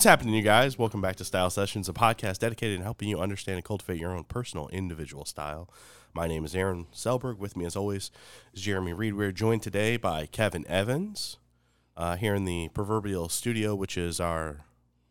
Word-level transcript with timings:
What's 0.00 0.08
happening, 0.08 0.32
you 0.32 0.40
guys? 0.40 0.78
Welcome 0.78 1.02
back 1.02 1.16
to 1.16 1.26
Style 1.26 1.50
Sessions, 1.50 1.86
a 1.86 1.92
podcast 1.92 2.38
dedicated 2.38 2.78
to 2.78 2.84
helping 2.84 3.10
you 3.10 3.20
understand 3.20 3.56
and 3.56 3.64
cultivate 3.66 4.00
your 4.00 4.16
own 4.16 4.24
personal, 4.24 4.66
individual 4.68 5.26
style. 5.26 5.68
My 6.14 6.26
name 6.26 6.42
is 6.46 6.54
Aaron 6.54 6.86
Selburg. 6.90 7.36
With 7.36 7.54
me, 7.54 7.66
as 7.66 7.76
always, 7.76 8.10
is 8.54 8.62
Jeremy 8.62 8.94
Reed. 8.94 9.12
We're 9.12 9.30
joined 9.30 9.62
today 9.62 9.98
by 9.98 10.24
Kevin 10.24 10.66
Evans 10.68 11.36
uh, 11.98 12.16
here 12.16 12.34
in 12.34 12.46
the 12.46 12.68
proverbial 12.68 13.28
studio, 13.28 13.74
which 13.74 13.98
is 13.98 14.20
our 14.20 14.64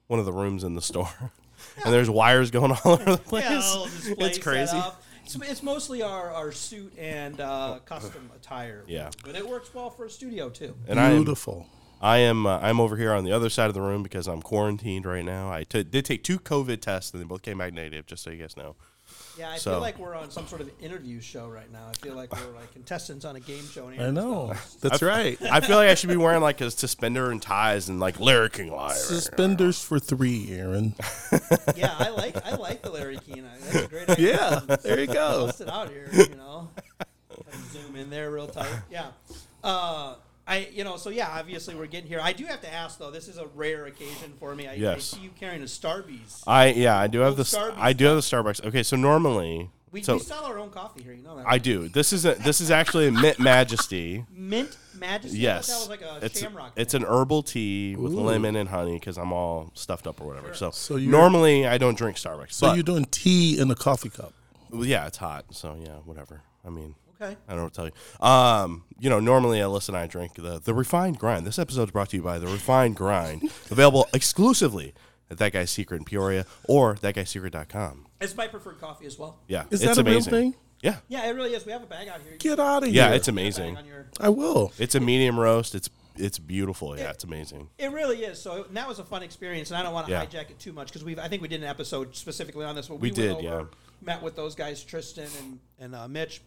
one 0.07 0.19
of 0.19 0.25
the 0.25 0.33
rooms 0.33 0.63
in 0.63 0.73
the 0.73 0.81
store. 0.81 1.13
and 1.85 1.93
there's 1.93 2.09
wires 2.09 2.49
going 2.49 2.71
all 2.71 2.79
over 2.93 3.11
the 3.11 3.17
place. 3.17 3.43
Yeah, 3.43 3.59
a 3.59 3.61
little 3.61 3.85
display 3.85 4.25
it's 4.25 4.39
crazy. 4.39 4.81
It's, 5.23 5.35
it's 5.35 5.61
mostly 5.61 6.01
our, 6.01 6.31
our 6.31 6.51
suit 6.51 6.97
and 6.97 7.39
uh, 7.39 7.77
custom 7.85 8.31
attire. 8.35 8.85
Yeah. 8.87 9.11
But 9.23 9.35
it 9.35 9.47
works 9.47 9.71
well 9.71 9.91
for 9.91 10.05
a 10.05 10.09
studio, 10.09 10.49
too. 10.49 10.73
And 10.87 10.99
I 10.99 11.11
am 11.11 11.17
Beautiful. 11.17 11.67
I 12.01 12.17
am 12.19 12.45
uh, 12.45 12.59
I'm 12.61 12.79
over 12.79 12.95
here 12.97 13.13
on 13.13 13.23
the 13.25 13.31
other 13.31 13.49
side 13.49 13.67
of 13.67 13.73
the 13.73 13.81
room 13.81 14.03
because 14.03 14.27
I'm 14.27 14.41
quarantined 14.41 15.05
right 15.05 15.25
now. 15.25 15.51
I 15.51 15.63
t- 15.63 15.83
did 15.83 16.05
take 16.05 16.23
two 16.23 16.39
COVID 16.39 16.81
tests 16.81 17.11
and 17.13 17.21
they 17.21 17.25
both 17.25 17.41
came 17.41 17.57
back 17.57 17.73
negative. 17.73 18.05
Just 18.05 18.23
so 18.23 18.29
you 18.29 18.37
guys 18.41 18.55
know. 18.55 18.75
Yeah, 19.37 19.49
I 19.51 19.57
So- 19.57 19.71
feel 19.71 19.79
like 19.81 19.97
we're 19.97 20.15
on 20.15 20.29
some 20.31 20.47
sort 20.47 20.61
of 20.61 20.69
interview 20.81 21.19
show 21.19 21.47
right 21.47 21.71
now. 21.71 21.87
I 21.89 21.93
feel 21.93 22.13
like 22.15 22.31
we're 22.35 22.53
like 22.55 22.71
contestants 22.73 23.25
on 23.25 23.35
a 23.35 23.39
game 23.39 23.65
show. 23.67 23.87
And 23.87 23.99
I 24.01 24.09
know. 24.11 24.47
Aaron's 24.47 24.75
That's 24.75 25.01
right. 25.01 25.37
I 25.51 25.61
feel 25.61 25.77
like 25.77 25.89
I 25.89 25.95
should 25.95 26.09
be 26.09 26.17
wearing 26.17 26.41
like 26.41 26.61
a 26.61 26.69
suspender 26.69 27.31
and 27.31 27.41
ties 27.41 27.89
and 27.89 27.99
like 27.99 28.19
Larry 28.19 28.49
King 28.49 28.71
Liar. 28.71 28.93
Suspenders 28.93 29.81
for 29.83 29.97
three, 29.99 30.51
Aaron. 30.51 30.93
Yeah, 31.75 31.95
I 31.97 32.09
like 32.09 32.45
I 32.45 32.55
like 32.55 32.81
the 32.81 32.91
Larry 32.91 33.17
Keene. 33.17 33.45
That's 33.63 33.85
a 33.85 33.87
great 33.87 34.09
idea. 34.09 34.61
Yeah, 34.67 34.75
there 34.77 34.99
you 34.99 35.07
go. 35.07 35.47
Bust 35.47 35.61
it 35.61 35.69
out 35.69 35.89
here, 35.89 36.09
you 36.13 36.35
know. 36.35 36.69
Zoom 37.71 37.95
in 37.95 38.09
there 38.09 38.29
real 38.31 38.47
tight. 38.47 38.67
Yeah. 38.91 39.07
Uh, 39.63 40.15
I, 40.49 40.67
you 40.73 40.83
know, 40.83 40.97
so 40.97 41.11
yeah, 41.11 41.29
obviously 41.31 41.75
we're 41.75 41.85
getting 41.85 42.09
here. 42.09 42.19
I 42.21 42.33
do 42.33 42.43
have 42.45 42.61
to 42.61 42.73
ask 42.73 42.97
though. 42.97 43.11
This 43.11 43.27
is 43.27 43.37
a 43.37 43.45
rare 43.55 43.85
occasion 43.85 44.33
for 44.39 44.55
me. 44.55 44.67
I, 44.67 44.93
I 44.93 44.97
see 44.97 45.19
you 45.21 45.29
carrying 45.39 45.61
a 45.61 45.65
Starbucks. 45.65 46.43
I 46.47 46.69
yeah, 46.71 46.97
I 46.97 47.05
do 47.07 47.19
have 47.19 47.35
the 47.35 47.43
Starbucks 47.43 47.77
I 47.77 47.93
do 47.93 48.05
have 48.05 48.15
the 48.15 48.21
Starbucks. 48.21 48.65
Okay, 48.65 48.81
so 48.81 48.95
normally 48.95 49.69
We, 49.91 50.01
so 50.01 50.15
we 50.15 50.19
sell 50.21 50.45
our 50.45 50.57
own 50.57 50.71
coffee 50.71 51.03
here. 51.03 51.13
You 51.13 51.21
know 51.21 51.37
that. 51.37 51.45
I 51.47 51.59
do. 51.59 51.87
This 51.87 52.11
is 52.11 52.25
a 52.25 52.33
this 52.33 52.61
is 52.61 52.71
actually 52.71 53.07
a 53.07 53.11
Mint 53.11 53.37
Majesty. 53.39 54.25
Mint 54.31 54.75
Majesty. 54.97 55.37
Yes, 55.37 55.67
that 55.67 55.75
was 55.75 55.89
like 55.89 56.01
a 56.01 56.25
it's 56.25 56.39
shamrock. 56.39 56.73
it's 56.75 56.95
an 56.95 57.03
herbal 57.03 57.43
tea 57.43 57.95
with 57.95 58.13
lemon 58.13 58.55
and 58.55 58.69
honey 58.69 58.97
because 58.97 59.19
I'm 59.19 59.31
all 59.31 59.69
stuffed 59.75 60.07
up 60.07 60.19
or 60.19 60.25
whatever. 60.25 60.55
So, 60.55 60.71
So 60.71 60.97
normally 60.97 61.67
I 61.67 61.77
don't 61.77 61.97
drink 61.97 62.17
Starbucks. 62.17 62.53
So 62.53 62.67
but, 62.67 62.73
you're 62.75 62.83
doing 62.83 63.05
tea 63.05 63.59
in 63.59 63.69
a 63.69 63.75
coffee 63.75 64.09
cup. 64.09 64.33
well, 64.71 64.83
yeah, 64.83 65.05
it's 65.05 65.17
hot. 65.17 65.45
So 65.51 65.77
yeah, 65.79 65.97
whatever. 66.05 66.41
I 66.65 66.69
mean, 66.69 66.95
okay. 67.21 67.35
I 67.47 67.49
don't 67.51 67.57
know 67.57 67.63
what 67.63 67.73
to 67.73 67.77
tell 67.77 67.85
you. 67.87 68.25
Um, 68.27 68.83
you 68.99 69.09
know, 69.09 69.19
normally 69.19 69.59
Alyssa 69.59 69.89
and 69.89 69.97
I 69.97 70.07
drink 70.07 70.35
the 70.35 70.59
the 70.59 70.73
refined 70.73 71.19
grind. 71.19 71.45
This 71.45 71.59
episode 71.59 71.83
is 71.83 71.91
brought 71.91 72.09
to 72.09 72.17
you 72.17 72.23
by 72.23 72.39
the 72.39 72.47
refined 72.47 72.95
grind, 72.95 73.43
available 73.71 74.07
exclusively 74.13 74.93
at 75.31 75.37
that 75.37 75.51
guy's 75.53 75.69
secret 75.71 75.97
in 75.97 76.05
Peoria 76.05 76.45
or 76.67 76.95
thatguyssecret.com. 76.95 78.07
It's 78.21 78.35
my 78.35 78.47
preferred 78.47 78.79
coffee 78.81 79.05
as 79.05 79.17
well. 79.19 79.39
Yeah, 79.47 79.65
Is 79.69 79.81
it's 79.83 79.95
that 79.95 80.01
a 80.05 80.09
real 80.09 80.21
thing? 80.21 80.55
Yeah, 80.81 80.95
Yeah, 81.09 81.27
it 81.27 81.31
really 81.35 81.53
is. 81.53 81.65
We 81.65 81.71
have 81.73 81.83
a 81.83 81.87
bag 81.87 82.07
out 82.07 82.21
here. 82.21 82.37
Get 82.37 82.57
out 82.59 82.83
of 82.83 82.89
here. 82.89 82.95
yeah, 82.95 83.07
here. 83.07 83.15
it's 83.17 83.27
amazing. 83.27 83.75
on 83.77 83.85
your- 83.85 84.07
I 84.19 84.29
will. 84.29 84.71
It's 84.79 84.95
a 84.95 84.99
medium 85.01 85.37
roast. 85.39 85.75
It's 85.75 85.89
it's 86.15 86.37
beautiful. 86.39 86.97
Yeah, 86.97 87.11
it's 87.11 87.23
amazing. 87.23 87.69
It 87.77 87.91
really 87.93 88.23
is. 88.25 88.41
So 88.41 88.63
and 88.63 88.75
that 88.75 88.87
was 88.89 88.99
a 88.99 89.03
fun 89.05 89.23
experience, 89.23 89.69
and 89.71 89.77
I 89.77 89.83
don't 89.83 89.93
want 89.93 90.07
to 90.07 90.11
Yeah. 90.11 90.25
hijack 90.25 90.49
it 90.49 90.59
too 90.59 90.73
much 90.73 90.87
because 90.87 91.03
we've. 91.03 91.19
I 91.19 91.27
think 91.29 91.41
we 91.41 91.47
did 91.47 91.61
an 91.61 91.67
episode 91.69 92.15
specifically 92.15 92.65
on 92.65 92.75
this. 92.75 92.87
But 92.87 92.95
We 92.95 93.09
we, 93.09 93.15
did, 93.15 93.31
went 93.33 93.43
yeah. 93.43 93.51
over, 93.53 93.69
Met 94.01 94.21
with 94.21 94.35
those 94.35 94.55
guys, 94.55 94.83
Tristan 94.83 95.27
and 95.39 95.59
and 95.79 95.95
uh, 95.95 96.07
Mitch. 96.07 96.41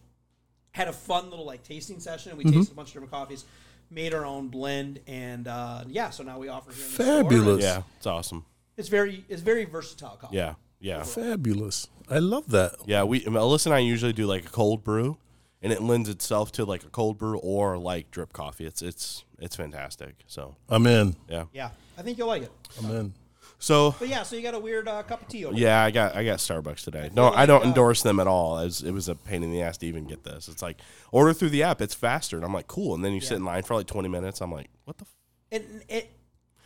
Had 0.72 0.88
a 0.88 0.92
fun 0.92 1.30
little 1.30 1.44
like 1.46 1.62
tasting 1.62 2.00
session. 2.00 2.30
and 2.32 2.38
We 2.38 2.44
Mm-hmm. 2.44 2.58
tasted 2.58 2.72
a 2.72 2.76
bunch 2.76 2.88
of 2.88 2.92
different 2.94 3.12
coffees, 3.12 3.44
made 3.90 4.14
our 4.14 4.24
own 4.24 4.48
blend, 4.48 5.00
and 5.06 5.46
uh, 5.46 5.84
yeah. 5.88 6.10
So 6.10 6.22
now 6.22 6.38
we 6.38 6.48
offer 6.48 6.72
here. 6.72 6.82
In 6.82 6.88
the 6.88 6.94
store. 6.94 7.22
Fabulous. 7.22 7.62
Yeah, 7.64 7.82
it's 7.98 8.06
awesome. 8.06 8.44
It's 8.76 8.88
very 8.88 9.24
it's 9.28 9.42
very 9.42 9.64
versatile 9.66 10.16
coffee. 10.20 10.36
Yeah, 10.36 10.54
yeah, 10.80 11.02
Fabulous. 11.02 11.88
I 12.10 12.18
love 12.18 12.48
that. 12.50 12.74
yeah. 12.86 13.04
We 13.04 13.20
Alyssa 13.24 13.66
and 13.66 13.74
I 13.74 13.78
usually 13.80 14.12
do 14.14 14.26
like 14.26 14.46
a 14.46 14.48
cold 14.50 14.82
brew, 14.82 15.18
and 15.60 15.72
it 15.72 15.82
lends 15.82 16.08
itself 16.08 16.52
to 16.52 16.64
like 16.64 16.82
a 16.84 16.88
cold 16.88 17.18
brew 17.18 17.38
or 17.38 17.76
like 17.78 18.10
drip 18.10 18.32
coffee. 18.32 18.64
It's 18.64 18.80
it's 18.82 19.24
it's 19.38 19.54
fantastic. 19.56 20.14
So 20.26 20.56
I'm 20.70 20.86
in. 20.86 21.16
yeah. 21.28 21.44
Yeah, 21.52 21.70
I 21.98 22.02
think 22.02 22.16
you'll 22.16 22.28
like 22.28 22.42
it. 22.44 22.52
I'm 22.82 22.90
in. 22.96 23.14
So 23.62 23.94
But 23.96 24.08
yeah, 24.08 24.24
so 24.24 24.34
you 24.34 24.42
got 24.42 24.54
a 24.54 24.58
weird 24.58 24.88
uh, 24.88 25.04
cup 25.04 25.22
of 25.22 25.28
tea 25.28 25.44
over. 25.44 25.56
yeah, 25.56 25.84
I 25.84 25.92
got 25.92 26.16
I 26.16 26.24
got 26.24 26.40
Starbucks 26.40 26.82
today. 26.82 27.10
No, 27.14 27.30
I 27.30 27.46
don't 27.46 27.62
uh, 27.62 27.68
endorse 27.68 28.02
them 28.02 28.18
at 28.18 28.26
all. 28.26 28.58
As 28.58 28.82
it 28.82 28.90
was 28.90 29.08
a 29.08 29.14
pain 29.14 29.44
in 29.44 29.52
the 29.52 29.62
ass 29.62 29.78
to 29.78 29.86
even 29.86 30.04
get 30.04 30.24
this. 30.24 30.48
It's 30.48 30.62
like 30.62 30.80
order 31.12 31.32
through 31.32 31.50
the 31.50 31.62
app. 31.62 31.80
It's 31.80 31.94
faster, 31.94 32.34
and 32.34 32.44
I'm 32.44 32.52
like, 32.52 32.66
cool. 32.66 32.92
And 32.96 33.04
then 33.04 33.12
you 33.12 33.20
sit 33.20 33.36
in 33.36 33.44
line 33.44 33.62
for 33.62 33.76
like 33.76 33.86
20 33.86 34.08
minutes. 34.08 34.40
I'm 34.40 34.50
like, 34.50 34.68
what 34.84 34.98
the. 34.98 35.04
F-? 35.04 35.60
It, 35.60 35.84
it, 35.88 36.10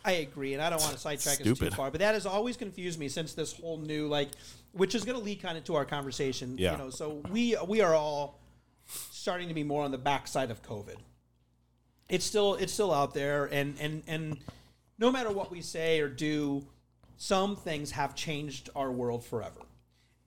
I 0.03 0.11
agree, 0.13 0.55
and 0.55 0.63
I 0.63 0.71
don't 0.71 0.81
want 0.81 0.93
to 0.93 0.99
sidetrack 0.99 1.39
us 1.39 1.59
too 1.59 1.69
far, 1.69 1.91
but 1.91 1.99
that 1.99 2.15
has 2.15 2.25
always 2.25 2.57
confused 2.57 2.97
me 2.97 3.09
since 3.09 3.33
this 3.33 3.53
whole 3.53 3.77
new 3.77 4.07
like, 4.07 4.29
which 4.71 4.95
is 4.95 5.05
going 5.05 5.19
to 5.19 5.23
lead 5.23 5.39
kind 5.39 5.55
of 5.55 5.65
to 5.65 5.75
our 5.75 5.85
conversation. 5.85 6.57
Yeah. 6.57 6.71
You 6.71 6.77
know, 6.79 6.89
so 6.89 7.21
we 7.29 7.55
we 7.67 7.81
are 7.81 7.93
all 7.93 8.39
starting 8.87 9.49
to 9.49 9.53
be 9.53 9.63
more 9.63 9.83
on 9.83 9.91
the 9.91 9.99
backside 9.99 10.49
of 10.49 10.63
COVID. 10.63 10.95
It's 12.09 12.25
still 12.25 12.55
it's 12.55 12.73
still 12.73 12.91
out 12.91 13.13
there, 13.13 13.45
and 13.45 13.75
and 13.79 14.01
and 14.07 14.39
no 14.97 15.11
matter 15.11 15.29
what 15.29 15.51
we 15.51 15.61
say 15.61 15.99
or 15.99 16.09
do, 16.09 16.65
some 17.17 17.55
things 17.55 17.91
have 17.91 18.15
changed 18.15 18.69
our 18.75 18.91
world 18.91 19.25
forever. 19.25 19.61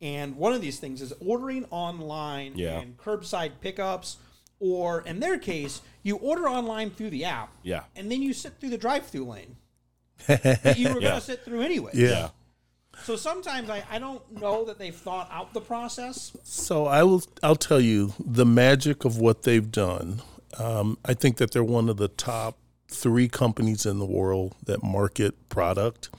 And 0.02 0.36
one 0.36 0.52
of 0.52 0.60
these 0.60 0.78
things 0.78 1.02
is 1.02 1.12
ordering 1.20 1.66
online 1.70 2.52
Yeah. 2.56 2.80
and 2.80 2.96
curbside 2.96 3.52
pickups, 3.60 4.16
or 4.58 5.02
in 5.02 5.20
their 5.20 5.38
case, 5.38 5.82
you 6.02 6.16
order 6.16 6.48
online 6.48 6.90
through 6.90 7.10
the 7.10 7.24
app 7.24 7.52
Yeah. 7.62 7.84
and 7.94 8.10
then 8.10 8.22
you 8.22 8.32
sit 8.32 8.54
through 8.60 8.70
the 8.70 8.78
drive-through 8.78 9.24
lane 9.26 9.56
that 10.26 10.76
you 10.78 10.88
were 10.92 11.00
Yeah. 11.00 11.08
going 11.10 11.20
to 11.20 11.26
sit 11.26 11.44
through 11.44 11.60
anyway. 11.62 11.92
Yeah. 11.94 12.30
So 13.04 13.16
sometimes 13.16 13.70
I, 13.70 13.82
I 13.90 13.98
don't 13.98 14.22
know 14.40 14.64
that 14.66 14.78
they've 14.78 14.94
thought 14.94 15.28
out 15.30 15.54
the 15.54 15.60
process. 15.60 16.36
So 16.42 16.86
I 16.86 17.02
will. 17.04 17.22
I'll 17.42 17.56
tell 17.56 17.80
you 17.80 18.12
the 18.18 18.44
magic 18.44 19.04
of 19.06 19.16
what 19.16 19.42
they've 19.44 19.70
done. 19.70 20.20
Um, 20.58 20.98
I 21.04 21.14
think 21.14 21.36
that 21.38 21.52
they're 21.52 21.64
one 21.64 21.88
of 21.88 21.96
the 21.96 22.08
top 22.08 22.58
three 22.88 23.28
companies 23.28 23.86
in 23.86 23.98
the 24.00 24.04
world 24.04 24.54
that 24.64 24.82
market 24.82 25.48
product. 25.48 26.10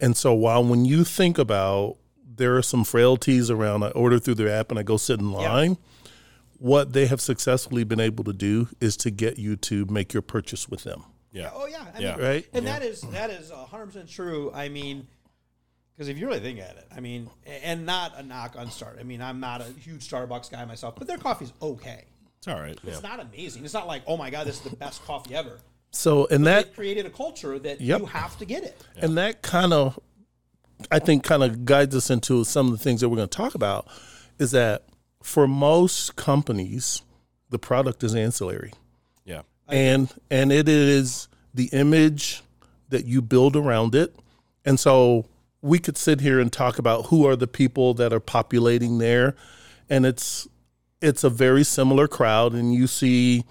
And 0.00 0.16
so 0.16 0.32
while 0.34 0.64
when 0.64 0.84
you 0.84 1.04
think 1.04 1.38
about 1.38 1.96
there 2.36 2.56
are 2.56 2.62
some 2.62 2.84
frailties 2.84 3.50
around, 3.50 3.82
I 3.82 3.88
order 3.90 4.18
through 4.18 4.36
their 4.36 4.48
app 4.48 4.70
and 4.70 4.78
I 4.78 4.82
go 4.82 4.96
sit 4.96 5.20
in 5.20 5.30
line. 5.32 5.76
What 6.58 6.92
they 6.92 7.06
have 7.06 7.20
successfully 7.20 7.84
been 7.84 8.00
able 8.00 8.24
to 8.24 8.32
do 8.32 8.68
is 8.80 8.96
to 8.98 9.10
get 9.10 9.38
you 9.38 9.56
to 9.56 9.84
make 9.86 10.12
your 10.12 10.22
purchase 10.22 10.68
with 10.68 10.84
them. 10.84 11.04
Yeah. 11.32 11.50
Oh 11.54 11.66
yeah, 11.66 11.86
I 11.94 11.98
Yeah. 12.00 12.16
mean, 12.16 12.24
Right. 12.24 12.46
And 12.52 12.66
that 12.66 12.82
is 12.82 13.00
that 13.12 13.30
is 13.30 13.50
hundred 13.50 13.86
percent 13.86 14.08
true. 14.08 14.50
I 14.54 14.68
mean, 14.68 15.06
because 15.94 16.08
if 16.08 16.18
you 16.18 16.26
really 16.26 16.40
think 16.40 16.58
at 16.58 16.76
it, 16.76 16.86
I 16.94 17.00
mean, 17.00 17.30
and 17.62 17.86
not 17.86 18.18
a 18.18 18.22
knock 18.22 18.56
on 18.58 18.70
Start. 18.70 18.96
I 19.00 19.04
mean, 19.04 19.22
I'm 19.22 19.40
not 19.40 19.60
a 19.60 19.64
huge 19.64 20.08
Starbucks 20.08 20.50
guy 20.50 20.64
myself, 20.64 20.96
but 20.96 21.06
their 21.06 21.18
coffee's 21.18 21.52
okay. 21.62 22.04
It's 22.38 22.48
all 22.48 22.58
right. 22.60 22.78
Yeah. 22.82 22.92
It's 22.92 23.02
not 23.02 23.20
amazing. 23.20 23.64
It's 23.64 23.74
not 23.74 23.86
like 23.86 24.02
oh 24.06 24.16
my 24.16 24.28
god, 24.30 24.46
this 24.46 24.56
is 24.56 24.70
the 24.70 24.76
best 24.76 25.04
coffee 25.04 25.34
ever. 25.34 25.58
So 25.90 26.26
and 26.26 26.46
They've 26.46 26.64
that 26.64 26.74
created 26.74 27.06
a 27.06 27.10
culture 27.10 27.58
that 27.58 27.80
Yep. 27.80 28.00
you 28.00 28.06
have 28.06 28.38
to 28.38 28.44
get 28.44 28.62
it. 28.64 28.80
And 28.96 29.16
that 29.18 29.42
kind 29.42 29.72
of, 29.72 29.98
I 30.90 30.98
think, 30.98 31.24
kind 31.24 31.42
of 31.42 31.64
guides 31.64 31.94
us 31.96 32.10
into 32.10 32.44
some 32.44 32.66
of 32.66 32.72
the 32.72 32.78
things 32.78 33.00
that 33.00 33.08
we're 33.08 33.16
going 33.16 33.28
to 33.28 33.36
talk 33.36 33.54
about. 33.54 33.86
Is 34.38 34.52
that 34.52 34.84
for 35.22 35.46
most 35.48 36.16
companies, 36.16 37.02
the 37.50 37.58
product 37.58 38.02
is 38.04 38.14
ancillary, 38.14 38.72
Yeah. 39.24 39.42
and 39.68 40.08
and 40.30 40.50
it 40.52 40.68
is 40.68 41.28
the 41.52 41.66
image 41.72 42.42
that 42.88 43.04
you 43.04 43.20
build 43.20 43.56
around 43.56 43.94
it. 43.94 44.14
And 44.64 44.78
so 44.80 45.26
we 45.60 45.78
could 45.78 45.98
sit 45.98 46.20
here 46.20 46.40
and 46.40 46.50
talk 46.52 46.78
about 46.78 47.06
who 47.06 47.26
are 47.26 47.36
the 47.36 47.46
people 47.46 47.92
that 47.94 48.12
are 48.12 48.20
populating 48.20 48.98
there, 48.98 49.34
and 49.90 50.06
it's 50.06 50.46
it's 51.02 51.24
a 51.24 51.30
very 51.30 51.64
similar 51.64 52.06
crowd, 52.08 52.54
and 52.54 52.72
you 52.72 52.86
see 52.86 53.44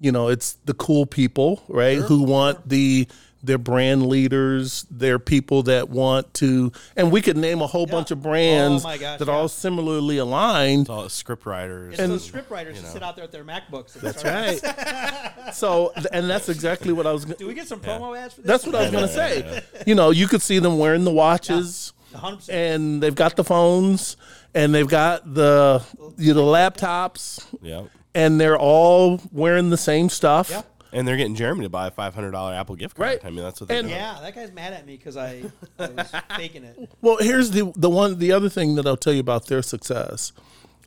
you 0.00 0.12
know 0.12 0.28
it's 0.28 0.54
the 0.64 0.74
cool 0.74 1.06
people 1.06 1.62
right 1.68 1.98
who 1.98 2.22
want 2.22 2.68
the 2.68 3.06
their 3.40 3.58
brand 3.58 4.06
leaders 4.08 4.84
they're 4.90 5.20
people 5.20 5.62
that 5.62 5.88
want 5.88 6.32
to 6.34 6.72
and 6.96 7.12
we 7.12 7.22
could 7.22 7.36
name 7.36 7.60
a 7.62 7.66
whole 7.68 7.86
bunch 7.86 8.10
of 8.10 8.20
brands 8.20 8.84
Oh 8.84 8.88
gosh, 8.98 9.18
that 9.18 9.26
yeah. 9.28 9.32
are 9.32 9.36
all 9.36 9.48
similarly 9.48 10.18
aligned 10.18 10.82
It's 10.82 10.90
all 10.90 11.08
script 11.08 11.46
writers. 11.46 11.94
It's 11.98 12.08
those 12.08 12.24
script 12.24 12.50
writers 12.50 12.80
who 12.80 12.86
sit 12.88 13.00
out 13.02 13.14
there 13.14 13.24
with 13.24 13.30
their 13.32 13.44
MacBooks. 13.44 13.94
and 13.94 14.02
that's 14.02 14.24
right 14.24 15.54
so 15.54 15.92
and 16.12 16.28
that's 16.28 16.48
exactly 16.48 16.92
what 16.92 17.06
i 17.06 17.12
was 17.12 17.24
Do 17.24 17.34
gonna 17.34 17.46
we 17.48 17.54
get 17.54 17.68
some 17.68 17.80
promo 17.80 18.18
ads 18.18 18.34
for 18.34 18.40
this? 18.42 18.48
that's 18.48 18.66
what 18.66 18.74
i 18.74 18.82
was 18.82 18.90
gonna 18.90 19.08
say 19.08 19.62
you 19.86 19.94
know 19.94 20.10
you 20.10 20.26
could 20.26 20.42
see 20.42 20.58
them 20.58 20.76
wearing 20.78 21.04
the 21.04 21.12
watches 21.12 21.92
100%. 22.14 22.48
and 22.52 23.00
they've 23.02 23.14
got 23.14 23.36
the 23.36 23.44
phones 23.44 24.16
and 24.54 24.74
they've 24.74 24.88
got 24.88 25.32
the 25.34 25.80
you 26.16 26.34
know 26.34 26.44
laptops 26.46 27.44
yeah. 27.62 27.84
And 28.18 28.40
they're 28.40 28.58
all 28.58 29.20
wearing 29.32 29.70
the 29.70 29.76
same 29.76 30.08
stuff 30.08 30.50
Yeah. 30.50 30.62
And 30.90 31.06
they're 31.06 31.18
getting 31.18 31.34
Jeremy 31.34 31.64
to 31.64 31.68
buy 31.68 31.88
a 31.88 31.90
five 31.90 32.14
hundred 32.14 32.30
dollar 32.30 32.54
Apple 32.54 32.74
gift 32.74 32.96
card. 32.96 33.06
Right. 33.08 33.20
I 33.24 33.28
mean, 33.28 33.44
that's 33.44 33.60
what 33.60 33.68
they're 33.68 33.78
And- 33.80 33.88
doing. 33.88 33.98
Yeah, 34.00 34.18
that 34.22 34.34
guy's 34.34 34.50
mad 34.52 34.72
at 34.72 34.86
me 34.86 34.96
because 34.96 35.18
I, 35.18 35.42
I 35.78 35.88
was 35.88 36.10
faking 36.36 36.64
it. 36.64 36.90
Well, 37.02 37.18
here's 37.20 37.50
the 37.50 37.72
the 37.76 37.90
one 37.90 38.18
the 38.18 38.32
other 38.32 38.48
thing 38.48 38.74
that 38.76 38.86
I'll 38.86 38.96
tell 38.96 39.12
you 39.12 39.20
about 39.20 39.46
their 39.48 39.60
success 39.60 40.32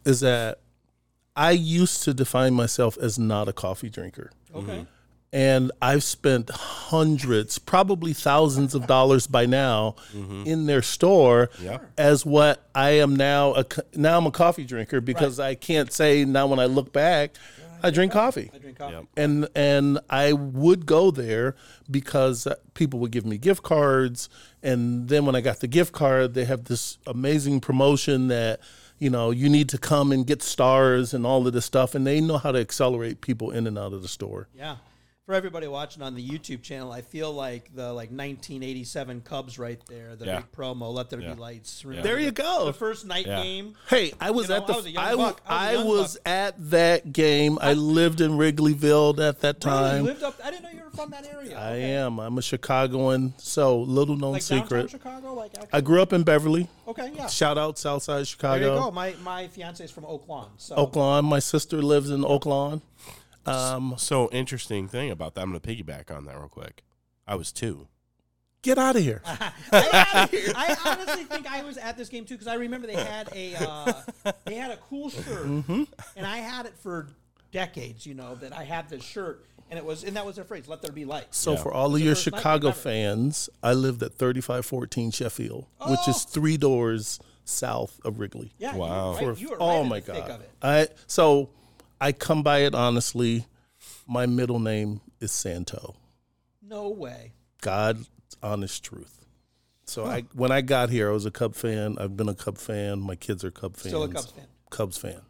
is 0.03 0.19
that 0.21 0.59
I 1.35 1.51
used 1.51 2.01
to 2.03 2.13
define 2.15 2.53
myself 2.55 2.97
as 2.97 3.19
not 3.19 3.47
a 3.47 3.53
coffee 3.53 3.89
drinker. 3.91 4.31
Okay. 4.55 4.71
Mm-hmm. 4.71 4.83
And 5.33 5.71
I've 5.81 6.03
spent 6.03 6.49
hundreds, 6.49 7.57
probably 7.57 8.13
thousands 8.13 8.75
of 8.75 8.85
dollars 8.85 9.27
by 9.27 9.45
now 9.45 9.95
mm-hmm. 10.13 10.43
in 10.45 10.65
their 10.65 10.81
store 10.81 11.49
Yeah. 11.61 11.79
as 11.97 12.25
what 12.25 12.67
I 12.75 12.91
am 12.91 13.15
now. 13.15 13.53
A, 13.55 13.65
now 13.95 14.17
I'm 14.17 14.25
a 14.25 14.31
coffee 14.31 14.65
drinker 14.65 14.99
because 14.99 15.39
I 15.39 15.55
can't 15.55 15.91
say 15.91 16.25
now 16.25 16.47
when 16.47 16.59
I 16.59 16.65
look 16.65 16.91
back, 16.91 17.35
I 17.83 17.89
drink 17.89 18.11
coffee 18.11 18.51
I 18.53 18.57
drink 18.59 18.77
coffee. 18.77 18.93
Yep. 18.93 19.05
and 19.17 19.49
and 19.55 19.99
I 20.09 20.33
would 20.33 20.85
go 20.85 21.09
there 21.09 21.55
because 21.89 22.45
uh, 22.45 22.55
people 22.75 22.99
would 22.99 23.11
give 23.11 23.25
me 23.25 23.37
gift 23.39 23.63
cards, 23.63 24.29
and 24.61 25.07
then 25.07 25.25
when 25.25 25.35
I 25.35 25.41
got 25.41 25.61
the 25.61 25.67
gift 25.67 25.91
card, 25.91 26.35
they 26.35 26.45
have 26.45 26.65
this 26.65 26.99
amazing 27.07 27.59
promotion 27.59 28.27
that 28.27 28.59
you 28.99 29.09
know 29.09 29.31
you 29.31 29.49
need 29.49 29.67
to 29.69 29.79
come 29.79 30.11
and 30.11 30.27
get 30.27 30.43
stars 30.43 31.11
and 31.13 31.25
all 31.25 31.47
of 31.47 31.53
this 31.53 31.65
stuff, 31.65 31.95
and 31.95 32.05
they 32.05 32.21
know 32.21 32.37
how 32.37 32.51
to 32.51 32.59
accelerate 32.59 33.19
people 33.21 33.49
in 33.49 33.65
and 33.65 33.79
out 33.79 33.93
of 33.93 34.03
the 34.03 34.07
store. 34.07 34.47
Yeah. 34.55 34.75
For 35.31 35.35
everybody 35.35 35.65
watching 35.69 36.03
on 36.03 36.13
the 36.13 36.27
YouTube 36.27 36.61
channel, 36.61 36.91
I 36.91 36.99
feel 37.03 37.31
like 37.31 37.73
the 37.73 37.93
like 37.93 38.09
1987 38.11 39.21
Cubs 39.21 39.57
right 39.57 39.79
there, 39.87 40.17
the 40.17 40.25
Yeah. 40.25 40.35
big 40.41 40.51
promo, 40.51 40.93
"Let 40.93 41.09
There 41.09 41.21
Yeah. 41.21 41.35
Be 41.35 41.39
Lights." 41.39 41.85
There 41.87 42.19
you 42.19 42.31
go. 42.31 42.65
The 42.65 42.73
first 42.73 43.05
night 43.05 43.25
Yeah. 43.27 43.41
game. 43.41 43.75
Hey, 43.87 44.11
I 44.19 44.31
was 44.31 44.49
You 44.49 44.55
know, 44.55 44.57
at 44.57 44.67
the 44.67 44.73
I 44.73 44.75
was 44.75 44.85
a 44.87 44.91
young 44.91 45.03
I, 45.05 45.11
w- 45.11 45.29
buck. 45.29 45.41
I 45.45 45.53
was 45.53 45.55
a 45.55 45.69
I 45.69 45.71
young 45.71 45.87
was 45.87 46.13
buck. 46.15 46.21
at 46.27 46.69
that 46.71 47.13
game. 47.13 47.57
I 47.61 47.71
lived 47.71 48.19
in 48.19 48.31
Wrigleyville 48.31 49.19
at 49.25 49.39
that 49.39 49.63
Really? 49.63 49.77
You 49.77 49.81
time. 49.85 50.03
lived 50.03 50.23
up. 50.23 50.35
I 50.43 50.51
didn't 50.51 50.63
know 50.63 50.69
you 50.71 50.83
were 50.83 50.89
from 50.89 51.11
that 51.11 51.25
area. 51.33 51.57
I 51.57 51.71
Okay. 51.75 51.93
am. 51.93 52.19
I'm 52.19 52.37
a 52.37 52.41
Chicagoan, 52.41 53.33
so 53.37 53.79
little 53.83 54.17
known 54.17 54.33
Like 54.33 54.45
downtown 54.45 54.67
secret. 54.67 54.89
Chicago, 54.89 55.33
like 55.33 55.51
actually? 55.53 55.69
I 55.71 55.79
grew 55.79 56.01
up 56.01 56.11
in 56.11 56.23
Beverly. 56.23 56.67
okay, 56.89 57.09
yeah. 57.15 57.27
Shout 57.27 57.57
out 57.57 57.79
Southside 57.79 58.17
There 58.17 58.25
Chicago. 58.25 58.73
you 58.75 58.81
go. 58.81 58.91
My 58.91 59.13
my 59.23 59.47
fiance 59.47 59.81
is 59.85 59.91
from 59.91 60.03
Oak 60.07 60.27
Lawn, 60.27 60.49
so 60.57 60.75
Oak 60.75 60.97
Lawn. 60.97 61.23
My 61.23 61.39
sister 61.39 61.81
lives 61.81 62.09
in 62.09 62.25
Oak 62.25 62.45
Lawn. 63.45 63.97
So 63.97 64.29
interesting 64.31 64.87
thing 64.87 65.11
about 65.11 65.35
that. 65.35 65.41
I'm 65.41 65.49
going 65.51 65.61
to 65.61 65.67
piggyback 65.67 66.15
on 66.15 66.25
that 66.25 66.37
real 66.37 66.47
quick. 66.49 66.83
I 67.27 67.35
was 67.35 67.51
two. 67.51 67.87
Get 68.61 68.77
out 68.77 68.95
of 68.95 69.01
here. 69.01 69.21
I, 69.25 69.51
I 70.55 70.77
honestly 70.85 71.23
think 71.23 71.49
I 71.51 71.63
was 71.63 71.77
at 71.77 71.97
this 71.97 72.09
game 72.09 72.25
too 72.25 72.35
because 72.35 72.47
I 72.47 72.55
remember 72.55 72.85
they 72.87 72.93
had 72.95 73.27
a 73.35 73.55
uh, 73.55 73.93
they 74.45 74.55
had 74.55 74.69
a 74.71 74.77
cool 74.77 75.09
shirt, 75.09 75.25
Mm-hmm. 75.47 75.83
and 76.15 76.27
I 76.27 76.37
had 76.37 76.67
it 76.67 76.73
for 76.77 77.07
decades. 77.51 78.05
You 78.05 78.13
know 78.13 78.35
that 78.35 78.53
I 78.55 78.63
had 78.63 78.87
this 78.87 79.03
shirt, 79.03 79.45
and 79.71 79.79
it 79.79 79.85
was 79.85 80.03
and 80.03 80.15
that 80.15 80.27
was 80.27 80.35
their 80.35 80.45
phrase, 80.45 80.67
"Let 80.67 80.83
there 80.83 80.91
be 80.91 81.05
light." 81.05 81.27
So 81.31 81.53
Yeah. 81.53 81.63
for 81.63 81.73
all 81.73 81.95
of 81.95 82.01
your 82.01 82.13
Chicago 82.13 82.67
ever. 82.69 82.77
fans, 82.77 83.49
I 83.63 83.73
lived 83.73 84.03
at 84.03 84.13
3514 84.13 85.09
Sheffield, 85.09 85.65
which 85.87 85.99
Oh. 86.05 86.11
is 86.11 86.23
three 86.23 86.57
doors 86.57 87.19
south 87.45 87.99
of 88.05 88.19
Wrigley. 88.19 88.53
Yeah, 88.59 88.75
Wow. 88.75 89.17
You 89.19 89.25
were 89.25 89.31
right, 89.33 89.41
you 89.41 89.49
were 89.49 89.57
oh 89.59 89.67
right 89.69 89.81
in 89.81 89.87
my 89.89 89.99
the 90.01 90.13
thick 90.13 90.27
god. 90.27 90.31
of 90.35 90.41
it. 90.41 90.51
I 90.61 90.87
so 91.07 91.49
I 92.01 92.11
come 92.11 92.43
by 92.43 92.59
it 92.59 92.75
honestly. 92.75 93.45
My 94.07 94.25
middle 94.25 94.59
name 94.59 94.99
is 95.21 95.31
Santo. 95.31 95.95
No 96.61 96.89
way. 96.89 97.31
God's 97.61 98.09
honest 98.43 98.83
truth. 98.83 99.19
So 99.85 100.05
I 100.05 100.21
when 100.33 100.51
I 100.51 100.61
got 100.61 100.89
here, 100.89 101.09
I 101.09 101.13
was 101.13 101.25
a 101.25 101.31
Cub 101.31 101.55
fan. 101.55 101.97
I've 101.99 102.17
been 102.17 102.29
a 102.29 102.35
Cub 102.35 102.57
fan. 102.57 102.99
My 102.99 103.15
kids 103.15 103.43
are 103.43 103.51
Cub 103.51 103.75
fans. 103.75 103.89
Still 103.89 104.03
a 104.03 104.09
Cubs 104.09 104.31
fan. 104.31 104.45
Cubs 104.69 104.97
fan. 104.97 105.21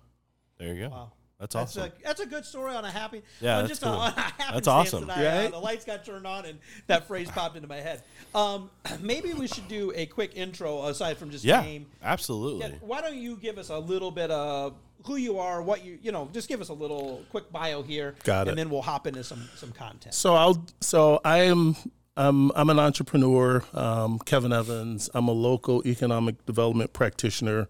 There 0.57 0.73
you 0.73 0.83
go. 0.83 0.89
Wow. 0.89 1.11
That's 1.39 1.55
That's 1.55 1.75
awesome. 1.77 1.91
a 1.99 2.03
that's 2.03 2.19
a 2.21 2.27
good 2.27 2.45
story 2.45 2.75
on 2.75 2.85
a 2.85 2.91
happy. 2.91 3.23
Yeah, 3.39 3.57
on 3.57 3.67
that's 3.67 3.79
just 3.79 3.81
cool. 3.81 3.93
a, 3.93 3.95
on 3.97 4.13
a 4.15 4.21
happenstance 4.21 4.67
awesome. 4.67 5.07
that 5.07 5.17
I, 5.17 5.25
uh, 5.25 5.41
Right? 5.41 5.51
the 5.51 5.57
lights 5.57 5.85
got 5.85 6.05
turned 6.05 6.27
on 6.27 6.45
and 6.45 6.59
that 6.85 7.07
phrase 7.07 7.31
popped 7.31 7.55
into 7.55 7.67
my 7.67 7.77
head. 7.77 8.03
Um, 8.35 8.69
maybe 9.01 9.33
we 9.33 9.47
should 9.47 9.67
do 9.67 9.91
a 9.95 10.05
quick 10.05 10.33
intro 10.35 10.85
aside 10.85 11.17
from 11.17 11.31
just 11.31 11.43
game. 11.43 11.51
yeah, 11.55 11.61
name. 11.63 11.87
absolutely. 12.03 12.67
Yeah, 12.69 12.75
why 12.81 13.01
don't 13.01 13.17
you 13.17 13.37
give 13.37 13.57
us 13.57 13.69
a 13.69 13.79
little 13.79 14.11
bit 14.11 14.29
of 14.29 14.75
who 15.05 15.15
you 15.15 15.39
are, 15.39 15.61
what 15.61 15.83
you 15.85 15.97
you 16.01 16.11
know, 16.11 16.29
just 16.33 16.47
give 16.47 16.61
us 16.61 16.69
a 16.69 16.73
little 16.73 17.23
quick 17.29 17.51
bio 17.51 17.81
here, 17.81 18.15
Got 18.23 18.47
it. 18.47 18.51
and 18.51 18.57
then 18.57 18.69
we'll 18.69 18.81
hop 18.81 19.07
into 19.07 19.23
some 19.23 19.47
some 19.55 19.71
content. 19.71 20.13
So 20.13 20.35
I'll 20.35 20.65
so 20.81 21.19
I 21.23 21.39
am 21.43 21.75
I'm 22.17 22.51
I'm 22.55 22.69
an 22.69 22.79
entrepreneur, 22.79 23.63
um, 23.73 24.19
Kevin 24.19 24.53
Evans. 24.53 25.09
I'm 25.13 25.27
a 25.27 25.31
local 25.33 25.81
economic 25.87 26.45
development 26.45 26.93
practitioner. 26.93 27.67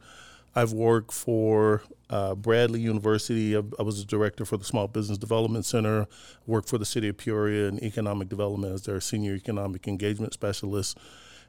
I've 0.53 0.73
worked 0.73 1.13
for 1.13 1.81
uh, 2.09 2.35
Bradley 2.35 2.81
University. 2.81 3.55
I, 3.55 3.61
I 3.79 3.83
was 3.83 4.01
a 4.01 4.05
director 4.05 4.43
for 4.43 4.57
the 4.57 4.65
Small 4.65 4.87
Business 4.89 5.17
Development 5.17 5.63
Center. 5.63 6.07
Worked 6.45 6.67
for 6.67 6.77
the 6.77 6.85
City 6.85 7.07
of 7.07 7.17
Peoria 7.17 7.69
in 7.69 7.81
economic 7.83 8.27
development 8.27 8.73
as 8.73 8.81
their 8.83 8.99
senior 8.99 9.33
economic 9.35 9.87
engagement 9.87 10.33
specialist, 10.33 10.97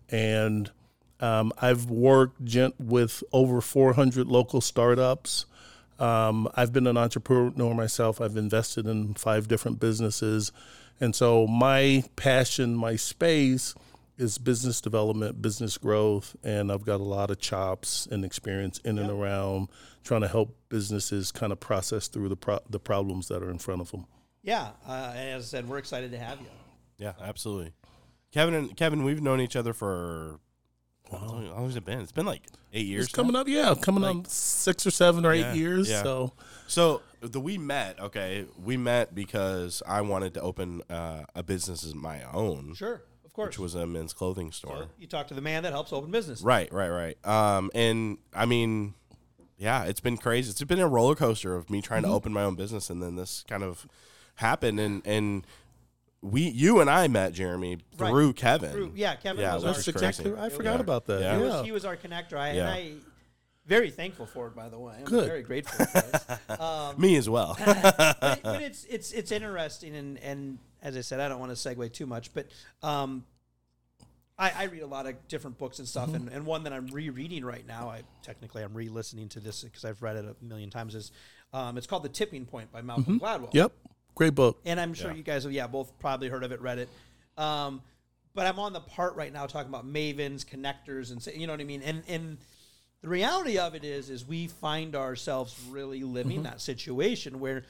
and 0.08 0.70
um, 1.18 1.52
I've 1.60 1.86
worked 1.90 2.44
gent- 2.44 2.78
with 2.78 3.24
over 3.32 3.60
400 3.60 4.26
local 4.28 4.60
startups. 4.60 5.46
Um, 6.02 6.48
I've 6.54 6.72
been 6.72 6.88
an 6.88 6.96
entrepreneur 6.96 7.74
myself. 7.74 8.20
I've 8.20 8.36
invested 8.36 8.86
in 8.86 9.14
five 9.14 9.46
different 9.46 9.78
businesses. 9.78 10.50
And 11.00 11.14
so 11.14 11.46
my 11.46 12.04
passion, 12.16 12.74
my 12.74 12.96
space 12.96 13.74
is 14.18 14.36
business 14.36 14.80
development, 14.80 15.40
business 15.40 15.78
growth. 15.78 16.34
And 16.42 16.72
I've 16.72 16.84
got 16.84 17.00
a 17.00 17.04
lot 17.04 17.30
of 17.30 17.38
chops 17.38 18.08
and 18.10 18.24
experience 18.24 18.78
in 18.78 18.98
and 18.98 19.10
around 19.10 19.68
trying 20.02 20.22
to 20.22 20.28
help 20.28 20.56
businesses 20.68 21.30
kind 21.30 21.52
of 21.52 21.60
process 21.60 22.08
through 22.08 22.28
the, 22.28 22.36
pro- 22.36 22.60
the 22.68 22.80
problems 22.80 23.28
that 23.28 23.40
are 23.40 23.50
in 23.50 23.58
front 23.58 23.80
of 23.80 23.92
them. 23.92 24.06
Yeah, 24.42 24.70
uh, 24.88 25.12
as 25.14 25.44
I 25.44 25.46
said, 25.46 25.68
we're 25.68 25.78
excited 25.78 26.10
to 26.10 26.18
have 26.18 26.40
you. 26.40 26.48
Yeah, 26.98 27.12
absolutely. 27.22 27.74
Kevin 28.32 28.54
and 28.54 28.76
Kevin, 28.76 29.04
we've 29.04 29.22
known 29.22 29.40
each 29.40 29.54
other 29.54 29.72
for 29.72 30.40
how 31.18 31.26
long 31.26 31.46
how 31.46 31.52
long 31.54 31.66
has 31.66 31.76
it 31.76 31.84
been? 31.84 32.00
It's 32.00 32.12
been 32.12 32.26
like 32.26 32.42
eight 32.72 32.86
years. 32.86 33.04
It's 33.06 33.14
coming 33.14 33.36
up, 33.36 33.48
yeah, 33.48 33.74
coming 33.80 34.04
up 34.04 34.26
six 34.26 34.86
or 34.86 34.90
seven 34.90 35.24
or 35.26 35.32
eight 35.32 35.40
Yeah, 35.40 35.52
years. 35.54 35.90
yeah. 35.90 36.02
So 36.02 36.32
So 36.66 37.02
the 37.20 37.40
we 37.40 37.58
met. 37.58 38.00
Okay, 38.00 38.46
we 38.62 38.76
met 38.76 39.14
because 39.14 39.82
I 39.86 40.00
wanted 40.00 40.34
to 40.34 40.40
open 40.40 40.82
uh, 40.90 41.24
a 41.34 41.42
business 41.42 41.84
of 41.84 41.94
my 41.94 42.22
own, 42.32 42.74
Sure, 42.74 43.02
of 43.24 43.32
course. 43.32 43.48
which 43.48 43.58
was 43.58 43.74
a 43.74 43.86
men's 43.86 44.12
clothing 44.12 44.50
store. 44.52 44.86
you 44.98 45.06
talk 45.06 45.28
to 45.28 45.34
the 45.34 45.40
man 45.42 45.62
that 45.64 45.72
helps 45.72 45.92
open 45.92 46.10
business. 46.10 46.42
Right, 46.42 46.72
right, 46.72 46.88
right. 46.90 47.26
Um, 47.26 47.70
and 47.74 48.18
I 48.34 48.46
mean, 48.46 48.94
yeah, 49.58 49.84
it's 49.84 50.00
been 50.00 50.16
crazy. 50.16 50.50
It's 50.50 50.62
been 50.64 50.80
a 50.80 50.88
roller 50.88 51.14
coaster 51.14 51.54
of 51.54 51.70
me 51.70 51.80
trying 51.82 52.02
Mm-hmm. 52.02 52.10
to 52.10 52.16
open 52.16 52.32
my 52.32 52.42
own 52.42 52.56
business, 52.56 52.90
and 52.90 53.02
then 53.02 53.14
this 53.16 53.44
kind 53.48 53.62
of 53.62 53.86
happened, 54.36 54.80
and 54.80 55.02
and 55.06 55.46
we, 56.22 56.42
you 56.42 56.80
and 56.80 56.88
I 56.88 57.08
met 57.08 57.32
Jeremy 57.32 57.78
Right. 57.98 58.10
through 58.10 58.32
Kevin. 58.34 58.70
Through- 58.72 58.92
yeah, 58.94 59.16
Kevin 59.16 59.42
Yeah, 59.42 59.54
was 59.54 59.64
which 59.64 59.72
our 59.74 59.78
is 59.80 59.84
that's 59.86 59.96
crazy. 59.98 60.06
exactly. 60.30 60.40
I 60.46 60.48
forgot 60.50 60.74
Yeah. 60.76 60.80
about 60.80 61.06
that. 61.06 61.20
Yeah. 61.20 61.36
He, 61.36 61.42
was, 61.42 61.64
he 61.66 61.72
was 61.72 61.84
our 61.84 61.96
connector, 61.96 62.34
I, 62.38 62.52
Yeah. 62.52 62.60
and 62.62 62.70
I 62.70 62.92
very 63.66 63.90
thankful 63.90 64.26
for 64.26 64.46
it. 64.48 64.56
By 64.56 64.68
the 64.68 64.78
way, 64.78 64.94
I'm 64.98 65.04
Good. 65.04 65.26
very 65.26 65.42
grateful 65.42 65.84
for 65.86 65.98
it. 65.98 66.60
Um, 66.60 67.00
Me 67.00 67.16
as 67.16 67.28
well. 67.28 67.56
but, 67.64 67.96
but 68.42 68.44
it's 68.62 68.84
it's 68.84 69.12
it's 69.12 69.30
interesting, 69.32 69.94
and 69.94 70.18
and 70.18 70.58
as 70.82 70.96
I 70.96 71.00
said, 71.00 71.20
I 71.20 71.28
don't 71.28 71.38
want 71.40 71.56
to 71.56 71.68
segue 71.68 71.92
too 71.92 72.06
much, 72.06 72.34
but 72.34 72.46
um, 72.82 73.24
I, 74.38 74.50
I 74.50 74.64
read 74.64 74.82
a 74.82 74.86
lot 74.86 75.06
of 75.06 75.28
different 75.28 75.58
books 75.58 75.78
and 75.78 75.86
stuff, 75.86 76.12
and, 76.12 76.28
and 76.28 76.44
one 76.44 76.64
that 76.64 76.72
I'm 76.72 76.86
rereading 76.88 77.44
right 77.44 77.64
now. 77.66 77.88
I 77.88 78.02
technically 78.22 78.62
I'm 78.64 78.74
re-listening 78.74 79.28
to 79.30 79.40
this 79.40 79.62
because 79.62 79.84
I've 79.84 80.02
read 80.02 80.16
it 80.16 80.24
a 80.24 80.44
million 80.44 80.68
times. 80.70 80.94
Is 80.96 81.12
um, 81.52 81.78
it's 81.78 81.86
called 81.86 82.02
The 82.02 82.08
Tipping 82.08 82.46
Point 82.46 82.72
by 82.72 82.82
Malcolm 82.82 83.20
Gladwell. 83.20 83.52
Yep. 83.54 83.72
Great 84.22 84.34
book. 84.36 84.60
And 84.64 84.78
I'm 84.80 84.94
sure 84.94 85.10
Yeah. 85.10 85.16
you 85.16 85.22
guys 85.24 85.42
have, 85.42 85.52
yeah, 85.52 85.66
both 85.66 85.98
probably 85.98 86.28
heard 86.28 86.44
of 86.44 86.52
it, 86.52 86.60
read 86.60 86.78
it. 86.78 86.88
Um, 87.36 87.82
but 88.34 88.46
I'm 88.46 88.58
on 88.60 88.72
the 88.72 88.80
part 88.80 89.16
right 89.16 89.32
now 89.32 89.46
talking 89.46 89.68
about 89.68 89.84
mavens, 89.86 90.44
connectors, 90.46 91.10
and 91.10 91.20
say- 91.22 91.36
you 91.36 91.46
know 91.46 91.52
what 91.52 91.60
I 91.60 91.64
mean. 91.64 91.82
And 91.82 92.02
and 92.08 92.38
the 93.00 93.08
reality 93.08 93.58
of 93.58 93.74
it 93.74 93.82
is, 93.84 94.10
is 94.10 94.24
we 94.24 94.46
find 94.46 94.94
ourselves 94.94 95.58
really 95.68 96.04
living 96.04 96.34
Mm-hmm. 96.38 96.44
that 96.44 96.60
situation 96.60 97.40
where 97.40 97.64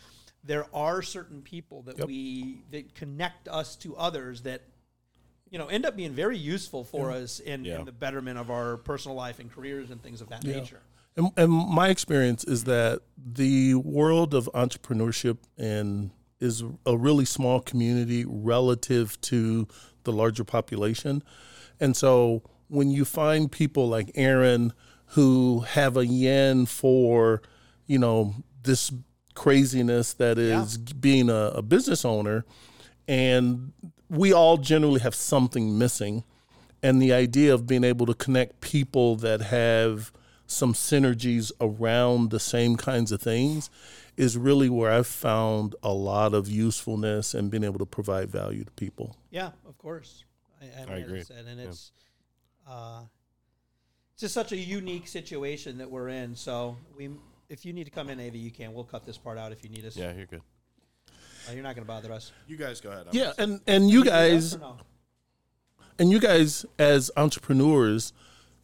there 0.44 0.66
are 0.74 1.00
certain 1.00 1.40
people 1.40 1.82
that 1.82 2.06
we 2.06 2.62
that 2.70 2.94
connect 2.94 3.48
us 3.48 3.74
to 3.76 3.96
others 3.96 4.42
that 4.42 4.60
you 5.50 5.58
know 5.58 5.68
end 5.68 5.86
up 5.86 5.96
being 5.96 6.12
very 6.12 6.36
useful 6.36 6.84
for 6.84 7.10
us 7.12 7.40
in, 7.40 7.64
Yeah. 7.64 7.78
in 7.78 7.84
the 7.86 7.92
betterment 7.92 8.38
of 8.38 8.50
our 8.50 8.76
personal 8.76 9.16
life 9.16 9.38
and 9.38 9.50
careers 9.50 9.90
and 9.90 10.02
things 10.02 10.20
of 10.20 10.28
that 10.28 10.44
nature. 10.44 10.82
And, 11.16 11.30
and 11.36 11.50
my 11.50 11.88
experience 11.88 12.44
is 12.44 12.64
that 12.64 13.02
the 13.16 13.74
world 13.74 14.32
of 14.34 14.48
entrepreneurship 14.54 15.38
and 15.58 16.10
is 16.42 16.64
a 16.84 16.96
really 16.96 17.24
small 17.24 17.60
community 17.60 18.24
relative 18.26 19.20
to 19.22 19.66
the 20.04 20.12
larger 20.12 20.44
population. 20.44 21.22
And 21.80 21.96
so 21.96 22.42
when 22.68 22.90
you 22.90 23.04
find 23.04 23.50
people 23.50 23.88
like 23.88 24.10
Aaron 24.14 24.72
who 25.06 25.60
have 25.60 25.96
a 25.96 26.06
yen 26.06 26.66
for, 26.66 27.42
you 27.86 27.98
know, 27.98 28.34
this 28.62 28.92
craziness 29.34 30.14
that 30.14 30.38
is 30.38 30.78
being 30.78 31.28
a, 31.28 31.52
a 31.54 31.62
business 31.62 32.04
owner, 32.04 32.44
and 33.06 33.72
we 34.08 34.32
all 34.32 34.56
generally 34.56 35.00
have 35.00 35.14
something 35.14 35.78
missing 35.78 36.24
and 36.82 37.00
the 37.00 37.12
idea 37.12 37.54
of 37.54 37.66
being 37.66 37.84
able 37.84 38.06
to 38.06 38.14
connect 38.14 38.60
people 38.60 39.16
that 39.16 39.40
have 39.40 40.12
some 40.46 40.74
synergies 40.74 41.52
around 41.60 42.30
the 42.30 42.40
same 42.40 42.76
kinds 42.76 43.12
of 43.12 43.22
things 43.22 43.70
is 44.22 44.38
really 44.38 44.68
where 44.68 44.92
I've 44.92 45.08
found 45.08 45.74
a 45.82 45.92
lot 45.92 46.32
of 46.32 46.48
usefulness 46.48 47.34
and 47.34 47.50
being 47.50 47.64
able 47.64 47.80
to 47.80 47.86
provide 47.86 48.30
value 48.30 48.62
to 48.62 48.70
people. 48.72 49.16
Yeah, 49.32 49.50
of 49.66 49.76
course. 49.78 50.24
I, 50.60 50.82
I, 50.82 50.84
mean, 50.84 50.94
as 50.94 51.02
agree. 51.02 51.22
Said, 51.24 51.44
and 51.46 51.60
it's 51.60 51.90
uh, 52.70 53.00
it's 54.12 54.20
just 54.20 54.32
such 54.32 54.52
a 54.52 54.56
unique 54.56 55.08
situation 55.08 55.78
that 55.78 55.90
we're 55.90 56.08
in. 56.08 56.36
So 56.36 56.76
we, 56.96 57.10
if 57.48 57.64
you 57.66 57.72
need 57.72 57.84
to 57.84 57.90
come 57.90 58.10
in, 58.10 58.20
Ava, 58.20 58.38
you 58.38 58.52
can. 58.52 58.72
We'll 58.72 58.84
cut 58.84 59.04
this 59.04 59.18
part 59.18 59.38
out 59.38 59.50
if 59.50 59.64
you 59.64 59.70
need 59.70 59.84
us. 59.84 59.96
yeah, 59.96 60.12
you're 60.12 60.26
good. 60.26 60.42
Oh, 61.48 61.52
you're 61.52 61.64
not 61.64 61.74
going 61.74 61.84
to 61.84 61.92
bother 61.92 62.12
us. 62.12 62.30
You 62.46 62.56
guys 62.56 62.80
go 62.80 62.90
ahead. 62.90 63.06
I'm 63.08 63.18
Yeah, 63.18 63.32
and 63.38 63.60
and 63.66 63.90
you 63.90 64.04
guys 64.04 64.56
no? 64.56 64.76
and 65.98 66.12
you 66.12 66.20
guys 66.20 66.64
as 66.78 67.10
entrepreneurs 67.16 68.12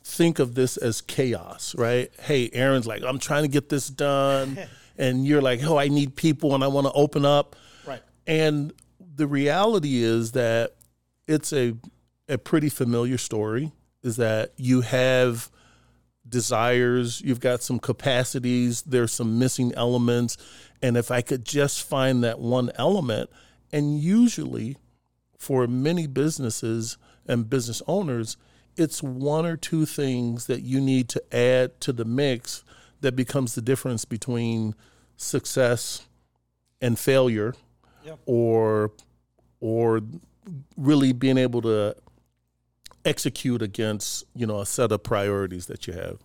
think 0.04 0.38
of 0.38 0.54
this 0.54 0.76
as 0.76 1.00
chaos, 1.00 1.74
right? 1.76 2.12
Hey, 2.20 2.48
Aaron's 2.52 2.86
like, 2.86 3.02
I'm 3.02 3.18
trying 3.18 3.42
to 3.42 3.48
get 3.48 3.68
this 3.68 3.88
done, 3.88 4.56
and 4.98 5.26
you're 5.26 5.40
like, 5.40 5.62
oh, 5.62 5.78
I 5.78 5.88
need 5.88 6.16
people 6.16 6.54
and 6.54 6.62
I 6.62 6.66
want 6.66 6.86
to 6.86 6.92
open 6.92 7.24
up. 7.24 7.56
Right. 7.86 8.02
And 8.26 8.72
the 9.14 9.26
reality 9.26 10.02
is 10.02 10.32
that 10.32 10.74
it's 11.26 11.52
a 11.52 11.74
a 12.28 12.36
pretty 12.36 12.68
familiar 12.68 13.16
story. 13.16 13.72
Is 14.02 14.16
that 14.16 14.52
you 14.56 14.82
have 14.82 15.50
desires, 16.28 17.20
you've 17.22 17.40
got 17.40 17.62
some 17.62 17.78
capacities, 17.78 18.82
there's 18.82 19.12
some 19.12 19.38
missing 19.38 19.72
elements, 19.74 20.36
and 20.82 20.96
if 20.96 21.10
I 21.10 21.22
could 21.22 21.44
just 21.44 21.82
find 21.82 22.22
that 22.22 22.38
one 22.38 22.70
element, 22.76 23.30
and 23.72 23.98
usually 23.98 24.76
for 25.38 25.66
many 25.66 26.06
businesses 26.06 26.98
and 27.26 27.48
business 27.48 27.82
owners, 27.86 28.36
it's 28.76 29.02
one 29.02 29.46
or 29.46 29.56
two 29.56 29.86
things 29.86 30.46
that 30.46 30.62
you 30.62 30.80
need 30.80 31.08
to 31.08 31.34
add 31.34 31.80
to 31.80 31.92
the 31.92 32.04
mix 32.04 32.62
that 33.00 33.14
becomes 33.16 33.54
the 33.54 33.62
difference 33.62 34.04
between 34.04 34.74
success 35.16 36.06
and 36.80 36.98
failure 36.98 37.54
Yep. 38.04 38.18
or 38.26 38.92
or 39.60 40.00
really 40.76 41.12
being 41.12 41.36
able 41.38 41.60
to 41.62 41.96
execute 43.04 43.62
against 43.62 44.24
you 44.34 44.46
know 44.46 44.60
a 44.60 44.66
set 44.66 44.92
of 44.92 45.02
priorities 45.02 45.66
that 45.66 45.86
you 45.86 45.92
have 45.94 46.18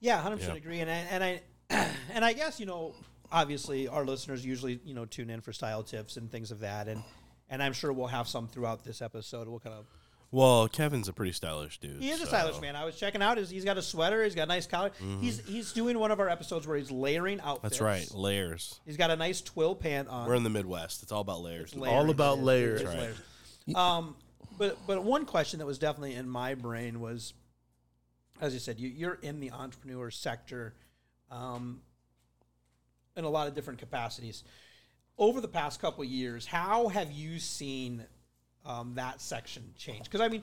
Yeah, 0.00 0.20
hundred 0.20 0.36
percent 0.38 0.54
Yeah. 0.54 0.58
agree. 0.62 0.80
And 0.80 0.90
I, 0.90 0.94
and 1.10 1.24
I 1.24 1.40
and 2.14 2.24
I 2.24 2.32
guess 2.32 2.58
you 2.60 2.66
know, 2.66 2.94
obviously, 3.30 3.88
our 3.88 4.04
listeners 4.04 4.44
usually 4.44 4.80
you 4.84 4.94
know 4.94 5.04
tune 5.04 5.30
in 5.30 5.40
for 5.40 5.52
style 5.52 5.82
tips 5.82 6.16
and 6.16 6.30
things 6.30 6.50
of 6.50 6.60
that, 6.60 6.88
and 6.88 7.02
and 7.50 7.62
I'm 7.62 7.72
sure 7.72 7.92
we'll 7.92 8.06
have 8.08 8.28
some 8.28 8.48
throughout 8.48 8.84
this 8.84 9.02
episode. 9.02 9.48
We'll 9.48 9.60
kind 9.60 9.76
of 9.76 9.86
well, 10.30 10.68
Kevin's 10.68 11.08
a 11.08 11.12
pretty 11.12 11.32
stylish 11.32 11.78
dude. 11.80 12.02
he 12.02 12.10
is 12.10 12.20
a 12.20 12.26
stylish 12.26 12.60
man. 12.60 12.76
I 12.76 12.84
was 12.84 12.96
checking 12.96 13.22
out 13.22 13.38
his. 13.38 13.48
He's 13.50 13.64
got 13.64 13.78
a 13.78 13.82
sweater. 13.82 14.22
He's 14.24 14.34
got 14.34 14.42
a 14.44 14.46
nice 14.46 14.66
collar. 14.66 14.90
He's 15.20 15.40
he's 15.46 15.72
doing 15.72 15.98
one 15.98 16.10
of 16.10 16.20
our 16.20 16.28
episodes 16.28 16.66
where 16.66 16.76
he's 16.76 16.90
layering 16.90 17.40
outfits. 17.40 17.76
Mm-hmm. 17.78 17.84
That's 17.86 18.10
right. 18.12 18.18
Layers. 18.18 18.80
He's 18.84 18.96
got 18.96 19.10
a 19.10 19.16
nice 19.16 19.40
twill 19.40 19.74
pant 19.74 20.08
on. 20.08 20.28
We're 20.28 20.34
in 20.34 20.42
the 20.44 20.50
Midwest. 20.50 21.02
It's 21.02 21.12
all 21.12 21.22
about 21.22 21.40
layers. 21.42 21.74
Layering. 21.74 21.96
All 21.98 22.10
about 22.10 22.38
layers. 22.40 22.80
It 22.80 22.84
is 22.84 22.88
Right. 22.90 22.98
layers. 22.98 23.16
Um, 23.74 24.16
but 24.56 24.78
but 24.86 25.04
one 25.04 25.26
question 25.26 25.58
that 25.58 25.66
was 25.66 25.78
definitely 25.78 26.14
in 26.14 26.26
my 26.28 26.54
brain 26.54 27.00
was, 27.00 27.34
as 28.40 28.54
you 28.54 28.60
said, 28.60 28.80
you, 28.80 28.88
you're 28.88 29.18
in 29.20 29.40
the 29.40 29.50
entrepreneur 29.50 30.10
sector, 30.10 30.74
um, 31.30 31.82
in 33.16 33.24
a 33.24 33.28
lot 33.28 33.46
of 33.46 33.54
different 33.54 33.78
capacities. 33.78 34.44
Over 35.18 35.40
the 35.40 35.48
past 35.48 35.80
couple 35.80 36.02
of 36.02 36.08
years, 36.08 36.46
how 36.46 36.88
have 36.88 37.10
you 37.12 37.38
seen 37.40 38.04
um, 38.66 38.94
that 38.94 39.20
section 39.20 39.62
change? 39.76 40.04
Because 40.04 40.20
I 40.20 40.28
mean, 40.28 40.42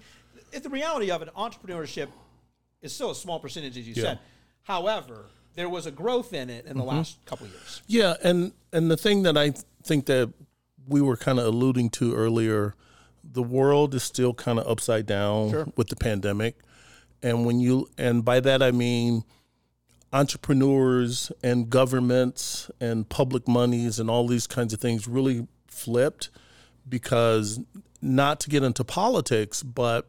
if 0.52 0.64
the 0.64 0.70
reality 0.70 1.12
of 1.12 1.22
it, 1.22 1.30
entrepreneurship 1.36 2.08
is 2.82 2.94
still 2.94 3.12
a 3.12 3.16
small 3.16 3.40
percentage, 3.40 3.78
as 3.78 3.88
you 3.88 3.94
Yeah. 3.96 4.04
said. 4.04 4.20
However, 4.64 5.26
there 5.56 5.70
was 5.70 5.86
a 5.86 5.92
growth 5.92 6.34
in 6.34 6.50
it 6.50 6.66
in 6.66 6.78
the 6.78 6.84
last 6.84 7.18
couple 7.26 7.46
of 7.48 7.52
years. 7.54 7.82
Yeah, 7.88 8.16
and 8.24 8.52
and 8.74 8.90
the 8.92 8.98
thing 8.98 9.24
that 9.24 9.38
I 9.38 9.54
think 9.84 10.06
that 10.08 10.34
we 10.88 11.02
were 11.02 11.18
kind 11.18 11.40
of 11.40 11.46
alluding 11.46 11.90
to 11.92 12.14
earlier, 12.14 12.76
the 13.24 13.44
world 13.44 13.96
is 13.96 14.04
still 14.04 14.34
kind 14.34 14.60
of 14.60 14.68
upside 14.68 15.06
down 15.06 15.50
Sure. 15.52 15.68
with 15.76 15.88
the 15.90 15.96
pandemic, 15.96 16.58
and 17.24 17.46
when 17.46 17.60
you 17.60 17.90
and 17.98 18.26
by 18.26 18.40
that 18.40 18.62
I 18.62 18.72
mean 18.72 19.24
entrepreneurs 20.14 21.32
and 21.44 21.70
governments 21.70 22.70
and 22.80 23.08
public 23.10 23.48
monies 23.48 24.00
and 24.00 24.10
all 24.10 24.28
these 24.28 24.48
kinds 24.48 24.74
of 24.74 24.80
things 24.80 25.08
really 25.08 25.48
flipped 25.68 26.30
because 26.88 27.60
not 28.06 28.40
to 28.42 28.50
get 28.50 28.64
into 28.64 28.84
politics, 28.84 29.64
but 29.64 30.08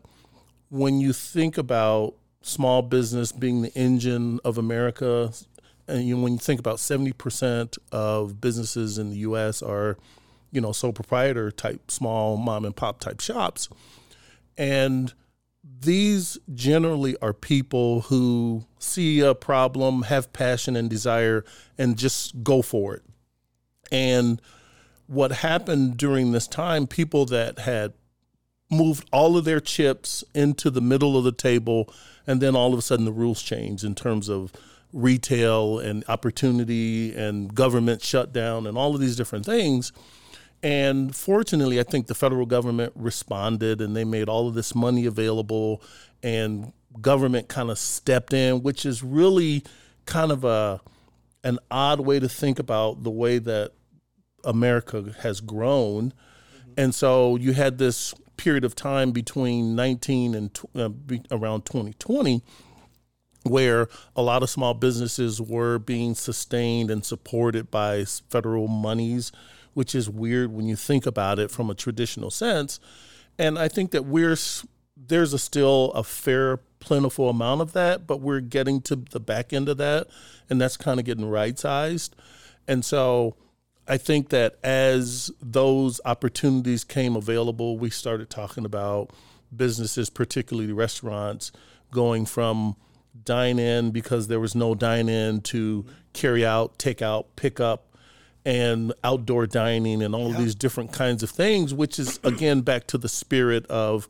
when 0.68 1.00
you 1.00 1.12
think 1.12 1.56
about 1.56 2.14
small 2.42 2.82
business 2.82 3.32
being 3.32 3.62
the 3.62 3.72
engine 3.74 4.38
of 4.44 4.58
America, 4.58 5.32
and 5.88 6.06
you, 6.06 6.20
when 6.20 6.32
you 6.34 6.38
think 6.38 6.60
about 6.60 6.76
70% 6.76 7.78
of 7.92 8.40
businesses 8.40 8.98
in 8.98 9.10
the 9.10 9.16
US 9.18 9.62
are, 9.62 9.96
you 10.52 10.60
know, 10.60 10.72
sole 10.72 10.92
proprietor 10.92 11.50
type, 11.50 11.90
small 11.90 12.36
mom 12.36 12.64
and 12.64 12.76
pop 12.76 13.00
type 13.00 13.20
shops. 13.20 13.68
And 14.58 15.12
these 15.80 16.38
generally 16.54 17.16
are 17.22 17.32
people 17.32 18.02
who 18.02 18.64
see 18.78 19.20
a 19.20 19.34
problem, 19.34 20.02
have 20.02 20.32
passion 20.32 20.76
and 20.76 20.90
desire, 20.90 21.44
and 21.78 21.96
just 21.96 22.42
go 22.42 22.62
for 22.62 22.94
it. 22.94 23.02
And 23.90 24.40
what 25.06 25.32
happened 25.32 25.96
during 25.96 26.32
this 26.32 26.48
time, 26.48 26.86
people 26.86 27.26
that 27.26 27.60
had 27.60 27.92
moved 28.70 29.08
all 29.12 29.36
of 29.36 29.44
their 29.44 29.60
chips 29.60 30.24
into 30.34 30.70
the 30.70 30.80
middle 30.80 31.16
of 31.16 31.24
the 31.24 31.32
table, 31.32 31.92
and 32.26 32.40
then 32.40 32.56
all 32.56 32.72
of 32.72 32.78
a 32.78 32.82
sudden 32.82 33.04
the 33.04 33.12
rules 33.12 33.42
changed 33.42 33.84
in 33.84 33.94
terms 33.94 34.28
of 34.28 34.52
retail 34.92 35.78
and 35.78 36.04
opportunity 36.08 37.14
and 37.14 37.54
government 37.54 38.02
shutdown 38.02 38.66
and 38.66 38.76
all 38.78 38.94
of 38.94 39.00
these 39.00 39.16
different 39.16 39.44
things. 39.44 39.92
And 40.62 41.14
fortunately, 41.14 41.78
I 41.78 41.82
think 41.82 42.06
the 42.06 42.14
federal 42.14 42.46
government 42.46 42.92
responded 42.96 43.80
and 43.80 43.94
they 43.94 44.04
made 44.04 44.28
all 44.28 44.48
of 44.48 44.54
this 44.54 44.74
money 44.74 45.06
available, 45.06 45.82
and 46.22 46.72
government 47.00 47.48
kind 47.48 47.70
of 47.70 47.78
stepped 47.78 48.32
in, 48.32 48.62
which 48.62 48.86
is 48.86 49.02
really 49.02 49.62
kind 50.06 50.32
of 50.32 50.44
a 50.44 50.80
an 51.44 51.60
odd 51.70 52.00
way 52.00 52.18
to 52.18 52.28
think 52.28 52.58
about 52.58 53.04
the 53.04 53.10
way 53.10 53.38
that 53.38 53.72
America 54.44 55.14
has 55.20 55.40
grown. 55.40 56.12
And 56.76 56.94
so 56.94 57.36
you 57.36 57.52
had 57.52 57.78
this 57.78 58.14
period 58.36 58.64
of 58.64 58.74
time 58.74 59.12
between 59.12 59.74
19 59.74 60.34
and 60.34 60.52
tw- 60.52 60.76
uh, 60.76 60.88
be, 60.88 61.22
around 61.30 61.64
2020 61.64 62.42
where 63.48 63.88
a 64.14 64.22
lot 64.22 64.42
of 64.42 64.50
small 64.50 64.74
businesses 64.74 65.40
were 65.40 65.78
being 65.78 66.14
sustained 66.14 66.90
and 66.90 67.04
supported 67.04 67.70
by 67.70 68.04
federal 68.04 68.68
monies, 68.68 69.32
which 69.74 69.94
is 69.94 70.10
weird 70.10 70.52
when 70.52 70.66
you 70.66 70.76
think 70.76 71.06
about 71.06 71.38
it 71.38 71.50
from 71.50 71.70
a 71.70 71.74
traditional 71.74 72.30
sense. 72.30 72.80
And 73.38 73.58
I 73.58 73.68
think 73.68 73.90
that 73.92 74.04
we're 74.04 74.36
there's 74.96 75.34
a 75.34 75.38
still 75.38 75.92
a 75.92 76.02
fair 76.02 76.56
plentiful 76.80 77.28
amount 77.28 77.60
of 77.60 77.72
that, 77.74 78.06
but 78.06 78.20
we're 78.20 78.40
getting 78.40 78.80
to 78.80 78.96
the 78.96 79.20
back 79.20 79.52
end 79.52 79.68
of 79.68 79.76
that, 79.76 80.08
and 80.48 80.60
that's 80.60 80.76
kind 80.76 80.98
of 80.98 81.04
getting 81.04 81.28
right 81.28 81.58
sized. 81.58 82.16
And 82.66 82.84
so 82.84 83.36
I 83.88 83.96
think 83.98 84.30
that 84.30 84.58
as 84.62 85.30
those 85.40 86.00
opportunities 86.04 86.84
came 86.84 87.16
available, 87.16 87.78
we 87.78 87.90
started 87.90 88.30
talking 88.30 88.64
about 88.64 89.10
businesses, 89.54 90.10
particularly 90.10 90.72
restaurants, 90.72 91.52
going 91.92 92.26
from 92.26 92.76
dine 93.24 93.58
in 93.58 93.90
because 93.92 94.28
there 94.28 94.40
was 94.40 94.54
no 94.54 94.74
dine 94.74 95.08
in 95.08 95.40
to 95.40 95.86
carry 96.12 96.44
out, 96.44 96.78
take 96.78 97.00
out, 97.00 97.36
pick 97.36 97.60
up, 97.60 97.96
and 98.44 98.92
outdoor 99.02 99.46
dining 99.46 100.02
and 100.02 100.14
all 100.14 100.30
of 100.30 100.38
these 100.38 100.54
different 100.54 100.92
kinds 100.92 101.24
of 101.24 101.30
things, 101.30 101.74
which 101.74 101.98
is 101.98 102.20
again 102.24 102.60
back 102.60 102.86
to 102.86 102.98
the 102.98 103.08
spirit 103.08 103.66
of 103.66 104.06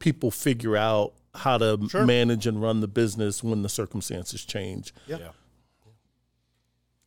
people 0.00 0.30
figure 0.30 0.76
out 0.76 1.12
how 1.36 1.56
to 1.58 1.76
manage 2.04 2.46
and 2.46 2.60
run 2.60 2.80
the 2.80 2.88
business 2.88 3.44
when 3.44 3.62
the 3.62 3.68
circumstances 3.68 4.44
change. 4.44 4.92
Yeah. 5.06 5.28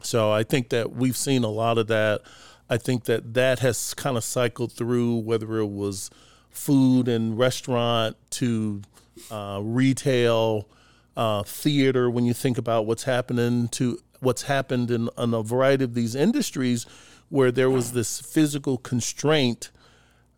So 0.01 0.31
I 0.31 0.43
think 0.43 0.69
that 0.69 0.93
we've 0.93 1.17
seen 1.17 1.43
a 1.43 1.49
lot 1.49 1.77
of 1.77 1.87
that. 1.87 2.21
I 2.69 2.77
think 2.77 3.05
that 3.05 3.33
that 3.33 3.59
has 3.59 3.93
kind 3.93 4.15
of 4.15 4.23
cycled 4.23 4.71
through 4.71 5.17
whether 5.17 5.57
it 5.57 5.67
was 5.67 6.09
food 6.49 7.07
and 7.07 7.37
restaurant 7.37 8.15
to 8.31 8.81
uh, 9.29 9.59
retail, 9.61 10.69
uh, 11.17 11.43
theater. 11.43 12.09
When 12.09 12.25
you 12.25 12.33
think 12.33 12.57
about 12.57 12.85
what's 12.85 13.03
happening 13.03 13.67
to 13.69 13.99
what's 14.21 14.43
happened 14.43 14.91
in, 14.91 15.09
in 15.17 15.33
a 15.33 15.43
variety 15.43 15.83
of 15.83 15.93
these 15.93 16.15
industries, 16.15 16.85
where 17.29 17.51
there 17.51 17.69
was 17.69 17.91
this 17.91 18.21
physical 18.21 18.77
constraint 18.77 19.69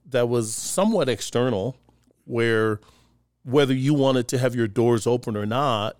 that 0.09 0.27
was 0.27 0.53
somewhat 0.55 1.07
external, 1.07 1.77
where 2.25 2.79
whether 3.43 3.73
you 3.73 3.93
wanted 3.93 4.27
to 4.27 4.37
have 4.37 4.55
your 4.55 4.67
doors 4.67 5.05
open 5.07 5.37
or 5.37 5.45
not, 5.45 5.97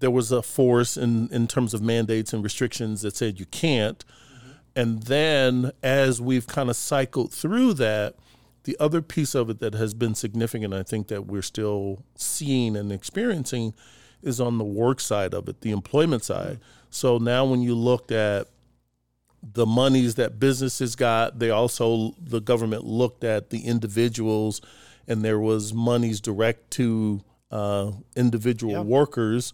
there 0.00 0.10
was 0.10 0.32
a 0.32 0.42
force 0.42 0.96
in, 0.96 1.28
in 1.30 1.46
terms 1.46 1.72
of 1.72 1.82
mandates 1.82 2.32
and 2.32 2.42
restrictions 2.42 3.02
that 3.02 3.14
said 3.14 3.38
you 3.38 3.46
can't. 3.46 4.04
And 4.74 5.02
then 5.04 5.72
as 5.82 6.20
we've 6.20 6.46
kind 6.46 6.70
of 6.70 6.76
cycled 6.76 7.32
through 7.32 7.74
that, 7.74 8.16
the 8.64 8.76
other 8.80 9.02
piece 9.02 9.34
of 9.34 9.48
it 9.50 9.60
that 9.60 9.74
has 9.74 9.94
been 9.94 10.14
significant, 10.14 10.74
I 10.74 10.82
think 10.82 11.08
that 11.08 11.26
we're 11.26 11.42
still 11.42 12.04
seeing 12.14 12.76
and 12.76 12.92
experiencing, 12.92 13.74
is 14.22 14.40
on 14.40 14.58
the 14.58 14.64
work 14.64 15.00
side 15.00 15.34
of 15.34 15.48
it, 15.48 15.62
the 15.62 15.70
employment 15.70 16.24
side. 16.24 16.60
So 16.90 17.18
now 17.18 17.44
when 17.44 17.62
you 17.62 17.74
looked 17.74 18.12
at 18.12 18.48
the 19.42 19.64
monies 19.64 20.16
that 20.16 20.38
businesses 20.38 20.96
got, 20.96 21.38
they 21.38 21.50
also, 21.50 22.14
the 22.20 22.40
government 22.40 22.84
looked 22.84 23.24
at 23.24 23.50
the 23.50 23.60
individuals 23.60 24.60
and 25.08 25.24
there 25.24 25.40
was 25.40 25.72
monies 25.72 26.20
direct 26.20 26.70
to 26.72 27.22
uh, 27.50 27.92
individual 28.14 28.74
Yep. 28.74 28.86
workers 28.86 29.52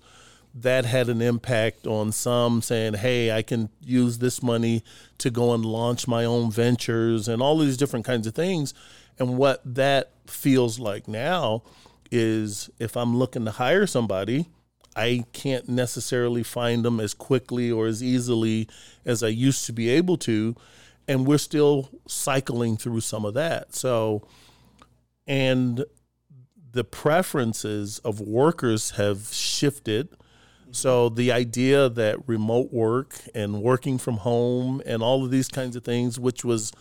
that 0.58 0.86
had 0.86 1.08
an 1.08 1.20
impact 1.20 1.86
on 1.86 2.10
some 2.12 2.62
saying, 2.62 2.94
hey, 2.94 3.30
I 3.30 3.42
can 3.42 3.68
use 3.80 4.18
this 4.18 4.42
money 4.42 4.82
to 5.18 5.30
go 5.30 5.52
and 5.52 5.64
launch 5.64 6.08
my 6.08 6.24
own 6.24 6.50
ventures 6.50 7.28
and 7.28 7.42
all 7.42 7.58
these 7.58 7.76
different 7.76 8.06
kinds 8.06 8.26
of 8.26 8.34
things. 8.34 8.72
And 9.18 9.36
what 9.36 9.60
that 9.64 10.12
feels 10.26 10.78
like 10.78 11.06
now 11.06 11.62
is 12.10 12.70
if 12.78 12.96
I'm 12.96 13.16
looking 13.16 13.44
to 13.44 13.50
hire 13.50 13.86
somebody, 13.86 14.46
I 14.94 15.24
can't 15.34 15.68
necessarily 15.68 16.42
find 16.42 16.84
them 16.84 17.00
as 17.00 17.12
quickly 17.12 17.70
or 17.70 17.86
as 17.86 18.02
easily 18.02 18.66
as 19.04 19.22
I 19.22 19.28
used 19.28 19.66
to 19.66 19.72
be 19.72 19.90
able 19.90 20.16
to. 20.18 20.56
And 21.06 21.26
we're 21.26 21.38
still 21.38 21.90
cycling 22.08 22.78
through 22.78 23.00
some 23.00 23.26
of 23.26 23.34
that. 23.34 23.74
So, 23.74 24.26
and 25.26 25.84
the 26.72 26.84
preferences 26.84 27.98
of 28.00 28.20
workers 28.20 28.92
have 28.92 29.28
shifted. 29.32 30.08
So 30.72 31.08
the 31.08 31.32
idea 31.32 31.88
that 31.88 32.26
remote 32.28 32.72
work 32.72 33.14
and 33.34 33.62
working 33.62 33.98
from 33.98 34.18
home 34.18 34.82
and 34.84 35.02
all 35.02 35.24
of 35.24 35.30
these 35.30 35.48
kinds 35.48 35.76
of 35.76 35.84
things, 35.84 36.18
which 36.18 36.44
was 36.44 36.72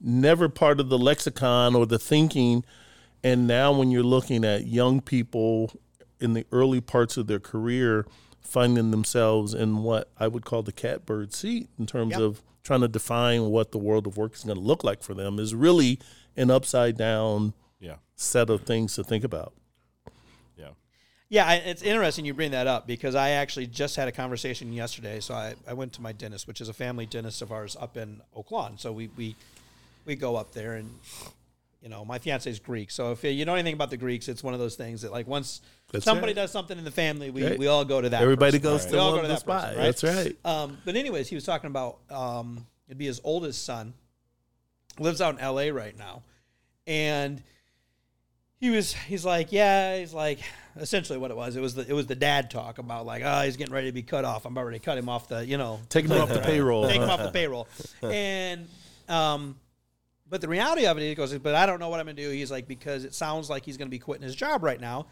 never 0.00 0.48
part 0.48 0.80
of 0.80 0.88
the 0.88 0.98
lexicon 0.98 1.74
or 1.74 1.86
the 1.86 1.98
thinking, 1.98 2.64
and 3.24 3.46
now 3.46 3.72
when 3.72 3.90
you're 3.90 4.02
looking 4.02 4.44
at 4.44 4.66
young 4.66 5.00
people 5.00 5.72
in 6.20 6.34
the 6.34 6.44
early 6.52 6.80
parts 6.80 7.16
of 7.16 7.26
their 7.26 7.40
career 7.40 8.06
finding 8.40 8.90
themselves 8.90 9.54
in 9.54 9.82
what 9.82 10.10
I 10.18 10.28
would 10.28 10.44
call 10.44 10.62
the 10.62 10.72
catbird 10.72 11.32
seat 11.32 11.68
in 11.78 11.86
terms 11.86 12.12
Yep. 12.12 12.20
of 12.20 12.42
trying 12.64 12.80
to 12.82 12.88
define 12.88 13.46
what 13.50 13.72
the 13.72 13.78
world 13.78 14.06
of 14.06 14.16
work 14.16 14.34
is 14.34 14.44
going 14.44 14.56
to 14.56 14.62
look 14.62 14.84
like 14.84 15.02
for 15.02 15.14
them 15.14 15.38
is 15.38 15.54
really 15.54 15.98
an 16.36 16.50
upside 16.50 16.96
down 16.96 17.54
Yeah. 17.80 17.96
set 18.14 18.50
of 18.50 18.62
things 18.62 18.94
to 18.96 19.04
think 19.04 19.24
about. 19.24 19.52
Yeah. 21.32 21.46
I- 21.46 21.54
it's 21.56 21.82
interesting 21.82 22.24
you 22.26 22.34
bring 22.34 22.50
that 22.50 22.66
up 22.66 22.86
because 22.86 23.14
I 23.14 23.30
actually 23.30 23.66
just 23.66 23.96
had 23.96 24.06
a 24.06 24.12
conversation 24.12 24.72
yesterday. 24.72 25.18
So 25.20 25.32
I, 25.34 25.54
I 25.66 25.72
went 25.72 25.94
to 25.94 26.02
my 26.02 26.12
dentist, 26.12 26.46
which 26.46 26.60
is 26.60 26.68
a 26.68 26.74
family 26.74 27.06
dentist 27.06 27.40
of 27.40 27.50
ours 27.50 27.74
up 27.80 27.96
in 27.96 28.20
Oak 28.36 28.50
Lawn. 28.50 28.76
So 28.76 28.92
we, 28.92 29.08
we, 29.16 29.34
we 30.04 30.14
go 30.14 30.36
up 30.36 30.52
there 30.52 30.74
and, 30.74 30.90
you 31.82 31.88
know, 31.88 32.04
my 32.04 32.18
fiance 32.18 32.50
is 32.50 32.58
Greek. 32.58 32.90
So 32.90 33.12
if 33.12 33.24
you 33.24 33.44
know 33.46 33.54
anything 33.54 33.72
about 33.74 33.88
the 33.90 33.96
Greeks, 33.96 34.28
it's 34.28 34.42
one 34.44 34.52
of 34.52 34.60
those 34.60 34.76
things 34.76 35.00
that 35.02 35.10
like 35.10 35.26
once 35.26 35.62
That's 35.90 36.04
somebody 36.04 36.28
right. 36.32 36.36
does 36.42 36.50
something 36.52 36.76
in 36.76 36.84
the 36.84 36.90
family, 36.90 37.30
we, 37.30 37.44
Right. 37.46 37.58
we 37.58 37.66
all 37.66 37.84
go 37.86 38.00
to 38.02 38.10
that. 38.10 38.20
Everybody 38.22 38.58
person, 38.58 38.62
goes 38.62 38.82
right? 38.84 38.90
to 38.90 38.96
we 38.96 39.00
all 39.00 39.10
go 39.12 39.22
to 39.22 39.28
the 39.28 39.34
that 39.34 39.44
person, 39.46 39.60
spot. 39.60 39.76
right? 39.76 39.84
That's 39.84 40.04
right. 40.04 40.36
Um, 40.44 40.78
but 40.84 40.96
anyways, 40.96 41.28
he 41.28 41.34
was 41.34 41.44
talking 41.44 41.68
about 41.68 41.98
um, 42.10 42.66
it'd 42.88 42.98
be 42.98 43.06
his 43.06 43.20
oldest 43.24 43.64
son, 43.64 43.94
lives 44.98 45.22
out 45.22 45.32
in 45.34 45.40
L.A. 45.40 45.70
right 45.70 45.96
now, 45.98 46.22
and 46.86 47.42
he 48.62 48.70
was 48.70 48.92
he's 48.94 49.24
like 49.24 49.50
yeah 49.50 49.98
he's 49.98 50.14
like 50.14 50.38
essentially 50.76 51.18
what 51.18 51.32
it 51.32 51.36
was 51.36 51.56
it 51.56 51.60
was 51.60 51.74
the 51.74 51.86
it 51.86 51.92
was 51.92 52.06
the 52.06 52.14
dad 52.14 52.48
talk 52.48 52.78
about 52.78 53.04
like 53.04 53.24
oh 53.26 53.40
he's 53.42 53.56
getting 53.56 53.74
ready 53.74 53.88
to 53.88 53.92
be 53.92 54.04
cut 54.04 54.24
off. 54.24 54.46
I'm 54.46 54.52
about 54.52 54.66
ready 54.66 54.78
to 54.78 54.84
cut 54.84 54.96
him 54.96 55.08
off 55.08 55.26
the 55.28 55.44
you 55.44 55.58
know 55.58 55.80
Taking 55.88 56.10
them 56.10 56.22
off 56.22 56.28
the 56.28 56.38
payroll. 56.44 56.86
take 56.86 57.00
him 57.00 57.10
off 57.10 57.20
the 57.20 57.30
payroll. 57.32 57.66
And 58.02 58.68
um 59.08 59.56
but 60.30 60.40
the 60.40 60.46
reality 60.48 60.86
of 60.86 60.96
it 60.96 61.02
he 61.02 61.14
goes 61.16 61.36
but 61.38 61.56
I 61.56 61.66
don't 61.66 61.80
know 61.80 61.88
what 61.88 61.98
I'm 61.98 62.06
gonna 62.06 62.14
do. 62.14 62.30
He's 62.30 62.52
like 62.52 62.68
because 62.68 63.04
it 63.04 63.14
sounds 63.14 63.50
like 63.50 63.64
he's 63.64 63.76
gonna 63.76 63.90
be 63.90 63.98
quitting 63.98 64.22
his 64.22 64.36
job 64.36 64.62
right 64.62 64.80
now. 64.80 65.06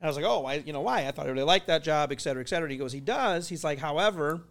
And 0.00 0.06
I 0.06 0.06
was 0.06 0.14
like 0.16 0.24
oh 0.24 0.38
why 0.42 0.62
you 0.64 0.72
know 0.72 0.82
why? 0.82 1.08
I 1.08 1.10
thought 1.10 1.26
I 1.26 1.30
really 1.30 1.42
liked 1.42 1.66
that 1.66 1.82
job 1.82 2.12
et 2.12 2.20
cetera 2.20 2.40
et 2.40 2.48
cetera. 2.48 2.66
And 2.66 2.72
he 2.72 2.78
goes 2.78 2.92
he 2.92 3.00
does. 3.00 3.48
He's 3.48 3.64
like 3.64 3.80
however 3.80 4.42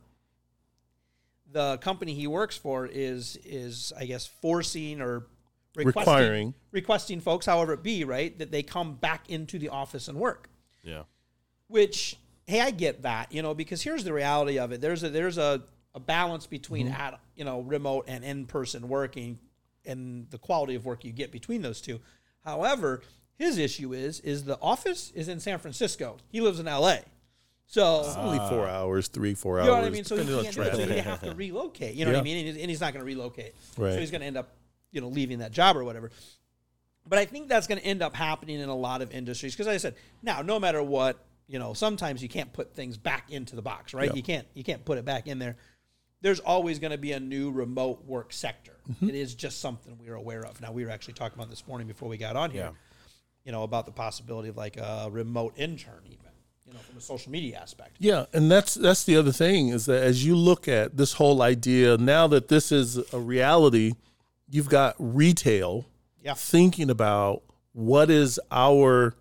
the 1.49 1.77
company 1.77 2.13
he 2.13 2.27
works 2.27 2.57
for 2.57 2.85
is 2.85 3.37
is 3.45 3.93
I 3.97 4.03
guess 4.03 4.25
forcing 4.27 4.99
or 4.99 5.25
requesting, 5.75 5.99
Requiring. 5.99 6.53
requesting 6.71 7.19
folks, 7.19 7.45
however 7.45 7.73
it 7.73 7.83
be, 7.83 8.03
right, 8.03 8.37
that 8.39 8.51
they 8.51 8.63
come 8.63 8.95
back 8.95 9.29
into 9.29 9.57
the 9.59 9.69
office 9.69 10.07
and 10.07 10.17
work. 10.17 10.49
Yeah. 10.83 11.03
Which, 11.67 12.17
hey, 12.45 12.61
I 12.61 12.71
get 12.71 13.03
that, 13.03 13.31
you 13.31 13.41
know, 13.41 13.53
because 13.53 13.81
here's 13.81 14.03
the 14.03 14.13
reality 14.13 14.59
of 14.59 14.71
it. 14.71 14.81
There's 14.81 15.03
a 15.03 15.09
there's 15.09 15.37
a, 15.37 15.63
a 15.95 15.99
balance 15.99 16.47
between 16.47 16.87
mm-hmm. 16.87 17.01
at 17.01 17.19
you 17.35 17.45
know 17.45 17.61
remote 17.61 18.05
and 18.07 18.23
in 18.23 18.45
person 18.45 18.89
working, 18.89 19.39
and 19.85 20.29
the 20.29 20.37
quality 20.37 20.75
of 20.75 20.85
work 20.85 21.05
you 21.05 21.11
get 21.11 21.31
between 21.31 21.61
those 21.61 21.81
two. 21.81 21.99
However, 22.43 23.01
his 23.35 23.57
issue 23.57 23.93
is 23.93 24.19
is 24.21 24.43
the 24.43 24.59
office 24.61 25.11
is 25.15 25.27
in 25.27 25.39
San 25.39 25.59
Francisco. 25.59 26.17
He 26.29 26.41
lives 26.41 26.59
in 26.59 26.67
L.A. 26.67 27.01
So 27.71 28.01
it's 28.01 28.17
Only 28.17 28.37
four 28.49 28.67
hours, 28.67 29.07
three, 29.07 29.33
four 29.33 29.57
hours. 29.57 29.67
you 29.67 29.71
know 29.71 29.77
what 29.77 29.87
I 29.87 29.91
mean? 29.91 30.03
So 30.03 30.17
he 30.17 30.25
can't 30.25 30.53
do 30.55 30.61
it. 30.61 30.73
So 30.73 30.85
he'd 30.85 30.99
have 31.03 31.21
to 31.21 31.33
relocate. 31.33 31.95
You 31.95 32.03
know 32.03 32.11
what 32.11 32.19
I 32.19 32.23
mean? 32.23 32.39
And 32.39 32.47
he's, 32.47 32.57
and 32.57 32.69
he's 32.69 32.81
not 32.81 32.91
going 32.91 32.99
to 32.99 33.05
relocate. 33.05 33.55
Right. 33.77 33.93
So 33.93 33.99
he's 34.01 34.11
going 34.11 34.19
to 34.19 34.27
end 34.27 34.35
up, 34.35 34.49
you 34.91 35.01
know, 35.01 35.07
leaving 35.07 35.39
that 35.39 35.51
job 35.51 35.77
or 35.77 35.83
whatever. 35.83 36.11
But 37.07 37.19
I 37.19 37.25
think 37.25 37.49
that's 37.49 37.67
going 37.67 37.79
to 37.79 37.85
end 37.85 38.01
up 38.01 38.15
happening 38.15 38.59
in 38.59 38.69
a 38.69 38.75
lot 38.75 39.01
of 39.01 39.11
industries 39.11 39.53
because, 39.53 39.67
like 39.67 39.75
I 39.75 39.79
said, 39.79 39.95
now 40.21 40.41
no 40.41 40.59
matter 40.59 40.83
what, 40.83 41.25
you 41.47 41.59
know, 41.59 41.73
sometimes 41.73 42.21
you 42.21 42.29
can't 42.29 42.53
put 42.53 42.73
things 42.73 42.97
back 42.97 43.31
into 43.31 43.55
the 43.55 43.61
box, 43.61 43.93
right? 43.93 44.09
Yeah. 44.09 44.15
You 44.15 44.23
can't 44.23 44.47
you 44.53 44.63
can't 44.63 44.85
put 44.85 44.97
it 44.97 45.05
back 45.05 45.27
in 45.27 45.39
there. 45.39 45.57
There's 46.21 46.39
always 46.39 46.77
going 46.77 46.91
to 46.91 46.99
be 46.99 47.13
a 47.13 47.19
new 47.19 47.51
remote 47.51 48.05
work 48.05 48.31
sector. 48.31 48.73
Mm-hmm. 48.89 49.09
It 49.09 49.15
is 49.15 49.33
just 49.33 49.59
something 49.59 49.97
we 49.99 50.09
are 50.09 50.15
aware 50.15 50.45
of. 50.45 50.61
Now 50.61 50.71
we 50.71 50.85
were 50.85 50.91
actually 50.91 51.15
talking 51.15 51.37
about 51.37 51.49
this 51.49 51.67
morning 51.67 51.87
before 51.87 52.07
we 52.07 52.17
got 52.17 52.35
on 52.35 52.51
here. 52.51 52.61
Yeah. 52.61 52.71
You 53.45 53.51
know 53.51 53.63
about 53.63 53.87
the 53.87 53.91
possibility 53.91 54.49
of 54.49 54.57
like 54.57 54.77
a 54.77 55.09
remote 55.11 55.53
intern, 55.57 56.03
even 56.05 56.31
you 56.67 56.73
know, 56.73 56.79
from 56.79 56.97
a 56.97 57.01
social 57.01 57.31
media 57.31 57.57
aspect. 57.59 57.97
Yeah, 57.99 58.25
and 58.33 58.51
that's 58.51 58.75
that's 58.75 59.03
the 59.03 59.17
other 59.17 59.31
thing 59.31 59.69
is 59.69 59.87
that 59.87 60.03
as 60.03 60.23
you 60.23 60.35
look 60.35 60.67
at 60.67 60.95
this 60.95 61.13
whole 61.13 61.41
idea 61.41 61.97
now 61.97 62.27
that 62.27 62.47
this 62.49 62.71
is 62.71 62.97
a 63.11 63.19
reality, 63.19 63.93
you've 64.51 64.69
got 64.69 64.95
retail 64.99 65.85
Yeah. 66.23 66.33
thinking 66.35 66.89
about 66.89 67.41
what 67.73 68.09
is 68.11 68.39
our 68.51 69.15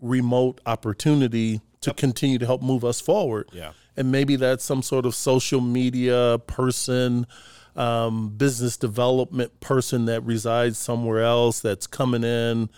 remote 0.00 0.60
opportunity 0.66 1.60
to 1.80 1.92
continue 1.94 2.38
to 2.38 2.46
help 2.46 2.62
move 2.62 2.84
us 2.84 3.00
forward. 3.00 3.48
Yeah. 3.52 3.72
And 3.96 4.12
maybe 4.12 4.36
that's 4.36 4.64
some 4.64 4.82
sort 4.82 5.04
of 5.06 5.14
social 5.14 5.60
media 5.60 6.38
person, 6.46 7.26
um, 7.76 8.28
business 8.36 8.76
development 8.76 9.58
person 9.60 10.04
that 10.06 10.22
resides 10.22 10.78
somewhere 10.78 11.22
else 11.22 11.60
that's 11.60 11.86
coming 11.86 12.22
in 12.24 12.68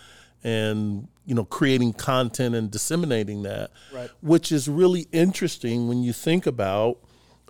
and 0.43 1.07
you 1.25 1.33
know 1.35 1.43
creating 1.43 1.91
content 1.91 2.53
and 2.55 2.69
disseminating 2.71 3.41
that 3.43 3.71
Right. 3.91 4.09
which 4.21 4.51
is 4.51 4.69
really 4.69 5.07
interesting 5.11 5.87
when 5.87 6.03
you 6.03 6.13
think 6.13 6.45
about 6.45 6.99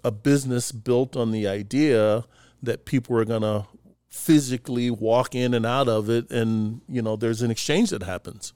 a 0.03 0.11
business 0.11 0.71
built 0.71 1.15
on 1.17 1.31
the 1.31 1.45
idea 1.47 2.23
that 2.63 2.85
people 2.85 3.17
are 3.17 3.25
going 3.25 3.41
to 3.41 3.65
physically 4.15 4.89
walk 4.89 5.35
in 5.35 5.53
and 5.53 5.65
out 5.65 5.89
of 5.89 6.09
it 6.09 6.31
and 6.31 6.79
you 6.87 7.01
know 7.01 7.15
there's 7.15 7.41
an 7.41 7.51
exchange 7.51 7.89
that 7.89 8.01
happens 8.01 8.53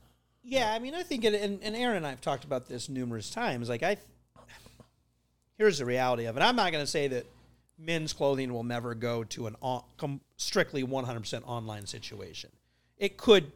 Yeah, 0.50 0.74
I 0.74 0.80
mean, 0.80 0.96
I 0.96 1.04
think, 1.04 1.26
it, 1.26 1.36
and, 1.36 1.60
and 1.62 1.76
Aaron 1.76 1.98
and 1.98 2.08
I 2.08 2.10
have 2.10 2.22
talked 2.22 2.44
about 2.44 2.68
this 2.68 2.90
numerous 2.90 3.30
times. 3.30 3.70
Like, 3.70 3.84
I, 3.84 3.98
here's 5.60 5.78
the 5.78 5.86
reality 5.86 6.26
of 6.26 6.38
it. 6.38 6.40
I'm 6.40 6.56
not 6.56 6.72
going 6.72 6.84
to 6.84 6.90
say 6.90 7.08
that 7.10 7.28
men's 7.78 8.14
clothing 8.14 8.52
will 8.52 8.64
never 8.64 8.96
go 8.96 9.24
to 9.26 9.46
an 9.46 9.56
on, 9.62 9.84
com, 9.98 10.22
strictly 10.38 10.84
100% 10.84 11.44
online 11.46 11.86
situation. 11.86 12.50
It 12.98 13.16
could 13.16 13.52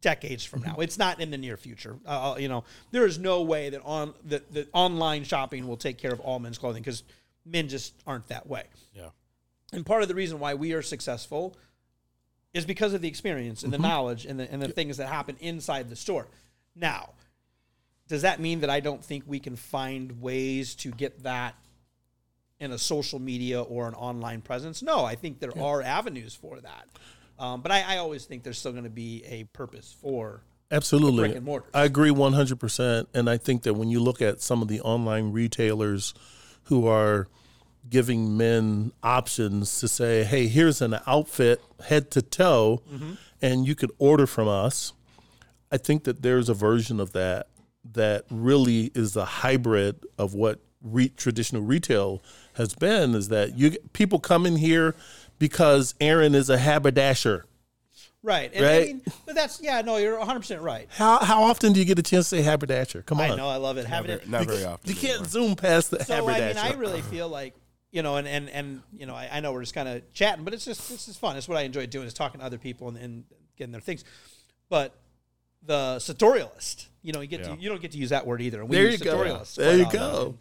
decades 0.00 0.44
from 0.44 0.62
now. 0.62 0.76
It's 0.78 0.96
not 0.96 1.20
in 1.20 1.30
the 1.30 1.36
near 1.36 1.58
future. 1.58 1.98
Uh, 2.06 2.36
you 2.38 2.48
know, 2.48 2.64
there 2.92 3.04
is 3.04 3.18
no 3.18 3.42
way 3.42 3.68
that 3.68 3.82
on 3.84 4.14
that, 4.26 4.50
that 4.54 4.68
online 4.72 5.24
shopping 5.24 5.68
will 5.68 5.76
take 5.76 5.98
care 5.98 6.12
of 6.12 6.20
all 6.20 6.38
men's 6.38 6.56
clothing 6.56 6.82
because 6.82 7.02
men 7.44 7.68
just 7.68 7.92
aren't 8.06 8.28
that 8.28 8.46
way. 8.46 8.64
Yeah. 8.94 9.10
And 9.72 9.84
part 9.84 10.02
of 10.02 10.08
the 10.08 10.14
reason 10.14 10.38
why 10.38 10.54
we 10.54 10.72
are 10.72 10.82
successful 10.82 11.56
is 12.54 12.64
because 12.64 12.94
of 12.94 13.02
the 13.02 13.08
experience 13.08 13.62
and 13.62 13.72
the 13.72 13.78
knowledge 13.78 14.24
and 14.24 14.40
the, 14.40 14.50
and 14.50 14.62
the 14.62 14.68
things 14.68 14.96
that 14.96 15.08
happen 15.08 15.36
inside 15.40 15.88
the 15.90 15.96
store. 15.96 16.26
Now, 16.74 17.10
does 18.08 18.22
that 18.22 18.40
mean 18.40 18.60
that 18.60 18.70
I 18.70 18.80
don't 18.80 19.04
think 19.04 19.24
we 19.26 19.38
can 19.38 19.56
find 19.56 20.22
ways 20.22 20.74
to 20.76 20.90
get 20.90 21.24
that 21.24 21.54
in 22.58 22.72
a 22.72 22.78
social 22.78 23.18
media 23.18 23.60
or 23.60 23.86
an 23.86 23.94
online 23.94 24.40
presence? 24.40 24.82
No, 24.82 25.04
I 25.04 25.14
think 25.14 25.40
there 25.40 25.56
are 25.60 25.82
avenues 25.82 26.34
for 26.34 26.58
that. 26.60 26.88
Um, 27.38 27.60
but 27.60 27.70
I, 27.70 27.94
I 27.94 27.96
always 27.98 28.24
think 28.24 28.42
there's 28.42 28.58
still 28.58 28.72
going 28.72 28.84
to 28.84 28.90
be 28.90 29.22
a 29.26 29.44
purpose 29.44 29.94
for 30.00 30.40
absolutely 30.70 31.28
brick 31.28 31.36
and 31.36 31.46
mortars. 31.46 31.70
i 31.72 31.84
agree 31.84 32.10
100% 32.10 33.06
and 33.14 33.30
i 33.30 33.38
think 33.38 33.62
that 33.62 33.72
when 33.72 33.88
you 33.88 34.00
look 34.00 34.20
at 34.20 34.42
some 34.42 34.60
of 34.60 34.68
the 34.68 34.82
online 34.82 35.32
retailers 35.32 36.12
who 36.64 36.86
are 36.86 37.26
giving 37.90 38.36
men 38.36 38.92
options 39.02 39.80
to 39.80 39.88
say 39.88 40.24
hey 40.24 40.46
here's 40.46 40.82
an 40.82 40.98
outfit 41.06 41.60
head 41.86 42.10
to 42.10 42.20
toe 42.20 42.82
mm-hmm. 42.92 43.12
and 43.40 43.66
you 43.66 43.74
could 43.74 43.90
order 43.98 44.26
from 44.26 44.46
us 44.48 44.92
I 45.70 45.76
think 45.76 46.04
that 46.04 46.22
there's 46.22 46.48
a 46.48 46.54
version 46.54 46.98
of 47.00 47.12
that 47.12 47.48
that 47.92 48.24
really 48.30 48.90
is 48.94 49.16
a 49.16 49.24
hybrid 49.24 49.96
of 50.18 50.32
what 50.34 50.60
re- 50.82 51.10
traditional 51.10 51.60
retail 51.62 52.22
has 52.54 52.74
been. 52.74 53.14
Is 53.14 53.28
that 53.28 53.58
you 53.58 53.76
people 53.92 54.18
come 54.18 54.46
in 54.46 54.56
here 54.56 54.94
because 55.38 55.94
Aaron 56.00 56.34
is 56.34 56.48
a 56.48 56.56
haberdasher. 56.56 57.44
right. 58.22 58.50
And 58.54 58.64
I 58.64 58.68
Right. 58.78 58.86
mean, 58.88 59.02
but 59.26 59.34
that's 59.34 59.60
yeah, 59.60 59.82
no, 59.82 59.98
you're 59.98 60.16
100 60.18 60.40
percent 60.40 60.62
right. 60.62 60.88
How 60.90 61.18
how 61.18 61.42
often 61.42 61.74
do 61.74 61.80
you 61.80 61.84
get 61.86 61.98
a 61.98 62.02
chance 62.02 62.30
to 62.30 62.36
say 62.36 62.42
haberdasher? 62.42 63.02
Come 63.02 63.20
on, 63.20 63.30
I 63.30 63.36
know, 63.36 63.48
I 63.48 63.56
love 63.56 63.76
it. 63.76 63.84
Having 63.84 64.10
Never, 64.10 64.22
it, 64.22 64.28
not 64.30 64.46
very 64.46 64.64
often. 64.64 64.88
you 64.88 64.96
can't 64.96 65.12
anymore. 65.20 65.28
zoom 65.28 65.54
past 65.54 65.90
the 65.90 66.02
So 66.02 66.26
I 66.26 66.38
mean. 66.40 66.56
I 66.56 66.72
really 66.72 67.02
feel 67.02 67.28
like 67.28 67.54
you 67.90 68.02
know, 68.02 68.16
and 68.16 68.26
and 68.28 68.48
and 68.50 68.82
you 68.96 69.06
know, 69.06 69.14
I, 69.14 69.28
I 69.32 69.40
know 69.40 69.52
we're 69.52 69.62
just 69.62 69.74
kind 69.74 69.88
of 69.88 70.12
chatting, 70.12 70.44
but 70.44 70.52
it's 70.54 70.64
just 70.64 70.88
this 70.88 71.08
is 71.08 71.16
fun. 71.16 71.36
It's 71.36 71.48
what 71.48 71.56
I 71.58 71.62
enjoy 71.62 71.86
doing 71.86 72.06
is 72.06 72.14
talking 72.14 72.40
to 72.40 72.46
other 72.46 72.58
people 72.58 72.88
and, 72.88 72.96
and 72.98 73.24
getting 73.56 73.72
their 73.72 73.80
things. 73.80 74.04
But 74.68 74.94
the 75.64 75.96
sartorialist. 75.98 76.86
You 77.02 77.12
know, 77.12 77.20
you 77.20 77.26
get 77.28 77.40
Yeah. 77.40 77.54
to 77.54 77.60
you 77.60 77.68
don't 77.68 77.80
get 77.80 77.92
to 77.92 77.98
use 77.98 78.10
that 78.10 78.26
word 78.26 78.40
either. 78.42 78.60
And 78.60 78.68
we 78.68 78.76
There 78.76 78.86
use 78.90 79.00
you 79.00 79.04
go. 79.04 79.18
There 79.56 79.76
you 79.76 79.84
often. 79.84 79.98
go. 79.98 80.26
And, 80.26 80.38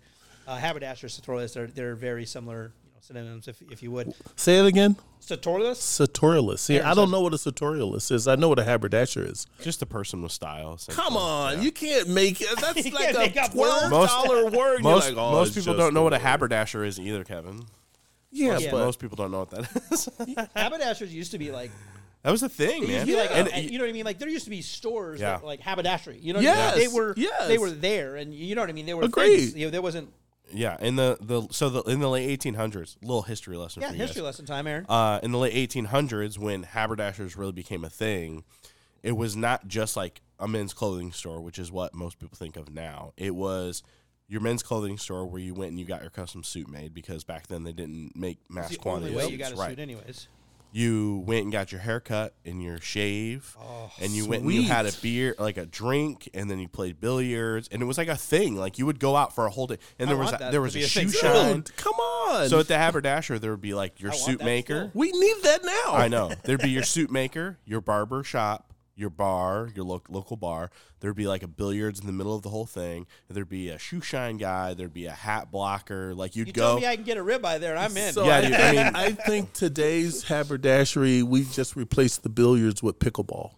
Uh, 0.48 0.56
haberdasher, 0.58 1.08
sartorialist, 1.08 1.54
they're 1.54 1.68
they're 1.68 1.96
very 1.96 2.26
similar 2.26 2.72
you 2.86 2.87
know, 2.87 2.87
synonyms, 3.02 3.48
if 3.48 3.62
if 3.72 3.82
you 3.84 3.92
would. 3.92 4.14
Say 4.36 4.58
it 4.60 4.66
again. 4.66 4.96
Sartorialist. 5.22 5.78
Sartorialist. 6.08 6.60
See, 6.60 6.80
I 6.80 6.94
don't 6.94 7.12
know 7.12 7.22
what 7.22 7.34
a 7.34 7.38
sartorialist 7.38 8.12
is. 8.12 8.28
I 8.28 8.36
know 8.36 8.50
what 8.50 8.60
a 8.60 8.64
haberdasher 8.64 9.24
is. 9.24 9.46
Just 9.62 9.82
a 9.82 9.86
person 9.86 10.22
with 10.22 10.32
style. 10.32 10.76
essentially. 10.76 11.04
Come 11.04 11.18
on, 11.18 11.62
you 11.62 11.72
can't 11.72 12.08
make 12.10 12.42
it. 12.42 12.48
That's 12.60 12.86
You 12.86 12.92
like 12.92 13.06
can't 13.16 13.18
make 13.18 13.36
a 13.36 13.42
up 13.44 13.56
words. 13.56 13.88
twelve 13.90 14.10
dollar 14.26 14.46
word. 14.46 14.74
You're 14.74 14.82
Most, 14.82 15.10
like, 15.10 15.18
oh, 15.18 15.32
most 15.32 15.48
it's 15.50 15.58
people 15.58 15.74
just 15.74 15.80
don't 15.80 15.94
know 15.94 16.04
what 16.04 16.14
a 16.14 16.18
word. 16.18 16.22
haberdasher 16.24 16.84
is 16.84 17.00
either, 17.00 17.24
Kevin. 17.24 17.64
Yeah, 18.32 18.58
Yeah. 18.60 18.72
but 18.72 18.80
Most 18.80 19.00
people 19.00 19.16
don't 19.16 19.32
know 19.32 19.40
what 19.40 19.50
that 19.52 19.82
is. 19.92 20.10
Haberdashers 20.56 21.14
used 21.14 21.32
to 21.32 21.38
be 21.38 21.52
like 21.52 21.72
that 22.24 22.32
was 22.32 22.44
a 22.44 22.50
thing, 22.50 22.88
man. 22.88 23.02
to 23.02 23.06
be 23.06 23.16
like, 23.16 23.30
and 23.32 23.48
uh, 23.48 23.52
a- 23.54 23.62
you 23.62 23.78
know 23.78 23.84
what 23.86 23.90
I 23.90 23.94
mean? 23.94 24.04
Like 24.06 24.20
there 24.20 24.28
used 24.28 24.44
to 24.46 24.50
be 24.50 24.62
stores 24.62 25.20
Yeah. 25.22 25.38
that 25.38 25.46
like 25.46 25.60
haberdashery. 25.62 26.20
You 26.22 26.34
know, 26.34 26.40
what 26.40 26.44
Yes, 26.44 26.74
I 26.74 26.78
mean? 26.78 26.90
they 26.90 26.94
were 26.96 27.14
yes. 27.18 27.48
they 27.48 27.58
were 27.58 27.72
there, 27.72 28.16
and 28.16 28.34
you 28.34 28.56
know 28.56 28.62
what 28.62 28.70
I 28.70 28.74
mean. 28.74 28.86
They 28.86 28.94
were 28.94 29.04
Agreed. 29.04 29.38
things. 29.38 29.56
You 29.56 29.66
know, 29.68 29.72
there 29.72 29.82
wasn't 29.82 30.10
yeah, 30.54 30.78
in 30.80 30.96
the, 30.96 31.18
the 31.22 31.48
so 31.52 31.70
the 31.70 31.82
in 31.84 32.00
the 32.00 32.10
late 32.10 32.40
1800s, 32.40 32.96
little 33.02 33.22
history 33.24 33.58
lesson 33.58 33.82
yeah 33.82 33.90
for 33.90 33.94
you 33.96 34.02
history 34.02 34.20
guys. 34.22 34.26
lesson 34.26 34.46
time, 34.46 34.68
Aaron. 34.68 34.86
uh, 34.88 35.20
in 35.24 35.32
the 35.32 35.38
late 35.38 35.54
1800s 35.70 36.38
when 36.38 36.64
haberdashers 36.64 37.36
really 37.36 37.52
became 37.52 37.84
a 37.84 37.90
thing 37.90 38.44
it 39.04 39.12
was 39.14 39.36
not 39.36 39.68
just 39.68 39.96
like 39.96 40.22
a 40.40 40.48
men's 40.48 40.74
clothing 40.74 41.12
store 41.12 41.42
which 41.42 41.60
is 41.60 41.72
what 41.72 41.94
most 41.94 42.20
people 42.20 42.36
think 42.38 42.56
of 42.58 42.74
now 42.74 43.14
it 43.18 43.36
was 43.36 43.84
your 44.28 44.42
men's 44.42 44.62
clothing 44.64 44.98
store 44.98 45.26
where 45.26 45.40
you 45.42 45.54
went 45.54 45.70
and 45.72 45.80
you 45.80 45.86
got 45.86 46.02
your 46.02 46.10
custom 46.10 46.44
suit 46.44 46.68
made 46.68 46.94
because 46.94 47.24
back 47.24 47.48
then 47.48 47.64
they 47.64 47.72
didn't 47.72 48.12
make 48.16 48.38
mass 48.50 48.72
It's 48.72 48.84
the 48.84 48.90
only 48.90 49.00
quantities 49.12 49.26
way 49.28 49.32
you 49.32 49.38
got 49.38 49.52
a 49.54 49.56
right 49.56 49.70
suit, 49.70 49.80
anyways. 49.80 50.28
You 50.72 51.24
went 51.26 51.44
and 51.44 51.52
got 51.52 51.72
your 51.72 51.82
haircut 51.82 52.34
and 52.46 52.62
your 52.62 52.80
shave 52.80 53.56
oh, 53.60 53.92
and 54.02 54.12
you 54.12 54.28
went 54.28 54.44
and 54.44 54.52
you 54.54 54.62
sweet. 54.62 54.70
had 54.70 54.86
a 54.86 54.92
beer 55.02 55.34
like 55.40 55.58
a 55.58 55.66
drink 55.66 56.30
and 56.34 56.52
then 56.52 56.60
you 56.60 56.68
played 56.68 57.00
billiards 57.00 57.68
and 57.72 57.82
it 57.82 57.86
was 57.86 57.98
like 57.98 58.10
a 58.10 58.16
thing 58.18 58.56
like 58.56 58.78
you 58.78 58.86
would 58.86 59.00
go 59.00 59.16
out 59.16 59.34
for 59.34 59.46
a 59.46 59.50
whole 59.50 59.66
day 59.68 59.78
and 59.98 60.10
I 60.10 60.12
there 60.14 60.18
was 60.18 60.26
want 60.32 60.36
a, 60.36 60.40
that 60.46 60.52
there 60.52 60.60
to 60.60 60.64
was 60.64 60.74
be 60.74 60.84
a 60.84 60.88
thing. 60.88 61.08
shoe 61.10 61.18
shine 61.18 61.56
Dude, 61.56 61.76
come 61.78 61.96
on. 61.96 62.50
so 62.50 62.60
at 62.60 62.68
the 62.68 62.78
haberdasher 62.78 63.40
there 63.40 63.52
would 63.52 63.62
be 63.62 63.74
like 63.74 64.00
your 64.02 64.12
I 64.12 64.16
want 64.16 64.26
suit 64.26 64.40
that 64.40 64.46
maker 64.46 64.90
still. 64.90 64.92
we 64.94 65.12
need 65.14 65.36
that 65.44 65.64
now. 65.64 65.94
I 65.94 66.08
know. 66.10 66.32
There'd 66.44 66.62
be 66.62 66.70
your 66.72 66.84
suit 66.84 67.10
maker, 67.12 67.58
your 67.66 67.82
barber 67.82 68.24
shop, 68.24 68.74
your 68.98 69.10
bar, 69.12 69.70
your 69.76 69.86
lo- 69.86 70.02
local 70.10 70.36
bar. 70.36 70.72
There'd 71.00 71.16
be 71.16 71.28
like 71.28 71.44
a 71.44 71.48
billiards 71.48 72.00
in 72.00 72.08
the 72.08 72.12
middle 72.12 72.36
of 72.36 72.42
the 72.42 72.50
whole 72.50 72.66
thing. 72.66 73.06
There'd 73.30 73.48
be 73.48 73.70
a 73.70 73.78
shoe 73.78 74.02
shine 74.02 74.38
guy. 74.38 74.74
There'd 74.74 74.94
be 74.94 75.06
a 75.06 75.12
hat 75.12 75.52
blocker. 75.52 76.16
Like 76.16 76.36
you'd 76.36 76.48
You 76.48 76.54
go. 76.54 76.62
tell 76.72 76.80
me 76.80 76.88
I 76.88 76.96
can 76.96 77.06
get 77.06 77.18
a 77.18 77.22
ribeye 77.24 77.60
there, 77.60 77.76
and 77.76 77.80
I'm 77.80 77.96
in. 77.96 78.12
So 78.14 78.26
Yeah, 78.26 78.38
I, 78.38 78.42
dude, 78.42 78.54
I 78.54 78.72
mean- 78.72 78.96
I 78.96 79.12
think 79.12 79.54
today's 79.54 80.24
haberdashery, 80.24 81.22
we 81.24 81.44
just 81.46 81.76
replaced 81.76 82.24
the 82.24 82.30
billiards 82.30 82.82
with 82.82 83.00
pickleball. 83.00 83.52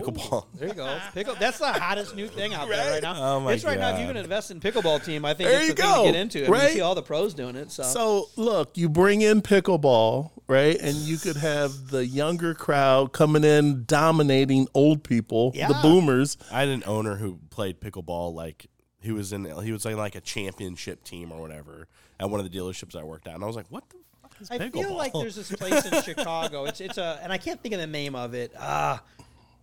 Pickleball. 0.00 0.46
There 0.54 0.68
you 0.68 0.74
go. 0.74 0.98
Pickle. 1.14 1.34
That's 1.38 1.58
the 1.58 1.72
hottest 1.72 2.14
new 2.16 2.26
thing 2.28 2.54
out 2.54 2.68
there 2.68 2.92
right 2.92 3.02
now. 3.02 3.14
Oh 3.16 3.40
my 3.40 3.52
it's 3.52 3.64
right 3.64 3.78
now. 3.78 3.90
If 3.94 3.98
you 4.00 4.06
God. 4.06 4.14
can 4.14 4.22
invest 4.24 4.50
in 4.50 4.60
pickleball 4.60 5.04
team, 5.04 5.24
I 5.24 5.34
think 5.34 5.48
There 5.50 5.58
it's 5.60 5.68
you 5.68 5.74
the 5.74 5.82
thing 5.82 5.94
to 6.06 6.12
get 6.12 6.16
into. 6.20 6.38
I 6.38 6.42
mean, 6.42 6.50
Right? 6.52 6.62
you 6.70 6.74
see 6.76 6.80
all 6.80 6.94
the 6.94 7.02
pros 7.02 7.34
doing 7.34 7.56
it. 7.56 7.70
So, 7.70 7.82
So 7.82 8.28
look, 8.36 8.76
you 8.76 8.88
bring 8.88 9.20
in 9.22 9.42
pickleball, 9.42 10.30
right? 10.48 10.76
And 10.80 10.96
you 10.96 11.16
could 11.18 11.36
have 11.36 11.88
the 11.88 12.06
younger 12.06 12.54
crowd 12.54 13.12
coming 13.12 13.44
in 13.44 13.84
dominating 13.86 14.68
old 14.74 15.04
people, 15.04 15.50
the 15.52 15.58
Yeah. 15.58 15.82
boomers. 15.82 16.36
I 16.52 16.60
had 16.60 16.68
an 16.68 16.82
owner 16.86 17.16
who 17.16 17.38
played 17.50 17.80
pickleball. 17.80 18.34
Like 18.34 18.66
he 19.00 19.12
was 19.12 19.32
in. 19.32 19.44
He 19.62 19.72
was 19.72 19.84
in 19.86 19.96
like 19.96 20.14
a 20.14 20.20
championship 20.20 21.04
team 21.04 21.30
or 21.32 21.40
whatever 21.40 21.88
at 22.20 22.30
one 22.30 22.40
of 22.40 22.50
the 22.50 22.56
dealerships 22.58 22.94
I 22.96 23.02
worked 23.02 23.26
at. 23.26 23.34
And 23.34 23.42
I 23.44 23.46
was 23.46 23.56
like, 23.56 23.66
what 23.70 23.88
the 23.90 23.96
fuck 24.22 24.34
is 24.40 24.50
I 24.50 24.58
pickleball? 24.58 24.72
feel 24.72 24.94
like 24.94 25.12
there's 25.12 25.34
this 25.36 25.50
place 25.52 25.84
in 25.84 26.02
Chicago. 26.04 26.64
It's 26.64 26.80
it's 26.80 26.96
a 26.98 27.18
and 27.22 27.32
I 27.32 27.38
can't 27.38 27.60
think 27.62 27.74
of 27.74 27.80
the 27.80 27.86
name 27.86 28.14
of 28.14 28.34
it. 28.34 28.52
Ah, 28.58 29.02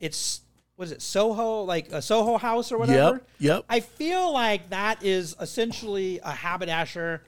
it's 0.02 0.42
what 0.76 0.86
is 0.86 0.92
it? 0.92 1.02
Soho, 1.02 1.62
like 1.64 1.92
a 1.92 2.02
Soho 2.02 2.38
House 2.38 2.72
or 2.72 2.78
whatever. 2.80 3.18
Yep, 3.18 3.30
yep. 3.40 3.66
I 3.70 3.80
feel 3.80 4.34
like 4.34 4.72
that 4.72 5.04
is 5.04 5.36
essentially 5.40 6.20
a 6.24 6.32
haberdasher 6.32 7.22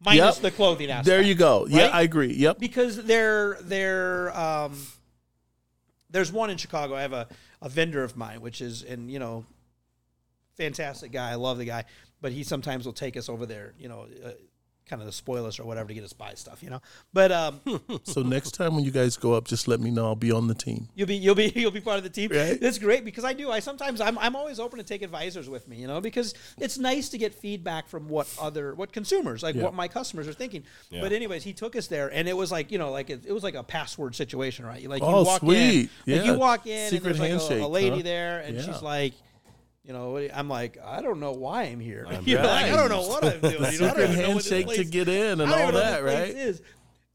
minus 0.00 0.36
Yep. 0.36 0.42
the 0.42 0.50
clothing 0.52 0.90
aspect. 0.90 1.06
There 1.06 1.20
you 1.22 1.34
go. 1.34 1.66
Yeah, 1.68 1.86
I 1.92 2.02
agree. 2.02 2.32
Yep. 2.34 2.58
because 2.60 3.02
they're 3.02 3.58
they're 3.62 4.34
um, 4.38 4.76
there's 6.10 6.30
one 6.32 6.48
in 6.50 6.56
Chicago. 6.56 6.94
I 6.94 7.02
have 7.02 7.12
a, 7.12 7.26
a 7.60 7.68
vendor 7.68 8.04
of 8.04 8.16
mine, 8.16 8.40
which 8.40 8.60
is 8.60 8.82
and 8.82 9.10
you 9.10 9.18
know, 9.18 9.44
fantastic 10.56 11.10
guy. 11.12 11.30
I 11.32 11.34
love 11.34 11.58
the 11.58 11.64
guy, 11.64 11.84
but 12.20 12.30
he 12.32 12.44
sometimes 12.44 12.86
will 12.86 12.92
take 12.92 13.16
us 13.16 13.28
over 13.28 13.46
there. 13.46 13.74
You 13.78 13.88
know. 13.88 14.06
Uh, 14.24 14.30
Kind 14.88 15.02
of 15.02 15.08
to 15.08 15.12
spoil 15.12 15.44
us 15.46 15.58
or 15.58 15.64
whatever 15.64 15.88
to 15.88 15.94
get 15.94 16.04
us 16.04 16.12
buy 16.12 16.34
stuff, 16.34 16.62
you 16.62 16.70
know. 16.70 16.80
But 17.12 17.32
um, 17.32 17.60
So 18.04 18.22
next 18.22 18.52
time 18.52 18.76
when 18.76 18.84
you 18.84 18.92
guys 18.92 19.16
go 19.16 19.32
up, 19.34 19.44
just 19.46 19.66
let 19.66 19.80
me 19.80 19.90
know. 19.90 20.04
I'll 20.06 20.14
be 20.14 20.30
on 20.30 20.46
the 20.46 20.54
team. 20.54 20.88
You'll 20.94 21.08
be 21.08 21.16
you'll 21.16 21.34
be 21.34 21.48
you'll 21.56 21.72
be 21.72 21.80
part 21.80 21.98
of 21.98 22.04
the 22.04 22.08
team. 22.10 22.30
Right. 22.30 22.56
It's 22.62 22.78
great 22.78 23.04
because 23.04 23.24
I 23.24 23.32
do. 23.32 23.50
I 23.50 23.58
sometimes 23.58 24.00
I'm 24.00 24.16
I'm 24.18 24.36
always 24.36 24.60
open 24.60 24.78
to 24.78 24.84
take 24.84 25.02
advisors 25.02 25.48
with 25.48 25.66
me, 25.66 25.76
you 25.78 25.88
know, 25.88 26.00
because 26.00 26.34
it's 26.58 26.78
nice 26.78 27.08
to 27.08 27.18
get 27.18 27.34
feedback 27.34 27.88
from 27.88 28.08
what 28.08 28.32
other 28.40 28.74
what 28.76 28.92
consumers 28.92 29.42
like 29.42 29.56
Yeah. 29.56 29.64
what 29.64 29.74
my 29.74 29.88
customers 29.88 30.28
are 30.28 30.32
thinking. 30.32 30.62
Yeah. 30.90 31.00
But 31.00 31.12
anyways, 31.12 31.42
he 31.42 31.52
took 31.52 31.74
us 31.74 31.88
there, 31.88 32.06
and 32.12 32.28
it 32.28 32.36
was 32.36 32.52
like 32.52 32.70
you 32.70 32.78
know 32.78 32.92
like 32.92 33.10
it, 33.10 33.24
it 33.26 33.32
was 33.32 33.42
like 33.42 33.54
a 33.56 33.64
password 33.64 34.14
situation, 34.14 34.64
right? 34.66 34.80
You 34.80 34.88
like 34.88 35.02
Oh, 35.02 35.20
you 35.20 35.26
walk 35.26 35.40
sweet. 35.40 35.90
in, 36.06 36.14
like 36.14 36.24
Yeah. 36.24 36.32
you 36.32 36.38
walk 36.38 36.66
in, 36.68 36.90
Secret 36.90 36.96
and 36.98 37.04
there's 37.06 37.18
like 37.18 37.30
a- 37.30 37.38
handshake, 37.38 37.62
a, 37.64 37.66
lady 37.66 37.96
huh? 37.96 38.02
there, 38.02 38.38
and 38.40 38.56
Yeah. 38.56 38.62
she's 38.62 38.82
like. 38.82 39.14
You 39.86 39.92
know, 39.92 40.10
what 40.10 40.18
do 40.20 40.24
you- 40.26 40.30
I'm 40.34 40.48
like, 40.48 40.78
I 40.84 41.00
don't 41.00 41.20
know 41.20 41.32
why 41.32 41.64
I'm 41.64 41.78
here. 41.80 42.06
I'm 42.08 42.26
you 42.26 42.36
know, 42.36 42.42
like, 42.42 42.66
I 42.72 42.76
don't 42.76 42.88
know 42.88 43.06
what 43.06 43.24
I'm 43.24 43.40
doing. 43.40 43.52
You 43.54 43.58
know, 43.60 43.66
I 43.66 43.70
don't 43.70 43.72
Secret 43.72 44.10
even 44.10 44.16
know 44.18 44.26
handshake 44.26 44.66
to 44.68 44.84
get 44.84 45.08
in 45.08 45.40
and 45.40 45.42
all 45.42 45.46
even 45.46 45.58
know 45.58 45.64
what 45.66 45.74
that, 45.74 46.02
right? 46.04 46.28
Is. 46.30 46.60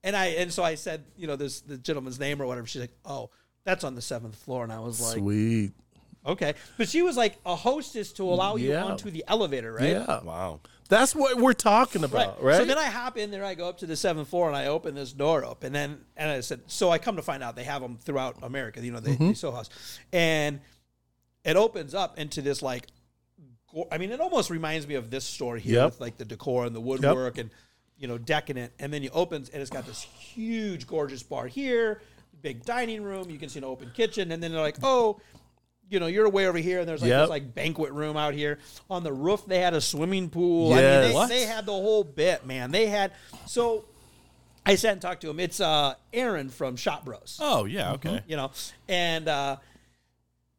And 0.04 0.16
I 0.16 0.28
and 0.28 0.52
so 0.54 0.64
I 0.64 0.76
said, 0.76 1.04
you 1.18 1.28
know, 1.28 1.36
this 1.36 1.62
the 1.62 1.78
gentleman's 1.78 2.20
name 2.20 2.42
or 2.42 2.46
whatever. 2.46 2.66
She's 2.68 2.82
like, 2.82 2.94
oh, 3.06 3.30
that's 3.66 3.84
on 3.84 3.94
the 3.96 4.02
seventh 4.02 4.36
floor, 4.36 4.64
and 4.64 4.72
I 4.74 4.80
was 4.80 5.00
like, 5.02 5.18
Sweet. 5.20 5.74
okay. 6.26 6.54
But 6.78 6.88
she 6.90 7.02
was 7.04 7.18
like 7.18 7.36
a 7.46 7.56
hostess 7.56 8.12
to 8.14 8.24
allow 8.24 8.56
you 8.56 8.72
Yeah. 8.72 8.86
onto 8.86 9.12
the 9.12 9.24
elevator, 9.28 9.74
right? 9.74 9.90
Yeah. 9.90 10.24
wow. 10.24 10.62
That's 10.90 11.14
what 11.16 11.38
we're 11.38 11.54
talking 11.54 12.04
about, 12.04 12.44
right? 12.44 12.58
So 12.58 12.66
then 12.66 12.78
I 12.78 12.86
hop 12.88 13.18
in 13.18 13.32
there, 13.32 13.46
I 13.46 13.54
go 13.54 13.70
up 13.70 13.78
to 13.78 13.86
the 13.86 13.96
seventh 13.96 14.28
floor, 14.28 14.48
and 14.48 14.58
I 14.58 14.66
open 14.66 14.94
this 14.96 15.14
door 15.14 15.46
up, 15.46 15.64
and 15.64 15.74
then 15.76 16.00
and 16.18 16.30
I 16.32 16.40
said, 16.42 16.62
so 16.68 16.90
I 16.90 16.98
come 16.98 17.16
to 17.18 17.22
find 17.22 17.42
out 17.44 17.56
they 17.56 17.64
have 17.66 17.82
them 17.82 17.98
throughout 18.04 18.38
America, 18.44 18.82
you 18.84 18.92
know, 18.92 19.00
they, 19.00 19.12
Mm-hmm. 19.14 19.28
they 19.28 19.34
Soho 19.36 19.56
House, 19.58 19.70
and 20.12 20.60
it 21.44 21.56
opens 21.56 21.94
up 21.96 22.18
into 22.20 22.42
this 22.42 22.62
like, 22.62 22.88
I 23.92 23.98
mean, 23.98 24.12
it 24.12 24.20
almost 24.20 24.50
reminds 24.50 24.88
me 24.88 24.96
of 24.96 25.10
this 25.10 25.24
store 25.26 25.58
here 25.58 25.76
Yep. 25.76 25.86
with 25.92 26.02
like 26.02 26.18
the 26.18 26.26
decor 26.26 26.66
and 26.66 26.76
the 26.76 26.82
woodwork 26.82 27.38
and 27.38 27.50
you 27.98 28.08
know 28.08 28.18
decadent, 28.18 28.74
and 28.80 28.92
then 28.92 29.04
you 29.04 29.10
opens 29.14 29.50
and 29.50 29.62
it's 29.62 29.72
got 29.72 29.86
this 29.86 30.02
huge, 30.02 30.88
gorgeous 30.88 31.24
bar 31.24 31.48
here, 31.48 32.02
big 32.42 32.66
dining 32.66 33.04
room, 33.04 33.30
you 33.30 33.38
can 33.38 33.48
see 33.50 33.60
an 33.60 33.66
open 33.66 33.92
kitchen, 33.94 34.32
and 34.32 34.42
then 34.42 34.52
they're 34.52 34.62
like, 34.62 34.78
oh. 34.84 35.20
You 35.90 36.00
know, 36.00 36.08
you're 36.08 36.30
way 36.30 36.48
over 36.48 36.58
here, 36.58 36.80
and 36.80 36.88
there's 36.88 37.02
like 37.02 37.10
Yep. 37.10 37.24
this 37.24 37.30
like 37.30 37.54
banquet 37.54 37.92
room 37.92 38.16
out 38.16 38.34
here. 38.34 38.60
On 38.90 39.04
the 39.04 39.12
roof, 39.12 39.46
they 39.46 39.60
had 39.60 39.74
a 39.74 39.82
swimming 39.82 40.30
pool. 40.30 40.72
I 40.72 40.80
Yes. 40.80 41.06
mean, 41.08 41.14
What? 41.16 41.28
they, 41.28 41.40
they 41.40 41.46
had 41.46 41.66
the 41.66 41.74
whole 41.74 42.06
bit, 42.06 42.46
man. 42.46 42.72
They 42.72 42.86
had 42.86 43.12
so. 43.46 43.84
I 44.66 44.76
sat 44.76 44.94
and 44.94 45.02
talked 45.02 45.20
to 45.24 45.30
him. 45.30 45.38
It's 45.42 45.60
uh, 45.60 45.96
Aaron 46.14 46.48
from 46.48 46.78
Shop 46.78 47.04
Bros. 47.04 47.40
Oh 47.42 47.66
yeah. 47.66 47.92
Okay. 47.96 48.22
You 48.26 48.38
know, 48.38 48.52
and 48.88 49.28
uh, 49.28 49.58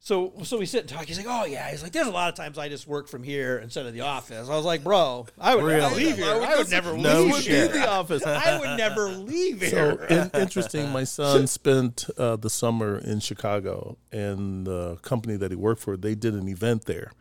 so 0.05 0.33
so 0.43 0.59
we 0.59 0.67
sit 0.67 0.81
and 0.81 0.89
talk. 0.89 1.05
He's 1.07 1.17
like, 1.17 1.27
"Oh 1.29 1.45
yeah." 1.45 1.71
He's 1.71 1.81
like, 1.83 1.93
"There's 1.93 2.09
a 2.09 2.11
lot 2.13 2.29
of 2.29 2.35
times 2.35 2.59
I 2.59 2.69
just 2.69 2.89
work 2.89 3.07
from 3.07 3.23
here 3.23 3.59
instead 3.59 3.87
of 3.87 3.95
the 3.95 4.01
office." 4.01 4.49
I 4.49 4.57
was 4.57 4.65
like, 4.65 4.83
"Bro, 4.83 5.29
I 5.39 5.55
would 5.55 5.65
never 5.65 5.77
Really? 5.95 6.05
leave 6.07 6.17
here. 6.17 6.27
I 6.27 6.57
would 6.57 6.71
never 6.71 6.97
No 6.99 7.23
leave 7.23 7.33
would 7.35 7.43
here. 7.45 7.69
the 7.69 7.89
office. 7.89 8.23
I 8.27 8.59
would 8.59 8.77
never 8.77 9.09
leave 9.09 9.61
So 9.61 9.97
here." 9.97 10.07
in, 10.11 10.41
interesting. 10.41 10.91
My 10.91 11.05
son 11.05 11.47
spent 11.47 12.11
uh, 12.19 12.35
the 12.35 12.51
summer 12.51 12.99
in 12.99 13.21
Chicago, 13.21 13.97
and 14.11 14.67
the 14.67 14.97
company 15.03 15.37
that 15.37 15.53
he 15.53 15.57
worked 15.57 15.81
for, 15.81 15.97
they 15.97 16.17
did 16.17 16.35
an 16.35 16.49
event 16.49 16.87
there, 16.87 17.13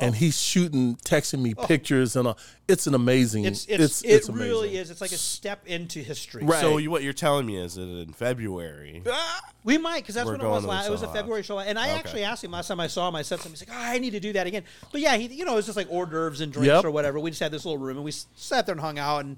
and 0.00 0.14
he's 0.14 0.40
shooting, 0.40 0.96
texting 0.96 1.40
me 1.40 1.54
oh. 1.56 1.66
pictures, 1.66 2.16
and 2.16 2.28
all. 2.28 2.38
it's 2.68 2.86
an 2.86 2.94
amazing. 2.94 3.44
it's 3.44 3.66
it's, 3.66 4.02
it's 4.02 4.28
it 4.28 4.34
really 4.34 4.76
is. 4.76 4.90
It's 4.90 5.00
like 5.00 5.12
a 5.12 5.18
step 5.18 5.66
into 5.66 6.00
history. 6.00 6.44
Right. 6.44 6.60
So 6.60 6.78
you, 6.78 6.90
what 6.90 7.02
you're 7.02 7.12
telling 7.12 7.46
me 7.46 7.56
is 7.56 7.74
that 7.74 7.82
in 7.82 8.12
February, 8.12 9.02
ah! 9.08 9.40
We 9.62 9.76
might, 9.78 10.02
because 10.02 10.14
that's 10.14 10.26
We're 10.26 10.38
when 10.38 10.46
it 10.46 10.48
was. 10.48 10.64
Last, 10.64 10.88
it 10.88 10.90
was 10.90 11.02
a 11.02 11.08
February 11.08 11.42
show, 11.42 11.58
and 11.58 11.78
I 11.78 11.90
Okay. 11.90 11.98
actually 11.98 12.24
asked 12.24 12.42
him 12.42 12.50
last 12.50 12.68
time 12.68 12.80
I 12.80 12.86
saw 12.86 13.08
him. 13.08 13.14
I 13.14 13.22
said 13.22 13.40
something. 13.40 13.58
He's 13.58 13.68
like, 13.68 13.76
"Oh, 13.76 13.82
I 13.82 13.98
need 13.98 14.12
to 14.12 14.20
do 14.20 14.32
that 14.32 14.46
again." 14.46 14.64
But 14.92 15.00
yeah, 15.00 15.16
he, 15.16 15.26
you 15.26 15.44
know, 15.44 15.52
it 15.52 15.56
was 15.56 15.66
just 15.66 15.76
like 15.76 15.88
hors 15.88 16.06
d'oeuvres 16.06 16.40
and 16.40 16.52
drinks 16.52 16.68
Yep. 16.68 16.84
or 16.84 16.90
whatever. 16.90 17.20
We 17.20 17.30
just 17.30 17.42
had 17.42 17.52
this 17.52 17.64
little 17.64 17.78
room, 17.78 17.96
and 17.96 18.04
we 18.04 18.12
sat 18.12 18.66
there 18.66 18.72
and 18.72 18.80
hung 18.80 18.98
out. 18.98 19.24
And 19.24 19.36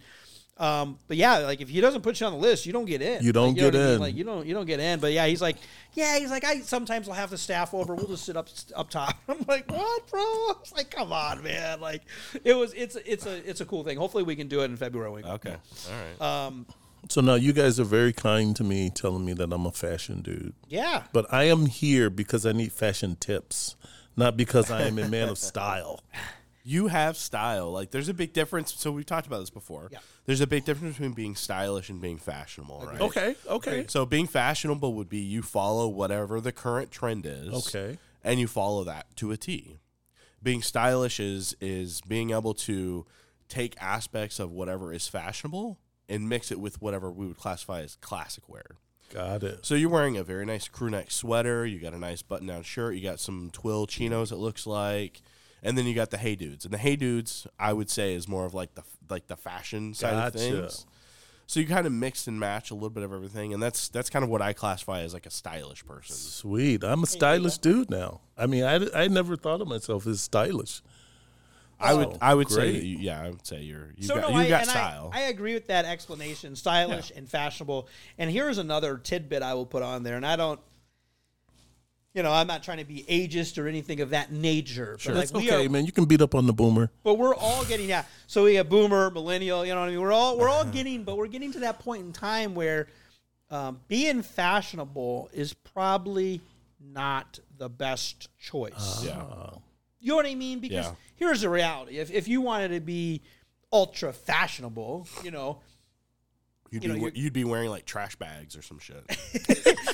um, 0.58 0.98
but 1.08 1.16
yeah, 1.16 1.38
like 1.38 1.60
if 1.60 1.68
he 1.68 1.80
doesn't 1.80 2.02
put 2.02 2.20
you 2.20 2.26
on 2.26 2.32
the 2.34 2.38
list, 2.38 2.66
you 2.66 2.72
don't 2.72 2.84
get 2.84 3.02
in. 3.02 3.24
You 3.24 3.32
don't 3.32 3.48
Like, 3.48 3.56
know 3.56 3.62
get 3.70 3.74
what 3.74 3.80
I 3.80 3.84
mean? 3.86 3.94
in. 3.94 4.00
Like 4.00 4.14
you 4.14 4.24
don't, 4.24 4.46
you 4.46 4.54
don't 4.54 4.66
get 4.66 4.80
in. 4.80 5.00
But 5.00 5.12
yeah, 5.12 5.26
he's 5.26 5.40
like, 5.42 5.56
yeah, 5.94 6.18
he's 6.18 6.30
like, 6.30 6.44
I 6.44 6.60
sometimes 6.60 7.06
will 7.06 7.14
have 7.14 7.30
the 7.30 7.38
staff 7.38 7.74
over. 7.74 7.94
We'll 7.94 8.06
just 8.06 8.24
sit 8.24 8.36
up 8.36 8.48
up 8.76 8.90
top. 8.90 9.16
I'm 9.28 9.44
like, 9.48 9.70
what, 9.70 10.06
bro? 10.10 10.22
It's 10.60 10.72
like, 10.74 10.90
come 10.90 11.12
on, 11.12 11.42
man. 11.42 11.80
Like 11.80 12.02
it 12.44 12.54
was. 12.54 12.72
It's 12.74 12.96
it's 12.96 13.26
a 13.26 13.48
it's 13.48 13.60
a 13.60 13.64
cool 13.64 13.82
thing. 13.82 13.96
Hopefully, 13.98 14.22
we 14.24 14.36
can 14.36 14.48
do 14.48 14.60
it 14.60 14.66
in 14.66 14.76
February. 14.76 15.24
okay, 15.24 15.56
all 15.88 16.20
right. 16.20 16.46
Um, 16.46 16.66
So 17.08 17.20
now 17.20 17.34
you 17.34 17.52
guys 17.52 17.80
are 17.80 17.84
very 17.84 18.12
kind 18.12 18.54
to 18.56 18.62
me, 18.62 18.88
telling 18.90 19.24
me 19.24 19.32
that 19.32 19.52
I'm 19.52 19.66
a 19.66 19.72
fashion 19.72 20.22
dude, 20.22 20.52
yeah. 20.68 21.02
but 21.12 21.26
I 21.32 21.44
am 21.44 21.66
here 21.66 22.08
because 22.10 22.46
I 22.46 22.52
need 22.52 22.72
fashion 22.72 23.16
tips, 23.18 23.74
not 24.16 24.36
because 24.36 24.70
I 24.70 24.82
am 24.82 24.98
a 25.00 25.08
man 25.08 25.28
of 25.28 25.38
style. 25.38 26.00
you 26.64 26.88
have 26.88 27.16
style. 27.16 27.70
Like 27.72 27.90
there's 27.90 28.08
a 28.08 28.14
big 28.14 28.32
difference. 28.32 28.74
So 28.74 28.92
we've 28.92 29.06
talked 29.06 29.26
about 29.26 29.40
this 29.40 29.50
before. 29.50 29.88
Yeah. 29.90 29.98
There's 30.26 30.40
a 30.40 30.46
big 30.46 30.64
difference 30.64 30.94
between 30.96 31.12
being 31.12 31.34
stylish 31.34 31.88
and 31.88 32.00
being 32.00 32.18
fashionable, 32.18 32.84
right? 32.86 33.00
Okay, 33.00 33.34
okay, 33.48 33.84
So 33.88 34.06
being 34.06 34.26
fashionable 34.26 34.94
would 34.94 35.08
be 35.08 35.18
you 35.18 35.42
follow 35.42 35.88
whatever 35.88 36.40
the 36.40 36.52
current 36.52 36.90
trend 36.90 37.26
is. 37.26 37.52
Okay. 37.68 37.98
and 38.22 38.38
you 38.38 38.46
follow 38.46 38.84
that 38.84 39.14
to 39.16 39.32
a 39.32 39.36
T. 39.36 39.78
Being 40.42 40.62
stylish 40.62 41.18
is 41.20 41.56
is 41.60 42.00
being 42.02 42.30
able 42.30 42.54
to 42.54 43.06
take 43.48 43.74
aspects 43.80 44.38
of 44.40 44.50
whatever 44.50 44.92
is 44.92 45.06
fashionable 45.08 45.78
and 46.08 46.28
mix 46.28 46.50
it 46.50 46.58
with 46.60 46.80
whatever 46.80 47.10
we 47.10 47.26
would 47.26 47.36
classify 47.36 47.80
as 47.80 47.96
classic 47.96 48.48
wear. 48.48 48.76
Got 49.12 49.42
it. 49.42 49.66
So 49.66 49.74
you're 49.74 49.90
wearing 49.90 50.16
a 50.16 50.24
very 50.24 50.46
nice 50.46 50.68
crew 50.68 50.88
neck 50.88 51.10
sweater. 51.10 51.66
You 51.66 51.78
got 51.78 51.92
a 51.92 51.98
nice 51.98 52.22
button 52.22 52.46
down 52.46 52.62
shirt. 52.62 52.94
You 52.94 53.02
got 53.02 53.20
some 53.20 53.50
twill 53.52 53.86
chinos. 53.86 54.32
It 54.32 54.36
looks 54.36 54.66
like, 54.66 55.20
and 55.62 55.76
then 55.78 55.86
you 55.86 55.94
got 55.94 56.10
the 56.10 56.18
hey 56.18 56.34
dudes. 56.34 56.64
And 56.64 56.72
the 56.74 56.78
hey 56.78 56.96
dudes, 56.96 57.46
I 57.58 57.72
would 57.72 57.90
say, 57.90 58.14
is 58.14 58.26
more 58.28 58.44
of 58.44 58.54
like 58.54 58.74
the 58.74 58.82
like 59.08 59.26
the 59.28 59.36
fashion 59.36 59.94
side 59.94 60.12
Gotcha. 60.12 60.26
of 60.26 60.34
things. 60.34 60.86
So 61.46 61.60
you 61.60 61.66
kind 61.66 61.86
of 61.86 61.92
mix 61.92 62.26
and 62.26 62.40
match 62.40 62.70
a 62.70 62.74
little 62.74 62.88
bit 62.88 63.02
of 63.02 63.12
everything, 63.12 63.52
and 63.52 63.62
that's 63.62 63.88
that's 63.88 64.08
kind 64.08 64.22
of 64.24 64.30
what 64.30 64.40
I 64.40 64.52
classify 64.54 65.00
as 65.00 65.12
like 65.12 65.26
a 65.26 65.30
stylish 65.30 65.84
person. 65.84 66.14
Sweet. 66.16 66.82
I'm 66.82 67.02
a 67.02 67.06
stylish 67.06 67.58
dude 67.58 67.90
now. 67.90 68.20
I 68.38 68.46
mean, 68.46 68.64
I, 68.64 68.78
I 68.94 69.08
never 69.08 69.36
thought 69.36 69.60
of 69.60 69.68
myself 69.68 70.06
as 70.06 70.20
stylish. 70.22 70.80
I 71.78 71.94
would 71.94 72.06
Oh, 72.08 72.18
I 72.22 72.34
would 72.34 72.48
say 72.48 72.56
great. 72.56 72.72
that 72.74 72.84
you, 72.86 72.98
yeah 73.00 73.20
I 73.20 73.28
would 73.30 73.44
say 73.44 73.60
you're 73.62 73.88
you 73.96 74.04
so 74.04 74.14
got 74.14 74.30
no, 74.30 74.36
you 74.38 74.44
I, 74.44 74.48
got 74.48 74.60
and 74.62 74.70
I- 74.70 74.72
style. 74.72 75.10
I, 75.12 75.20
agree 75.22 75.52
with 75.52 75.66
that 75.66 75.84
explanation, 75.84 76.54
stylish 76.54 77.10
and 77.14 77.28
fashionable. 77.28 77.88
And 78.18 78.30
here's 78.30 78.58
another 78.58 78.96
tidbit 78.96 79.42
I 79.42 79.54
will 79.54 79.66
put 79.66 79.82
on 79.82 80.04
there, 80.04 80.16
and 80.16 80.24
I 80.24 80.36
don't, 80.36 80.60
you 82.14 82.22
know, 82.22 82.30
I'm 82.32 82.46
not 82.46 82.62
trying 82.62 82.78
to 82.78 82.84
be 82.84 83.04
ageist 83.08 83.56
or 83.62 83.66
anything 83.66 84.00
of 84.00 84.10
that 84.10 84.30
nature. 84.32 84.98
But 85.04 85.14
like 85.14 85.22
It's 85.24 85.32
we 85.32 85.50
okay, 85.50 85.66
are, 85.66 85.68
man. 85.70 85.86
You 85.86 85.92
can 85.92 86.04
beat 86.04 86.20
up 86.20 86.34
on 86.34 86.46
the 86.46 86.52
boomer. 86.52 86.90
but 87.02 87.14
we're 87.14 87.34
all 87.34 87.64
getting 87.64 87.88
yeah. 87.88 88.04
So 88.26 88.44
we 88.44 88.56
have 88.56 88.68
boomer, 88.68 89.10
millennial. 89.10 89.64
You 89.64 89.74
know 89.74 89.80
what 89.80 89.86
I 89.88 89.92
mean? 89.92 90.00
We're 90.00 90.12
all 90.12 90.38
we're 90.38 90.48
all 90.48 90.64
getting, 90.78 91.04
but 91.04 91.16
we're 91.16 91.26
getting 91.28 91.52
to 91.52 91.60
that 91.60 91.78
point 91.78 92.02
in 92.04 92.12
time 92.12 92.54
where 92.54 92.88
um, 93.50 93.80
being 93.88 94.22
fashionable 94.22 95.30
is 95.32 95.52
probably 95.54 96.40
not 96.80 97.38
the 97.58 97.68
best 97.68 98.28
choice. 98.38 99.04
yeah 99.04 99.22
You 100.00 100.08
know 100.10 100.16
what 100.16 100.26
I 100.26 100.34
mean? 100.34 100.58
Because 100.58 100.86
Yeah. 100.86 100.94
here's 101.16 101.40
the 101.42 101.48
reality: 101.48 101.98
if 101.98 102.10
if 102.10 102.28
you 102.28 102.40
wanted 102.40 102.68
to 102.68 102.80
be 102.80 103.22
ultra 103.72 104.12
fashionable, 104.12 105.08
you 105.24 105.30
know, 105.30 105.60
you'd 106.72 106.82
you 106.82 106.88
know, 106.88 106.94
be 106.96 107.00
you're- 107.00 107.12
you'd 107.14 107.32
be 107.32 107.44
wearing 107.44 107.70
like 107.70 107.84
trash 107.84 108.16
bags 108.16 108.56
or 108.56 108.62
some 108.62 108.78
shit. 108.80 109.04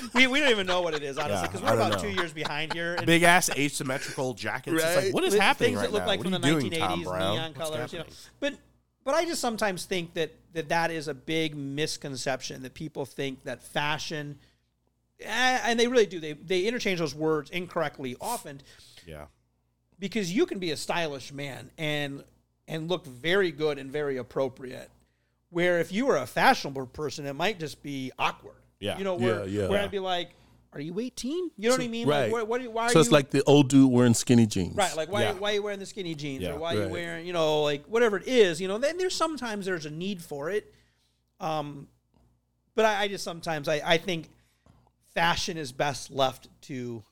we, 0.14 0.26
we 0.26 0.40
don't 0.40 0.50
even 0.50 0.66
know 0.66 0.80
what 0.80 0.94
it 0.94 1.02
is 1.02 1.18
honestly 1.18 1.48
because 1.48 1.62
I 1.62 1.74
we're 1.74 1.80
about 1.80 1.92
know. 1.92 1.98
two 1.98 2.10
years 2.10 2.32
behind 2.32 2.72
here. 2.72 2.94
And 2.94 3.04
Big 3.04 3.22
ass 3.24 3.50
asymmetrical 3.50 4.32
jackets. 4.34 4.82
It's 4.82 5.04
like 5.04 5.12
what 5.14 5.24
is 5.24 5.34
with 5.34 5.42
happening 5.42 5.70
things 5.70 5.78
right 5.80 5.86
that 5.88 5.92
look 5.92 6.02
now? 6.02 6.06
like 6.06 6.18
what 6.20 6.24
from 6.30 6.32
the 6.32 6.38
doing, 6.38 6.70
Tom 6.70 7.00
1980s 7.00 7.04
Brown? 7.04 7.34
neon 7.36 7.52
What's 7.54 7.70
colors, 7.70 7.92
you 7.92 7.98
know. 7.98 8.04
But 8.40 8.54
but 9.04 9.14
I 9.14 9.24
just 9.24 9.40
sometimes 9.40 9.84
think 9.84 10.14
that 10.14 10.32
that 10.54 10.68
that 10.70 10.90
is 10.90 11.08
a 11.08 11.14
big 11.14 11.54
misconception 11.56 12.62
that 12.62 12.74
people 12.74 13.04
think 13.04 13.42
that 13.44 13.60
fashion, 13.62 14.38
eh, 15.20 15.60
and 15.64 15.78
they 15.80 15.88
really 15.88 16.06
do. 16.06 16.20
They 16.20 16.32
they 16.34 16.62
interchange 16.66 17.00
those 17.00 17.14
words 17.14 17.50
incorrectly 17.50 18.16
often 18.20 18.60
Yeah. 19.06 19.26
because 19.98 20.32
you 20.32 20.46
can 20.46 20.58
be 20.58 20.70
a 20.70 20.76
stylish 20.76 21.32
man 21.32 21.70
and 21.78 22.22
and 22.66 22.88
look 22.88 23.06
very 23.06 23.50
good 23.50 23.78
and 23.78 23.90
very 23.90 24.16
appropriate. 24.18 24.90
Where 25.50 25.80
if 25.80 25.92
you 25.92 26.06
were 26.06 26.16
a 26.16 26.26
fashionable 26.26 26.86
person, 26.86 27.24
it 27.26 27.32
might 27.34 27.58
just 27.58 27.82
be 27.82 28.12
awkward. 28.18 28.54
Yeah. 28.80 28.98
you 28.98 29.04
know, 29.04 29.14
where, 29.16 29.44
Yeah, 29.46 29.62
yeah. 29.62 29.68
where 29.68 29.82
I'd 29.82 29.90
be 29.90 29.98
like, 29.98 30.30
"Are 30.72 30.80
you 30.80 31.00
18? 31.00 31.50
You 31.56 31.68
know 31.68 31.74
what 31.74 31.82
I 31.84 31.88
mean? 31.88 32.06
right. 32.06 32.24
Like, 32.24 32.32
what, 32.32 32.46
what, 32.48 32.72
why 32.72 32.84
are 32.86 32.90
So 32.90 33.00
it's 33.00 33.08
you 33.08 33.12
like 33.14 33.30
the 33.30 33.42
old 33.44 33.68
dude 33.70 33.90
wearing 33.90 34.14
skinny 34.14 34.46
jeans. 34.46 34.76
Right, 34.76 34.94
like 34.96 35.10
why 35.10 35.22
Yeah. 35.22 35.32
why 35.32 35.50
are 35.50 35.54
you 35.54 35.62
wearing 35.62 35.80
the 35.80 35.86
skinny 35.86 36.14
jeans 36.14 36.42
Yeah. 36.42 36.52
or 36.52 36.58
why 36.58 36.74
are 36.76 36.82
you 36.84 36.88
wearing 36.88 37.26
you 37.26 37.32
know 37.32 37.62
like 37.62 37.84
whatever 37.86 38.18
it 38.18 38.28
is 38.28 38.60
you 38.60 38.68
know 38.68 38.78
then 38.78 38.96
there's 38.98 39.16
sometimes 39.16 39.64
there's 39.66 39.86
a 39.86 39.90
need 39.90 40.22
for 40.22 40.50
it, 40.50 40.72
um, 41.40 41.88
but 42.76 42.84
I, 42.84 43.02
I 43.02 43.08
just 43.08 43.24
sometimes 43.24 43.68
I, 43.68 43.80
I 43.84 43.98
think 43.98 44.28
fashion 45.14 45.56
is 45.56 45.72
best 45.72 46.10
left 46.12 46.46
to 46.62 47.02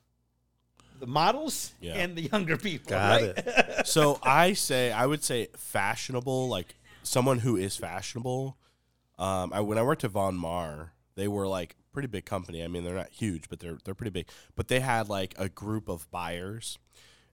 the 1.01 1.07
models 1.07 1.73
Yeah. 1.81 1.95
and 1.95 2.15
the 2.15 2.21
younger 2.21 2.55
people. 2.57 2.91
Got 2.91 3.21
right? 3.21 3.33
it. 3.37 3.85
so 3.87 4.19
I 4.23 4.53
say 4.53 4.91
I 4.91 5.05
would 5.05 5.23
say 5.23 5.47
fashionable, 5.57 6.47
like 6.47 6.75
someone 7.07 7.39
who 7.39 7.55
is 7.55 7.75
fashionable. 7.75 8.57
Um, 9.17 9.51
I, 9.53 9.61
when 9.61 9.77
I 9.77 9.83
worked 9.83 10.03
at 10.03 10.11
Von 10.11 10.35
Maur, 10.35 10.93
they 11.15 11.27
were 11.27 11.47
like 11.47 11.75
pretty 11.91 12.07
big 12.07 12.25
company. 12.25 12.63
I 12.63 12.67
mean, 12.67 12.83
they're 12.83 12.95
not 12.95 13.09
huge, 13.11 13.49
but 13.49 13.59
they're 13.59 13.77
they're 13.83 13.95
pretty 13.95 14.11
big. 14.11 14.27
But 14.55 14.67
they 14.67 14.79
had 14.79 15.09
like 15.09 15.33
a 15.37 15.49
group 15.49 15.89
of 15.89 16.09
buyers, 16.11 16.77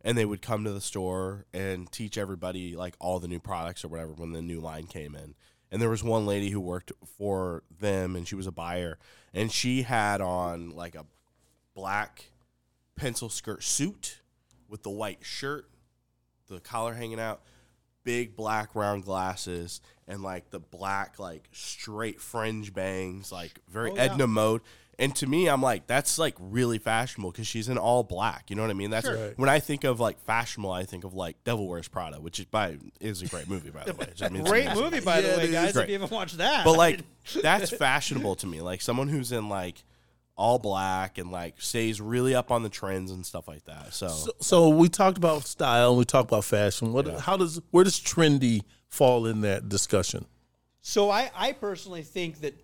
and 0.02 0.16
they 0.16 0.24
would 0.24 0.42
come 0.42 0.64
to 0.64 0.72
the 0.72 0.80
store 0.80 1.44
and 1.52 1.90
teach 1.92 2.16
everybody 2.16 2.74
like 2.76 2.94
all 2.98 3.20
the 3.20 3.28
new 3.28 3.40
products 3.40 3.84
or 3.84 3.88
whatever 3.88 4.12
when 4.12 4.32
the 4.32 4.42
new 4.42 4.60
line 4.60 4.86
came 4.86 5.14
in. 5.14 5.34
And 5.70 5.82
there 5.82 5.90
was 5.90 6.04
one 6.04 6.24
lady 6.24 6.50
who 6.50 6.60
worked 6.60 6.92
for 7.18 7.64
them, 7.80 8.14
and 8.16 8.26
she 8.26 8.36
was 8.36 8.46
a 8.46 8.52
buyer, 8.52 8.98
and 9.32 9.50
she 9.50 9.82
had 9.82 10.20
on 10.20 10.70
like 10.70 10.94
a 10.94 11.06
black 11.74 12.26
pencil 12.96 13.28
skirt 13.28 13.62
suit 13.64 14.20
with 14.68 14.84
the 14.84 14.90
white 14.90 15.18
shirt 15.22 15.68
the 16.48 16.60
collar 16.60 16.94
hanging 16.94 17.20
out, 17.20 17.42
big 18.04 18.36
black 18.36 18.74
round 18.74 19.04
glasses, 19.04 19.80
and 20.06 20.22
like 20.22 20.50
the 20.50 20.60
black 20.60 21.18
like 21.18 21.48
straight 21.52 22.20
fringe 22.20 22.72
bangs, 22.74 23.32
like 23.32 23.58
very 23.68 23.90
Oh, 23.90 23.94
yeah. 23.96 24.02
Edna 24.02 24.26
Mode. 24.26 24.60
And 24.96 25.12
to 25.16 25.26
me, 25.26 25.48
I'm 25.48 25.60
like, 25.60 25.88
that's 25.88 26.20
like 26.20 26.36
really 26.38 26.78
fashionable 26.78 27.32
because 27.32 27.48
she's 27.48 27.68
in 27.68 27.78
all 27.78 28.04
black. 28.04 28.48
You 28.48 28.54
know 28.54 28.62
what 28.62 28.70
I 28.70 28.74
mean? 28.74 28.90
That's 28.90 29.06
Sure. 29.08 29.16
Right. 29.28 29.36
when 29.38 29.48
I 29.48 29.58
think 29.58 29.82
of 29.82 29.98
like 29.98 30.20
fashionable, 30.20 30.70
I 30.70 30.84
think 30.84 31.02
of 31.02 31.14
like 31.14 31.42
Devil 31.42 31.66
Wears 31.66 31.88
Prada, 31.88 32.20
which 32.20 32.38
is 32.38 32.44
by 32.44 32.76
is 33.00 33.20
a 33.20 33.26
great 33.26 33.48
movie 33.48 33.70
by 33.70 33.82
the 33.82 33.94
way. 33.94 34.06
I 34.22 34.28
mean, 34.28 34.44
Great 34.44 34.72
movie, 34.72 35.00
by 35.00 35.18
Yeah, 35.18 35.32
the 35.32 35.36
way, 35.38 35.50
guys. 35.50 35.76
If 35.76 35.88
you 35.88 35.94
haven't 35.94 36.12
watched 36.12 36.38
that, 36.38 36.64
But 36.64 36.76
like 36.76 37.00
that's 37.42 37.70
fashionable 37.70 38.36
to 38.36 38.46
me. 38.46 38.60
Like 38.60 38.82
someone 38.82 39.08
who's 39.08 39.32
in 39.32 39.48
like 39.48 39.82
all 40.36 40.58
black 40.58 41.18
and 41.18 41.30
like 41.30 41.60
stays 41.60 42.00
really 42.00 42.34
up 42.34 42.50
on 42.50 42.62
the 42.62 42.68
trends 42.68 43.10
and 43.10 43.24
stuff 43.24 43.46
like 43.46 43.64
that. 43.64 43.94
So, 43.94 44.08
So, 44.08 44.32
so 44.40 44.68
we 44.68 44.88
talked 44.88 45.16
about 45.16 45.44
style 45.46 45.90
and 45.90 45.98
we 45.98 46.04
talked 46.04 46.30
about 46.30 46.44
fashion. 46.44 46.92
What? 46.92 47.06
How 47.20 47.36
does? 47.36 47.60
Where 47.70 47.84
does 47.84 48.00
trendy 48.00 48.62
fall 48.88 49.26
in 49.26 49.42
that 49.42 49.68
discussion? 49.68 50.26
So 50.80 51.08
I, 51.10 51.30
I 51.34 51.52
personally 51.52 52.02
think 52.02 52.40
that 52.40 52.54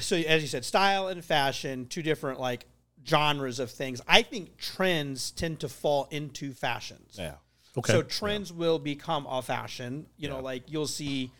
so 0.00 0.16
as 0.16 0.42
you 0.42 0.48
said, 0.48 0.64
style 0.64 1.08
and 1.08 1.24
fashion, 1.24 1.86
two 1.86 2.02
different 2.02 2.40
like 2.40 2.66
genres 3.06 3.58
of 3.58 3.70
things. 3.70 4.00
I 4.06 4.22
think 4.22 4.56
trends 4.56 5.30
tend 5.30 5.60
to 5.60 5.68
fall 5.68 6.06
into 6.10 6.52
fashions. 6.52 7.16
yeah. 7.18 7.34
Okay. 7.78 7.92
So 7.92 8.02
trends 8.02 8.52
will 8.52 8.78
become 8.78 9.26
a 9.26 9.42
fashion. 9.42 10.06
You 10.16 10.28
know, 10.28 10.40
like 10.40 10.64
you'll 10.70 10.86
see 10.88 11.30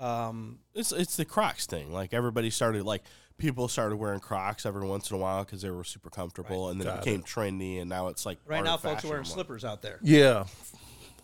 um 0.00 0.58
It's 0.74 0.92
it's 0.92 1.16
the 1.16 1.24
Crocs 1.24 1.66
thing. 1.66 1.92
Like 1.92 2.12
everybody 2.12 2.50
started 2.50 2.84
like 2.84 3.02
people 3.38 3.68
started 3.68 3.96
wearing 3.96 4.20
Crocs 4.20 4.64
every 4.66 4.86
once 4.86 5.10
in 5.10 5.16
a 5.16 5.18
while 5.18 5.44
because 5.44 5.62
they 5.62 5.70
were 5.70 5.84
super 5.84 6.10
comfortable, 6.10 6.68
and 6.68 6.80
then 6.80 6.86
it 6.88 6.90
Got 6.96 7.04
became 7.04 7.22
trendy, 7.22 7.80
and 7.80 7.88
now 7.88 8.08
it's 8.08 8.24
like 8.26 8.38
right 8.46 8.62
now 8.64 8.76
folks 8.76 9.04
are 9.04 9.08
wearing 9.08 9.24
fashion. 9.24 9.34
slippers 9.34 9.64
out 9.64 9.82
there. 9.82 9.98
Yeah, 10.02 10.44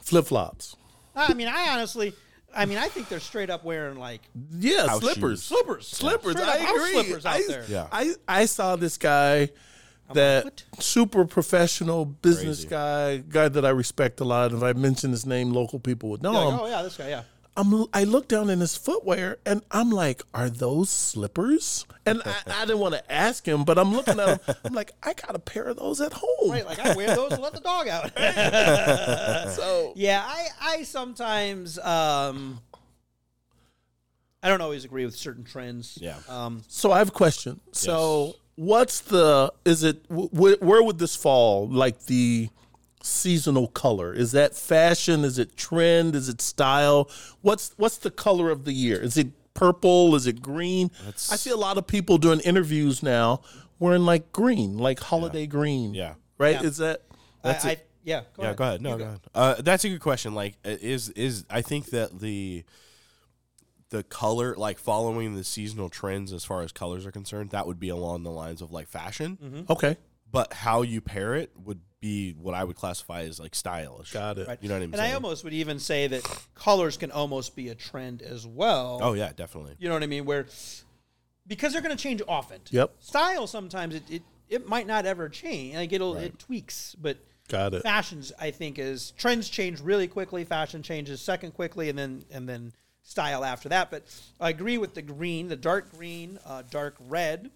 flip 0.01 0.27
flops. 0.27 0.77
I 1.14 1.35
mean, 1.35 1.49
I 1.49 1.68
honestly 1.70 2.12
I 2.55 2.66
mean, 2.66 2.79
I 2.79 2.88
think 2.88 3.09
they're 3.09 3.20
straight 3.20 3.51
up 3.51 3.64
wearing 3.64 3.96
like 3.99 4.23
Yeah, 4.53 4.88
House 4.88 5.01
slippers. 5.01 5.40
shoes. 5.40 5.44
slippers. 5.44 5.87
Slippers. 5.88 6.33
Straight 6.37 6.49
I 6.49 6.70
agree. 6.75 6.92
slippers 6.92 7.27
out 7.27 7.35
I, 7.37 7.42
there. 7.46 7.64
Yeah. 7.68 7.87
I 7.92 8.14
I 8.27 8.44
saw 8.46 8.75
this 8.77 8.96
guy 8.99 9.51
that 10.12 10.44
what? 10.44 10.64
super 10.81 11.25
professional 11.25 12.05
business 12.05 12.59
Crazy. 12.64 12.68
guy, 12.68 13.16
guy 13.18 13.49
that 13.49 13.64
I 13.64 13.70
respect 13.70 14.18
a 14.20 14.25
lot. 14.25 14.53
If 14.53 14.62
I 14.64 14.73
mention 14.73 15.12
his 15.12 15.25
name, 15.25 15.53
local 15.53 15.79
people 15.79 16.11
would 16.11 16.23
know 16.23 16.33
Like, 16.33 16.55
him. 16.55 16.61
oh 16.61 16.66
yeah, 16.66 16.83
this 16.83 16.96
guy, 16.96 17.11
yeah. 17.11 17.23
I'm, 17.56 17.86
I 17.92 18.04
look 18.04 18.28
down 18.28 18.48
in 18.48 18.60
his 18.60 18.76
footwear 18.76 19.38
and 19.44 19.62
I'm 19.70 19.90
like, 19.90 20.22
are 20.32 20.48
those 20.48 20.88
slippers? 20.88 21.84
And 22.06 22.22
I, 22.24 22.34
I 22.46 22.60
didn't 22.64 22.78
want 22.78 22.94
to 22.94 23.12
ask 23.12 23.46
him, 23.46 23.64
but 23.64 23.76
I'm 23.78 23.92
looking 23.92 24.18
at 24.18 24.28
him. 24.46 24.54
I'm 24.64 24.72
like, 24.72 24.92
I 25.02 25.12
got 25.12 25.34
a 25.34 25.38
pair 25.38 25.64
of 25.64 25.76
those 25.76 26.00
at 26.00 26.12
home. 26.14 26.50
Right, 26.50 26.64
like 26.64 26.78
I 26.78 26.94
wear 26.94 27.14
those 27.14 27.32
and 27.32 27.42
let 27.42 27.52
the 27.52 27.60
dog 27.60 27.88
out. 27.88 28.12
So 29.56 29.92
Yeah, 29.96 30.22
I 30.24 30.46
I 30.60 30.82
sometimes 30.84 31.78
um 31.80 32.60
I 34.42 34.48
don't 34.48 34.60
always 34.62 34.84
agree 34.84 35.04
with 35.04 35.16
certain 35.16 35.44
trends. 35.44 35.98
Yeah. 36.00 36.16
Um 36.28 36.62
So 36.68 36.92
I 36.92 36.98
have 36.98 37.08
a 37.08 37.12
question. 37.12 37.60
So 37.72 38.36
what's 38.56 39.00
the 39.00 39.52
is 39.64 39.82
it 39.82 40.02
wh- 40.08 40.30
wh- 40.32 40.62
where 40.62 40.82
would 40.82 40.98
this 40.98 41.16
fall? 41.16 41.68
Like 41.68 42.04
the 42.06 42.48
seasonal 43.02 43.68
color? 43.68 44.12
Is 44.12 44.32
that 44.32 44.54
fashion? 44.54 45.24
Is 45.24 45.38
it 45.38 45.56
trend? 45.56 46.14
Is 46.14 46.28
it 46.28 46.40
style? 46.40 47.10
What's 47.42 47.74
what's 47.76 47.98
the 47.98 48.10
color 48.10 48.50
of 48.50 48.64
the 48.64 48.72
year? 48.72 49.00
Is 49.00 49.16
it 49.16 49.28
purple? 49.54 50.14
Is 50.14 50.26
it 50.26 50.42
green? 50.42 50.90
I 51.06 51.36
see 51.36 51.50
a 51.50 51.56
lot 51.56 51.78
of 51.78 51.86
people 51.86 52.18
doing 52.18 52.40
interviews 52.40 53.02
now 53.02 53.42
wearing 53.78 54.04
like 54.04 54.32
green, 54.32 54.78
like 54.78 55.00
holiday 55.00 55.46
green. 55.46 55.94
Yeah. 55.94 56.14
Right? 56.38 56.60
Yeah. 56.60 56.68
Is 56.68 56.76
that 56.78 57.02
That's 57.42 57.64
I, 57.64 57.70
it. 57.72 57.78
I, 57.78 57.82
yeah, 58.02 58.20
go 58.34 58.42
yeah, 58.42 58.44
ahead. 58.44 58.56
go 58.56 58.64
ahead. 58.64 58.82
No, 58.82 58.92
You 58.92 58.98
go 58.98 59.04
ahead. 59.04 59.20
Uh, 59.34 59.54
that's 59.60 59.84
a 59.84 59.88
good 59.88 60.00
question. 60.00 60.34
Like, 60.34 60.56
uh, 60.64 60.76
is 60.80 61.10
is 61.10 61.44
I 61.50 61.60
think 61.62 61.90
that 61.90 62.18
the 62.18 62.64
the 63.90 64.02
color, 64.04 64.54
like 64.56 64.78
following 64.78 65.34
the 65.34 65.44
seasonal 65.44 65.88
trends 65.88 66.32
as 66.32 66.44
far 66.44 66.62
as 66.62 66.72
colors 66.72 67.04
are 67.04 67.10
concerned, 67.10 67.50
that 67.50 67.66
would 67.66 67.78
be 67.80 67.88
along 67.88 68.22
the 68.22 68.30
lines 68.30 68.62
of 68.62 68.70
like 68.70 68.88
fashion. 68.88 69.38
Mm-hmm. 69.42 69.72
okay? 69.72 69.96
But 70.30 70.52
how 70.52 70.82
you 70.82 71.00
pair 71.00 71.34
it 71.34 71.50
would 71.56 71.80
be 72.00 72.32
what 72.32 72.54
I 72.54 72.64
would 72.64 72.76
classify 72.76 73.22
as 73.22 73.38
like 73.38 73.54
stylish. 73.54 74.12
Got 74.12 74.38
it. 74.38 74.48
Right. 74.48 74.58
You 74.60 74.68
know 74.68 74.74
what 74.74 74.82
I 74.82 74.86
mean? 74.86 74.94
And 74.94 75.02
I 75.02 75.12
almost 75.12 75.44
would 75.44 75.52
even 75.52 75.78
say 75.78 76.06
that 76.06 76.46
colors 76.54 76.96
can 76.96 77.10
almost 77.10 77.54
be 77.54 77.68
a 77.68 77.74
trend 77.74 78.22
as 78.22 78.46
well. 78.46 78.98
Oh 79.02 79.12
yeah, 79.12 79.32
definitely. 79.34 79.76
You 79.78 79.88
know 79.88 79.94
what 79.94 80.02
I 80.02 80.06
mean? 80.06 80.24
Where 80.24 80.46
because 81.46 81.72
they're 81.72 81.82
going 81.82 81.96
to 81.96 82.02
change 82.02 82.22
often. 82.26 82.60
Yep. 82.70 82.94
Style 83.00 83.46
sometimes 83.46 83.94
it, 83.94 84.02
it 84.10 84.22
it 84.48 84.68
might 84.68 84.86
not 84.86 85.06
ever 85.06 85.28
change. 85.28 85.74
Like 85.74 85.92
it'll 85.92 86.16
it 86.16 86.38
tweaks, 86.38 86.96
but 87.00 87.18
Got 87.48 87.74
it. 87.74 87.82
fashions 87.82 88.32
I 88.38 88.50
think 88.50 88.78
is 88.78 89.12
trends 89.18 89.48
change 89.48 89.80
really 89.80 90.08
quickly. 90.08 90.44
Fashion 90.44 90.82
changes 90.82 91.20
second 91.20 91.52
quickly, 91.52 91.88
and 91.90 91.98
then 91.98 92.24
and 92.30 92.48
then 92.48 92.72
style 93.02 93.44
after 93.44 93.68
that. 93.68 93.90
But 93.90 94.04
I 94.40 94.50
agree 94.50 94.78
with 94.78 94.94
the 94.94 95.02
green, 95.02 95.48
the 95.48 95.56
dark 95.56 95.92
green, 95.92 96.38
uh, 96.46 96.62
dark 96.70 96.96
red. 97.08 97.50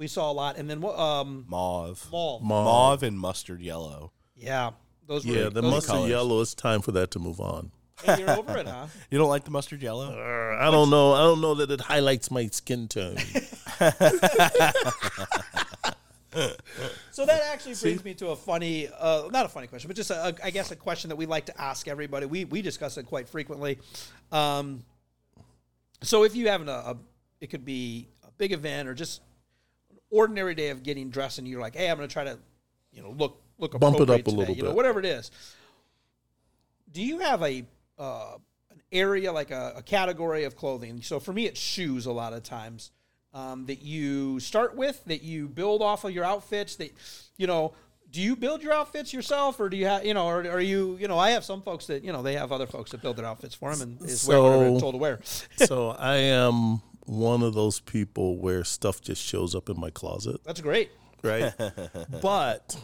We 0.00 0.06
saw 0.06 0.30
a 0.30 0.32
lot, 0.32 0.56
and 0.56 0.68
then 0.70 0.80
what? 0.80 0.98
Um, 0.98 1.44
Mauve. 1.46 2.08
mauve. 2.10 2.40
Mauve 2.42 3.02
and 3.02 3.18
mustard 3.20 3.60
yellow. 3.60 4.12
Yeah, 4.34 4.70
those 5.06 5.26
were 5.26 5.34
Yeah, 5.34 5.42
the 5.50 5.60
those 5.60 5.70
mustard 5.70 5.94
colors. 5.96 6.10
yellow. 6.10 6.40
It's 6.40 6.54
time 6.54 6.80
for 6.80 6.90
that 6.92 7.10
to 7.10 7.18
move 7.18 7.38
on. 7.38 7.70
Hey, 8.02 8.20
you're 8.20 8.30
over 8.30 8.56
it, 8.56 8.66
huh? 8.66 8.86
You 9.10 9.18
don't 9.18 9.28
like 9.28 9.44
the 9.44 9.50
mustard 9.50 9.82
yellow? 9.82 10.06
Uh, 10.06 10.56
I 10.58 10.70
don't 10.70 10.88
know. 10.88 11.12
I 11.12 11.18
don't 11.18 11.42
know 11.42 11.54
that 11.56 11.70
it 11.70 11.82
highlights 11.82 12.30
my 12.30 12.46
skin 12.46 12.88
tone. 12.88 13.18
So 17.10 17.26
that 17.26 17.42
actually 17.52 17.74
brings 17.74 18.04
me 18.04 18.14
to 18.14 18.28
a 18.28 18.36
funny, 18.36 18.88
uh, 18.98 19.28
not 19.32 19.44
a 19.46 19.48
funny 19.48 19.66
question, 19.66 19.88
but 19.88 19.96
just 19.96 20.10
a, 20.10 20.28
a, 20.28 20.34
I 20.44 20.50
guess 20.50 20.70
a 20.70 20.76
question 20.76 21.08
that 21.08 21.16
we 21.16 21.26
like 21.26 21.46
to 21.46 21.60
ask 21.60 21.88
everybody. 21.88 22.24
We 22.24 22.44
we 22.44 22.62
discuss 22.62 22.96
it 22.98 23.04
quite 23.06 23.28
frequently. 23.28 23.78
Um, 24.30 24.84
so 26.02 26.22
if 26.22 26.36
you 26.36 26.48
have 26.48 26.66
a, 26.68 26.70
a, 26.70 26.96
it 27.40 27.48
could 27.50 27.64
be 27.64 28.08
a 28.22 28.30
big 28.38 28.52
event 28.52 28.88
or 28.88 28.94
just 28.94 29.18
an 29.18 29.24
ordinary 30.10 30.54
day 30.54 30.70
of 30.70 30.82
getting 30.82 31.10
dressed, 31.10 31.38
and 31.38 31.48
you're 31.48 31.60
like, 31.60 31.76
hey, 31.76 31.90
I'm 31.90 31.96
going 31.96 32.08
to 32.08 32.12
try 32.12 32.24
to, 32.24 32.38
you 32.92 33.02
know, 33.02 33.10
look 33.10 33.40
look 33.58 33.78
Bump 33.78 34.00
it 34.00 34.10
up 34.10 34.20
a 34.20 34.22
today, 34.22 34.36
little 34.36 34.54
you 34.54 34.62
know, 34.62 34.68
bit. 34.70 34.76
whatever 34.76 34.98
it 34.98 35.06
is. 35.06 35.30
Do 36.92 37.02
you 37.02 37.18
have 37.18 37.42
a 37.42 37.64
uh, 37.98 38.34
an 38.70 38.80
area 38.90 39.32
like 39.32 39.50
a, 39.50 39.74
a 39.76 39.82
category 39.82 40.44
of 40.44 40.56
clothing? 40.56 41.02
So 41.02 41.20
for 41.20 41.32
me, 41.32 41.46
it's 41.46 41.60
shoes 41.60 42.06
a 42.06 42.12
lot 42.12 42.32
of 42.32 42.42
times 42.42 42.90
um, 43.32 43.66
that 43.66 43.82
you 43.82 44.40
start 44.40 44.76
with, 44.76 45.04
that 45.04 45.22
you 45.22 45.48
build 45.48 45.82
off 45.82 46.04
of 46.04 46.12
your 46.12 46.24
outfits. 46.24 46.76
That 46.76 46.90
you 47.36 47.46
know, 47.46 47.74
do 48.10 48.20
you 48.20 48.34
build 48.34 48.62
your 48.62 48.72
outfits 48.72 49.12
yourself, 49.12 49.60
or 49.60 49.68
do 49.68 49.76
you 49.76 49.86
have 49.86 50.04
you 50.04 50.14
know, 50.14 50.26
or 50.26 50.40
are 50.48 50.60
you 50.60 50.96
you 51.00 51.06
know? 51.06 51.18
I 51.18 51.30
have 51.30 51.44
some 51.44 51.62
folks 51.62 51.86
that 51.86 52.02
you 52.02 52.12
know 52.12 52.22
they 52.22 52.34
have 52.34 52.50
other 52.50 52.66
folks 52.66 52.90
that 52.90 53.02
build 53.02 53.16
their 53.16 53.26
outfits 53.26 53.54
for 53.54 53.74
them 53.74 53.96
and 54.00 54.08
is 54.08 54.26
wear 54.26 54.42
whatever 54.42 54.70
they're 54.70 54.80
told 54.80 54.94
to 54.94 54.98
wear. 54.98 55.20
so 55.56 55.90
I 55.90 56.16
am 56.16 56.82
one 57.06 57.42
of 57.42 57.54
those 57.54 57.80
people 57.80 58.38
where 58.38 58.64
stuff 58.64 59.00
just 59.00 59.22
shows 59.22 59.54
up 59.54 59.68
in 59.68 59.78
my 59.80 59.90
closet, 59.90 60.40
That's 60.44 60.60
great. 60.60 60.90
right? 61.22 61.52
but 62.22 62.76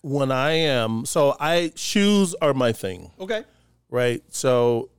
when 0.00 0.32
I 0.32 0.52
am, 0.52 1.04
so 1.06 1.36
I 1.38 1.72
shoes 1.76 2.34
are 2.42 2.54
my 2.54 2.72
thing, 2.72 3.10
Okay. 3.20 3.44
right? 3.90 4.22
So 4.30 4.90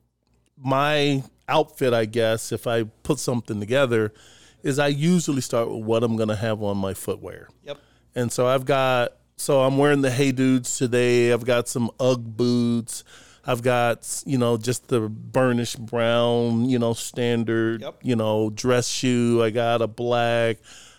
my 0.58 1.24
outfit, 1.48 1.94
I 1.94 2.06
guess, 2.06 2.52
if 2.52 2.68
I 2.68 2.84
put 2.84 3.20
something 3.20 3.60
together, 3.60 4.14
is 4.62 4.80
I 4.80 4.88
usually 4.88 5.42
start 5.42 5.70
with 5.70 5.84
what 5.84 6.04
I'm 6.04 6.16
going 6.16 6.30
to 6.30 6.36
have 6.38 6.64
on 6.64 6.78
my 6.78 6.94
footwear. 6.94 7.50
Yep. 7.64 7.78
And 8.16 8.32
so 8.32 8.48
I've 8.48 8.64
got, 8.66 9.14
so 9.36 9.62
I'm 9.62 9.78
wearing 9.78 10.02
the 10.02 10.12
Hey 10.12 10.32
Dudes 10.32 10.78
today. 10.78 11.34
I've 11.34 11.44
got 11.44 11.68
some 11.68 11.92
Ugg 12.00 12.38
boots. 12.38 13.04
I've 13.46 13.62
got, 13.62 14.24
you 14.26 14.38
know, 14.38 14.56
just 14.58 14.88
the 14.88 15.02
burnished 15.02 15.86
brown, 15.86 16.70
you 16.70 16.80
know, 16.80 16.94
standard, 16.94 17.82
Yep. 17.82 18.00
you 18.02 18.16
know, 18.16 18.50
dress 18.50 18.88
shoe. 18.88 19.42
I 19.44 19.50
got 19.50 19.82
a 19.82 19.88
black. 19.88 20.58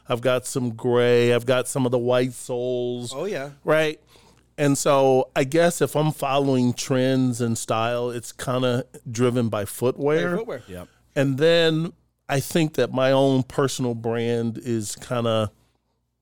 I've 0.08 0.20
got 0.20 0.44
some 0.46 0.74
gray. 0.74 1.32
I've 1.32 1.46
got 1.46 1.66
some 1.68 1.86
of 1.86 1.92
the 1.92 1.98
white 1.98 2.34
soles 2.34 3.12
Oh 3.14 3.24
yeah. 3.24 3.52
right? 3.64 3.98
And 4.58 4.76
so 4.76 5.30
I 5.34 5.44
guess 5.44 5.80
if 5.80 5.96
I'm 5.96 6.12
following 6.12 6.74
trends 6.74 7.40
and 7.40 7.56
style, 7.56 8.10
it's 8.10 8.30
kind 8.30 8.64
of 8.64 8.84
driven 9.10 9.48
by 9.48 9.64
footwear. 9.64 10.36
Footwear. 10.36 10.62
Yep. 10.68 10.88
And 11.16 11.38
then 11.38 11.92
I 12.28 12.40
think 12.40 12.74
that 12.74 12.92
my 12.92 13.10
own 13.10 13.42
personal 13.44 13.94
brand 13.94 14.58
is 14.58 14.96
kind 14.96 15.26
of 15.26 15.48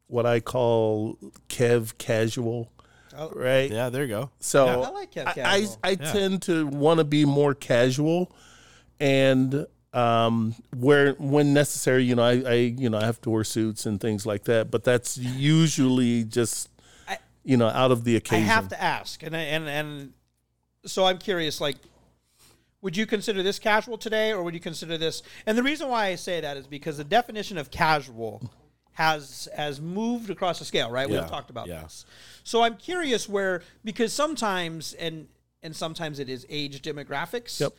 what 0.06 0.24
I 0.26 0.38
call 0.40 1.18
Kev 1.48 1.98
casual. 1.98 2.70
Right? 3.34 3.70
Yeah, 3.70 3.88
there 3.88 4.02
you 4.02 4.08
go. 4.08 4.30
So 4.40 4.66
I 4.82 4.90
like 4.90 5.12
Kev 5.12 5.26
I, 5.26 5.32
casual. 5.32 5.78
I, 5.82 5.90
I 5.90 5.94
tend 5.94 6.42
to 6.42 6.66
want 6.66 6.98
to 6.98 7.04
be 7.04 7.24
more 7.24 7.54
casual 7.54 8.32
and 9.00 9.66
um 9.94 10.54
where 10.74 11.12
when 11.14 11.52
necessary 11.52 12.02
you 12.04 12.14
know 12.14 12.22
I, 12.22 12.42
I 12.46 12.54
you 12.54 12.88
know 12.88 12.96
i 12.96 13.04
have 13.04 13.20
to 13.22 13.30
wear 13.30 13.44
suits 13.44 13.84
and 13.84 14.00
things 14.00 14.24
like 14.24 14.44
that 14.44 14.70
but 14.70 14.84
that's 14.84 15.18
usually 15.18 16.24
just 16.24 16.70
I- 17.06 17.18
you 17.44 17.58
know 17.58 17.66
out 17.68 17.90
of 17.90 18.04
the 18.04 18.16
occasion. 18.16 18.44
I 18.44 18.52
have 18.52 18.68
to 18.68 18.82
ask, 18.82 19.22
and 19.22 19.36
I- 19.36 19.40
and 19.40 19.68
and 19.68 20.12
so 20.86 21.04
I'm 21.04 21.18
curious. 21.18 21.60
Like, 21.60 21.76
would 22.80 22.96
you 22.96 23.06
consider 23.06 23.42
this 23.42 23.58
casual 23.58 23.98
today, 23.98 24.32
or 24.32 24.42
would 24.42 24.54
you 24.54 24.60
consider 24.60 24.96
this? 24.98 25.22
And 25.46 25.56
the 25.58 25.62
reason 25.62 25.88
why 25.88 26.06
I 26.06 26.14
say 26.14 26.40
that 26.40 26.56
is 26.56 26.66
because 26.66 26.96
the 26.96 27.04
definition 27.04 27.58
of 27.58 27.70
casual 27.70 28.50
has 28.92 29.48
has 29.56 29.80
moved 29.80 30.30
across 30.30 30.58
the 30.58 30.64
scale. 30.64 30.90
Right? 30.90 31.08
Yeah, 31.08 31.20
We've 31.20 31.30
talked 31.30 31.50
about 31.50 31.68
yeah. 31.68 31.82
this. 31.82 32.04
So 32.44 32.62
I'm 32.62 32.76
curious 32.76 33.28
where 33.28 33.62
because 33.84 34.12
sometimes 34.12 34.92
and 34.94 35.28
and 35.62 35.74
sometimes 35.74 36.18
it 36.18 36.28
is 36.28 36.46
age 36.48 36.82
demographics. 36.82 37.60
Yep. 37.60 37.72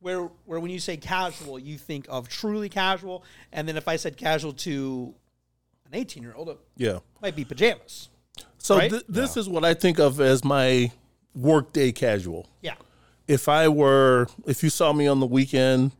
Where 0.00 0.22
where 0.46 0.58
when 0.60 0.70
you 0.70 0.80
say 0.80 0.96
casual, 0.96 1.58
you 1.58 1.78
think 1.78 2.06
of 2.08 2.28
truly 2.28 2.68
casual, 2.68 3.24
and 3.52 3.68
then 3.68 3.76
if 3.76 3.86
I 3.88 3.96
said 3.96 4.16
casual 4.16 4.52
to 4.54 5.14
an 5.86 5.94
18 5.98 6.22
year 6.22 6.34
old, 6.34 6.48
it 6.48 6.58
yeah 6.76 6.98
might 7.20 7.36
be 7.36 7.44
pajamas. 7.44 8.08
so 8.58 8.78
Right? 8.78 8.90
th- 8.90 9.04
this 9.08 9.36
is 9.36 9.48
what 9.48 9.64
i 9.64 9.74
think 9.74 9.98
of 9.98 10.20
as 10.20 10.42
my 10.44 10.90
workday 11.34 11.92
casual 11.92 12.48
Yeah. 12.62 12.74
if 13.28 13.48
i 13.48 13.68
were 13.68 14.26
if 14.46 14.62
you 14.62 14.70
saw 14.70 14.92
me 14.92 15.06
on 15.06 15.20
the 15.20 15.26
weekend 15.26 15.92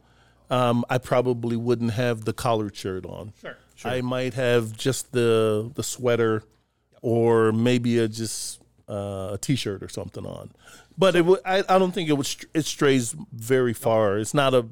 um, 0.51 0.85
i 0.89 0.97
probably 0.99 1.57
wouldn't 1.57 1.93
have 1.93 2.25
the 2.25 2.33
collared 2.33 2.75
shirt 2.77 3.05
on 3.07 3.33
Sure. 3.41 3.57
I 3.85 4.01
might 4.01 4.35
have 4.35 4.77
just 4.77 5.13
the 5.13 5.71
the 5.75 5.83
sweater, 5.83 6.43
or 7.03 7.53
maybe 7.53 7.99
a 7.99 8.09
just 8.09 8.61
uh, 8.89 9.31
a 9.35 9.39
t-shirt 9.41 9.83
or 9.83 9.89
something 9.89 10.27
on. 10.27 10.51
But 10.99 11.17
it 11.17 11.25
would. 11.25 11.41
I, 11.45 11.59
I 11.69 11.79
don't 11.79 11.93
think 11.93 12.09
it 12.09 12.13
would. 12.15 12.27
str- 12.27 12.47
It 12.55 12.67
strays 12.67 13.15
very 13.33 13.73
far. 13.73 14.19
It's 14.19 14.35
not 14.35 14.55
a. 14.55 14.67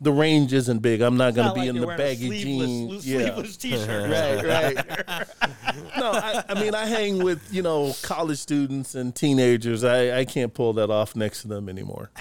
The 0.00 0.12
range 0.12 0.52
isn't 0.52 0.78
big. 0.78 1.00
I'm 1.00 1.16
not 1.16 1.34
going 1.34 1.48
to 1.48 1.54
be 1.54 1.60
like 1.62 1.68
in 1.70 1.80
the 1.80 1.86
wearing 1.88 2.00
a 2.00 2.04
baggy 2.04 2.26
sleeveless, 2.28 3.04
jeans. 3.04 3.04
Sleeveless 3.04 3.56
t-shirt. 3.64 4.10
right, 4.12 4.76
right. 4.78 5.26
no, 5.98 6.12
I, 6.12 6.44
I 6.48 6.54
mean 6.60 6.72
I 6.72 6.86
hang 6.86 7.18
with 7.24 7.52
you 7.52 7.62
know 7.62 7.92
college 8.02 8.38
students 8.38 8.94
and 8.94 9.12
teenagers. 9.12 9.82
I, 9.82 10.20
I 10.20 10.24
can't 10.24 10.54
pull 10.54 10.72
that 10.74 10.88
off 10.88 11.16
next 11.16 11.42
to 11.42 11.48
them 11.48 11.68
anymore. 11.68 12.12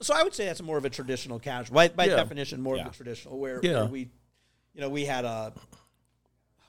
So 0.00 0.12
I 0.14 0.22
would 0.22 0.34
say 0.34 0.44
that's 0.44 0.60
more 0.60 0.76
of 0.76 0.84
a 0.84 0.90
traditional 0.90 1.38
casual, 1.38 1.74
by, 1.76 1.88
by 1.88 2.04
Yeah. 2.04 2.16
definition, 2.16 2.60
more 2.60 2.76
Yeah. 2.76 2.88
of 2.88 2.92
a 2.92 2.94
traditional. 2.94 3.38
Where, 3.38 3.58
Yeah. 3.62 3.72
where 3.84 3.86
we, 3.86 4.08
you 4.74 4.80
know, 4.80 4.88
we 4.88 5.04
had 5.04 5.24
a. 5.24 5.52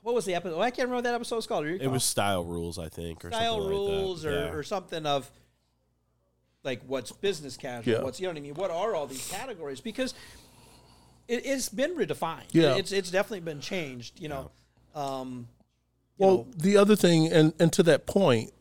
What 0.02 0.14
was 0.14 0.26
the 0.26 0.36
episode? 0.36 0.60
I 0.62 0.70
can't 0.70 0.88
remember 0.90 0.96
what 0.98 1.04
that 1.06 1.16
episode 1.16 1.38
was 1.38 1.48
called. 1.48 1.66
It 1.66 1.88
was 1.90 2.04
style 2.04 2.44
rules, 2.44 2.78
I 2.78 2.90
think, 2.90 3.26
or 3.26 3.30
style 3.32 3.56
something 3.56 3.70
rules 3.70 4.24
like 4.24 4.34
that. 4.34 4.40
or, 4.44 4.46
Yeah. 4.46 4.52
or 4.54 4.64
something 4.64 5.06
of 5.08 5.32
like 6.64 6.82
what's 6.88 7.12
business 7.12 7.58
casual, 7.58 7.94
Yeah. 7.94 8.02
what's 8.04 8.20
you 8.20 8.28
know 8.28 8.32
what 8.34 8.38
I 8.38 8.42
mean. 8.42 8.54
What 8.56 8.72
are 8.72 8.96
all 8.96 9.08
these 9.08 9.28
categories? 9.28 9.82
Because 9.82 10.14
it, 11.28 11.46
it's 11.46 11.70
been 11.70 11.96
redefined. 11.96 12.44
Yeah. 12.52 12.76
it's 12.76 12.92
it's 12.92 13.10
definitely 13.10 13.40
been 13.42 13.62
changed. 13.62 14.20
You 14.20 14.30
know, 14.30 14.52
um, 14.94 15.48
you 16.20 16.26
Well, 16.26 16.38
know, 16.38 16.48
the 16.56 16.78
other 16.78 16.96
thing, 16.96 17.32
and 17.32 17.54
and 17.60 17.74
to 17.74 17.82
that 17.84 18.06
point, 18.06 18.52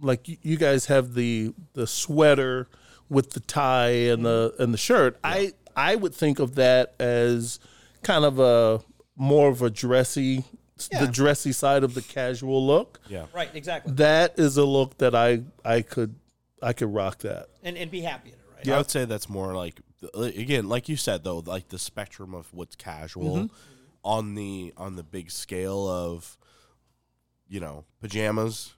like 0.00 0.28
you, 0.28 0.36
you 0.42 0.56
guys 0.56 0.86
have 0.86 1.14
the 1.14 1.52
the 1.74 1.86
sweater 1.88 2.68
with 3.08 3.30
the 3.30 3.40
tie 3.40 3.90
and 3.90 4.24
the 4.24 4.54
and 4.60 4.72
the 4.72 4.78
shirt. 4.78 5.18
I 5.24 5.52
I 5.76 5.96
would 5.96 6.14
think 6.14 6.38
of 6.38 6.54
that 6.56 6.94
as 7.00 7.58
kind 8.02 8.24
of 8.24 8.38
a 8.38 8.80
more 9.16 9.48
of 9.48 9.62
a 9.62 9.70
dressy, 9.70 10.44
Yeah. 10.90 11.04
the 11.04 11.12
dressy 11.12 11.52
side 11.52 11.84
of 11.84 11.94
the 11.94 12.02
casual 12.02 12.66
look. 12.66 13.00
yeah. 13.08 13.26
right, 13.34 13.50
exactly, 13.54 13.92
That 13.94 14.38
is 14.38 14.56
a 14.56 14.64
look 14.64 14.98
that 14.98 15.14
I 15.14 15.42
I 15.64 15.82
could 15.82 16.14
I 16.62 16.72
could 16.72 16.92
rock 16.92 17.18
that. 17.18 17.48
and 17.62 17.76
and 17.76 17.90
be 17.90 18.00
happy 18.02 18.30
in 18.30 18.34
it. 18.34 18.40
Right. 18.56 18.66
Yeah, 18.66 18.74
I 18.74 18.78
would 18.78 18.90
say 18.90 19.04
that's 19.04 19.28
more 19.28 19.54
like 19.54 19.80
again, 20.14 20.68
like 20.68 20.88
you 20.88 20.96
said 20.96 21.24
though, 21.24 21.38
like 21.38 21.68
the 21.68 21.78
spectrum 21.78 22.34
of 22.34 22.52
what's 22.52 22.74
casual 22.76 23.36
Mm-hmm. 23.36 23.46
on 24.04 24.34
the 24.34 24.72
on 24.76 24.96
the 24.96 25.02
big 25.02 25.30
scale 25.30 25.86
of 25.88 26.36
you 27.48 27.60
know 27.60 27.84
pajamas, 28.00 28.74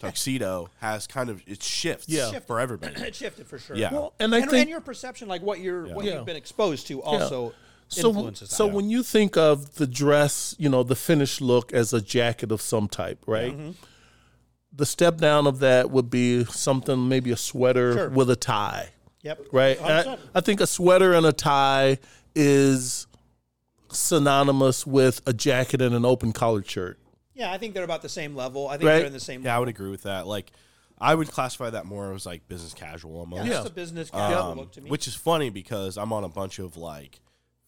tuxedo 0.00 0.70
has 0.80 1.06
kind 1.06 1.30
of 1.30 1.42
it 1.46 1.62
shifts 1.62 2.08
Yeah. 2.08 2.30
Shift. 2.30 2.46
for 2.46 2.58
everybody. 2.58 2.94
it 3.02 3.14
shifted 3.14 3.46
for 3.46 3.58
sure. 3.58 3.76
Yeah. 3.76 3.92
Well, 3.92 4.14
and 4.18 4.34
I 4.34 4.38
and, 4.40 4.50
think 4.50 4.62
and 4.62 4.70
your 4.70 4.80
perception, 4.80 5.28
like 5.28 5.42
what 5.42 5.60
you're 5.60 5.86
what 5.94 6.04
Yeah. 6.04 6.14
you've 6.16 6.26
been 6.26 6.36
exposed 6.36 6.86
to, 6.88 7.02
also 7.02 7.52
so 7.88 8.08
influences 8.08 8.50
so 8.50 8.66
when 8.66 8.90
you 8.90 9.02
think 9.02 9.36
of 9.36 9.74
the 9.76 9.86
dress, 9.86 10.54
you 10.58 10.68
know, 10.68 10.82
the 10.82 10.96
finished 10.96 11.40
look 11.40 11.72
as 11.72 11.92
a 11.92 12.00
jacket 12.00 12.50
of 12.52 12.60
some 12.60 12.88
type, 12.88 13.22
right? 13.26 13.52
Mm-hmm. 13.52 13.70
The 14.72 14.86
step 14.86 15.18
down 15.18 15.46
of 15.46 15.60
that 15.60 15.90
would 15.90 16.10
be 16.10 16.44
something 16.46 17.08
maybe 17.08 17.30
a 17.30 17.36
sweater 17.36 17.92
Sure. 17.92 18.08
with 18.08 18.28
a 18.30 18.36
tie, 18.36 18.88
yep, 19.22 19.40
right? 19.52 19.80
I, 19.80 20.18
I 20.34 20.40
think 20.40 20.60
a 20.60 20.66
sweater 20.66 21.12
and 21.12 21.24
a 21.24 21.32
tie 21.32 21.98
is 22.34 23.06
synonymous 23.90 24.86
with 24.86 25.20
a 25.26 25.32
jacket 25.32 25.80
and 25.80 25.94
an 25.94 26.04
open 26.04 26.32
collared 26.32 26.68
shirt. 26.68 26.98
Yeah, 27.34 27.52
I 27.52 27.58
think 27.58 27.74
they're 27.74 27.84
about 27.84 28.02
the 28.02 28.08
same 28.08 28.34
level. 28.34 28.68
I 28.68 28.76
think 28.76 28.88
Right. 28.88 28.96
they're 28.98 29.06
in 29.06 29.12
the 29.12 29.20
same. 29.20 29.42
Yeah, 29.42 29.56
I 29.56 29.58
would 29.58 29.68
agree 29.68 29.90
with 29.90 30.02
that. 30.04 30.26
Like 30.26 30.50
I 31.00 31.14
would 31.14 31.30
classify 31.30 31.70
that 31.70 31.86
more 31.86 32.12
as 32.14 32.24
like 32.26 32.46
business 32.48 32.72
casual 32.74 33.18
almost. 33.18 33.44
Yeah, 33.46 33.60
Yeah. 33.62 33.66
a 33.66 33.70
business 33.70 34.10
casual 34.10 34.42
Um, 34.52 34.58
look 34.58 34.72
to 34.72 34.80
me. 34.80 34.90
which 34.90 35.06
is 35.08 35.14
funny 35.14 35.50
because 35.50 35.96
I'm 35.96 36.12
on 36.12 36.24
a 36.24 36.28
bunch 36.28 36.58
of 36.58 36.76
like 36.76 37.20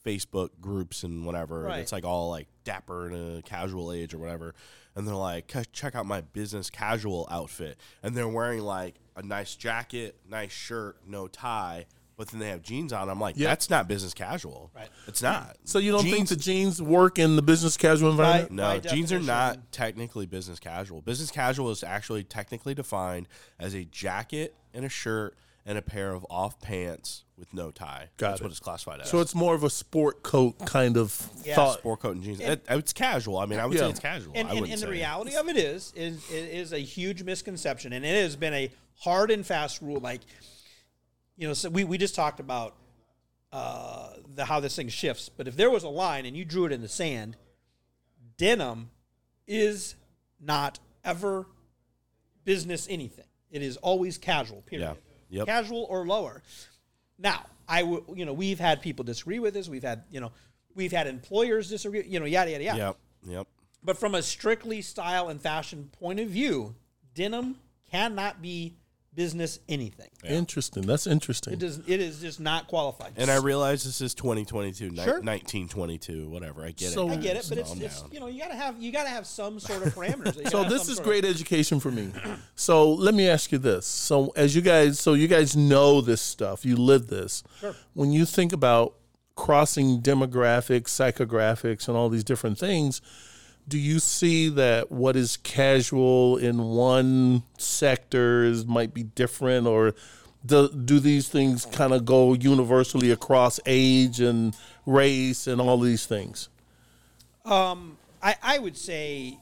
Facebook 0.07 0.51
groups 0.61 1.03
and 1.03 1.27
whatever. 1.27 1.59
And 1.61 1.67
Right. 1.67 1.81
it's 1.81 1.93
like 1.93 2.05
all 2.05 2.31
like 2.31 2.47
dapper 2.65 3.07
and 3.09 3.39
a 3.39 3.43
casual 3.43 3.93
age 3.93 4.15
or 4.15 4.19
whatever. 4.19 4.55
And 4.95 5.07
they're 5.07 5.15
like, 5.15 5.53
check 5.73 5.95
out 5.95 6.07
my 6.07 6.21
business 6.23 6.71
casual 6.71 7.27
outfit. 7.31 7.77
And 8.03 8.17
they're 8.17 8.29
wearing 8.29 8.61
like 8.63 8.95
a 9.17 9.23
nice 9.23 9.57
jacket, 9.57 10.17
nice 10.29 10.53
shirt, 10.53 10.99
no 11.07 11.27
tie. 11.29 11.87
But 12.17 12.29
then 12.29 12.41
they 12.41 12.49
have 12.49 12.63
jeans 12.63 12.95
on. 12.95 13.11
I'm 13.11 13.21
like, 13.21 13.37
Yeah. 13.37 13.49
that's 13.49 13.69
not 13.69 13.89
business 13.89 14.15
casual. 14.15 14.71
Right. 14.75 14.89
It's 15.07 15.21
not. 15.21 15.59
So 15.65 15.79
you 15.79 15.93
don't 15.93 16.05
think 16.05 16.29
the 16.29 16.37
jeans 16.37 16.81
work 16.81 17.19
in 17.19 17.37
the 17.37 17.43
business 17.43 17.77
casual 17.77 18.11
environment? 18.11 18.53
no, 18.53 18.63
by 18.63 18.79
jeans 18.79 19.13
are 19.13 19.21
not 19.21 19.71
technically 19.71 20.25
business 20.25 20.59
casual. 20.59 21.03
Business 21.03 21.31
casual 21.31 21.71
is 21.71 21.83
actually 21.85 22.25
technically 22.25 22.73
defined 22.75 23.29
as 23.59 23.75
a 23.75 23.85
jacket 23.85 24.55
and 24.73 24.87
a 24.87 24.89
shirt 24.89 25.37
and 25.67 25.77
a 25.77 25.83
pair 25.83 26.13
of 26.15 26.25
off 26.31 26.59
pants 26.59 27.25
with 27.39 27.53
no 27.53 27.71
tie. 27.71 28.09
Got 28.17 28.29
That's 28.31 28.41
it. 28.41 28.45
what 28.45 28.51
it's 28.51 28.61
classified 28.61 29.01
as. 29.03 29.11
So 29.11 29.21
it's 29.21 29.35
more 29.35 29.55
of 29.55 29.63
a 29.63 29.71
sport 29.71 30.23
coat 30.23 30.59
kind 30.67 30.97
of 30.97 31.29
Yeah. 31.45 31.55
thought. 31.55 31.79
sport 31.79 32.01
coat 32.01 32.17
and 32.17 32.25
jeans. 32.25 32.41
It- 32.41 32.65
it's 32.69 32.93
casual. 32.93 33.39
I 33.39 33.47
mean, 33.47 33.59
I 33.59 33.67
would 33.67 33.79
say 33.79 33.89
it's 33.91 34.01
casual. 34.01 34.33
And, 34.35 34.49
I 34.49 34.53
and, 34.53 34.61
wouldn't 34.61 34.73
and 34.73 34.83
the 34.83 34.87
say- 34.87 34.91
reality 34.93 35.35
of 35.37 35.49
it 35.49 35.57
is, 35.57 35.93
is, 35.95 36.17
it 36.31 36.49
is 36.51 36.73
a 36.73 36.79
huge 36.79 37.23
misconception, 37.23 37.93
and 37.93 38.05
it 38.07 38.23
has 38.23 38.37
been 38.37 38.55
a 38.55 38.71
hard 39.01 39.31
and 39.31 39.45
fast 39.47 39.83
rule. 39.83 40.01
Like, 40.01 40.23
you 41.37 41.47
know, 41.47 41.53
so 41.55 41.69
we, 41.69 41.85
we 41.85 41.99
just 41.99 42.15
talked 42.15 42.41
about 42.41 42.75
uh, 43.53 44.15
the 44.35 44.45
how 44.45 44.59
this 44.61 44.75
thing 44.77 44.89
shifts. 44.89 45.29
But 45.29 45.47
if 45.47 45.57
there 45.57 45.71
was 45.71 45.85
a 45.85 45.89
line 45.89 46.27
and 46.27 46.37
you 46.37 46.45
drew 46.45 46.65
it 46.67 46.73
in 46.73 46.81
the 46.83 46.89
sand, 46.89 47.37
denim 48.37 48.91
is 49.47 49.95
not 50.41 50.79
ever 51.05 51.47
business 52.45 52.87
anything. 52.91 53.25
It 53.51 53.63
is 53.63 53.77
always 53.79 54.19
casual. 54.19 54.63
Period. 54.63 54.97
Yeah. 55.31 55.39
Yep. 55.39 55.47
Casual 55.47 55.87
or 55.89 56.07
lower. 56.07 56.43
Now, 57.19 57.47
I 57.69 57.81
w- 57.83 58.05
you 58.15 58.25
know 58.25 58.33
we've 58.33 58.61
had 58.61 58.83
people 58.83 59.05
disagree 59.05 59.39
with 59.39 59.55
this. 59.55 59.69
We've 59.69 59.83
had 59.83 60.05
you 60.11 60.21
know 60.21 60.33
we've 60.75 60.93
had 60.93 61.07
employers 61.07 61.69
disagree. 61.69 62.05
You 62.07 62.21
know 62.21 62.27
yada 62.27 62.51
yada 62.53 62.65
yada. 62.65 62.79
Yep. 62.79 62.97
Yep. 63.29 63.47
But 63.83 63.99
from 63.99 64.15
a 64.15 64.23
strictly 64.23 64.83
style 64.83 65.29
and 65.29 65.41
fashion 65.41 65.91
point 65.99 66.21
of 66.21 66.29
view, 66.29 66.75
denim 67.15 67.57
cannot 67.91 68.43
be 68.43 68.77
business 69.17 69.59
anything. 69.69 70.11
Interesting. 70.25 70.83
That's 70.85 71.07
interesting. 71.07 71.55
It 71.55 71.59
does. 71.59 71.79
It 71.87 72.01
is 72.01 72.21
just 72.21 72.39
not 72.39 72.69
qualified. 72.69 73.15
And 73.17 73.31
I 73.31 73.39
realize 73.39 73.83
this 73.83 74.01
is 74.01 74.15
2022, 74.15 74.91
ni- 74.91 74.97
Sure. 74.97 75.21
1922, 75.23 76.29
whatever. 76.29 76.63
I 76.65 76.71
get 76.73 76.93
So- 76.93 77.09
it. 77.09 77.13
I 77.13 77.17
get 77.17 77.37
it, 77.37 77.47
but 77.49 77.59
it's, 77.59 77.69
Calm 77.71 77.83
it's 77.83 78.03
down. 78.03 78.11
you 78.13 78.21
know 78.21 78.27
you 78.27 78.39
gotta 78.41 78.55
have 78.55 78.81
you 78.81 78.93
gotta 78.93 79.09
have 79.09 79.27
some 79.27 79.59
sort 79.59 79.85
of 79.85 79.95
parameters. 79.95 80.37
You 80.37 80.43
gotta 80.45 80.51
So 80.51 80.63
have 80.63 80.71
this 80.71 80.83
some 80.83 80.91
is 80.93 80.97
sort 80.99 81.09
great 81.09 81.25
education 81.25 81.81
for 81.81 81.91
me. 81.91 82.13
So 82.55 82.93
let 82.93 83.15
me 83.15 83.29
ask 83.29 83.51
you 83.53 83.59
this. 83.59 83.87
So 83.87 84.33
as 84.37 84.55
you 84.55 84.63
guys 84.63 85.01
so 85.01 85.15
you 85.15 85.27
guys 85.29 85.57
know 85.57 86.01
this 86.01 86.21
stuff, 86.21 86.65
you 86.65 86.77
live 86.77 87.09
this. 87.09 87.43
Sure. 87.61 87.75
When 87.95 88.13
you 88.13 88.25
think 88.27 88.53
about 88.53 88.95
crossing 89.35 90.01
demographics, 90.01 90.85
psychographics 90.89 91.89
and 91.89 91.97
all 91.97 92.09
these 92.09 92.25
different 92.25 92.59
things, 92.59 93.01
do 93.69 93.79
you 93.79 93.99
see 93.99 94.49
that 94.51 94.93
what 94.93 95.17
is 95.17 95.37
casual 95.39 96.37
in 96.37 96.63
one 96.63 97.43
sector 97.59 98.45
is 98.45 98.65
might 98.65 98.95
be 98.95 99.03
different 99.03 99.67
or 99.67 99.95
do, 100.45 100.69
do 100.69 101.01
these 101.01 101.29
things 101.29 101.67
kind 101.67 101.93
of 101.93 102.05
go 102.05 102.35
universally 102.35 103.11
across 103.11 103.59
age 103.67 104.21
and 104.21 104.57
race 104.85 105.47
and 105.47 105.61
all 105.61 105.79
these 105.79 106.07
things? 106.07 106.49
Um, 107.45 107.99
I, 108.23 108.37
I 108.43 108.59
would 108.59 108.77
say 108.77 109.39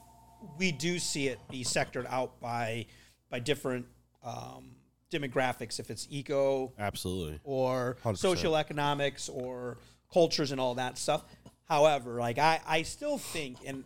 we 0.57 0.71
do 0.71 0.99
see 0.99 1.27
it 1.27 1.39
be 1.49 1.63
sectored 1.63 2.07
out 2.09 2.39
by 2.39 2.87
by 3.29 3.39
different 3.39 3.85
um, 4.23 4.71
demographics. 5.11 5.79
If 5.79 5.89
it's 5.89 6.07
eco 6.09 6.73
Absolutely. 6.79 7.39
or 7.43 7.97
100%. 8.03 8.17
social 8.17 8.55
economics 8.55 9.29
or 9.29 9.77
cultures 10.11 10.51
and 10.51 10.61
all 10.61 10.75
that 10.75 10.97
stuff. 10.97 11.23
However, 11.67 12.19
like 12.19 12.37
I, 12.37 12.61
I 12.67 12.83
still 12.83 13.17
think, 13.17 13.57
and 13.65 13.83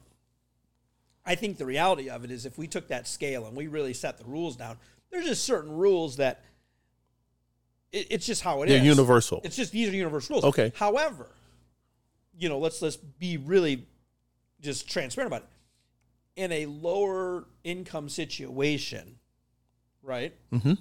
I 1.30 1.36
think 1.36 1.58
the 1.58 1.66
reality 1.66 2.10
of 2.10 2.24
it 2.24 2.32
is, 2.32 2.48
if 2.48 2.58
we 2.58 2.66
took 2.66 2.88
that 2.88 3.08
scale 3.08 3.46
and 3.46 3.56
we 3.56 3.68
really 3.68 3.94
set 3.94 4.18
the 4.18 4.26
rules 4.26 4.56
down, 4.56 4.78
there's 5.12 5.26
just 5.26 5.44
certain 5.44 5.72
rules 5.72 6.18
that 6.18 6.44
it, 7.92 8.08
it's 8.10 8.26
just 8.26 8.42
how 8.42 8.64
it 8.64 8.70
is. 8.70 8.76
They're 8.78 8.84
universal. 8.84 9.40
It's 9.44 9.56
just 9.56 9.72
these 9.72 9.90
are 9.90 9.96
universal 9.96 10.34
rules. 10.34 10.46
Okay. 10.46 10.74
However, 10.76 11.28
you 12.36 12.50
know, 12.50 12.58
let's 12.58 12.82
let's 12.82 12.98
be 12.98 13.38
really 13.38 13.86
just 14.60 14.90
transparent 14.90 15.32
about 15.32 15.44
it. 15.44 16.42
In 16.42 16.52
a 16.52 16.66
lower 16.66 17.46
income 17.64 18.10
situation, 18.10 19.20
right? 20.02 20.34
Mm-hmm. 20.52 20.74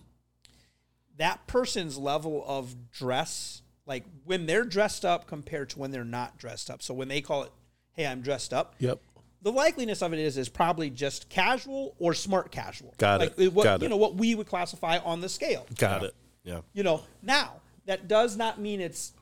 That 1.19 1.47
person's 1.47 1.99
level 1.99 2.43
of 2.47 2.91
dress, 2.91 3.61
like 3.85 4.05
when 4.25 4.47
they're 4.47 4.65
dressed 4.65 5.05
up 5.05 5.27
compared 5.27 5.69
to 5.71 5.79
when 5.79 5.91
they're 5.91 6.05
not 6.05 6.39
dressed 6.39 6.71
up. 6.71 6.83
So 6.83 6.95
when 6.95 7.09
they 7.09 7.21
call 7.21 7.43
it, 7.43 7.53
"Hey, 7.93 8.07
I'm 8.07 8.23
dressed 8.23 8.55
up," 8.55 8.77
Yep. 8.79 9.01
The 9.43 9.53
likeliness 9.53 10.03
of 10.03 10.13
it 10.13 10.19
is 10.19 10.37
is 10.37 10.49
probably 10.49 10.91
just 10.91 11.29
casual 11.29 11.95
or 11.99 12.15
smart 12.15 12.51
casual. 12.51 12.95
Got 12.99 13.21
like 13.21 13.39
it. 13.39 13.53
What, 13.53 13.65
Got 13.65 13.81
you 13.81 13.87
it. 13.87 13.91
know 13.91 13.97
what 13.97 14.15
we 14.17 14.35
would 14.35 14.47
classify 14.47 14.99
on 14.99 15.21
the 15.21 15.29
scale. 15.29 15.67
Got 15.77 16.03
it. 16.05 16.15
Yeah. 16.45 16.61
You 16.73 16.83
know, 16.83 17.03
now 17.23 17.61
that 17.87 18.09
does 18.09 18.37
not 18.37 18.61
mean 18.61 18.81
it's 18.81 19.13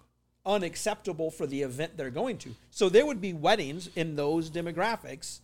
unacceptable 0.44 1.30
for 1.30 1.46
the 1.46 1.62
event 1.62 1.96
they're 1.96 2.10
going 2.10 2.38
to. 2.38 2.54
So 2.70 2.88
there 2.88 3.04
would 3.04 3.20
be 3.20 3.32
weddings 3.32 3.88
in 3.96 4.16
those 4.16 4.50
demographics 4.50 5.40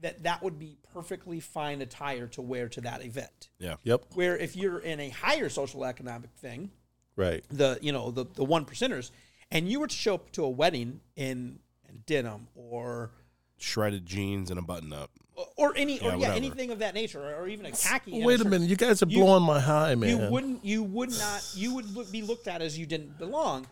that 0.00 0.22
that 0.22 0.42
would 0.42 0.58
be 0.58 0.78
perfectly 0.92 1.40
fine 1.40 1.82
attire 1.82 2.26
to 2.28 2.40
wear 2.42 2.68
to 2.70 2.80
that 2.82 3.04
event. 3.04 3.48
Yeah. 3.58 3.74
Yep. 3.84 4.04
Where 4.14 4.36
if 4.36 4.56
you're 4.56 4.78
in 4.78 5.00
a 5.00 5.10
higher 5.10 5.48
social 5.48 5.84
economic 5.84 6.30
thing, 6.36 6.70
Right. 7.16 7.44
the 7.50 7.78
you 7.82 7.90
know 7.92 8.10
the 8.12 8.26
the 8.34 8.44
one 8.44 8.64
percenters, 8.64 9.10
and 9.50 9.68
you 9.68 9.80
were 9.80 9.88
to 9.88 9.94
show 9.94 10.14
up 10.14 10.30
to 10.32 10.44
a 10.44 10.48
wedding 10.48 11.00
in, 11.16 11.58
in 11.88 12.02
denim 12.06 12.46
or 12.54 13.10
Shredded 13.58 14.06
jeans 14.06 14.50
and 14.50 14.58
a 14.58 14.62
button 14.62 14.92
up. 14.92 15.10
or 15.56 15.72
any 15.76 15.98
or 16.00 16.02
Yeah, 16.02 16.08
yeah, 16.10 16.16
whatever. 16.16 16.34
anything 16.36 16.70
of 16.70 16.78
that 16.80 16.94
nature, 16.94 17.20
or, 17.22 17.42
or 17.42 17.48
even 17.48 17.66
a 17.66 17.70
khaki. 17.72 18.22
Wait 18.24 18.34
a 18.34 18.38
certain- 18.38 18.50
minute, 18.50 18.68
you 18.68 18.76
guys 18.76 19.02
are 19.02 19.06
you- 19.08 19.20
blowing 19.20 19.42
my 19.44 19.60
high, 19.60 19.94
man. 19.94 20.10
You 20.10 20.30
wouldn't. 20.30 20.64
You 20.64 20.82
would 20.82 21.10
not. 21.10 21.44
You 21.54 21.74
would 21.74 21.94
look, 21.94 22.10
be 22.10 22.22
looked 22.22 22.48
at 22.48 22.60
as 22.62 22.76
you 22.78 22.86
didn't 22.86 23.18
belong. 23.18 23.66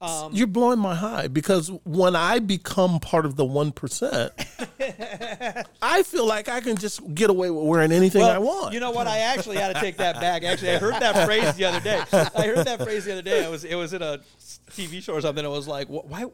Um, 0.00 0.32
You're 0.32 0.46
blowing 0.46 0.78
my 0.78 0.94
high 0.94 1.26
because 1.26 1.72
when 1.84 2.14
I 2.14 2.38
become 2.38 3.00
part 3.00 3.26
of 3.26 3.34
the 3.34 3.44
one 3.44 3.72
percent, 3.72 4.32
I 5.82 6.04
feel 6.04 6.24
like 6.24 6.48
I 6.48 6.60
can 6.60 6.76
just 6.76 7.00
get 7.14 7.30
away 7.30 7.50
with 7.50 7.64
wearing 7.64 7.90
anything 7.90 8.22
I 8.22 8.38
want. 8.38 8.74
You 8.74 8.80
know 8.80 8.92
what? 8.92 9.08
I 9.08 9.18
actually 9.18 9.56
had 9.56 9.74
to 9.74 9.80
take 9.80 9.96
that 9.96 10.20
back. 10.20 10.44
Actually, 10.44 10.70
I 10.72 10.78
heard 10.78 10.94
that 10.94 11.26
phrase 11.26 11.54
the 11.56 11.64
other 11.64 11.80
day. 11.80 12.00
I 12.12 12.42
heard 12.46 12.64
that 12.66 12.80
phrase 12.82 13.06
the 13.06 13.12
other 13.12 13.22
day. 13.22 13.44
It 13.44 13.50
was 13.50 13.64
it 13.64 13.74
was 13.74 13.92
in 13.92 14.02
a 14.02 14.20
TV 14.70 15.02
show 15.02 15.14
or 15.14 15.20
something. 15.20 15.44
It 15.44 15.48
was 15.48 15.66
like, 15.66 15.88
wh- 15.88 16.08
why? 16.08 16.26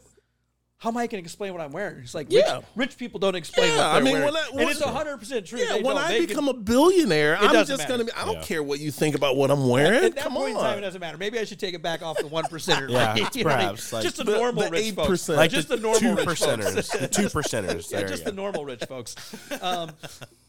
How 0.79 0.91
am 0.91 0.97
I 0.99 1.07
going 1.07 1.23
to 1.23 1.27
explain 1.27 1.53
what 1.55 1.63
I'm 1.63 1.73
wearing? 1.73 2.01
It's 2.01 2.15
like 2.15 2.27
rich, 2.29 2.43
Yeah. 2.47 2.61
rich 2.77 2.99
people 2.99 3.19
don't 3.19 3.35
explain 3.37 3.69
Yeah, 3.71 3.77
what 3.79 3.87
I 3.87 3.95
they're 3.95 4.03
mean, 4.05 4.13
wearing, 4.15 4.35
when 4.35 4.37
I- 4.37 4.47
and 4.49 4.57
when- 4.57 4.69
it's 4.69 4.85
100 4.85 5.17
percent 5.17 5.47
true. 5.47 5.59
yeah, 5.59 5.69
They 5.69 5.83
when 5.83 5.95
don't. 5.97 6.05
I 6.05 6.09
They 6.09 6.19
can- 6.19 6.27
become 6.27 6.49
a 6.49 6.53
billionaire, 6.53 7.39
I'm 7.39 7.65
just 7.65 7.89
gonna 7.89 8.05
be. 8.05 8.13
I 8.13 8.27
don't 8.27 8.35
Yeah. 8.37 8.43
care 8.43 8.63
what 8.63 8.81
you 8.81 8.91
think 8.91 9.15
about 9.15 9.37
what 9.37 9.51
I'm 9.51 9.67
wearing. 9.69 10.05
at 10.05 10.15
that 10.17 10.25
Come 10.25 10.35
point 10.35 10.57
on. 10.57 10.61
in 10.65 10.71
time, 10.71 10.79
it 10.79 10.81
doesn't 10.83 11.01
matter. 11.01 11.17
Maybe 11.17 11.39
I 11.39 11.45
should 11.45 11.59
take 11.59 11.75
it 11.75 11.81
back 11.81 12.03
off 12.03 12.19
the 12.19 12.27
one 12.27 12.45
percenter. 12.45 12.91
Yeah, 12.91 13.15
You 13.15 13.23
know 13.23 13.25
what 13.25 13.33
I 13.33 13.37
mean? 13.37 13.45
perhaps, 13.45 13.93
like- 13.95 14.03
just 14.03 14.17
the, 14.19 14.25
The- 14.25 14.33
normal 14.37 14.65
the 14.65 14.71
rich 14.71 14.95
folks. 14.95 15.09
8%. 15.23 15.37
Like 15.37 15.51
just 15.51 15.69
the, 15.69 15.77
the 15.77 15.83
normal 15.83 16.01
two 16.01 16.15
rich 16.17 16.25
folks. 16.27 16.41
percenters. 16.43 17.01
the 17.01 17.09
two 17.09 17.29
percenters. 17.29 17.91
yeah, 17.91 18.03
just 18.03 18.25
the 18.27 18.33
normal 18.33 18.65
rich 18.67 18.85
folks. 18.85 19.15
Um, 19.63 19.91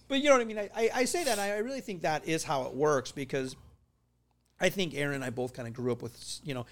but 0.10 0.18
you 0.18 0.26
know 0.26 0.32
what 0.34 0.42
I 0.42 0.46
mean? 0.46 0.58
I, 0.60 0.70
I, 0.76 0.90
I 0.96 1.06
say 1.06 1.24
that, 1.24 1.34
and 1.34 1.42
I 1.42 1.58
really 1.60 1.82
think 1.82 2.02
that 2.02 2.28
is 2.28 2.44
how 2.44 2.64
it 2.64 2.74
works 2.74 3.14
because 3.14 3.56
I 4.60 4.68
think 4.68 4.96
Aaron 4.96 5.16
and 5.16 5.24
I 5.24 5.30
both 5.30 5.54
kind 5.54 5.66
of 5.68 5.74
grew 5.74 5.94
up 5.94 6.02
with, 6.02 6.40
you 6.44 6.54
know, 6.54 6.66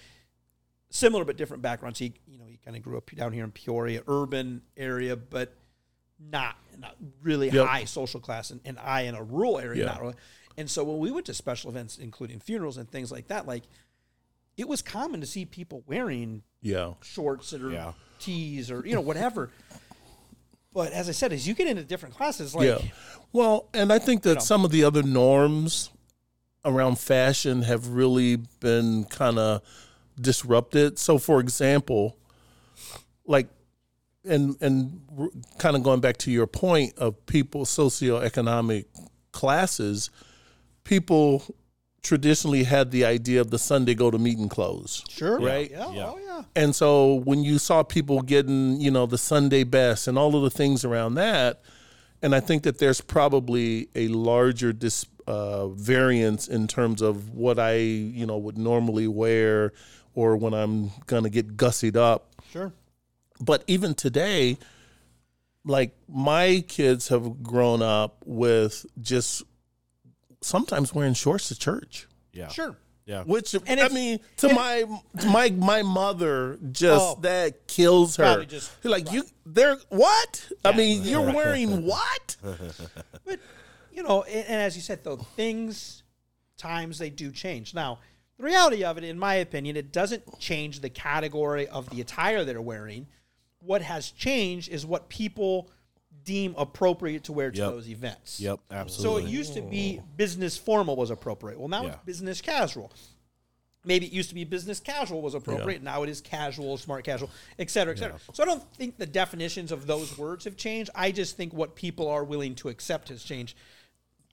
similar 0.90 1.24
but 1.24 1.36
different 1.36 1.62
backgrounds. 1.62 1.98
He, 1.98 2.12
you 2.28 2.38
know, 2.38 2.43
he 2.43 2.43
kind 2.64 2.76
of 2.76 2.82
grew 2.82 2.96
up 2.96 3.10
down 3.10 3.32
here 3.32 3.44
in 3.44 3.50
Peoria, 3.52 4.02
urban 4.08 4.62
area, 4.76 5.16
but 5.16 5.54
not 6.18 6.56
not 6.78 6.96
really 7.22 7.50
Yep. 7.50 7.66
high 7.66 7.84
social 7.84 8.18
class, 8.20 8.50
and, 8.50 8.60
and 8.64 8.78
I 8.78 9.02
in 9.02 9.14
a 9.14 9.22
rural 9.22 9.58
area, 9.58 9.84
Yeah. 9.84 9.92
not 9.92 10.00
really. 10.00 10.14
And 10.56 10.70
so 10.70 10.82
when 10.84 10.98
we 10.98 11.10
went 11.10 11.26
to 11.26 11.34
special 11.34 11.70
events, 11.70 11.98
including 11.98 12.40
funerals 12.40 12.76
and 12.78 12.90
things 12.90 13.10
like 13.12 13.28
that, 13.28 13.46
like 13.46 13.64
it 14.56 14.68
was 14.68 14.82
common 14.82 15.20
to 15.20 15.26
see 15.26 15.44
people 15.44 15.82
wearing 15.86 16.42
Yeah. 16.62 16.94
shorts 17.02 17.52
or 17.52 17.70
Yeah. 17.70 17.92
tees 18.18 18.70
or 18.70 18.86
you 18.86 18.94
know 18.94 19.00
whatever. 19.00 19.50
But 20.72 20.90
as 20.92 21.08
I 21.08 21.12
said, 21.12 21.32
as 21.32 21.46
you 21.46 21.54
get 21.54 21.68
into 21.68 21.84
different 21.84 22.16
classes, 22.16 22.52
like 22.52 22.66
yeah. 22.66 22.78
Well, 23.32 23.68
and 23.72 23.92
I 23.92 24.00
think 24.00 24.22
that 24.24 24.34
know. 24.34 24.40
some 24.40 24.64
of 24.64 24.72
the 24.72 24.82
other 24.82 25.04
norms 25.04 25.90
around 26.64 26.98
fashion 26.98 27.62
have 27.62 27.88
really 27.90 28.36
been 28.58 29.04
kind 29.04 29.38
of 29.38 29.62
disrupted. 30.20 30.98
So, 30.98 31.18
for 31.18 31.38
example, 31.38 32.16
like, 33.26 33.48
and 34.24 34.56
and 34.60 35.00
kind 35.58 35.76
of 35.76 35.82
going 35.82 36.00
back 36.00 36.16
to 36.18 36.30
your 36.30 36.46
point 36.46 36.94
of 36.98 37.26
people 37.26 37.64
socioeconomic 37.64 38.86
classes, 39.32 40.10
people 40.84 41.42
traditionally 42.02 42.64
had 42.64 42.90
the 42.90 43.04
idea 43.04 43.40
of 43.40 43.50
the 43.50 43.58
Sunday 43.58 43.94
go 43.94 44.10
to 44.10 44.18
meeting 44.18 44.48
clothes. 44.48 45.02
sure, 45.08 45.40
Right? 45.40 45.70
Yeah, 45.70 45.90
Yeah. 45.92 46.10
oh 46.14 46.18
yeah. 46.22 46.42
And 46.54 46.74
so 46.74 47.14
when 47.24 47.42
you 47.42 47.58
saw 47.58 47.82
people 47.82 48.20
getting, 48.20 48.78
you 48.80 48.90
know, 48.90 49.06
the 49.06 49.16
Sunday 49.18 49.64
best 49.64 50.06
and 50.06 50.18
all 50.18 50.36
of 50.36 50.42
the 50.42 50.50
things 50.50 50.84
around 50.84 51.14
that, 51.14 51.62
and 52.20 52.34
I 52.34 52.40
think 52.40 52.62
that 52.64 52.78
there's 52.78 53.00
probably 53.00 53.88
a 53.94 54.08
larger 54.08 54.72
dis, 54.72 55.06
uh, 55.26 55.68
variance 55.68 56.46
in 56.46 56.66
terms 56.68 57.00
of 57.00 57.30
what 57.30 57.58
I, 57.58 57.76
you 57.76 58.26
know, 58.26 58.36
would 58.36 58.58
normally 58.58 59.08
wear 59.08 59.72
or 60.14 60.36
when 60.36 60.52
I'm 60.52 60.90
gonna 61.06 61.30
get 61.30 61.56
gussied 61.56 61.96
up. 61.96 62.34
Sure. 62.52 62.72
But 63.40 63.64
even 63.66 63.94
today, 63.94 64.58
like 65.64 65.94
my 66.08 66.64
kids 66.68 67.08
have 67.08 67.42
grown 67.42 67.82
up 67.82 68.22
with 68.26 68.84
just 69.00 69.42
sometimes 70.40 70.94
wearing 70.94 71.14
shorts 71.14 71.48
to 71.48 71.58
church. 71.58 72.06
Yeah. 72.32 72.48
Sure. 72.48 72.76
Yeah. 73.06 73.22
Which 73.24 73.54
And 73.66 73.80
I 73.80 73.88
mean, 73.88 74.18
to 74.38 74.52
my 74.54 74.84
to 75.20 75.26
my 75.28 75.50
my 75.50 75.82
mother, 75.82 76.58
just 76.72 77.16
Oh. 77.18 77.20
that 77.20 77.66
kills 77.68 78.16
her. 78.16 78.44
Just- 78.46 78.72
like 78.84 79.12
you, 79.12 79.24
they're 79.44 79.76
what? 79.90 80.48
I 80.64 80.70
Yeah. 80.70 80.76
mean, 80.76 81.02
you're 81.04 81.32
wearing 81.34 81.84
what? 81.86 82.36
But 83.26 83.40
you 83.92 84.02
know, 84.02 84.22
and, 84.24 84.46
and 84.46 84.62
as 84.62 84.74
you 84.74 84.82
said, 84.82 85.04
though, 85.04 85.16
things, 85.16 86.02
times 86.56 86.98
they 86.98 87.10
do 87.10 87.30
change. 87.30 87.74
Now, 87.74 87.98
the 88.38 88.44
reality 88.44 88.82
of 88.84 88.98
it, 88.98 89.04
in 89.04 89.18
my 89.18 89.34
opinion, 89.36 89.76
it 89.76 89.92
doesn't 89.92 90.40
change 90.40 90.80
the 90.80 90.90
category 90.90 91.68
of 91.68 91.88
the 91.90 92.00
attire 92.00 92.44
they're 92.44 92.60
wearing. 92.60 93.06
What 93.64 93.82
has 93.82 94.10
changed 94.10 94.68
is 94.68 94.84
what 94.84 95.08
people 95.08 95.70
deem 96.24 96.54
appropriate 96.56 97.24
to 97.24 97.32
wear 97.32 97.50
to 97.50 97.58
Yep. 97.58 97.70
those 97.70 97.88
events. 97.88 98.40
Yep. 98.40 98.60
Absolutely. 98.70 99.22
So 99.22 99.26
it 99.26 99.30
used 99.30 99.54
to 99.54 99.62
be 99.62 100.00
business 100.16 100.56
formal 100.56 100.96
was 100.96 101.10
appropriate. 101.10 101.58
Well, 101.58 101.68
now 101.68 101.82
Yeah. 101.84 101.88
it's 101.94 102.04
business 102.04 102.40
casual. 102.40 102.92
Maybe 103.86 104.06
it 104.06 104.12
used 104.12 104.30
to 104.30 104.34
be 104.34 104.44
business 104.44 104.80
casual 104.80 105.20
was 105.20 105.34
appropriate. 105.34 105.82
Now 105.82 106.02
it 106.02 106.08
is 106.08 106.22
casual, 106.22 106.78
smart 106.78 107.04
casual, 107.04 107.30
et 107.58 107.70
cetera, 107.70 107.94
et 107.94 107.98
cetera. 107.98 108.18
So 108.32 108.42
I 108.42 108.46
don't 108.46 108.62
think 108.74 108.96
the 108.96 109.04
definitions 109.06 109.70
of 109.72 109.86
those 109.86 110.16
words 110.16 110.44
have 110.46 110.56
changed. 110.56 110.90
I 110.94 111.12
just 111.12 111.36
think 111.36 111.52
what 111.52 111.74
people 111.74 112.08
are 112.08 112.24
willing 112.24 112.54
to 112.56 112.70
accept 112.70 113.10
has 113.10 113.22
changed. 113.22 113.56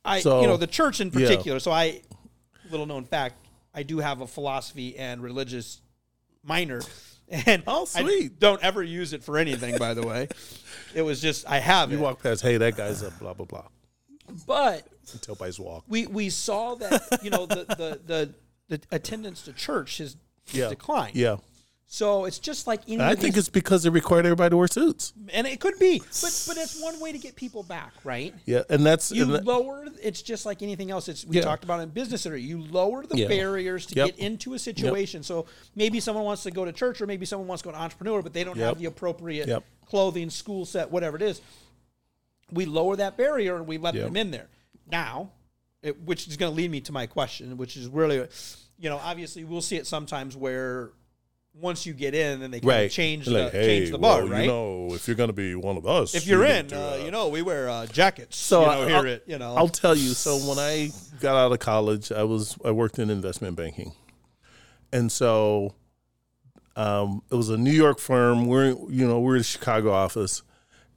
I, 0.06 0.22
So- 0.22 0.42
you 0.42 0.48
know, 0.48 0.56
the 0.58 0.68
church 0.68 1.02
in 1.02 1.08
yeah. 1.10 1.14
particular. 1.20 1.60
So 1.60 1.72
I, 1.72 2.02
little 2.70 2.86
known 2.86 3.04
fact, 3.04 3.46
I 3.74 3.84
do 3.84 3.98
have 4.00 4.22
a 4.22 4.28
philosophy 4.28 4.98
and 4.98 5.22
religious 5.22 5.82
minor, 6.44 6.82
and 7.48 7.64
Oh, 7.68 7.88
I 7.96 8.02
sweet. 8.04 8.40
don't 8.40 8.62
ever 8.64 8.84
use 8.84 9.14
it 9.14 9.24
for 9.24 9.38
anything. 9.38 9.78
By 9.78 9.94
the 9.94 10.06
way, 10.06 10.28
it 10.96 11.02
was 11.02 11.22
just 11.22 11.48
I 11.50 11.60
have 11.60 11.92
You 11.92 11.98
it, 11.98 12.02
walk 12.02 12.22
past, 12.22 12.42
hey, 12.42 12.58
that 12.58 12.76
guy's 12.76 13.02
a 13.02 13.12
blah 13.12 13.34
blah 13.34 13.46
blah. 13.46 13.66
but 14.46 14.88
Until 15.14 15.36
by 15.36 15.48
his 15.48 15.60
walk. 15.60 15.84
we 15.88 16.08
we 16.08 16.30
saw 16.30 16.76
that 16.76 17.20
you 17.24 17.30
know 17.30 17.46
the 17.46 17.66
the 17.66 18.00
the, 18.06 18.34
the 18.78 18.82
attendance 18.92 19.44
to 19.44 19.54
church 19.54 19.98
has 20.00 20.18
Yeah. 20.52 20.70
declined. 20.70 21.16
Yeah. 21.16 21.38
So 21.94 22.24
it's 22.24 22.40
just 22.40 22.68
like 22.68 22.84
any. 22.88 23.02
I 23.04 23.16
think 23.16 23.36
these- 23.36 23.40
it's 23.40 23.50
because 23.50 23.84
they 23.84 23.90
required 23.90 24.26
everybody 24.26 24.52
to 24.52 24.56
wear 24.58 24.68
suits. 24.70 25.12
and 25.34 25.46
it 25.46 25.60
could 25.60 25.78
be, 25.78 26.00
but 26.00 26.44
but 26.48 26.56
it's 26.56 26.82
one 26.82 26.98
way 27.02 27.12
to 27.12 27.18
get 27.18 27.36
people 27.36 27.64
back, 27.64 27.92
right? 28.06 28.34
Yeah, 28.46 28.64
and 28.70 28.86
that's 28.86 29.12
You 29.12 29.24
and 29.24 29.34
that- 29.34 29.44
lower. 29.44 29.86
It's 30.02 30.22
just 30.22 30.46
like 30.46 30.62
anything 30.62 30.90
else. 30.90 31.10
It's 31.10 31.26
we 31.26 31.36
Yeah. 31.36 31.42
talked 31.42 31.66
about 31.66 31.82
in 31.82 31.90
business 31.90 32.26
area. 32.26 32.42
You 32.42 32.62
lower 32.64 33.06
the 33.06 33.18
Yeah. 33.18 33.28
barriers 33.28 33.86
to 33.88 33.96
Yep. 33.96 34.06
get 34.06 34.20
into 34.20 34.54
a 34.54 34.60
situation. 34.60 35.22
So 35.22 35.48
maybe 35.76 36.00
someone 36.00 36.24
wants 36.24 36.44
to 36.44 36.52
go 36.52 36.64
to 36.64 36.72
church, 36.72 37.02
or 37.02 37.08
maybe 37.08 37.26
someone 37.26 37.50
wants 37.50 37.62
to 37.64 37.66
go 37.68 37.72
to 37.72 37.78
an 37.78 37.84
entrepreneur, 37.84 38.22
but 38.22 38.32
they 38.32 38.46
don't 38.46 38.56
Yep. 38.58 38.66
have 38.68 38.80
the 38.80 38.86
appropriate 38.86 39.50
Yep. 39.50 39.66
clothing, 39.86 40.30
school 40.30 40.66
set, 40.66 40.92
whatever 40.92 41.18
it 41.18 41.22
is. 41.24 41.42
We 42.54 42.64
lower 42.66 42.96
that 42.96 43.18
barrier 43.18 43.58
and 43.58 43.68
we 43.68 43.78
let 43.78 43.96
Yep. 43.96 44.06
them 44.06 44.16
in 44.16 44.32
there. 44.32 44.48
Now, 44.90 45.32
it, 45.84 46.00
which 46.04 46.26
is 46.30 46.38
going 46.38 46.54
to 46.54 46.56
lead 46.56 46.72
me 46.72 46.80
to 46.80 46.94
my 46.94 47.06
question, 47.06 47.58
which 47.58 47.76
is 47.76 47.88
really, 47.88 48.16
you 48.80 48.90
know, 48.90 48.96
obviously 48.98 49.44
we'll 49.44 49.62
see 49.62 49.76
it 49.76 49.86
sometimes 49.88 50.38
where 50.38 50.94
once 51.54 51.86
you 51.86 51.94
get 51.94 52.16
in, 52.16 52.40
then 52.40 52.52
they 52.52 52.60
kind 52.60 52.70
right 52.70 52.80
of 52.86 52.92
change 52.92 53.28
Like, 53.28 53.52
the 53.52 53.58
hey, 53.60 53.66
change 53.66 53.92
the 53.92 53.98
bar, 53.98 54.20
well, 54.22 54.28
right? 54.30 54.42
You 54.42 54.48
know, 54.48 54.94
if 54.94 55.08
you're 55.08 55.16
going 55.18 55.30
to 55.30 55.34
be 55.34 55.56
one 55.56 55.78
of 55.78 55.86
us, 55.86 56.16
if 56.16 56.26
you're 56.26 56.46
you 56.46 56.52
in, 56.52 56.74
uh, 56.74 56.98
uh, 57.00 57.04
you 57.04 57.12
know, 57.12 57.28
we 57.28 57.42
wear 57.42 57.70
uh, 57.70 57.86
jackets. 57.88 58.38
So 58.38 58.62
you 58.62 58.66
know, 58.90 58.96
I'll- 58.98 59.06
it, 59.06 59.24
you 59.28 59.38
know, 59.38 59.56
I'll 59.56 59.68
tell 59.68 59.96
you. 59.96 60.10
So 60.10 60.38
when 60.38 60.58
I 60.60 60.90
got 61.20 61.36
out 61.36 61.52
of 61.52 61.60
college, 61.60 62.12
I 62.12 62.24
was 62.24 62.58
I 62.64 62.72
worked 62.72 63.00
in 63.00 63.10
investment 63.10 63.56
banking, 63.58 63.92
and 64.94 65.12
so 65.12 65.76
um, 66.76 67.22
it 67.30 67.36
was 67.36 67.50
a 67.50 67.58
New 67.58 67.72
York 67.72 68.00
firm. 68.00 68.46
We're 68.46 68.70
you 68.90 69.08
know 69.08 69.20
we're 69.20 69.38
the 69.38 69.44
Chicago 69.44 69.92
office, 69.92 70.44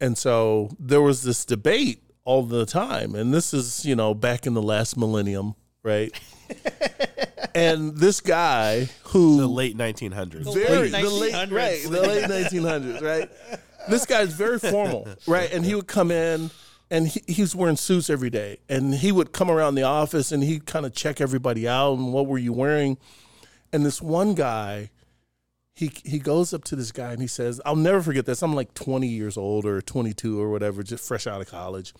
and 0.00 0.16
so 0.16 0.70
there 0.78 1.02
was 1.02 1.22
this 1.22 1.44
debate 1.44 2.02
all 2.24 2.42
the 2.44 2.64
time, 2.64 3.14
and 3.14 3.34
this 3.34 3.52
is 3.52 3.84
you 3.84 3.96
know 3.96 4.14
back 4.14 4.46
in 4.46 4.54
the 4.54 4.62
last 4.62 4.96
millennium, 4.96 5.56
right? 5.82 6.12
and 7.54 7.96
this 7.96 8.20
guy 8.20 8.88
who 9.14 9.38
the 9.38 9.46
late 9.46 9.76
1900s. 9.76 10.52
very 10.52 10.90
late 10.90 11.02
the 11.02 11.10
late 11.10 11.50
right 11.50 11.82
the 11.84 12.02
late 12.02 12.24
1900s 12.52 13.00
right? 13.00 13.30
This 13.88 14.04
guy's 14.04 14.32
very 14.34 14.58
formal 14.58 15.08
right? 15.26 15.50
And 15.52 15.64
he 15.64 15.74
would 15.74 15.86
come 15.86 16.10
in 16.10 16.50
and 16.90 17.08
he, 17.08 17.22
he 17.26 17.42
was 17.42 17.56
wearing 17.56 17.76
suits 17.76 18.10
every 18.10 18.30
day. 18.30 18.58
And 18.68 18.94
he 18.94 19.10
would 19.10 19.32
come 19.32 19.50
around 19.50 19.76
the 19.76 19.84
office 19.84 20.32
and 20.32 20.42
he'd 20.42 20.66
kind 20.66 20.84
of 20.84 20.94
check 20.94 21.20
everybody 21.20 21.66
out 21.66 21.94
and 21.94 22.12
what 22.12 22.26
were 22.26 22.38
you 22.38 22.52
wearing. 22.52 22.98
And 23.72 23.86
this 23.86 24.02
one 24.02 24.34
guy 24.34 24.90
he 25.76 25.90
he 26.04 26.18
goes 26.18 26.52
up 26.54 26.62
to 26.64 26.76
this 26.76 26.92
guy 26.92 27.10
and 27.10 27.20
he 27.20 27.26
says 27.26 27.60
i'll 27.64 27.74
never 27.76 28.00
forget 28.02 28.26
this. 28.26 28.42
I'm 28.42 28.54
like 28.54 28.74
20 28.74 29.08
years 29.08 29.36
old 29.36 29.64
or 29.64 29.80
22 29.80 30.40
or 30.40 30.50
whatever 30.50 30.82
just 30.82 31.06
fresh 31.06 31.26
out 31.26 31.40
of 31.40 31.48
college. 31.48 31.94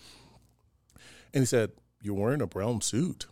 And 1.33 1.41
he 1.41 1.45
said 1.45 1.71
you're 2.01 2.13
wearing 2.13 2.41
a 2.41 2.47
brown 2.47 2.81
suit 2.81 3.25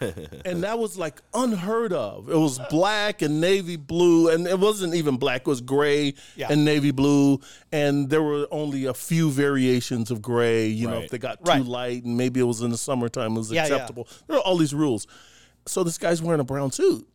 and 0.00 0.62
that 0.64 0.78
was 0.78 0.96
like 0.98 1.20
unheard 1.34 1.92
of. 1.92 2.28
It 2.30 2.36
was 2.36 2.58
black 2.70 3.22
and 3.22 3.40
navy 3.40 3.76
blue, 3.76 4.28
and 4.28 4.46
it 4.46 4.58
wasn't 4.58 4.94
even 4.94 5.16
black; 5.16 5.42
it 5.42 5.46
was 5.46 5.60
gray 5.60 6.14
Yeah. 6.36 6.48
and 6.50 6.64
navy 6.64 6.90
blue. 6.90 7.40
And 7.72 8.08
there 8.10 8.22
were 8.22 8.46
only 8.50 8.84
a 8.86 8.94
few 8.94 9.30
variations 9.30 10.10
of 10.10 10.20
gray. 10.22 10.66
You 10.68 10.88
know, 10.88 10.98
if 11.00 11.10
they 11.10 11.18
got 11.18 11.38
Right. 11.46 11.58
too 11.62 11.64
light, 11.68 12.04
and 12.04 12.16
maybe 12.16 12.40
it 12.40 12.44
was 12.44 12.60
in 12.62 12.70
the 12.70 12.78
summertime, 12.78 13.34
it 13.34 13.38
was 13.38 13.50
Yeah, 13.50 13.66
yeah. 13.66 13.74
acceptable. 13.74 14.08
There 14.26 14.36
are 14.36 14.42
all 14.42 14.56
these 14.56 14.74
rules. 14.74 15.06
So 15.66 15.84
this 15.84 15.98
guy's 15.98 16.22
wearing 16.22 16.40
a 16.40 16.44
brown 16.44 16.72
suit, 16.72 17.06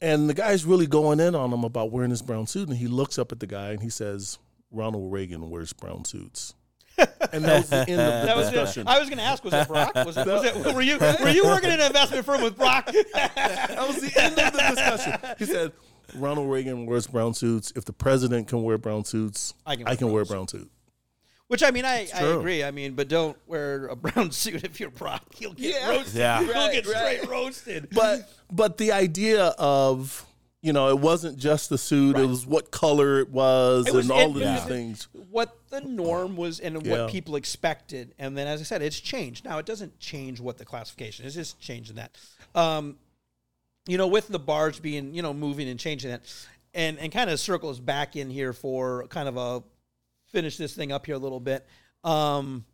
and 0.00 0.28
the 0.30 0.34
guy's 0.34 0.64
really 0.64 0.86
going 0.86 1.20
in 1.20 1.34
on 1.34 1.52
him 1.52 1.64
about 1.64 1.90
wearing 1.90 2.10
this 2.10 2.22
brown 2.22 2.46
suit. 2.46 2.68
And 2.68 2.78
he 2.78 2.86
looks 2.86 3.18
up 3.18 3.32
at 3.32 3.40
the 3.40 3.46
guy 3.46 3.70
and 3.70 3.82
he 3.82 3.90
says, 3.90 4.38
"Ronald 4.70 5.12
Reagan 5.12 5.50
wears 5.50 5.72
brown 5.72 6.04
suits." 6.04 6.54
And 7.32 7.44
that 7.44 7.56
was 7.58 7.70
the 7.70 7.76
end 7.78 7.90
of 7.90 7.96
the 8.20 8.26
That 8.26 8.36
was 8.36 8.50
discussion. 8.50 8.82
it. 8.82 8.88
I 8.90 8.98
was 8.98 9.08
going 9.08 9.18
to 9.18 9.24
ask, 9.24 9.44
was 9.44 9.52
it 9.54 9.68
Brock? 9.68 9.94
Was 9.94 10.16
it, 10.16 10.26
was 10.26 10.44
it, 10.44 10.74
were 10.74 10.82
you 10.82 10.98
were 10.98 11.30
you 11.30 11.44
working 11.44 11.70
in 11.70 11.80
an 11.80 11.86
investment 11.86 12.24
firm 12.24 12.42
with 12.42 12.56
Brock? 12.56 12.90
That 13.14 13.84
was 13.86 14.00
the 14.00 14.20
end 14.22 14.38
of 14.38 14.52
the 14.52 14.58
discussion. 14.58 15.14
He 15.38 15.44
said, 15.44 15.72
Ronald 16.14 16.50
Reagan 16.50 16.86
wears 16.86 17.06
brown 17.06 17.34
suits. 17.34 17.72
If 17.76 17.84
the 17.84 17.92
president 17.92 18.48
can 18.48 18.62
wear 18.62 18.78
brown 18.78 19.04
suits, 19.04 19.54
I 19.66 19.72
I 19.72 19.76
can 19.76 19.96
can, 19.96 20.06
wear 20.08 20.14
wear 20.14 20.22
a 20.22 20.26
brown 20.26 20.38
brown 20.46 20.48
suit. 20.48 20.70
Which 21.48 21.62
I 21.62 21.70
mean, 21.70 21.84
I, 21.86 22.06
I 22.14 22.22
agree. 22.24 22.62
I 22.62 22.70
mean, 22.72 22.92
but 22.94 23.08
don't 23.08 23.36
wear 23.46 23.86
a 23.86 23.96
brown 23.96 24.30
suit 24.32 24.64
if 24.64 24.80
you're 24.80 24.90
Brock. 24.90 25.22
You'll 25.38 25.54
get 25.54 25.74
Yeah. 25.80 25.90
roasted. 25.90 26.14
Yeah. 26.14 26.40
You'll 26.40 26.52
Right, 26.54 26.72
get 26.72 26.86
right. 26.86 27.16
straight 27.20 27.30
roasted. 27.30 27.88
But 27.92 28.30
but 28.52 28.76
the 28.78 28.92
idea 28.92 29.46
of 29.58 30.26
you 30.60 30.72
know, 30.72 30.88
it 30.88 30.98
wasn't 30.98 31.38
just 31.38 31.70
the 31.70 31.78
suit; 31.78 32.18
it 32.18 32.26
was 32.26 32.44
what 32.46 32.70
color 32.72 33.20
it 33.20 33.28
was, 33.30 33.86
It 33.86 33.94
was- 33.94 34.06
and 34.06 34.12
all 34.12 34.30
it- 34.30 34.36
of 34.36 34.42
yeah. 34.42 34.56
these 34.56 34.64
things. 34.64 35.08
what 35.30 35.56
the 35.70 35.80
norm 35.80 36.36
was 36.36 36.60
and 36.60 36.84
Yeah. 36.84 37.02
what 37.04 37.10
people 37.10 37.36
expected. 37.36 38.14
And 38.18 38.36
then, 38.36 38.46
as 38.46 38.60
I 38.60 38.64
said, 38.64 38.82
it's 38.82 39.00
changed. 39.00 39.44
Now, 39.44 39.58
it 39.58 39.66
doesn't 39.66 39.98
change 39.98 40.40
what 40.40 40.58
the 40.58 40.64
classification 40.64 41.24
is, 41.26 41.36
it's 41.36 41.52
just 41.52 41.60
changing 41.60 41.96
that. 41.96 42.16
Um, 42.54 42.98
you 43.86 43.96
know, 43.96 44.06
with 44.06 44.28
the 44.28 44.38
bars 44.38 44.78
being, 44.78 45.14
you 45.14 45.22
know, 45.22 45.32
moving 45.32 45.68
and 45.68 45.80
changing 45.80 46.10
that, 46.10 46.22
and, 46.74 46.98
and 46.98 47.10
kind 47.10 47.30
of 47.30 47.40
circles 47.40 47.80
back 47.80 48.16
in 48.16 48.28
here 48.30 48.52
for 48.52 49.06
kind 49.08 49.28
of 49.28 49.36
a 49.36 49.62
finish 50.30 50.56
this 50.58 50.74
thing 50.74 50.92
up 50.92 51.06
here 51.06 51.14
a 51.14 51.18
little 51.18 51.40
bit. 51.40 51.66
Um, 52.04 52.64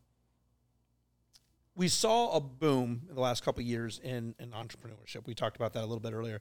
we 1.77 1.89
saw 1.89 2.37
a 2.37 2.41
boom 2.41 3.03
in 3.09 3.15
the 3.15 3.21
last 3.21 3.45
couple 3.45 3.61
of 3.61 3.67
years 3.67 4.01
in, 4.03 4.35
in 4.39 4.51
entrepreneurship. 4.51 5.27
We 5.27 5.35
talked 5.35 5.57
about 5.57 5.73
that 5.75 5.81
a 5.81 5.87
little 5.87 6.01
bit 6.01 6.13
earlier. 6.13 6.41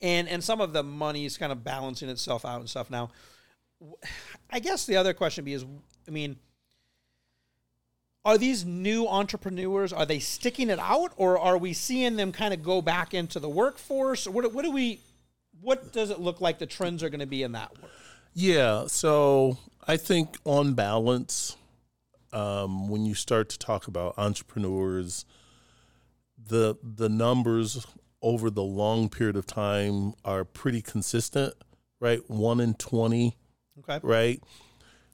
And, 0.00 0.28
and 0.28 0.44
some 0.44 0.60
of 0.60 0.72
the 0.72 0.82
money 0.82 1.24
is 1.24 1.38
kind 1.38 1.52
of 1.52 1.64
balancing 1.64 2.08
itself 2.08 2.44
out 2.44 2.60
and 2.60 2.68
stuff 2.68 2.90
now. 2.90 3.10
I 4.50 4.60
guess 4.60 4.86
the 4.86 4.96
other 4.96 5.12
question 5.12 5.44
be 5.44 5.52
is, 5.52 5.64
I 6.06 6.10
mean, 6.10 6.36
are 8.24 8.38
these 8.38 8.64
new 8.64 9.06
entrepreneurs 9.06 9.92
are 9.92 10.06
they 10.06 10.18
sticking 10.18 10.70
it 10.70 10.78
out, 10.78 11.12
or 11.16 11.38
are 11.38 11.58
we 11.58 11.72
seeing 11.72 12.16
them 12.16 12.32
kind 12.32 12.54
of 12.54 12.62
go 12.62 12.80
back 12.80 13.12
into 13.12 13.38
the 13.38 13.48
workforce? 13.48 14.26
What, 14.26 14.52
what 14.54 14.64
do 14.64 14.70
we? 14.70 15.00
What 15.60 15.92
does 15.92 16.10
it 16.10 16.20
look 16.20 16.40
like 16.40 16.58
the 16.58 16.66
trends 16.66 17.02
are 17.02 17.08
going 17.08 17.20
to 17.20 17.26
be 17.26 17.42
in 17.42 17.52
that 17.52 17.72
work? 17.80 17.90
Yeah. 18.32 18.86
So 18.86 19.58
I 19.86 19.96
think 19.96 20.36
on 20.44 20.74
balance, 20.74 21.56
um, 22.32 22.88
when 22.88 23.04
you 23.04 23.14
start 23.14 23.48
to 23.50 23.58
talk 23.58 23.86
about 23.86 24.14
entrepreneurs, 24.16 25.24
the 26.36 26.76
the 26.82 27.08
numbers 27.08 27.86
over 28.22 28.50
the 28.50 28.62
long 28.62 29.10
period 29.10 29.36
of 29.36 29.46
time 29.46 30.14
are 30.24 30.44
pretty 30.44 30.80
consistent, 30.80 31.54
right? 32.00 32.20
One 32.28 32.58
in 32.58 32.74
twenty 32.74 33.36
Okay, 33.80 34.00
right? 34.02 34.42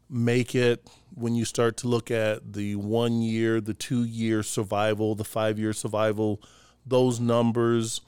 Make 0.08 0.54
it 0.54 0.88
when 1.14 1.34
you 1.34 1.44
start 1.44 1.76
to 1.78 1.88
look 1.88 2.10
at 2.10 2.52
the 2.52 2.76
one 2.76 3.22
year, 3.22 3.60
the 3.60 3.74
two 3.74 4.04
year 4.04 4.42
survival, 4.42 5.14
the 5.14 5.24
five 5.24 5.58
year 5.58 5.72
survival, 5.72 6.42
those 6.84 7.20
numbers 7.20 8.00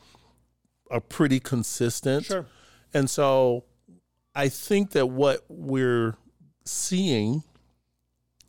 are 0.90 1.00
pretty 1.00 1.40
consistent. 1.40 2.26
sure. 2.26 2.46
And 2.92 3.08
so 3.08 3.64
I 4.34 4.48
think 4.48 4.90
that 4.90 5.06
what 5.06 5.44
we're 5.48 6.16
seeing 6.64 7.42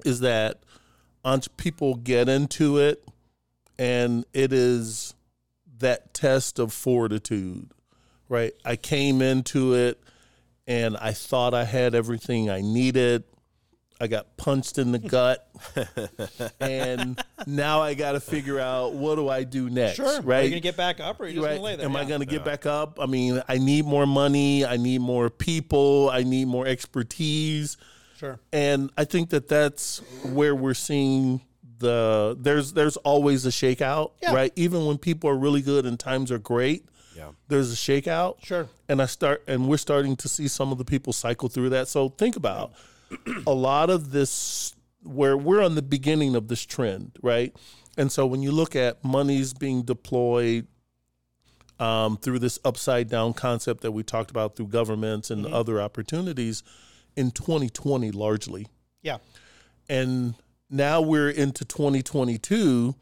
is 0.05 0.19
that 0.19 0.63
people 1.57 1.95
get 1.95 2.27
into 2.27 2.77
it 2.77 3.07
and 3.79 4.25
it 4.33 4.51
is 4.51 5.15
that 5.79 6.13
test 6.13 6.59
of 6.59 6.73
fortitude, 6.73 7.71
right? 8.27 8.53
I 8.65 8.75
came 8.75 9.21
into 9.21 9.73
it 9.73 10.02
and 10.67 10.95
I 10.97 11.11
thought 11.13 11.53
I 11.53 11.63
had 11.65 11.95
everything 11.95 12.49
I 12.49 12.61
needed. 12.61 13.23
I 14.01 14.07
got 14.07 14.35
punched 14.37 14.77
in 14.79 14.91
the 14.91 14.99
gut, 15.15 15.47
and 16.59 17.21
now 17.47 17.81
I 17.81 17.93
got 17.93 18.13
to 18.13 18.19
figure 18.19 18.59
out 18.59 18.93
what 18.93 19.15
do 19.15 19.29
I 19.29 19.43
do 19.43 19.69
next. 19.69 19.95
Sure. 19.97 20.21
right? 20.21 20.39
Are 20.39 20.43
you 20.43 20.49
gonna 20.49 20.59
get 20.61 20.75
back 20.77 20.99
up, 20.99 21.19
or 21.19 21.23
are 21.23 21.27
you 21.27 21.35
just 21.35 21.45
right? 21.45 21.51
gonna 21.53 21.63
lay 21.63 21.75
there? 21.75 21.85
Am 21.85 21.95
I 21.95 22.03
going 22.05 22.19
to 22.19 22.25
get 22.25 22.43
back 22.43 22.65
up? 22.65 22.99
I 22.99 23.05
mean, 23.05 23.41
I 23.47 23.57
need 23.59 23.85
more 23.85 24.05
money. 24.05 24.65
I 24.65 24.77
need 24.77 24.99
more 25.01 25.29
people. 25.29 26.09
I 26.11 26.23
need 26.23 26.45
more 26.47 26.65
expertise. 26.67 27.77
Sure. 28.17 28.39
And 28.51 28.89
I 28.97 29.05
think 29.05 29.29
that 29.29 29.47
that's 29.47 29.99
where 30.23 30.55
we're 30.55 30.73
seeing 30.73 31.41
the 31.79 32.37
there's 32.39 32.73
there's 32.73 32.97
always 32.97 33.45
a 33.45 33.49
shakeout, 33.49 34.11
Yeah. 34.21 34.33
right? 34.33 34.53
Even 34.55 34.85
when 34.85 34.97
people 34.97 35.29
are 35.29 35.37
really 35.37 35.61
good 35.61 35.85
and 35.85 35.99
times 35.99 36.31
are 36.31 36.39
great, 36.39 36.85
Yeah. 37.23 37.31
there's 37.47 37.71
a 37.71 37.75
shakeout. 37.75 38.43
Sure. 38.43 38.67
And 38.89 39.01
I 39.01 39.05
start 39.05 39.43
and 39.47 39.67
we're 39.67 39.77
starting 39.77 40.15
to 40.17 40.29
see 40.29 40.47
some 40.47 40.71
of 40.71 40.77
the 40.77 40.85
people 40.85 41.13
cycle 41.13 41.49
through 41.49 41.69
that. 41.69 41.87
So 41.87 42.09
think 42.09 42.35
about 42.35 42.73
a 43.47 43.53
lot 43.53 43.89
of 43.89 44.11
this 44.11 44.75
where 45.03 45.37
we're 45.37 45.63
on 45.63 45.75
the 45.75 45.81
beginning 45.81 46.35
of 46.35 46.47
this 46.47 46.65
trend, 46.65 47.17
right? 47.21 47.55
And 47.97 48.11
so 48.11 48.25
when 48.25 48.41
you 48.41 48.51
look 48.51 48.75
at 48.75 49.03
monies 49.03 49.53
being 49.53 49.83
deployed 49.83 50.67
um, 51.79 52.17
through 52.17 52.39
this 52.39 52.59
upside 52.63 53.09
down 53.09 53.33
concept 53.33 53.81
that 53.81 53.91
we 53.91 54.03
talked 54.03 54.31
about 54.31 54.55
through 54.55 54.67
governments 54.67 55.29
and 55.29 55.45
other 55.45 55.81
opportunities 55.81 56.63
in 57.15 57.31
2020 57.31 58.11
largely. 58.11 58.67
Yeah. 59.01 59.17
And 59.89 60.35
now 60.69 61.01
we're 61.01 61.29
into 61.29 61.65
2022 61.65 62.95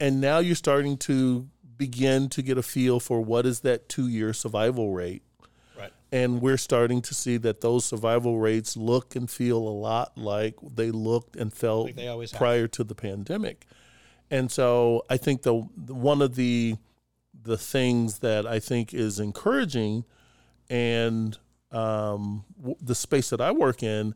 and 0.00 0.20
now 0.20 0.38
you're 0.38 0.54
starting 0.54 0.96
to 0.98 1.48
begin 1.76 2.28
to 2.30 2.42
get 2.42 2.58
a 2.58 2.62
feel 2.62 3.00
for 3.00 3.20
what 3.20 3.46
is 3.46 3.60
that 3.60 3.88
2-year 3.88 4.32
survival 4.32 4.92
rate. 4.92 5.22
Right. 5.78 5.92
And 6.10 6.40
we're 6.40 6.56
starting 6.56 7.02
to 7.02 7.14
see 7.14 7.36
that 7.38 7.60
those 7.60 7.84
survival 7.84 8.38
rates 8.38 8.76
look 8.76 9.14
and 9.16 9.30
feel 9.30 9.58
a 9.58 9.76
lot 9.88 10.16
like 10.16 10.54
they 10.74 10.90
looked 10.90 11.36
and 11.36 11.52
felt 11.52 11.86
Like 11.86 11.96
they 11.96 12.08
always 12.08 12.30
have. 12.32 12.38
prior 12.38 12.66
to 12.68 12.84
the 12.84 12.94
pandemic. 12.94 13.66
And 14.30 14.50
so 14.50 15.04
I 15.10 15.16
think 15.18 15.42
the, 15.42 15.54
one 15.54 16.22
of 16.22 16.34
the 16.34 16.76
the 17.42 17.56
things 17.58 18.18
that 18.20 18.44
I 18.44 18.58
think 18.58 18.92
is 18.92 19.20
encouraging 19.20 20.04
and 20.68 21.38
um, 21.70 22.44
w- 22.58 22.76
the 22.80 22.94
space 22.94 23.30
that 23.30 23.40
I 23.40 23.52
work 23.52 23.82
in 23.84 24.14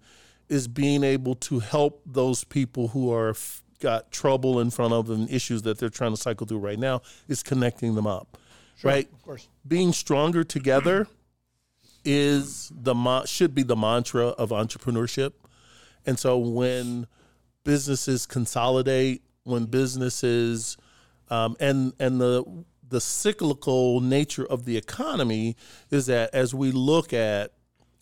is 0.49 0.67
being 0.67 1.05
able 1.05 1.37
to 1.37 1.61
help 1.61 2.03
those 2.05 2.43
people 2.43 2.89
who 2.89 3.13
are 3.13 3.31
f- 3.31 3.63
got 3.81 4.11
trouble 4.11 4.61
in 4.61 4.71
front 4.71 4.93
of 4.93 5.07
them, 5.07 5.27
issues 5.31 5.63
that 5.63 5.79
they're 5.79 5.89
trying 5.89 6.13
to 6.13 6.21
cycle 6.21 6.47
through 6.47 6.59
right 6.59 6.79
now, 6.79 7.03
is 7.29 7.43
connecting 7.43 7.95
them 7.95 8.07
up, 8.07 8.39
right? 8.83 9.09
Of 9.13 9.23
course. 9.23 9.49
Being 9.67 9.93
stronger 9.93 10.45
together 10.45 11.09
is 12.05 12.73
the 12.75 12.95
ma- 12.95 13.25
should 13.25 13.55
be 13.55 13.63
the 13.63 13.77
mantra 13.77 14.29
of 14.29 14.51
entrepreneurship, 14.51 15.33
and 16.07 16.19
so 16.19 16.39
when 16.39 17.07
businesses 17.65 18.27
consolidate, 18.27 19.23
when 19.45 19.67
businesses 19.67 20.77
um, 21.29 21.57
and 21.61 21.93
and 21.99 22.21
the 22.21 22.45
the 22.89 23.01
cyclical 23.01 24.01
nature 24.01 24.45
of 24.45 24.65
the 24.65 24.77
economy 24.77 25.57
is 25.91 26.07
that 26.07 26.35
as 26.35 26.53
we 26.53 26.73
look 26.73 27.13
at 27.13 27.53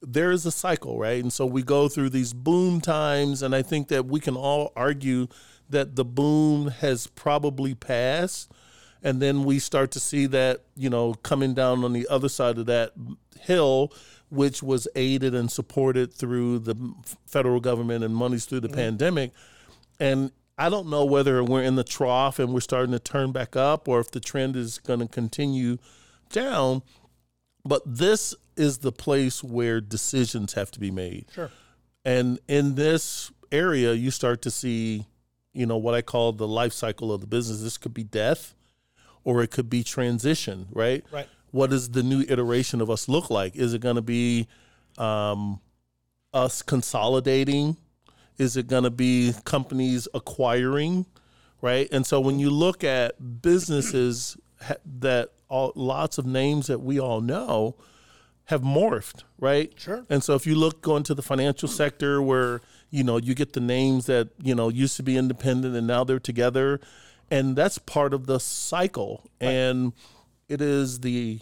there 0.00 0.30
is 0.30 0.46
a 0.46 0.52
cycle, 0.52 0.98
right? 0.98 1.20
And 1.22 1.32
so 1.32 1.44
we 1.44 1.62
go 1.62 1.88
through 1.88 2.10
these 2.10 2.32
boom 2.32 2.80
times, 2.80 3.42
and 3.42 3.54
I 3.54 3.62
think 3.62 3.88
that 3.88 4.06
we 4.06 4.20
can 4.20 4.36
all 4.36 4.72
argue 4.76 5.26
that 5.70 5.96
the 5.96 6.04
boom 6.04 6.68
has 6.68 7.06
probably 7.06 7.74
passed. 7.74 8.52
And 9.02 9.22
then 9.22 9.44
we 9.44 9.58
start 9.58 9.90
to 9.92 10.00
see 10.00 10.26
that, 10.26 10.64
you 10.74 10.90
know, 10.90 11.14
coming 11.14 11.54
down 11.54 11.84
on 11.84 11.92
the 11.92 12.08
other 12.08 12.28
side 12.28 12.58
of 12.58 12.66
that 12.66 12.92
hill, 13.40 13.92
which 14.28 14.62
was 14.62 14.88
aided 14.96 15.34
and 15.34 15.50
supported 15.50 16.12
through 16.12 16.58
the 16.60 16.94
federal 17.26 17.60
government 17.60 18.02
and 18.02 18.14
monies 18.14 18.44
through 18.44 18.60
the 18.60 18.68
mm-hmm. 18.68 18.76
pandemic. 18.76 19.32
And 20.00 20.32
I 20.58 20.68
don't 20.68 20.90
know 20.90 21.04
whether 21.04 21.44
we're 21.44 21.62
in 21.62 21.76
the 21.76 21.84
trough 21.84 22.40
and 22.40 22.52
we're 22.52 22.60
starting 22.60 22.92
to 22.92 22.98
turn 22.98 23.30
back 23.30 23.54
up 23.54 23.86
or 23.86 24.00
if 24.00 24.10
the 24.10 24.20
trend 24.20 24.56
is 24.56 24.78
going 24.78 25.00
to 25.00 25.06
continue 25.06 25.78
down. 26.30 26.82
But 27.64 27.82
this 27.86 28.34
is 28.56 28.78
the 28.78 28.92
place 28.92 29.44
where 29.44 29.80
decisions 29.80 30.54
have 30.54 30.70
to 30.72 30.80
be 30.80 30.90
made. 30.90 31.26
Sure. 31.32 31.50
And 32.04 32.40
in 32.48 32.74
this 32.74 33.30
area, 33.52 33.92
you 33.92 34.10
start 34.10 34.42
to 34.42 34.50
see, 34.50 35.06
you 35.52 35.66
know, 35.66 35.76
what 35.76 35.94
I 35.94 36.02
call 36.02 36.32
the 36.32 36.48
life 36.48 36.72
cycle 36.72 37.12
of 37.12 37.20
the 37.20 37.26
business. 37.26 37.62
This 37.62 37.78
could 37.78 37.94
be 37.94 38.04
death 38.04 38.54
or 39.24 39.42
it 39.42 39.50
could 39.50 39.68
be 39.68 39.82
transition, 39.82 40.66
right? 40.70 41.04
Right. 41.10 41.26
What 41.50 41.70
does 41.70 41.90
the 41.90 42.02
new 42.02 42.24
iteration 42.28 42.80
of 42.80 42.90
us 42.90 43.08
look 43.08 43.30
like? 43.30 43.56
Is 43.56 43.74
it 43.74 43.80
going 43.80 43.96
to 43.96 44.02
be 44.02 44.46
um, 44.96 45.60
us 46.32 46.62
consolidating? 46.62 47.76
Is 48.36 48.56
it 48.56 48.68
going 48.68 48.84
to 48.84 48.90
be 48.90 49.34
companies 49.44 50.06
acquiring? 50.14 51.06
Right. 51.60 51.88
And 51.90 52.06
so 52.06 52.20
when 52.20 52.38
you 52.38 52.50
look 52.50 52.84
at 52.84 53.42
businesses 53.42 54.36
that 55.00 55.30
all, 55.48 55.72
lots 55.74 56.18
of 56.18 56.26
names 56.26 56.66
that 56.68 56.80
we 56.80 57.00
all 57.00 57.20
know 57.20 57.74
have 58.44 58.62
morphed, 58.62 59.24
right? 59.38 59.72
Sure. 59.76 60.06
And 60.08 60.22
so 60.22 60.34
if 60.34 60.46
you 60.46 60.54
look 60.54 60.80
go 60.80 60.96
into 60.96 61.14
the 61.14 61.22
financial 61.22 61.68
sector 61.68 62.22
where, 62.22 62.60
you 62.90 63.04
know, 63.04 63.16
you 63.18 63.34
get 63.34 63.52
the 63.52 63.60
names 63.60 64.06
that, 64.06 64.30
you 64.42 64.54
know, 64.54 64.68
used 64.68 64.96
to 64.96 65.02
be 65.02 65.16
independent 65.16 65.76
and 65.76 65.86
now 65.86 66.04
they're 66.04 66.18
together. 66.18 66.80
And 67.30 67.54
that's 67.56 67.76
part 67.78 68.14
of 68.14 68.26
the 68.26 68.40
cycle. 68.40 69.28
And 69.40 69.92
it 70.48 70.60
is 70.60 71.00
the 71.00 71.40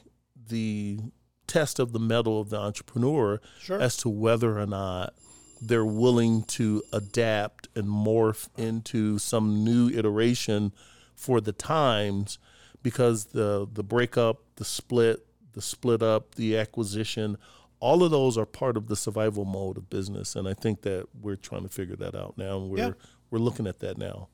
the 0.48 0.98
test 1.46 1.78
of 1.78 1.92
the 1.92 1.98
mettle 2.00 2.40
of 2.40 2.50
the 2.50 2.56
entrepreneur 2.58 3.40
Sure. 3.60 3.80
as 3.80 3.96
to 3.98 4.08
whether 4.08 4.58
or 4.58 4.66
not 4.66 5.14
they're 5.60 5.84
willing 5.84 6.42
to 6.42 6.82
adapt 6.92 7.68
and 7.76 7.86
morph 7.86 8.48
into 8.56 9.18
some 9.18 9.64
new 9.64 9.88
iteration 9.88 10.72
for 11.14 11.40
the 11.40 11.52
times 11.52 12.38
because 12.82 13.26
the 13.26 13.66
the 13.72 13.82
breakup, 13.84 14.42
the 14.56 14.64
split, 14.64 15.24
the 15.52 15.62
split 15.62 16.02
up, 16.02 16.34
the 16.34 16.56
acquisition, 16.58 17.38
all 17.80 18.02
of 18.02 18.10
those 18.10 18.38
are 18.38 18.46
part 18.46 18.76
of 18.76 18.86
the 18.88 18.96
survival 18.96 19.44
mode 19.44 19.76
of 19.76 19.90
business 19.90 20.34
and 20.36 20.48
I 20.48 20.54
think 20.54 20.82
that 20.82 21.06
we're 21.20 21.36
trying 21.36 21.62
to 21.62 21.68
figure 21.68 21.96
that 21.96 22.14
out 22.14 22.36
now 22.38 22.56
and 22.58 22.70
we're 22.70 22.78
Yeah. 22.78 22.90
we're 23.30 23.38
looking 23.38 23.66
at 23.66 23.80
that 23.80 23.98
now. 23.98 24.28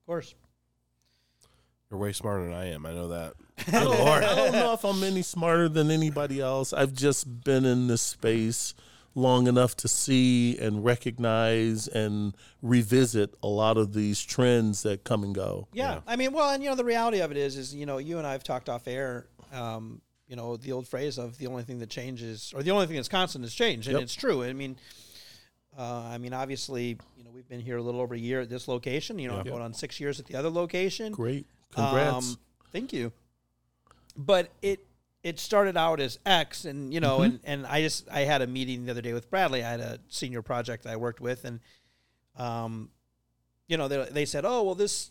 Of 0.00 0.06
course. 0.06 0.34
You're 1.90 1.98
way 2.00 2.12
smarter 2.12 2.44
than 2.44 2.52
I 2.52 2.66
am. 2.72 2.84
I 2.84 2.92
know 2.92 3.08
that. 3.08 3.34
I 3.68 3.84
don't, 3.84 4.00
I 4.00 4.34
don't 4.34 4.52
know 4.52 4.72
if 4.74 4.84
I'm 4.84 5.02
any 5.02 5.22
smarter 5.22 5.68
than 5.68 5.90
anybody 5.90 6.40
else. 6.40 6.72
I've 6.72 6.92
just 6.92 7.44
been 7.44 7.64
in 7.64 7.86
this 7.86 8.02
space 8.02 8.74
long 9.14 9.46
enough 9.48 9.74
to 9.76 9.88
see 9.88 10.56
and 10.58 10.84
recognize 10.84 11.88
and 11.88 12.36
revisit 12.62 13.34
a 13.42 13.48
lot 13.48 13.76
of 13.78 13.94
these 13.94 14.20
trends 14.22 14.82
that 14.82 15.02
come 15.02 15.24
and 15.24 15.34
go. 15.34 15.66
Yeah. 15.72 15.94
Yeah. 15.94 16.00
I 16.06 16.16
mean, 16.16 16.32
well, 16.32 16.50
and 16.50 16.62
you 16.62 16.68
know, 16.68 16.76
the 16.76 16.84
reality 16.84 17.20
of 17.20 17.30
it 17.30 17.36
is, 17.38 17.56
is 17.56 17.74
you 17.74 17.86
know, 17.86 17.96
you 17.98 18.18
and 18.18 18.26
I 18.26 18.32
have 18.32 18.44
talked 18.44 18.68
off 18.68 18.86
air. 18.86 19.26
Um, 19.52 20.02
you 20.28 20.36
know, 20.36 20.56
the 20.56 20.72
old 20.72 20.86
phrase 20.86 21.18
of 21.18 21.38
the 21.38 21.46
only 21.46 21.62
thing 21.62 21.78
that 21.78 21.88
changes, 21.90 22.52
or 22.54 22.62
the 22.62 22.70
only 22.70 22.86
thing 22.86 22.96
that's 22.96 23.08
constant 23.08 23.44
is 23.44 23.54
change, 23.54 23.86
and 23.88 23.94
Yep. 23.94 24.02
it's 24.02 24.14
true. 24.14 24.42
I 24.44 24.52
mean, 24.52 24.76
uh, 25.76 26.02
I 26.02 26.18
mean, 26.18 26.32
obviously, 26.34 26.98
you 27.16 27.24
know, 27.24 27.30
we've 27.32 27.48
been 27.48 27.60
here 27.60 27.78
a 27.78 27.82
little 27.82 28.00
over 28.00 28.14
a 28.14 28.18
year 28.18 28.40
at 28.42 28.48
this 28.50 28.68
location. 28.68 29.18
You 29.18 29.28
know, 29.28 29.42
going 29.42 29.62
on 29.62 29.72
six 29.74 29.98
years 29.98 30.20
at 30.20 30.26
the 30.26 30.34
other 30.36 30.50
location. 30.50 31.12
Great. 31.12 31.46
Congrats. 31.72 32.32
Um, 32.32 32.38
thank 32.72 32.92
you. 32.92 33.12
But 34.16 34.50
it 34.62 34.84
it 35.22 35.38
started 35.40 35.76
out 35.76 35.98
as 36.00 36.18
X, 36.26 36.64
and 36.64 36.92
you 36.92 37.00
know, 37.00 37.22
and 37.22 37.40
and 37.44 37.66
I 37.66 37.80
just 37.82 38.08
I 38.10 38.20
had 38.20 38.42
a 38.42 38.46
meeting 38.46 38.84
the 38.84 38.90
other 38.90 39.02
day 39.02 39.12
with 39.12 39.30
Bradley. 39.30 39.64
I 39.64 39.70
had 39.70 39.80
a 39.80 39.98
senior 40.08 40.42
project 40.42 40.84
that 40.84 40.92
I 40.92 40.96
worked 40.96 41.20
with, 41.20 41.44
and 41.44 41.60
um, 42.36 42.90
you 43.66 43.76
know, 43.76 43.88
they 43.88 44.04
they 44.10 44.24
said, 44.26 44.44
oh 44.44 44.62
well, 44.62 44.74
this. 44.74 45.10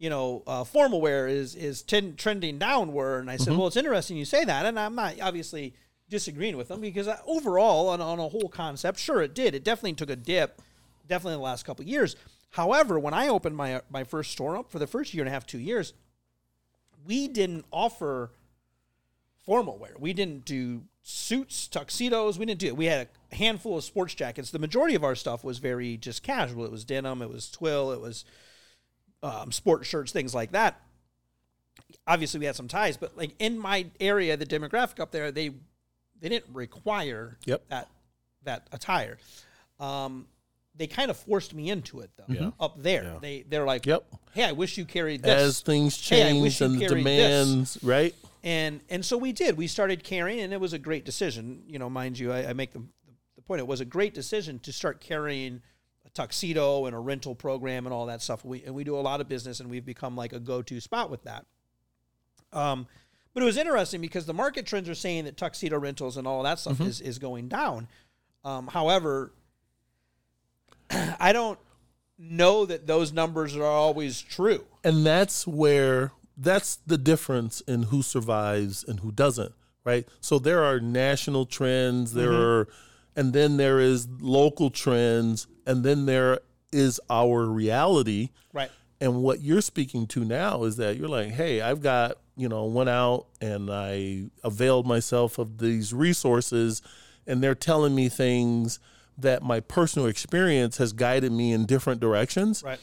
You 0.00 0.10
know, 0.10 0.42
uh, 0.46 0.64
formal 0.64 1.00
wear 1.00 1.28
is 1.28 1.54
is 1.54 1.82
ten, 1.82 2.16
trending 2.16 2.58
downward, 2.58 3.20
and 3.20 3.30
I 3.30 3.36
said, 3.36 3.50
mm-hmm. 3.50 3.58
"Well, 3.58 3.68
it's 3.68 3.76
interesting 3.76 4.16
you 4.16 4.24
say 4.24 4.44
that," 4.44 4.66
and 4.66 4.80
I'm 4.80 4.96
not 4.96 5.20
obviously 5.20 5.74
disagreeing 6.08 6.56
with 6.56 6.68
them 6.68 6.80
because 6.80 7.06
I, 7.06 7.18
overall, 7.26 7.90
on, 7.90 8.00
on 8.00 8.18
a 8.18 8.28
whole 8.28 8.48
concept, 8.48 8.98
sure, 8.98 9.22
it 9.22 9.34
did. 9.34 9.54
It 9.54 9.62
definitely 9.62 9.92
took 9.92 10.10
a 10.10 10.16
dip, 10.16 10.60
definitely 11.06 11.34
in 11.34 11.38
the 11.40 11.44
last 11.44 11.64
couple 11.64 11.82
of 11.84 11.88
years. 11.88 12.16
However, 12.50 12.98
when 12.98 13.14
I 13.14 13.28
opened 13.28 13.56
my 13.56 13.76
uh, 13.76 13.80
my 13.90 14.04
first 14.04 14.32
store 14.32 14.56
up 14.56 14.70
for 14.70 14.78
the 14.78 14.86
first 14.86 15.14
year 15.14 15.22
and 15.22 15.28
a 15.28 15.32
half, 15.32 15.46
two 15.46 15.58
years, 15.58 15.92
we 17.06 17.28
didn't 17.28 17.66
offer 17.70 18.32
formal 19.44 19.78
wear. 19.78 19.92
We 19.98 20.12
didn't 20.12 20.44
do 20.44 20.82
suits, 21.02 21.68
tuxedos. 21.68 22.38
We 22.38 22.46
didn't 22.46 22.60
do 22.60 22.68
it. 22.68 22.76
We 22.76 22.86
had 22.86 23.08
a 23.32 23.36
handful 23.36 23.76
of 23.76 23.84
sports 23.84 24.14
jackets. 24.14 24.50
The 24.50 24.58
majority 24.58 24.94
of 24.94 25.04
our 25.04 25.14
stuff 25.14 25.44
was 25.44 25.58
very 25.58 25.96
just 25.96 26.22
casual. 26.22 26.64
It 26.64 26.72
was 26.72 26.84
denim. 26.84 27.22
It 27.22 27.30
was 27.30 27.50
twill. 27.50 27.92
It 27.92 28.00
was 28.00 28.24
um, 29.22 29.52
sport 29.52 29.84
shirts, 29.86 30.12
things 30.12 30.34
like 30.34 30.52
that. 30.52 30.80
Obviously, 32.06 32.40
we 32.40 32.46
had 32.46 32.56
some 32.56 32.68
ties, 32.68 32.96
but 32.96 33.16
like 33.16 33.32
in 33.38 33.58
my 33.58 33.86
area, 34.00 34.36
the 34.36 34.46
demographic 34.46 35.00
up 35.00 35.10
there, 35.10 35.30
they 35.30 35.50
they 36.20 36.28
didn't 36.28 36.52
require 36.54 37.38
Yep. 37.46 37.62
that 37.68 37.88
that 38.44 38.66
attire. 38.72 39.18
Um, 39.78 40.26
they 40.74 40.86
kind 40.86 41.10
of 41.10 41.16
forced 41.16 41.54
me 41.54 41.68
into 41.70 42.00
it 42.00 42.10
though. 42.16 42.24
Yeah. 42.32 42.50
Up 42.58 42.82
there, 42.82 43.04
Yeah. 43.04 43.18
they 43.20 43.42
they're 43.48 43.64
like, 43.66 43.86
Yep. 43.86 44.04
"Hey, 44.32 44.44
I 44.44 44.52
wish 44.52 44.78
you 44.78 44.84
carried 44.84 45.22
this." 45.22 45.30
As 45.42 45.60
things 45.60 45.96
Hey, 46.08 46.22
change 46.22 46.60
you 46.60 46.66
and 46.66 46.74
the 46.76 46.86
carried 46.86 47.06
this. 47.06 47.46
demands, 47.46 47.78
right? 47.82 48.14
And 48.42 48.80
and 48.88 49.04
so 49.04 49.16
we 49.16 49.32
did. 49.32 49.56
We 49.56 49.66
started 49.66 50.02
carrying, 50.04 50.40
and 50.40 50.52
it 50.52 50.60
was 50.60 50.72
a 50.72 50.78
great 50.78 51.04
decision. 51.04 51.62
You 51.66 51.78
know, 51.78 51.90
mind 51.90 52.18
you, 52.18 52.32
I, 52.32 52.50
I 52.50 52.52
make 52.54 52.72
the, 52.72 52.82
the 53.36 53.42
point. 53.42 53.60
It 53.60 53.66
was 53.66 53.80
a 53.80 53.84
great 53.84 54.14
decision 54.14 54.58
to 54.60 54.72
start 54.72 55.00
carrying 55.00 55.60
tuxedo 56.14 56.86
and 56.86 56.94
a 56.94 56.98
rental 56.98 57.34
program 57.34 57.86
and 57.86 57.92
all 57.92 58.06
that 58.06 58.22
stuff. 58.22 58.44
We 58.44 58.62
and 58.64 58.74
we 58.74 58.84
do 58.84 58.96
a 58.96 59.00
lot 59.00 59.20
of 59.20 59.28
business, 59.28 59.60
and 59.60 59.70
we've 59.70 59.84
become 59.84 60.16
like 60.16 60.32
a 60.32 60.40
go-to 60.40 60.80
spot 60.80 61.10
with 61.10 61.22
that. 61.24 61.46
Um, 62.52 62.86
but 63.32 63.42
it 63.42 63.46
was 63.46 63.56
interesting 63.56 64.00
because 64.00 64.26
the 64.26 64.34
market 64.34 64.66
trends 64.66 64.88
are 64.88 64.94
saying 64.94 65.24
that 65.24 65.36
tuxedo 65.36 65.78
rentals 65.78 66.16
and 66.16 66.26
all 66.26 66.42
that 66.42 66.58
stuff 66.58 66.80
is 66.80 67.00
is 67.00 67.18
going 67.18 67.48
down. 67.48 67.86
Um, 68.44 68.66
however, 68.66 69.32
I 71.20 71.32
don't 71.32 71.58
know 72.18 72.66
that 72.66 72.86
those 72.86 73.12
numbers 73.12 73.56
are 73.56 73.64
always 73.64 74.20
true. 74.20 74.64
and 74.84 75.06
that's 75.06 75.46
where 75.46 76.12
that's 76.36 76.76
the 76.86 76.98
difference 76.98 77.60
in 77.62 77.84
who 77.84 78.02
survives 78.02 78.84
and 78.84 79.00
who 79.00 79.10
doesn't 79.10 79.52
right 79.84 80.06
so 80.20 80.38
there 80.38 80.62
are 80.62 80.78
national 80.80 81.46
trends 81.46 82.12
there 82.12 82.32
are 82.32 82.68
and 83.16 83.32
then 83.32 83.56
there 83.56 83.80
is 83.80 84.06
local 84.20 84.68
trends 84.70 85.46
and 85.66 85.84
then 85.84 86.06
there 86.06 86.40
is 86.72 87.00
our 87.10 87.46
reality 87.46 88.30
Right. 88.52 88.70
and 89.00 89.22
what 89.22 89.40
you're 89.40 89.60
speaking 89.60 90.06
to 90.08 90.24
now 90.24 90.64
is 90.64 90.76
that 90.76 90.96
you're 90.96 91.08
like 91.08 91.30
hey 91.30 91.60
i've 91.60 91.82
got 91.82 92.16
you 92.36 92.48
know 92.48 92.64
went 92.64 92.88
out 92.88 93.26
and 93.40 93.70
i 93.70 94.24
availed 94.44 94.86
myself 94.86 95.38
of 95.38 95.58
these 95.58 95.92
resources 95.92 96.80
and 97.26 97.42
they're 97.42 97.54
telling 97.54 97.94
me 97.94 98.08
things 98.08 98.78
that 99.18 99.42
my 99.42 99.60
personal 99.60 100.06
experience 100.08 100.78
has 100.78 100.92
guided 100.92 101.32
me 101.32 101.52
in 101.52 101.66
different 101.66 102.00
directions 102.00 102.62
Right. 102.62 102.78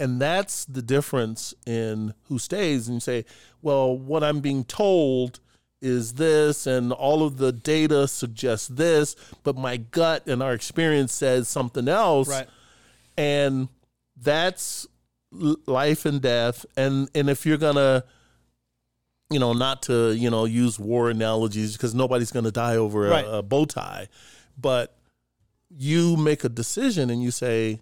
and 0.00 0.20
that's 0.20 0.64
the 0.64 0.82
difference 0.82 1.54
in 1.66 2.14
who 2.24 2.38
stays 2.38 2.88
and 2.88 2.96
you 2.96 3.00
say 3.00 3.24
well 3.62 3.96
what 3.96 4.24
i'm 4.24 4.40
being 4.40 4.64
told 4.64 5.40
is 5.80 6.14
this 6.14 6.66
and 6.66 6.92
all 6.92 7.22
of 7.22 7.36
the 7.36 7.52
data 7.52 8.08
suggests 8.08 8.66
this 8.68 9.14
but 9.44 9.56
my 9.56 9.76
gut 9.76 10.26
and 10.26 10.42
our 10.42 10.52
experience 10.52 11.12
says 11.12 11.48
something 11.48 11.86
else 11.88 12.28
Right. 12.28 12.48
and 13.16 13.68
that's 14.16 14.86
life 15.30 16.04
and 16.04 16.20
death 16.20 16.66
and 16.76 17.08
and 17.14 17.30
if 17.30 17.46
you're 17.46 17.58
gonna 17.58 18.02
you 19.30 19.38
know 19.38 19.52
not 19.52 19.82
to 19.82 20.12
you 20.14 20.30
know 20.30 20.46
use 20.46 20.78
war 20.80 21.10
analogies 21.10 21.74
because 21.74 21.94
nobody's 21.94 22.32
gonna 22.32 22.50
die 22.50 22.76
over 22.76 23.02
Right. 23.02 23.26
a 23.28 23.42
bow 23.42 23.64
tie 23.64 24.08
but 24.60 24.96
you 25.70 26.16
make 26.16 26.42
a 26.44 26.48
decision 26.48 27.10
and 27.10 27.22
you 27.22 27.30
say 27.30 27.78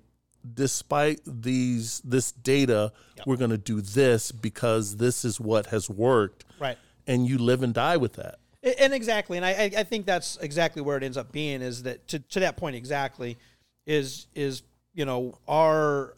despite 0.55 1.21
these 1.25 2.01
this 2.05 2.31
data 2.33 2.93
we're 3.25 3.37
going 3.37 3.51
to 3.51 3.59
do 3.59 3.81
this 3.81 4.31
because 4.31 4.97
this 4.99 5.25
is 5.25 5.41
what 5.41 5.67
has 5.67 5.89
worked 5.91 6.45
Right. 6.61 6.79
And 7.07 7.27
you 7.27 7.39
live 7.39 7.63
and 7.63 7.73
die 7.75 7.97
with 7.97 8.15
that 8.15 8.39
And 8.81 8.93
exactly, 8.93 9.37
and 9.37 9.47
I, 9.47 9.71
I- 9.77 9.83
think 9.85 10.07
that's 10.07 10.37
exactly 10.39 10.83
where 10.83 10.97
it 10.97 11.03
ends 11.05 11.17
up 11.17 11.31
being. 11.33 11.63
Is 11.63 11.85
that 11.85 12.09
to, 12.09 12.19
to 12.19 12.41
that 12.41 12.57
point 12.57 12.75
exactly? 12.77 13.37
Is 13.87 14.27
is 14.35 14.63
you 14.95 15.05
know 15.05 15.39
our 15.47 16.17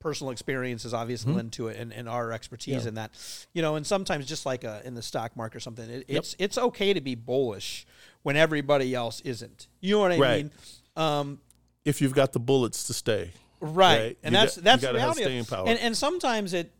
personal 0.00 0.32
experiences 0.32 0.92
obviously 0.92 1.32
lend 1.32 1.52
to 1.52 1.68
it, 1.68 1.78
and, 1.78 1.92
and 1.92 2.08
our 2.08 2.32
expertise 2.32 2.82
Yeah. 2.82 2.88
in 2.88 2.94
that. 2.96 3.10
You 3.54 3.62
know, 3.62 3.76
and 3.76 3.86
sometimes 3.86 4.26
just 4.26 4.44
like 4.44 4.64
uh 4.64 4.80
in 4.84 4.94
the 4.94 5.02
stock 5.02 5.36
market 5.36 5.56
or 5.58 5.60
something, 5.60 5.88
it, 5.88 6.04
it's 6.08 6.34
it's 6.40 6.58
okay 6.58 6.92
to 6.94 7.00
be 7.00 7.14
bullish 7.14 7.86
when 8.24 8.36
everybody 8.36 8.94
else 8.94 9.20
isn't. 9.20 9.68
You 9.80 9.94
know 9.94 10.00
what 10.00 10.12
I 10.12 10.18
Right. 10.18 10.44
mean? 10.44 10.50
Um, 10.96 11.40
if 11.84 12.00
you've 12.02 12.14
got 12.14 12.32
the 12.32 12.40
bullets 12.40 12.84
to 12.88 12.92
stay 12.94 13.30
right, 13.60 13.70
Right. 13.98 14.18
and 14.24 14.32
You 14.34 14.40
that's 14.40 14.56
got- 14.56 14.64
that's 14.64 14.82
the 14.82 14.94
reality. 14.94 15.22
staying 15.22 15.44
power. 15.44 15.68
And 15.68 15.78
and 15.78 15.96
sometimes 15.96 16.52
it. 16.54 16.72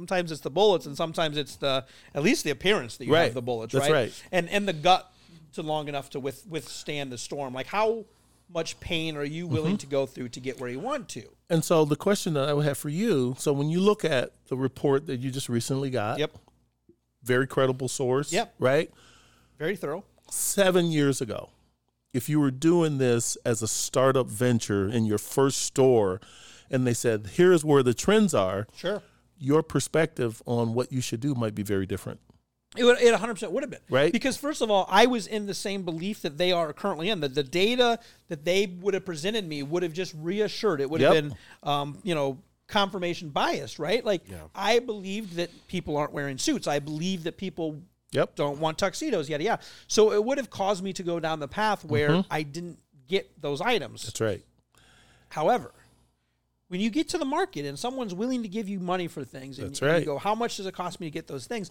Sometimes 0.00 0.32
it's 0.32 0.40
the 0.40 0.48
bullets, 0.50 0.86
and 0.86 0.96
sometimes 0.96 1.36
it's 1.36 1.56
the 1.56 1.84
at 2.14 2.22
least 2.22 2.42
the 2.44 2.50
appearance 2.50 2.96
that 2.96 3.04
you 3.04 3.12
Right. 3.12 3.24
have 3.24 3.34
the 3.34 3.42
bullets, 3.42 3.74
That's 3.74 3.82
right? 3.90 4.04
right. 4.04 4.24
And 4.32 4.48
and 4.48 4.66
the 4.66 4.72
gut 4.72 5.12
to 5.52 5.62
long 5.62 5.88
enough 5.88 6.08
to 6.10 6.20
with, 6.20 6.46
withstand 6.46 7.12
the 7.12 7.18
storm. 7.18 7.52
Like 7.52 7.66
how 7.66 8.06
much 8.48 8.80
pain 8.80 9.14
are 9.18 9.24
you 9.24 9.44
Mm-hmm. 9.44 9.52
willing 9.54 9.76
to 9.76 9.86
go 9.86 10.06
through 10.06 10.30
to 10.30 10.40
get 10.40 10.58
where 10.58 10.70
you 10.70 10.80
want 10.80 11.10
to? 11.10 11.24
and 11.50 11.62
so 11.64 11.84
the 11.84 11.96
question 11.96 12.32
that 12.34 12.48
i 12.48 12.52
would 12.54 12.64
have 12.64 12.78
for 12.78 12.88
you 12.88 13.34
so 13.38 13.52
when 13.52 13.68
you 13.68 13.80
look 13.80 14.04
at 14.04 14.30
the 14.48 14.56
report 14.56 15.06
that 15.06 15.18
you 15.20 15.30
just 15.30 15.48
recently 15.48 15.90
got 15.90 16.18
Yep, 16.18 16.32
very 17.22 17.46
credible 17.46 17.88
source 17.88 18.32
Yep. 18.32 18.54
right 18.58 18.90
very 19.58 19.76
thorough. 19.76 20.04
seven 20.30 20.90
years 20.90 21.20
ago, 21.20 21.50
if 22.14 22.28
you 22.30 22.40
were 22.40 22.50
doing 22.50 22.96
this 22.98 23.36
as 23.44 23.60
a 23.62 23.68
startup 23.68 24.26
venture 24.28 24.88
in 24.88 25.04
your 25.04 25.18
first 25.18 25.58
store, 25.62 26.20
and 26.70 26.86
they 26.86 26.94
said, 26.94 27.18
here's 27.34 27.62
where 27.64 27.82
the 27.82 27.92
trends 27.94 28.32
are, 28.32 28.66
Sure, 28.76 29.02
your 29.40 29.62
perspective 29.62 30.40
on 30.46 30.74
what 30.74 30.92
you 30.92 31.00
should 31.00 31.18
do 31.20 31.34
might 31.34 31.54
be 31.54 31.62
very 31.62 31.86
different. 31.86 32.20
it 32.76 32.84
would 32.84 33.00
it 33.00 33.10
100 33.10 33.34
percent 33.34 33.50
would 33.52 33.62
have 33.64 33.70
been 33.70 33.80
Right. 33.88 34.12
because 34.12 34.36
first 34.36 34.60
of 34.62 34.70
all, 34.70 34.86
I 34.88 35.06
was 35.06 35.26
in 35.26 35.46
the 35.46 35.54
same 35.54 35.82
belief 35.82 36.22
that 36.22 36.38
they 36.38 36.52
are 36.52 36.72
currently 36.72 37.08
in. 37.08 37.18
That 37.20 37.34
the 37.34 37.42
data 37.42 37.98
that 38.28 38.44
they 38.44 38.66
would 38.66 38.94
have 38.94 39.04
presented 39.04 39.44
me 39.48 39.62
would 39.64 39.82
have 39.82 39.92
just 39.92 40.14
reassured. 40.16 40.80
It 40.80 40.88
would 40.90 41.00
have 41.00 41.14
been, 41.14 41.34
um, 41.64 41.98
you 42.04 42.14
know. 42.14 42.38
Confirmation 42.68 43.30
bias, 43.30 43.80
right? 43.80 44.04
Like 44.04 44.22
I 44.54 44.78
believed 44.78 45.34
that 45.34 45.50
people 45.66 45.96
aren't 45.96 46.12
wearing 46.12 46.38
suits. 46.38 46.68
I 46.68 46.78
believe 46.78 47.24
that 47.24 47.36
people 47.36 47.82
Yep. 48.12 48.36
don't 48.36 48.60
want 48.60 48.78
tuxedos, 48.78 49.28
yada 49.28 49.42
yada. 49.42 49.62
So 49.88 50.12
it 50.12 50.24
would 50.24 50.38
have 50.38 50.50
caused 50.50 50.80
me 50.84 50.92
to 50.92 51.02
go 51.02 51.18
down 51.18 51.40
the 51.40 51.48
path 51.48 51.84
where 51.84 52.24
I 52.30 52.44
didn't 52.44 52.78
get 53.08 53.42
those 53.42 53.60
items. 53.60 54.04
That's 54.04 54.20
right. 54.20 54.44
However, 55.30 55.72
when 56.70 56.80
you 56.80 56.88
get 56.88 57.08
to 57.08 57.18
the 57.18 57.24
market 57.24 57.64
and 57.66 57.76
someone's 57.76 58.14
willing 58.14 58.44
to 58.44 58.48
give 58.48 58.68
you 58.68 58.78
money 58.78 59.08
for 59.08 59.24
things, 59.24 59.58
and, 59.58 59.70
That's 59.70 59.82
and 59.82 59.90
right. 59.90 59.98
you 59.98 60.06
go, 60.06 60.18
how 60.18 60.36
much 60.36 60.56
does 60.56 60.66
it 60.66 60.72
cost 60.72 61.00
me 61.00 61.08
to 61.08 61.10
get 61.10 61.26
those 61.26 61.48
things? 61.48 61.68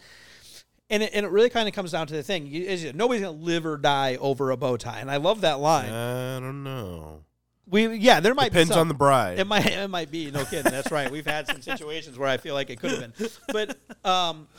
And 0.90 1.04
it, 1.04 1.12
and 1.14 1.26
it 1.26 1.30
really 1.30 1.50
kind 1.50 1.70
of 1.70 1.74
comes 1.74 1.94
down 1.94 2.08
to 2.08 2.14
the 2.14 2.22
thing: 2.22 2.48
you, 2.48 2.66
is 2.66 2.84
it, 2.84 2.96
nobody's 2.98 3.22
going 3.22 3.40
to 3.40 3.46
live 3.46 3.66
or 3.66 3.78
die 3.78 4.18
over 4.20 4.52
a 4.52 4.58
bow 4.58 4.76
tie, 4.76 5.00
and 5.00 5.10
I 5.10 5.16
love 5.16 5.40
that 5.42 5.60
line. 5.62 5.90
I 5.90 6.40
don't 6.42 6.64
know. 6.66 7.24
we 7.66 7.96
yeah, 7.96 8.20
there 8.20 8.34
might 8.36 8.52
Depends 8.52 8.72
be 8.72 8.74
some. 8.74 8.82
on 8.82 8.88
the 8.90 8.94
bride. 8.94 9.40
It 9.40 9.48
might 9.48 9.66
it 9.68 9.90
might 9.90 10.12
be 10.12 10.32
no 10.32 10.44
kidding. 10.44 10.70
That's 10.70 10.92
right. 10.92 11.10
We've 11.10 11.26
had 11.26 11.48
some 11.48 11.62
situations 11.62 12.18
where 12.18 12.28
I 12.28 12.36
feel 12.36 12.56
like 12.56 12.70
it 12.70 12.82
could 12.82 12.92
have 12.92 13.16
been, 13.18 13.30
but 13.54 13.78
um, 14.04 14.50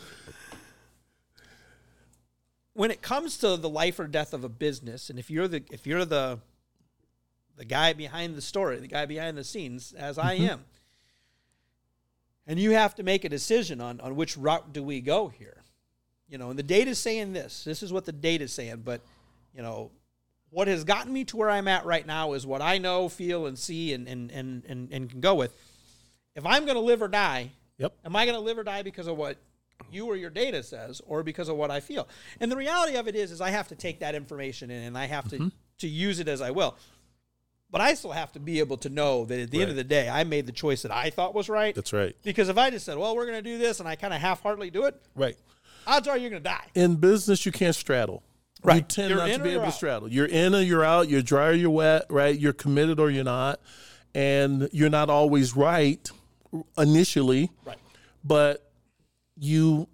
when 2.72 2.90
it 2.90 3.02
comes 3.02 3.36
to 3.38 3.56
the 3.58 3.68
life 3.68 3.98
or 3.98 4.06
death 4.06 4.32
of 4.32 4.42
a 4.42 4.48
business, 4.48 5.10
and 5.10 5.18
if 5.18 5.30
you're 5.30 5.48
the 5.48 5.64
if 5.70 5.86
you're 5.86 6.06
the 6.06 6.38
the 7.60 7.66
guy 7.66 7.92
behind 7.92 8.34
the 8.34 8.40
story, 8.40 8.78
the 8.78 8.86
guy 8.86 9.04
behind 9.04 9.36
the 9.36 9.44
scenes, 9.44 9.92
as 9.92 10.16
I 10.16 10.38
mm-hmm. 10.38 10.48
am, 10.48 10.64
and 12.46 12.58
you 12.58 12.70
have 12.70 12.94
to 12.94 13.02
make 13.02 13.22
a 13.26 13.28
decision 13.28 13.82
on 13.82 14.00
on 14.00 14.16
which 14.16 14.34
route 14.38 14.72
do 14.72 14.82
we 14.82 15.02
go 15.02 15.28
here, 15.28 15.62
you 16.26 16.38
know, 16.38 16.48
and 16.48 16.58
the 16.58 16.62
data's 16.62 16.98
saying 16.98 17.34
this. 17.34 17.62
This 17.64 17.82
is 17.82 17.92
what 17.92 18.06
the 18.06 18.12
data's 18.12 18.54
saying, 18.54 18.80
but 18.82 19.02
you 19.54 19.60
know, 19.60 19.90
what 20.48 20.68
has 20.68 20.84
gotten 20.84 21.12
me 21.12 21.24
to 21.24 21.36
where 21.36 21.50
I'm 21.50 21.68
at 21.68 21.84
right 21.84 22.06
now 22.06 22.32
is 22.32 22.46
what 22.46 22.62
I 22.62 22.78
know, 22.78 23.10
feel, 23.10 23.44
and 23.44 23.58
see, 23.58 23.92
and 23.92 24.08
and 24.08 24.30
and 24.30 24.64
and, 24.64 24.90
and 24.90 25.10
can 25.10 25.20
go 25.20 25.34
with. 25.34 25.54
If 26.34 26.46
I'm 26.46 26.64
going 26.64 26.76
to 26.76 26.80
live 26.80 27.02
or 27.02 27.08
die, 27.08 27.50
Yep. 27.76 27.92
am 28.06 28.16
I 28.16 28.24
going 28.24 28.38
to 28.38 28.42
live 28.42 28.56
or 28.56 28.64
die 28.64 28.82
because 28.82 29.06
of 29.06 29.18
what 29.18 29.36
you 29.90 30.06
or 30.06 30.16
your 30.16 30.30
data 30.30 30.62
says, 30.62 31.02
or 31.06 31.22
because 31.22 31.50
of 31.50 31.56
what 31.56 31.70
I 31.70 31.80
feel? 31.80 32.08
And 32.40 32.50
the 32.50 32.56
reality 32.56 32.96
of 32.96 33.06
it 33.06 33.14
is, 33.14 33.30
is 33.30 33.42
I 33.42 33.50
have 33.50 33.68
to 33.68 33.74
take 33.74 34.00
that 34.00 34.14
information 34.14 34.70
in, 34.70 34.82
and 34.82 34.96
I 34.96 35.04
have 35.04 35.28
to 35.28 35.36
mm-hmm. 35.36 35.48
to 35.80 35.88
use 35.88 36.20
it 36.20 36.28
as 36.28 36.40
I 36.40 36.52
will. 36.52 36.78
But 37.72 37.80
I 37.80 37.94
still 37.94 38.10
have 38.12 38.32
to 38.32 38.40
be 38.40 38.58
able 38.58 38.76
to 38.78 38.88
know 38.88 39.24
that 39.26 39.38
at 39.38 39.50
the 39.52 39.60
end 39.62 39.70
of 39.70 39.76
the 39.76 39.84
day, 39.84 40.08
I 40.08 40.24
made 40.24 40.46
the 40.46 40.52
choice 40.52 40.82
that 40.82 40.90
I 40.90 41.10
thought 41.10 41.34
was 41.34 41.48
right. 41.48 41.74
That's 41.74 41.92
right. 41.92 42.16
Because 42.24 42.48
if 42.48 42.58
I 42.58 42.68
just 42.70 42.84
said, 42.84 42.98
"Well, 42.98 43.14
we're 43.14 43.26
going 43.26 43.38
to 43.42 43.48
do 43.48 43.58
this," 43.58 43.78
and 43.78 43.88
I 43.88 43.94
kind 43.94 44.12
of 44.12 44.20
half-heartedly 44.20 44.70
do 44.70 44.84
it, 44.86 45.00
Right. 45.14 45.36
odds 45.86 46.08
are 46.08 46.18
you're 46.18 46.30
going 46.30 46.42
to 46.42 46.48
die. 46.48 46.66
In 46.74 46.96
business, 46.96 47.46
you 47.46 47.52
can't 47.52 47.76
straddle. 47.76 48.22
You 48.62 48.68
Right. 48.68 48.88
tend 48.88 49.10
You're 49.10 49.18
not 49.26 49.32
to 49.32 49.38
be 49.38 49.50
able 49.50 49.62
out. 49.62 49.66
to 49.66 49.72
straddle. 49.72 50.08
You're 50.12 50.26
in 50.26 50.54
or 50.54 50.60
you're 50.60 50.84
out. 50.84 51.08
You're 51.08 51.22
dry 51.22 51.46
or 51.48 51.52
you're 51.52 51.70
wet, 51.70 52.06
right? 52.10 52.36
You're 52.38 52.52
committed 52.52 52.98
or 52.98 53.08
you're 53.10 53.24
not. 53.24 53.60
And 54.14 54.68
you're 54.72 54.90
not 54.90 55.08
always 55.08 55.54
right 55.56 56.10
initially. 56.76 57.50
Right. 57.64 57.78
but 58.24 58.70
you 59.38 59.88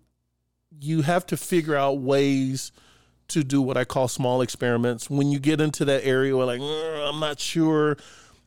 you 0.81 1.03
have 1.03 1.27
to 1.27 1.37
figure 1.37 1.77
out 1.77 1.99
ways 1.99 2.73
to 3.29 3.43
do 3.43 3.61
what 3.61 3.77
I 3.77 3.85
call 3.85 4.09
small 4.09 4.41
experiments. 4.43 5.11
When 5.11 5.31
you 5.31 5.39
get 5.39 5.61
into 5.61 5.85
that 5.87 6.05
area 6.05 6.37
where 6.37 6.47
like 6.47 6.61
"Uh, 6.61 7.09
I'm 7.09 7.21
not 7.21 7.41
sure, 7.41 7.97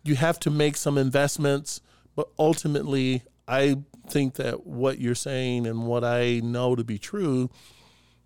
you 0.03 0.15
have 0.15 0.39
to 0.41 0.49
make 0.49 0.77
some 0.77 0.97
investments, 0.97 1.81
but 2.15 2.29
ultimately 2.37 3.23
I 3.47 3.77
think 4.09 4.35
that 4.35 4.65
what 4.65 4.99
you're 4.99 5.15
saying 5.15 5.67
and 5.67 5.85
what 5.85 6.03
I 6.03 6.39
know 6.43 6.75
to 6.75 6.83
be 6.83 6.97
true, 6.97 7.49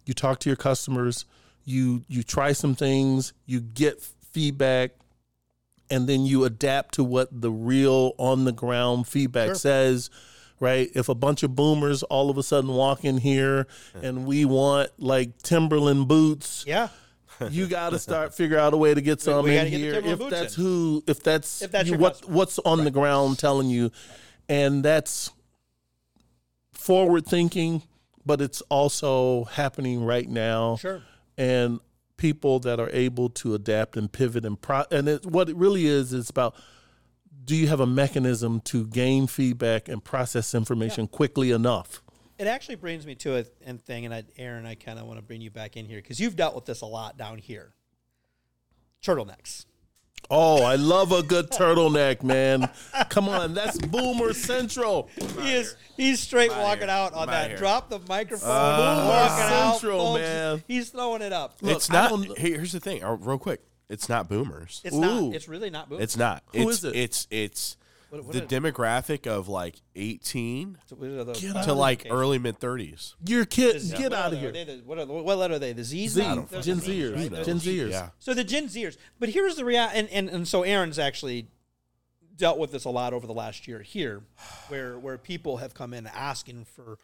you 0.06 0.14
talk 0.14 0.40
to 0.40 0.50
your 0.50 0.56
customers, 0.58 1.26
you 1.66 2.04
you 2.08 2.24
try 2.24 2.52
some 2.54 2.76
things, 2.76 3.34
you 3.46 3.60
get 3.60 4.02
feedback 4.32 4.92
and 5.90 6.08
then 6.08 6.26
you 6.26 6.44
adapt 6.44 6.96
to 6.96 7.04
what 7.04 7.30
the 7.42 7.52
real 7.52 8.14
on 8.18 8.46
the 8.46 8.52
ground 8.52 9.08
feedback 9.08 9.48
Sure. 9.50 9.56
says 9.56 10.10
right 10.64 10.90
if 10.96 11.10
a 11.10 11.16
bunch 11.16 11.44
of 11.44 11.56
boomers 11.56 12.02
all 12.04 12.30
of 12.30 12.38
a 12.38 12.44
sudden 12.44 12.72
walk 12.72 13.04
in 13.04 13.18
here 13.18 13.68
and 14.02 14.26
we 14.26 14.46
want 14.46 14.90
like 14.98 15.38
timberland 15.44 16.08
boots 16.08 16.64
Yeah. 16.66 16.88
you 17.50 17.68
got 17.68 17.90
to 17.92 18.00
start 18.00 18.34
figure 18.34 18.58
out 18.58 18.74
a 18.74 18.78
way 18.78 18.94
to 18.94 19.02
get 19.02 19.20
some 19.20 19.46
in 19.48 19.56
gotta 19.58 19.70
get 19.70 19.78
the 19.78 20.02
here 20.02 20.14
if 20.14 20.30
that's 20.30 20.58
in. 20.58 20.64
who 20.64 21.04
if 21.08 21.22
that's, 21.22 21.62
If 21.62 21.72
that's 21.72 21.90
you- 21.90 21.98
what 21.98 22.14
customer. 22.14 22.34
what's 22.36 22.60
on 22.60 22.84
the 22.86 22.92
ground 22.92 23.38
telling 23.40 23.70
you 23.70 23.92
and 24.48 24.84
that's 24.86 25.32
forward 26.72 27.26
thinking 27.26 27.84
but 28.26 28.40
it's 28.40 28.62
also 28.70 29.44
happening 29.46 30.06
right 30.06 30.30
now. 30.30 30.78
Sure. 30.78 31.02
And 31.38 31.82
people 32.16 32.60
that 32.60 32.80
are 32.80 32.90
able 32.94 33.28
to 33.28 33.54
adapt 33.54 33.98
and 33.98 34.10
pivot 34.10 34.46
and 34.46 34.60
pro 34.62 34.84
and 34.92 35.10
it, 35.10 35.26
what 35.26 35.50
it 35.50 35.58
really 35.58 35.86
is 35.88 36.14
is 36.14 36.30
about 36.30 36.56
do 37.44 37.56
you 37.56 37.68
have 37.68 37.80
a 37.80 37.86
mechanism 37.86 38.62
to 38.62 38.86
gain 38.88 39.28
feedback 39.28 39.88
and 39.90 40.04
process 40.04 40.54
information 40.54 41.08
quickly 41.08 41.52
enough? 41.52 42.02
It 42.38 42.48
actually 42.48 42.76
brings 42.76 43.06
me 43.06 43.16
to 43.16 43.38
a 43.38 43.46
and 43.66 43.82
thing, 43.82 44.06
and 44.06 44.14
I, 44.14 44.24
Aaron, 44.38 44.66
I 44.66 44.76
kind 44.76 45.00
of 45.00 45.06
want 45.06 45.20
to 45.20 45.24
bring 45.24 45.42
you 45.42 45.52
back 45.52 45.78
in 45.78 45.86
here 45.86 45.98
because 45.98 46.20
you've 46.20 46.36
dealt 46.36 46.56
with 46.56 46.66
this 46.66 46.82
a 46.82 46.86
lot 46.86 47.18
down 47.18 47.38
here. 47.38 47.74
Turtlenecks. 49.04 49.66
Oh, 50.30 50.64
I 50.64 50.76
love 50.76 51.12
a 51.12 51.22
good 51.22 51.50
turtleneck, 51.52 52.24
man. 52.24 52.70
Come 53.10 53.28
on, 53.28 53.54
that's 53.54 53.78
Boomer 53.78 54.34
Central. 54.34 55.10
He 55.42 55.54
is 55.54 55.76
he's 55.98 56.22
straight 56.22 56.52
I'm 56.52 56.62
walking 56.62 56.84
here. 56.84 56.92
out 56.92 57.14
on 57.14 57.28
I'm 57.28 57.34
that. 57.34 57.50
here. 57.50 57.58
Drop 57.58 57.90
the 57.90 58.00
microphone. 58.08 58.50
Boomer 58.50 59.08
walking 59.08 59.44
out, 59.44 59.72
Central, 59.74 60.14
man. 60.16 60.64
He's 60.68 60.90
throwing 60.90 61.22
it 61.22 61.34
up. 61.34 61.56
it's 61.62 61.90
not. 61.90 62.38
Hey, 62.38 62.52
here's 62.52 62.72
the 62.72 62.80
thing, 62.80 63.04
uh, 63.04 63.12
real 63.12 63.38
quick. 63.38 63.62
It's 63.94 64.10
not 64.10 64.28
boomers. 64.28 64.82
It's 64.84 64.96
Ooh. 64.96 65.00
not. 65.00 65.36
It's 65.36 65.48
really 65.48 65.70
not. 65.70 65.88
boomers. 65.90 66.04
It's 66.04 66.18
not. 66.18 66.44
Who 66.54 66.70
it's, 66.70 66.80
is 66.80 66.84
it? 66.86 66.96
It's 66.96 67.28
it's 67.32 67.78
What- 68.10 68.26
what 68.26 68.34
the 68.34 68.44
are- 68.44 68.46
demographic 68.46 69.26
of 69.28 69.48
like 69.48 69.76
18 69.96 70.78
What 70.90 71.08
are 71.08 71.24
those 71.24 71.42
Get 71.42 71.52
classifications? 71.54 71.66
to 71.66 71.74
like 71.74 72.08
early 72.10 72.40
mid 72.40 72.60
30s. 72.60 73.14
Your 73.26 73.46
kid, 73.46 73.78
Is- 73.78 73.92
get 73.92 74.12
what 74.12 74.14
out 74.14 74.26
of 74.28 74.32
they? 74.34 74.38
Are 74.48 74.52
here. 74.52 74.66
they 74.66 74.76
the- 74.78 74.84
what, 74.84 75.00
are, 75.00 75.06
what 75.06 75.38
letter 75.38 75.56
are 75.56 75.60
they? 75.60 75.74
The 75.74 75.84
Z's? 75.84 76.12
Z, 76.14 76.22
now? 76.22 76.48
They're 76.50 76.62
Gen 76.62 76.76
the 76.80 76.82
Z's, 76.86 77.12
Zers, 77.12 77.16
right? 77.16 77.32
They're 77.32 77.44
Gen 77.44 77.56
the 77.56 77.60
Z's. 77.62 77.82
Zers. 77.88 77.92
Yeah. 77.92 78.10
So 78.20 78.34
the 78.34 78.44
Gen 78.44 78.66
Zers. 78.68 78.98
But 79.20 79.30
here's 79.30 79.56
the 79.56 79.66
reality, 79.66 80.00
and, 80.00 80.10
and 80.10 80.30
and 80.30 80.48
so 80.48 80.64
Aaron's 80.64 81.00
actually 81.00 81.48
dealt 82.36 82.58
with 82.58 82.72
this 82.72 82.84
a 82.86 82.90
lot 82.90 83.14
over 83.14 83.28
the 83.28 83.34
last 83.34 83.68
year 83.68 83.82
here, 83.82 84.24
where 84.68 84.98
where 85.00 85.18
people 85.18 85.58
have 85.58 85.74
come 85.74 85.94
in 85.94 86.08
asking 86.08 86.66
for 86.66 86.98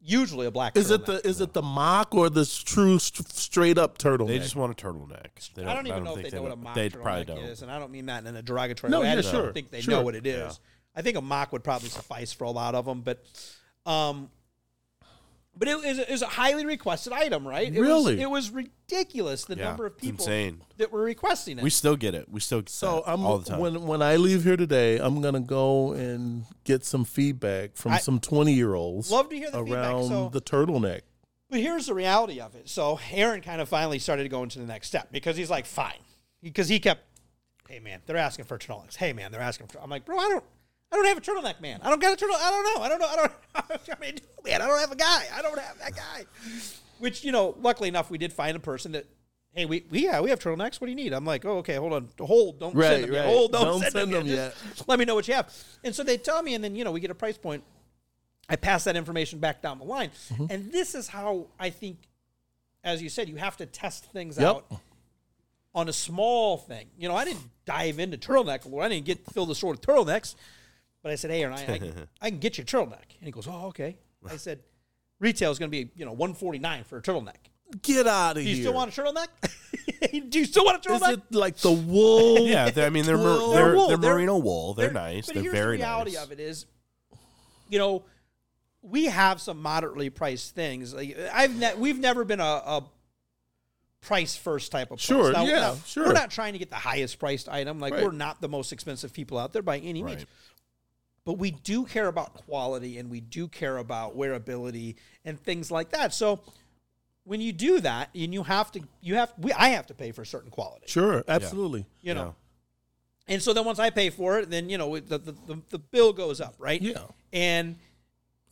usually 0.00 0.46
a 0.46 0.50
black. 0.50 0.76
Is 0.76 0.90
it 0.90 1.06
the 1.06 1.26
is 1.26 1.40
it 1.40 1.52
the 1.52 1.62
mock 1.62 2.14
or 2.14 2.28
the 2.30 2.44
true 2.64 2.98
st- 2.98 3.28
straight 3.32 3.78
up 3.78 3.98
turtleneck? 3.98 4.28
They 4.28 4.38
just 4.38 4.56
want 4.56 4.80
a 4.80 4.86
turtleneck. 4.86 5.54
They 5.54 5.64
I 5.64 5.74
don't 5.74 5.86
even 5.86 6.04
know 6.04 6.10
if 6.14 6.16
think 6.20 6.30
they 6.30 6.36
know 6.36 6.42
what 6.42 6.52
a 6.52 6.56
mock 6.56 6.74
They 6.74 6.88
probably 6.90 7.24
don't. 7.24 7.38
is, 7.38 7.62
and 7.62 7.70
I 7.70 7.78
don't 7.78 7.90
mean 7.90 8.06
that 8.06 8.26
in 8.26 8.34
a 8.36 8.42
derogatory 8.42 8.90
No, 8.90 9.00
way. 9.00 9.06
I 9.06 9.10
yeah, 9.10 9.16
just 9.16 9.30
sure, 9.30 9.44
don't 9.44 9.52
think 9.54 9.70
they 9.70 9.80
sure. 9.80 9.92
know 9.94 10.02
what 10.02 10.14
it 10.14 10.26
is. 10.26 10.38
Yeah. 10.38 10.98
I 10.98 11.02
think 11.02 11.16
a 11.16 11.20
mock 11.22 11.52
would 11.52 11.62
probably 11.64 11.88
suffice 11.88 12.32
for 12.32 12.44
a 12.44 12.50
lot 12.50 12.74
of 12.74 12.84
them, 12.84 13.02
but, 13.02 13.24
um, 13.86 14.30
but 15.58 15.66
it 15.68 15.76
was, 15.76 15.98
it 15.98 16.08
was 16.10 16.22
a 16.22 16.26
highly 16.26 16.64
requested 16.64 17.12
item, 17.12 17.46
right? 17.46 17.74
It 17.74 17.80
Really? 17.80 18.14
was, 18.14 18.22
it 18.22 18.30
was 18.30 18.50
ridiculous 18.50 19.44
the 19.44 19.56
Yeah, 19.56 19.64
number 19.64 19.86
of 19.86 19.94
it's 19.94 20.00
people 20.02 20.24
insane. 20.24 20.62
that 20.76 20.92
were 20.92 21.02
requesting 21.02 21.58
it. 21.58 21.62
We 21.64 21.70
still 21.70 21.96
get 21.96 22.14
it. 22.14 22.28
We 22.30 22.40
still 22.40 22.60
get 22.60 22.68
So 22.70 23.02
that 23.04 23.10
I'm 23.12 23.24
all 23.26 23.38
the 23.38 23.50
time. 23.50 23.60
when 23.60 23.82
when 23.86 24.00
I 24.02 24.16
leave 24.16 24.44
here 24.44 24.56
today, 24.56 24.98
I'm 24.98 25.20
gonna 25.20 25.40
go 25.40 25.92
and 25.92 26.44
get 26.64 26.84
some 26.84 27.04
feedback 27.04 27.76
from 27.76 27.92
I- 27.92 27.98
some 27.98 28.20
20 28.20 28.52
year 28.52 28.74
olds 28.74 29.10
Love 29.10 29.28
to 29.30 29.36
hear 29.36 29.50
the 29.50 29.58
feedback. 29.64 29.74
around 29.84 30.08
So- 30.08 30.28
the 30.30 30.40
turtleneck. 30.40 31.00
But 31.50 31.60
here's 31.60 31.86
the 31.86 31.94
reality 31.94 32.40
of 32.40 32.54
it. 32.54 32.68
So 32.68 33.00
Aaron 33.10 33.40
kind 33.40 33.60
of 33.60 33.68
finally 33.68 33.98
started 33.98 34.30
going 34.30 34.50
to 34.50 34.58
the 34.58 34.66
next 34.66 34.88
step 34.88 35.10
because 35.10 35.36
he's 35.36 35.48
like, 35.50 35.64
fine, 35.66 35.98
because 36.42 36.68
he 36.68 36.78
kept, 36.78 37.02
hey 37.68 37.80
man, 37.80 38.02
they're 38.06 38.18
asking 38.18 38.44
for 38.44 38.58
turtlenecks. 38.58 38.96
Hey 38.96 39.12
man, 39.14 39.32
they're 39.32 39.40
asking 39.40 39.66
for. 39.68 39.80
I'm 39.82 39.88
like, 39.90 40.04
bro, 40.04 40.18
I 40.18 40.28
don't, 40.28 40.44
I 40.90 40.96
don't 40.96 41.06
have 41.06 41.18
a 41.18 41.20
turtleneck, 41.20 41.60
man. 41.60 41.80
I 41.82 41.90
don't 41.90 42.00
got 42.00 42.12
a 42.14 42.16
turtle. 42.16 42.36
I 42.38 42.50
don't 42.50 42.64
know. 42.76 42.82
I 42.82 42.88
don't 42.88 43.00
know. 43.00 43.08
I 43.08 43.16
don't. 43.16 43.80
I 43.96 44.00
mean, 44.00 44.18
man, 44.44 44.62
I 44.62 44.66
don't 44.66 44.80
have 44.80 44.92
a 44.92 44.96
guy. 44.96 45.24
I 45.34 45.42
don't 45.42 45.58
have 45.58 45.78
that 45.80 45.94
guy. 45.94 46.24
Which 46.98 47.24
you 47.24 47.32
know, 47.32 47.56
luckily 47.60 47.88
enough, 47.88 48.10
we 48.10 48.18
did 48.18 48.32
find 48.32 48.56
a 48.56 48.60
person 48.60 48.92
that. 48.92 49.06
Hey, 49.52 49.64
we, 49.64 49.84
we 49.90 50.04
yeah 50.04 50.20
we 50.20 50.30
have 50.30 50.38
turtlenecks. 50.38 50.80
What 50.80 50.86
do 50.86 50.90
you 50.90 50.94
need? 50.94 51.12
I'm 51.12 51.24
like, 51.24 51.44
oh 51.44 51.58
okay, 51.58 51.74
hold 51.76 51.92
on, 51.94 52.08
hold, 52.20 52.60
don't 52.60 52.74
Right, 52.74 52.90
send 52.90 53.04
them 53.04 53.12
yet. 53.12 53.20
right. 53.20 53.28
Hold, 53.34 53.52
don't, 53.52 53.64
Don't 53.64 53.80
send, 53.80 53.92
send 53.92 54.12
them, 54.12 54.26
them 54.26 54.34
yet. 54.36 54.54
Just 54.74 54.88
Let 54.88 54.98
me 54.98 55.04
know 55.04 55.14
what 55.14 55.26
you 55.26 55.34
have. 55.34 55.52
And 55.82 55.94
so 55.94 56.04
they 56.04 56.16
tell 56.18 56.42
me, 56.42 56.54
and 56.54 56.62
then 56.62 56.76
you 56.76 56.84
know 56.84 56.92
we 56.92 57.00
get 57.00 57.10
a 57.10 57.14
price 57.14 57.38
point. 57.38 57.64
I 58.48 58.56
pass 58.56 58.84
that 58.84 58.94
information 58.96 59.38
back 59.40 59.60
down 59.62 59.78
the 59.78 59.84
line, 59.84 60.10
Mm-hmm. 60.32 60.46
and 60.50 60.70
this 60.72 60.94
is 60.94 61.08
how 61.08 61.46
I 61.58 61.70
think 61.70 61.98
as 62.84 63.02
you 63.02 63.08
said, 63.08 63.28
you 63.28 63.36
have 63.36 63.56
to 63.56 63.66
test 63.66 64.04
things 64.12 64.38
Yep. 64.38 64.46
out 64.48 64.66
on 65.74 65.88
a 65.88 65.92
small 65.92 66.56
thing. 66.58 66.86
You 66.98 67.08
know, 67.08 67.16
I 67.16 67.24
didn't 67.24 67.42
dive 67.64 67.98
into 67.98 68.16
turtleneck. 68.16 68.64
Well, 68.66 68.84
I 68.84 68.88
didn't 68.88 69.06
get 69.06 69.18
fill 69.32 69.46
the 69.46 69.54
store 69.54 69.72
with 69.72 69.80
turtlenecks, 69.80 70.34
but 71.08 71.12
I 71.12 71.16
said, 71.16 71.30
"Hey, 71.30 71.42
Aaron, 71.42 71.54
I, 71.56 71.72
I, 71.72 71.92
I 72.26 72.30
can 72.30 72.38
get 72.38 72.58
you 72.58 72.62
a 72.62 72.66
turtleneck." 72.66 73.16
And 73.18 73.24
he 73.24 73.30
goes, 73.30 73.48
"Oh, 73.48 73.68
okay." 73.68 73.96
I 74.30 74.36
said, 74.46 74.60
"Retail 75.20 75.50
is 75.50 75.58
going 75.58 75.70
to 75.70 75.84
be 75.84 75.90
you 75.96 76.04
know 76.04 76.12
one 76.12 76.34
forty 76.34 76.58
nine 76.58 76.84
for 76.84 76.98
a 76.98 77.02
turtleneck. 77.02 77.36
Get 77.82 78.06
out 78.06 78.36
of 78.36 78.42
Do 78.42 78.48
here. 78.48 78.54
you 78.56 78.62
still 78.62 78.74
want 78.74 78.96
a 78.96 79.00
turtleneck? 79.02 80.30
Do 80.30 80.38
you 80.38 80.44
still 80.44 80.64
want 80.66 80.84
a 80.84 80.92
Is 80.92 81.00
turtleneck?" 81.00 81.12
it 81.30 81.34
like 81.34 81.56
the 81.56 81.72
wool? 81.72 82.46
yeah, 82.46 82.68
they're- 82.70 82.84
I 82.86 82.90
mean 82.90 83.04
they're 83.06 83.16
mer- 83.16 83.24
Well, 83.24 83.50
they're, 83.52 83.64
They're 83.64 83.74
wool. 83.76 83.88
they're 83.88 83.96
They're- 83.96 84.14
merino 84.14 84.36
wool. 84.38 84.74
They're, 84.74 84.90
nice. 84.92 85.26
But 85.26 85.34
They're 85.36 85.42
here's 85.44 85.54
very 85.54 85.76
the 85.78 85.82
reality 85.84 86.12
nice. 86.14 86.24
of 86.24 86.32
it 86.32 86.40
is, 86.40 86.66
you 87.70 87.78
know, 87.78 88.04
we 88.82 89.06
have 89.06 89.40
some 89.40 89.60
moderately 89.62 90.08
priced 90.10 90.54
things. 90.54 90.92
Like, 90.94 91.16
I've 91.32 91.56
ne- 91.56 91.74
we've 91.74 91.98
never 91.98 92.24
been 92.24 92.40
a, 92.40 92.44
a 92.44 92.84
price 94.00 94.36
first 94.36 94.70
type 94.72 94.90
of 94.92 94.98
place. 94.98 95.06
Sure, 95.06 95.32
Now, 95.32 95.44
yeah, 95.44 95.60
now, 95.60 95.74
sure. 95.84 96.06
We're 96.06 96.12
not 96.12 96.30
trying 96.30 96.52
to 96.52 96.58
get 96.58 96.70
the 96.70 96.76
highest 96.76 97.18
priced 97.18 97.48
item. 97.48 97.80
Like 97.80 97.92
Right. 97.94 98.04
we're 98.04 98.12
not 98.12 98.40
the 98.40 98.48
most 98.48 98.72
expensive 98.72 99.12
people 99.12 99.36
out 99.38 99.52
there 99.52 99.62
by 99.62 99.78
any 99.78 100.02
means. 100.02 100.20
Right. 100.20 100.26
But 101.28 101.36
we 101.36 101.50
do 101.50 101.84
care 101.84 102.06
about 102.08 102.32
quality 102.32 102.96
and 102.96 103.10
we 103.10 103.20
do 103.20 103.48
care 103.48 103.76
about 103.76 104.16
wearability 104.16 104.94
and 105.26 105.38
things 105.38 105.70
like 105.70 105.90
that. 105.90 106.14
So 106.14 106.40
when 107.24 107.42
you 107.42 107.52
do 107.52 107.80
that, 107.80 108.08
and 108.14 108.32
you 108.32 108.44
have 108.44 108.72
to, 108.72 108.80
you 109.02 109.16
have, 109.16 109.34
we, 109.36 109.52
I 109.52 109.68
have 109.68 109.86
to 109.88 109.94
pay 109.94 110.10
for 110.10 110.24
certain 110.24 110.50
quality 110.50 110.86
Sure, 110.86 111.22
absolutely. 111.28 111.84
you 112.00 112.14
know. 112.14 112.34
And 113.26 113.42
so 113.42 113.52
then 113.52 113.66
once 113.66 113.78
I 113.78 113.90
pay 113.90 114.08
for 114.08 114.38
it, 114.38 114.48
then 114.48 114.70
you 114.70 114.78
know 114.78 114.98
the 114.98 115.18
the, 115.18 115.32
the, 115.46 115.58
the 115.68 115.78
bill 115.78 116.14
goes 116.14 116.40
up, 116.40 116.54
right? 116.58 116.80
Yeah. 116.80 117.02
And 117.30 117.76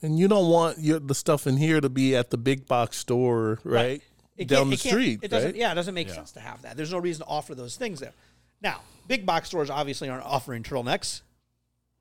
And 0.02 0.18
you 0.18 0.28
don't 0.28 0.50
want 0.50 0.78
your 0.78 0.98
the 0.98 1.14
stuff 1.14 1.46
in 1.46 1.56
here 1.56 1.80
to 1.80 1.88
be 1.88 2.14
at 2.14 2.28
the 2.28 2.36
big 2.36 2.66
box 2.66 2.98
store, 2.98 3.58
right? 3.64 4.02
it 4.36 4.48
Down 4.48 4.68
the 4.68 4.74
it 4.74 4.80
street, 4.80 5.20
it 5.22 5.28
doesn't. 5.28 5.52
right? 5.52 5.56
Yeah, 5.58 5.72
it 5.72 5.76
doesn't 5.76 5.94
make 5.94 6.10
sense 6.10 6.32
to 6.32 6.40
have 6.40 6.60
that. 6.60 6.76
There's 6.76 6.92
no 6.92 6.98
reason 6.98 7.24
to 7.24 7.30
offer 7.30 7.54
those 7.54 7.76
things 7.76 8.00
there. 8.00 8.12
Now, 8.60 8.82
big 9.08 9.24
box 9.24 9.48
stores 9.48 9.70
obviously 9.70 10.10
aren't 10.10 10.26
offering 10.26 10.62
turtlenecks, 10.62 11.22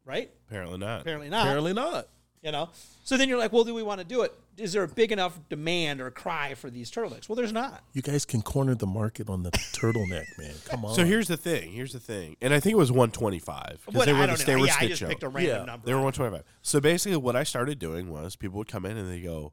right? 0.06 0.30
Apparently 0.48 0.78
not. 0.78 1.02
Apparently 1.02 1.30
not. 1.30 1.42
Apparently 1.46 1.74
not. 1.74 2.08
You 2.42 2.52
know. 2.52 2.70
So 3.04 3.18
then 3.18 3.28
you're 3.28 3.40
like, 3.40 3.52
well, 3.52 3.64
do 3.64 3.74
we 3.74 3.82
want 3.82 4.00
to 4.02 4.06
do 4.06 4.22
it? 4.22 4.32
Is 4.58 4.72
there 4.72 4.84
a 4.84 4.88
big 4.88 5.12
enough 5.12 5.38
demand 5.50 6.00
or 6.00 6.12
cry 6.12 6.54
for 6.54 6.70
these 6.70 6.92
turtlenecks? 6.92 7.28
Well, 7.28 7.36
there's 7.36 7.52
not. 7.52 7.84
You 7.94 8.02
guys 8.04 8.24
can 8.24 8.42
corner 8.44 8.76
the 8.76 8.86
market 8.86 9.30
on 9.30 9.42
the 9.44 9.50
turtleneck, 9.52 10.26
man. 10.38 10.54
Come 10.66 10.86
on. 10.86 10.94
So 10.96 11.04
here's 11.06 11.28
the 11.28 11.38
thing. 11.38 11.72
Here's 11.72 11.92
the 11.92 12.00
thing. 12.00 12.36
And 12.42 12.54
I 12.54 12.60
think 12.60 12.74
it 12.74 12.78
was 12.78 12.92
125 12.92 13.80
because 13.86 13.94
What, 13.96 14.06
they 14.06 14.14
were 14.14 14.20
I 14.20 14.22
the 14.28 14.28
don't 14.28 14.46
they 14.46 14.54
know. 14.56 14.62
were 14.62 14.68
Yeah, 14.68 14.76
I 14.80 14.88
just 14.88 15.02
out. 15.02 15.10
picked 15.10 15.24
a 15.24 15.30
random 15.30 15.58
Yeah, 15.60 15.66
number. 15.66 15.86
They 15.88 15.94
were 15.94 16.02
125. 16.02 16.44
So 16.62 16.80
basically, 16.80 17.18
what 17.18 17.36
I 17.36 17.44
started 17.44 17.80
doing 17.80 18.10
was 18.12 18.36
people 18.36 18.60
would 18.60 18.68
come 18.68 18.86
in 18.86 18.96
and 18.96 19.12
they 19.12 19.22
go, 19.22 19.52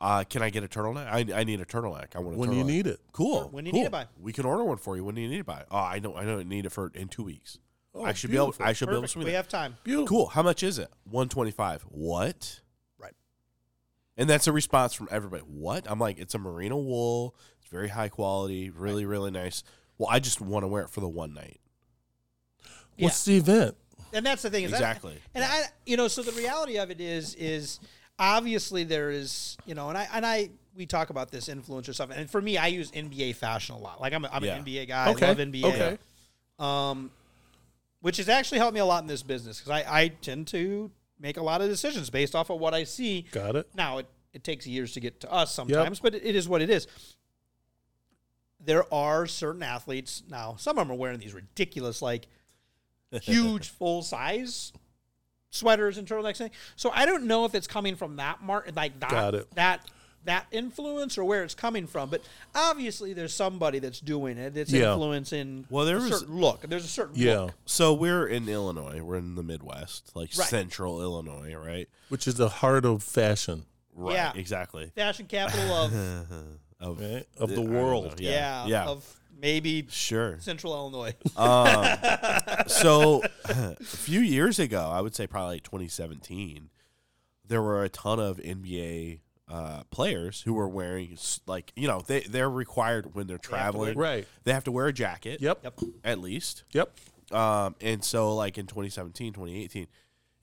uh, 0.00 0.24
"Can 0.24 0.40
I 0.40 0.48
get 0.48 0.64
a 0.64 0.68
turtleneck? 0.68 1.06
I, 1.06 1.38
I 1.40 1.44
need 1.44 1.60
a 1.60 1.66
turtleneck. 1.66 2.16
I 2.16 2.20
want 2.20 2.36
a 2.36 2.38
when 2.38 2.48
turtleneck. 2.50 2.56
you 2.56 2.64
need 2.64 2.86
it. 2.86 3.00
Cool. 3.12 3.48
When 3.52 3.64
do 3.64 3.68
you 3.68 3.72
cool. 3.72 3.80
need 3.82 3.86
it 3.88 3.92
by. 3.92 4.06
We 4.18 4.32
can 4.32 4.46
order 4.46 4.64
one 4.64 4.78
for 4.78 4.96
you. 4.96 5.04
When 5.04 5.14
do 5.14 5.20
you 5.20 5.28
need 5.28 5.40
it 5.40 5.46
by? 5.46 5.64
Oh, 5.70 5.76
I 5.78 5.98
know. 5.98 6.16
I 6.16 6.24
know. 6.24 6.38
I 6.38 6.44
need 6.44 6.64
it 6.64 6.72
for 6.72 6.90
in 6.94 7.08
two 7.08 7.22
weeks. 7.24 7.58
Oh, 7.94 8.04
I 8.04 8.12
should 8.12 8.30
be 8.30 8.36
able. 8.36 8.54
I 8.60 8.72
should 8.72 8.86
be 8.88 8.92
able 8.92 9.02
to 9.02 9.06
Perfect. 9.06 9.12
swing 9.12 9.24
We 9.26 9.30
that. 9.32 9.36
have 9.36 9.48
time. 9.48 9.76
Beautiful. 9.82 10.06
Cool. 10.06 10.26
How 10.26 10.42
much 10.42 10.62
is 10.62 10.78
it? 10.78 10.88
125. 11.04 11.82
What? 11.88 12.60
Right. 12.98 13.14
And 14.16 14.30
that's 14.30 14.46
a 14.46 14.52
response 14.52 14.94
from 14.94 15.08
everybody. 15.10 15.42
What? 15.42 15.86
I'm 15.90 15.98
like, 15.98 16.18
it's 16.18 16.34
a 16.34 16.38
merino 16.38 16.76
wool. 16.76 17.34
It's 17.60 17.68
very 17.68 17.88
high 17.88 18.08
quality, 18.08 18.70
really, 18.70 19.04
really 19.06 19.30
nice. 19.32 19.64
Well, 19.98 20.08
I 20.10 20.20
just 20.20 20.40
want 20.40 20.62
to 20.62 20.68
wear 20.68 20.82
it 20.84 20.90
for 20.90 21.00
the 21.00 21.08
one 21.08 21.34
night. 21.34 21.60
What's 22.98 23.24
the 23.24 23.36
event? 23.36 23.76
And 24.12 24.24
that's 24.26 24.42
the 24.42 24.50
thing. 24.50 24.64
Is 24.64 24.70
that- 24.72 24.76
Exactly. 24.78 25.16
and 25.34 25.44
I, 25.44 25.62
you 25.86 25.96
know, 25.96 26.08
so 26.08 26.22
the 26.22 26.32
reality 26.32 26.78
of 26.78 26.90
it 26.90 27.00
is, 27.00 27.34
is 27.36 27.80
obviously 28.18 28.84
there 28.84 29.10
is, 29.10 29.56
you 29.66 29.74
know, 29.74 29.88
and 29.88 29.96
I, 29.96 30.08
and 30.12 30.26
I, 30.26 30.50
we 30.76 30.86
talk 30.86 31.10
about 31.10 31.30
this 31.30 31.48
influencer 31.48 31.94
stuff, 31.94 32.10
and 32.14 32.30
for 32.30 32.40
me, 32.40 32.56
I 32.58 32.68
use 32.68 32.90
NBA 32.92 33.36
fashion 33.36 33.74
a 33.74 33.78
lot. 33.78 34.00
Like 34.00 34.12
I'm, 34.12 34.24
a, 34.24 34.30
I'm 34.32 34.44
Yeah. 34.44 34.56
an 34.56 34.64
NBA 34.64 34.88
guy. 34.88 35.10
Okay. 35.10 35.26
I 35.26 35.28
love 35.28 35.38
NBA. 35.38 35.64
Okay. 35.64 35.98
Um, 36.58 37.10
which 38.00 38.16
has 38.16 38.28
actually 38.28 38.58
helped 38.58 38.74
me 38.74 38.80
a 38.80 38.84
lot 38.84 39.02
in 39.02 39.08
this 39.08 39.22
business 39.22 39.58
because 39.58 39.70
I, 39.70 40.00
I 40.02 40.08
tend 40.08 40.46
to 40.48 40.90
make 41.18 41.36
a 41.36 41.42
lot 41.42 41.60
of 41.60 41.68
decisions 41.68 42.10
based 42.10 42.34
off 42.34 42.50
of 42.50 42.58
what 42.58 42.74
I 42.74 42.84
see. 42.84 43.26
Got 43.32 43.56
it. 43.56 43.68
Now 43.74 43.98
it, 43.98 44.06
it 44.32 44.44
takes 44.44 44.66
years 44.66 44.92
to 44.94 45.00
get 45.00 45.20
to 45.20 45.32
us 45.32 45.54
sometimes, 45.54 46.00
but 46.00 46.14
it, 46.14 46.22
is 46.22 46.48
what 46.48 46.62
it 46.62 46.70
is. 46.70 46.86
There 48.58 48.92
are 48.92 49.26
certain 49.26 49.62
athletes 49.62 50.22
now. 50.28 50.56
Some 50.58 50.78
of 50.78 50.86
them 50.86 50.94
are 50.94 50.98
wearing 50.98 51.18
these 51.18 51.34
ridiculous, 51.34 52.02
like 52.02 52.26
huge 53.22 53.68
full 53.68 54.02
size 54.02 54.72
sweaters 55.50 55.98
and 55.98 56.06
turtlenecks. 56.06 56.38
thing. 56.38 56.50
So 56.76 56.90
I 56.94 57.06
don't 57.06 57.24
know 57.24 57.44
if 57.44 57.54
it's 57.54 57.66
coming 57.66 57.96
from 57.96 58.16
that 58.16 58.42
mark, 58.42 58.70
like 58.74 58.98
that, 59.00 59.10
Got 59.10 59.34
it. 59.34 59.50
that 59.56 59.90
that 60.24 60.46
influence, 60.50 61.16
or 61.16 61.24
where 61.24 61.42
it's 61.44 61.54
coming 61.54 61.86
from. 61.86 62.10
But 62.10 62.22
obviously, 62.54 63.12
there's 63.14 63.32
somebody 63.34 63.78
that's 63.78 64.00
doing 64.00 64.36
it. 64.38 64.54
That's 64.54 64.70
Yeah. 64.70 64.92
influencing. 64.92 65.66
Well, 65.70 65.86
there's 65.86 66.04
a 66.04 66.18
certain 66.18 66.36
look. 66.40 66.60
There's 66.62 66.84
a 66.84 66.88
certain 66.88 67.14
Yeah. 67.16 67.40
look. 67.40 67.54
So 67.64 67.94
we're 67.94 68.26
in 68.26 68.48
Illinois. 68.48 69.00
We're 69.02 69.16
in 69.16 69.34
the 69.34 69.42
Midwest, 69.42 70.10
like 70.14 70.30
Right. 70.36 70.48
central 70.48 71.00
Illinois, 71.00 71.54
right? 71.54 71.88
Which 72.10 72.28
is 72.28 72.34
the 72.34 72.48
heart 72.48 72.84
of 72.84 73.02
fashion, 73.02 73.64
Right. 73.94 74.14
Yeah. 74.14 74.32
Exactly. 74.34 74.92
Fashion 74.94 75.26
capital 75.26 75.72
of 75.74 75.92
of 76.80 77.00
right? 77.00 77.26
Of 77.38 77.48
the 77.50 77.54
I 77.60 77.64
don't 77.64 77.70
world. 77.72 78.04
know. 78.06 78.14
yeah, 78.18 78.64
Yeah. 78.64 78.66
Yeah. 78.66 78.84
of 78.88 79.16
maybe 79.38 79.86
Sure. 79.90 80.38
Central 80.40 80.74
Illinois. 80.74 81.14
Um, 81.36 81.98
so 82.68 83.22
a 83.46 83.74
few 83.82 84.20
years 84.20 84.58
ago, 84.58 84.88
I 84.90 85.00
would 85.00 85.14
say 85.14 85.26
probably 85.26 85.56
like 85.56 85.64
2017, 85.64 86.70
there 87.46 87.62
were 87.62 87.82
a 87.82 87.88
ton 87.88 88.20
of 88.20 88.38
NBA 88.38 89.20
uh, 89.50 89.82
players 89.90 90.42
who 90.42 90.56
are 90.58 90.68
wearing 90.68 91.18
like 91.46 91.72
you 91.76 91.88
know 91.88 92.00
they 92.06 92.20
they're 92.20 92.48
required 92.50 93.14
when 93.14 93.26
they're 93.26 93.36
traveling, 93.38 93.96
wear- 93.96 94.16
Right. 94.18 94.28
They 94.44 94.52
have 94.52 94.64
to 94.64 94.72
wear 94.72 94.86
a 94.86 94.92
jacket, 94.92 95.40
Yep. 95.40 95.60
Yep. 95.64 95.80
at 96.04 96.20
least. 96.20 96.64
Yep. 96.72 96.96
Um, 97.32 97.74
and 97.80 98.02
so 98.04 98.34
like 98.34 98.58
in 98.58 98.66
2017, 98.66 99.32
2018, 99.32 99.86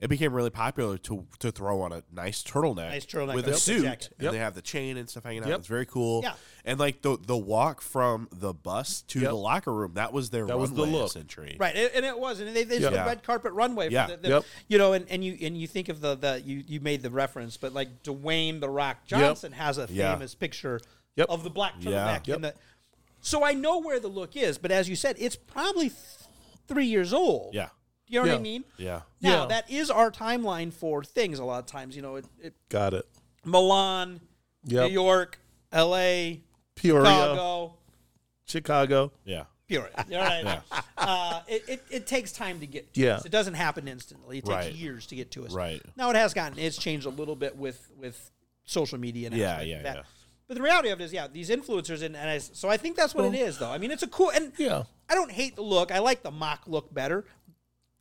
it 0.00 0.08
became 0.08 0.32
really 0.32 0.50
popular 0.50 0.96
to 0.98 1.26
to 1.40 1.50
throw 1.50 1.80
on 1.82 1.92
a 1.92 2.02
nice 2.12 2.42
turtleneck, 2.42 2.90
Nice 2.90 3.04
turtleneck 3.06 3.34
with 3.34 3.46
with 3.46 3.48
a 3.48 3.56
a 3.56 3.60
suit, 3.60 3.82
jacket. 3.82 4.10
and 4.18 4.24
Yep. 4.24 4.32
they 4.32 4.38
have 4.38 4.54
the 4.54 4.62
chain 4.62 4.96
and 4.96 5.08
stuff 5.08 5.24
hanging 5.24 5.42
out. 5.42 5.48
Yep. 5.48 5.58
It's 5.60 5.68
very 5.68 5.86
cool. 5.86 6.20
Yeah. 6.22 6.34
And 6.68 6.78
like 6.78 7.02
the 7.02 7.18
the 7.20 7.36
walk 7.36 7.80
from 7.80 8.28
the 8.32 8.52
bus 8.54 9.02
to 9.08 9.20
Yep. 9.20 9.28
the 9.30 9.34
locker 9.36 9.72
room, 9.72 9.94
that 9.94 10.12
was 10.12 10.30
their 10.30 10.46
That 10.46 10.58
was 10.58 10.72
the 10.72 10.84
look. 10.86 11.06
essentially. 11.06 11.56
Right, 11.58 11.74
and 11.74 11.90
and 11.94 12.06
it 12.06 12.18
was, 12.18 12.40
and 12.40 12.54
they, 12.54 12.62
there's 12.64 12.82
Yeah. 12.82 12.90
the 12.90 12.96
red 12.98 13.22
carpet 13.24 13.52
runway. 13.52 13.86
For 13.88 13.92
Yeah. 13.94 14.06
the, 14.06 14.16
the, 14.18 14.28
Yep. 14.28 14.44
You 14.68 14.78
know, 14.78 14.92
and, 14.92 15.08
and 15.10 15.24
you 15.24 15.36
and 15.40 15.56
you 15.56 15.66
think 15.66 15.88
of 15.88 16.00
the 16.00 16.14
the 16.14 16.40
you 16.44 16.62
you 16.66 16.80
made 16.80 17.02
the 17.02 17.10
reference, 17.10 17.56
but 17.56 17.72
like 17.72 18.02
Dwayne 18.02 18.60
the 18.60 18.70
Rock 18.70 19.04
Johnson 19.06 19.52
has 19.52 19.78
a 19.78 19.88
Yeah. 19.90 20.12
famous 20.14 20.34
picture 20.34 20.80
Yep. 21.16 21.28
of 21.30 21.42
the 21.42 21.50
black 21.50 21.74
Yeah. 21.80 21.90
turtleneck. 22.20 22.26
Yep. 22.28 22.40
the- 22.42 22.54
so 23.20 23.44
I 23.44 23.52
know 23.52 23.78
where 23.80 23.98
the 23.98 24.06
look 24.08 24.36
is, 24.36 24.58
but 24.58 24.70
as 24.70 24.88
you 24.88 24.94
said, 24.94 25.16
it's 25.18 25.34
probably 25.34 25.88
th- 25.88 26.00
three 26.68 26.86
years 26.86 27.12
old. 27.12 27.52
Yeah, 27.54 27.70
you 28.06 28.20
know 28.22 28.28
what 28.28 28.36
I 28.36 28.40
mean. 28.40 28.64
yeah, 28.76 29.00
Now 29.20 29.42
Yeah. 29.42 29.46
that 29.46 29.68
is 29.70 29.90
our 29.90 30.12
timeline 30.12 30.72
for 30.72 31.02
things. 31.02 31.40
A 31.40 31.44
lot 31.44 31.58
of 31.58 31.66
times, 31.66 31.96
you 31.96 32.02
know, 32.02 32.14
it, 32.16 32.26
it, 32.40 32.54
Got 32.68 32.94
it. 32.94 33.06
Milan, 33.44 34.20
Yep. 34.66 34.88
New 34.88 34.92
York, 34.92 35.40
L.A., 35.72 36.42
Peoria, 36.80 37.04
Chicago. 37.04 37.74
Chicago. 38.46 39.12
yeah. 39.24 39.44
Peoria. 39.68 39.90
All 39.98 40.04
right. 40.18 40.60
uh, 40.98 41.40
it, 41.46 41.62
it, 41.68 41.82
it 41.90 42.06
takes 42.06 42.32
time 42.32 42.60
to 42.60 42.66
get 42.66 42.94
to 42.94 43.00
Yeah. 43.00 43.16
us. 43.16 43.26
It 43.26 43.32
doesn't 43.32 43.52
happen 43.54 43.86
instantly. 43.86 44.38
It 44.38 44.46
takes 44.46 44.54
Right. 44.66 44.72
years 44.72 45.06
to 45.08 45.14
get 45.16 45.30
to 45.32 45.44
us. 45.44 45.52
Right. 45.52 45.82
Now 45.96 46.08
it 46.10 46.16
has 46.16 46.32
gotten 46.32 46.58
it's 46.58 46.78
changed 46.78 47.04
a 47.06 47.10
little 47.10 47.36
bit 47.36 47.56
with 47.56 47.90
with 47.98 48.30
social 48.64 48.98
media 48.98 49.26
and 49.28 49.36
Yeah, 49.36 49.60
yeah, 49.60 49.76
of 49.76 49.82
that. 49.82 49.96
yeah. 49.96 50.02
But 50.46 50.56
the 50.56 50.62
reality 50.62 50.88
of 50.88 50.98
it 51.00 51.04
is, 51.04 51.12
yeah, 51.12 51.26
these 51.28 51.50
influencers 51.50 52.02
and, 52.02 52.16
and 52.16 52.30
I, 52.30 52.38
so 52.38 52.70
I 52.70 52.78
think 52.78 52.96
that's 52.96 53.14
what 53.14 53.26
it 53.26 53.34
is, 53.34 53.58
though. 53.58 53.70
I 53.70 53.76
mean, 53.76 53.90
it's 53.90 54.02
a 54.02 54.06
cool 54.08 54.30
and 54.30 54.52
Yeah. 54.56 54.84
I 55.10 55.14
don't 55.14 55.30
hate 55.30 55.56
the 55.56 55.62
look. 55.62 55.92
I 55.92 55.98
like 55.98 56.22
the 56.22 56.30
mock 56.30 56.62
look 56.66 56.92
better. 56.94 57.26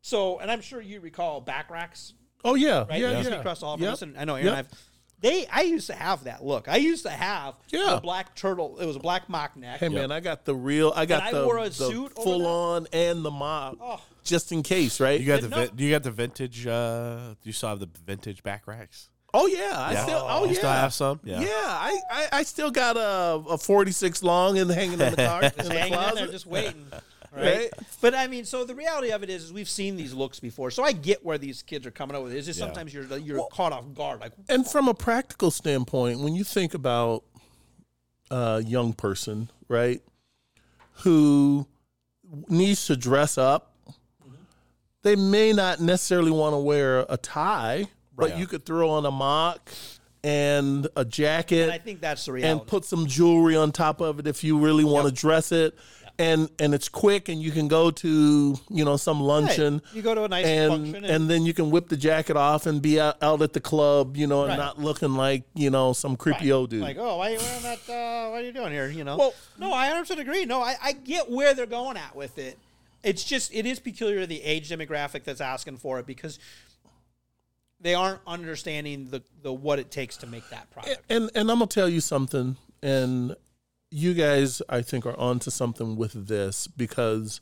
So, 0.02 0.40
and 0.40 0.50
I'm 0.50 0.62
sure 0.62 0.80
you 0.80 1.02
recall 1.02 1.42
Bachrach's, 1.42 2.14
Oh 2.46 2.56
yeah. 2.56 2.86
right? 2.90 3.02
Yeah. 3.02 3.22
They 3.22 3.30
yeah. 3.30 3.36
across 3.40 3.62
all 3.64 3.74
of 3.74 3.82
Yep. 3.82 3.92
us, 3.94 4.02
and 4.04 4.18
I 4.18 4.24
know 4.24 4.36
Aaron. 4.36 4.46
Yep. 4.48 4.56
I've 4.58 4.87
they 5.20 5.48
I 5.48 5.62
used 5.62 5.88
to 5.88 5.94
have 5.94 6.26
that 6.26 6.44
look. 6.46 6.68
I 6.68 6.78
used 6.78 7.04
to 7.04 7.10
have 7.10 7.56
Yeah. 7.70 7.96
the 7.96 8.02
black 8.02 8.36
turtle. 8.36 8.78
It 8.80 8.86
was 8.86 8.96
a 8.96 9.00
black 9.00 9.30
mock 9.30 9.56
neck. 9.58 9.80
Hey 9.80 9.90
man, 9.90 10.12
I 10.12 10.20
got 10.20 10.46
the 10.46 10.56
real. 10.56 10.94
I 10.96 11.06
got 11.06 11.24
I 11.24 11.32
the, 11.32 11.46
wore 11.46 11.58
a 11.58 11.70
the 11.70 11.74
suit 11.74 12.14
full 12.16 12.46
on 12.46 12.88
and 12.94 13.24
the 13.26 13.32
mob, 13.32 13.78
Oh. 13.82 14.02
just 14.24 14.52
in 14.52 14.64
case, 14.64 15.00
right? 15.00 15.20
You 15.20 15.26
got 15.26 15.42
the 15.42 15.50
Didn't 15.50 15.80
you 15.80 15.90
got 15.92 16.04
the 16.04 16.12
vintage. 16.12 16.68
Uh, 16.68 17.34
you 17.44 17.52
still 17.52 17.70
have 17.70 17.80
the 17.80 17.90
vintage 18.06 18.44
Bachrach's. 18.44 19.10
oh 19.34 19.48
yeah, 19.48 19.74
I 19.76 19.94
Yeah. 19.94 20.04
still. 20.04 20.26
Oh 20.30 20.44
You 20.44 20.52
yeah, 20.52 20.58
still 20.58 20.70
have 20.70 20.94
some? 20.94 21.20
Yeah, 21.24 21.40
Yeah. 21.42 21.48
I, 21.52 22.00
I 22.12 22.28
I 22.34 22.44
still 22.44 22.70
got 22.72 22.96
a 22.98 23.42
a 23.50 23.58
forty 23.58 23.92
six 23.92 24.22
long 24.24 24.58
and 24.60 24.70
hanging 24.70 24.94
in 24.94 25.00
the 25.00 25.16
car 25.28 25.44
in 25.44 25.52
just 25.58 25.70
the 25.70 25.78
hanging 25.80 26.00
in 26.10 26.16
there, 26.16 26.28
just 26.28 26.46
waiting. 26.46 26.86
Right? 27.32 27.44
Right. 27.44 27.70
But 28.02 28.16
I 28.16 28.28
mean, 28.28 28.46
so 28.46 28.64
the 28.64 28.74
reality 28.76 29.12
of 29.12 29.22
it 29.24 29.30
is, 29.30 29.46
is 29.46 29.54
we've 29.54 29.70
seen 29.70 29.96
these 29.98 30.14
looks 30.14 30.40
before. 30.40 30.72
So 30.72 30.84
I 30.84 30.92
get 30.92 31.26
where 31.26 31.38
these 31.38 31.62
kids 31.62 31.86
are 31.86 31.92
coming 31.92 32.16
up 32.16 32.24
with. 32.24 32.34
it. 32.34 32.38
It's 32.38 32.48
just 32.48 32.60
Yeah. 32.60 32.66
sometimes 32.66 32.94
you're 32.94 33.18
you're 33.18 33.48
caught 33.52 33.74
off 33.74 33.86
guard. 33.94 34.22
Like, 34.22 34.34
And 34.50 34.66
from 34.68 34.88
a 34.88 34.94
practical 34.94 35.52
standpoint, 35.52 36.20
when 36.20 36.36
you 36.36 36.44
think 36.44 36.74
about 36.74 37.24
a 38.32 38.62
young 38.66 38.94
person, 38.94 39.50
right, 39.68 40.02
who 41.04 41.68
needs 42.50 42.86
to 42.88 42.96
dress 42.96 43.38
up, 43.38 43.74
mm-hmm. 43.88 44.32
they 45.04 45.16
may 45.16 45.54
not 45.54 45.80
necessarily 45.80 46.32
want 46.32 46.54
to 46.54 46.58
wear 46.60 47.06
a 47.10 47.18
tie, 47.18 47.88
but 48.16 48.32
Right. 48.32 48.40
you 48.40 48.48
could 48.48 48.66
throw 48.66 48.90
on 48.90 49.06
a 49.06 49.12
mock 49.12 49.72
and 50.24 50.88
a 50.96 51.06
jacket 51.06 51.64
and 51.64 51.72
I 51.72 51.78
think 51.78 52.02
that's 52.02 52.26
the 52.26 52.34
reality. 52.34 52.60
and 52.60 52.68
put 52.68 52.84
some 52.84 53.06
jewelry 53.06 53.56
on 53.56 53.72
top 53.72 54.02
of 54.02 54.20
it 54.20 54.28
if 54.28 54.44
you 54.44 54.58
really 54.60 54.84
want 54.84 55.08
to 55.08 55.14
dress 55.14 55.52
it. 55.52 55.78
And 56.20 56.50
and 56.58 56.74
it's 56.74 56.90
quick 56.90 57.30
and 57.30 57.40
you 57.42 57.52
can 57.52 57.68
go 57.68 57.92
to, 57.92 58.56
you 58.72 58.84
know, 58.86 58.98
some 58.98 59.22
luncheon 59.22 59.84
you 59.94 60.02
go 60.02 60.16
to 60.16 60.24
a 60.24 60.28
nice 60.28 60.46
and 60.48 60.72
function 60.72 60.96
and, 60.96 61.06
and- 61.06 61.30
then 61.30 61.46
you 61.46 61.54
can 61.54 61.70
whip 61.70 61.90
the 61.90 61.98
jacket 61.98 62.36
off 62.36 62.66
and 62.66 62.82
be 62.82 63.00
out, 63.00 63.22
out 63.22 63.42
at 63.44 63.54
the 63.54 63.60
club, 63.62 64.18
you 64.18 64.26
know, 64.26 64.42
and 64.42 64.50
Right. 64.50 64.58
not 64.58 64.80
looking 64.80 65.14
like, 65.14 65.44
you 65.54 65.70
know, 65.70 65.94
some 65.94 66.16
creepy 66.18 66.52
old 66.52 66.72
dude. 66.72 66.82
like, 66.82 66.98
oh, 66.98 67.18
why 67.18 67.30
are 67.30 67.34
you 67.34 67.38
wearing 67.40 67.62
that? 67.64 67.80
Uh, 67.88 68.30
what 68.32 68.42
are 68.42 68.46
you 68.46 68.52
doing 68.52 68.72
here? 68.72 68.88
You 68.90 69.04
know. 69.04 69.16
Well- 69.18 69.34
no, 69.60 69.72
I 69.72 69.90
100 69.90 70.18
agree. 70.18 70.46
No, 70.46 70.60
I, 70.62 70.76
I 70.82 70.94
get 70.94 71.30
where 71.30 71.54
they're 71.54 71.68
going 71.68 71.98
at 71.98 72.16
with 72.16 72.40
it. 72.40 72.58
It's 73.04 73.24
just 73.24 73.54
it 73.54 73.68
is 73.68 73.80
peculiar 73.80 74.22
to 74.22 74.28
the 74.28 74.42
age 74.44 74.70
demographic 74.72 75.24
that's 75.24 75.40
asking 75.40 75.78
for 75.78 76.00
it 76.00 76.08
because 76.08 76.40
they 77.80 77.94
aren't 77.94 78.22
understanding 78.26 79.10
the 79.12 79.22
the 79.44 79.54
what 79.54 79.78
it 79.78 79.92
takes 79.92 80.18
to 80.18 80.28
make 80.28 80.50
that 80.50 80.70
product. 80.72 81.00
and 81.10 81.30
and 81.36 81.52
I'm 81.52 81.60
gonna 81.60 81.68
tell 81.68 81.88
you 81.88 82.02
something, 82.02 82.58
and 82.82 83.36
you 83.90 84.14
guys, 84.14 84.62
I 84.70 84.82
think, 84.82 85.06
are 85.06 85.18
onto 85.18 85.50
something 85.50 85.96
with 85.96 86.28
this 86.28 86.68
because 86.68 87.42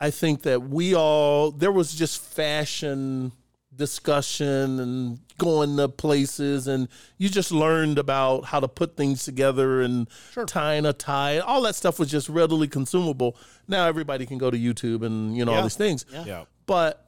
I 0.00 0.10
think 0.10 0.42
that 0.42 0.62
we 0.68 0.94
all 0.94 1.50
there 1.50 1.72
was 1.72 1.94
just 1.94 2.20
fashion 2.20 3.32
discussion 3.74 4.80
and 4.80 5.20
going 5.38 5.76
to 5.76 5.88
places 5.88 6.66
and 6.66 6.88
you 7.18 7.28
just 7.28 7.52
learned 7.52 7.98
about 7.98 8.44
how 8.46 8.58
to 8.58 8.66
put 8.68 8.96
things 8.96 9.24
together 9.24 9.80
and 9.80 10.08
tying 10.46 10.84
a 10.84 10.92
tie 10.92 11.38
all 11.38 11.62
that 11.62 11.74
stuff 11.76 11.98
was 11.98 12.10
just 12.10 12.28
readily 12.28 12.66
consumable 12.66 13.36
now 13.68 13.86
everybody 13.86 14.26
can 14.26 14.38
go 14.38 14.50
to 14.50 14.58
youtube 14.58 15.02
and 15.06 15.36
you 15.36 15.44
know 15.44 15.52
all 15.54 15.62
these 15.62 15.76
things 15.76 16.04
Yeah. 16.12 16.24
Yeah. 16.24 16.44
but 16.66 17.06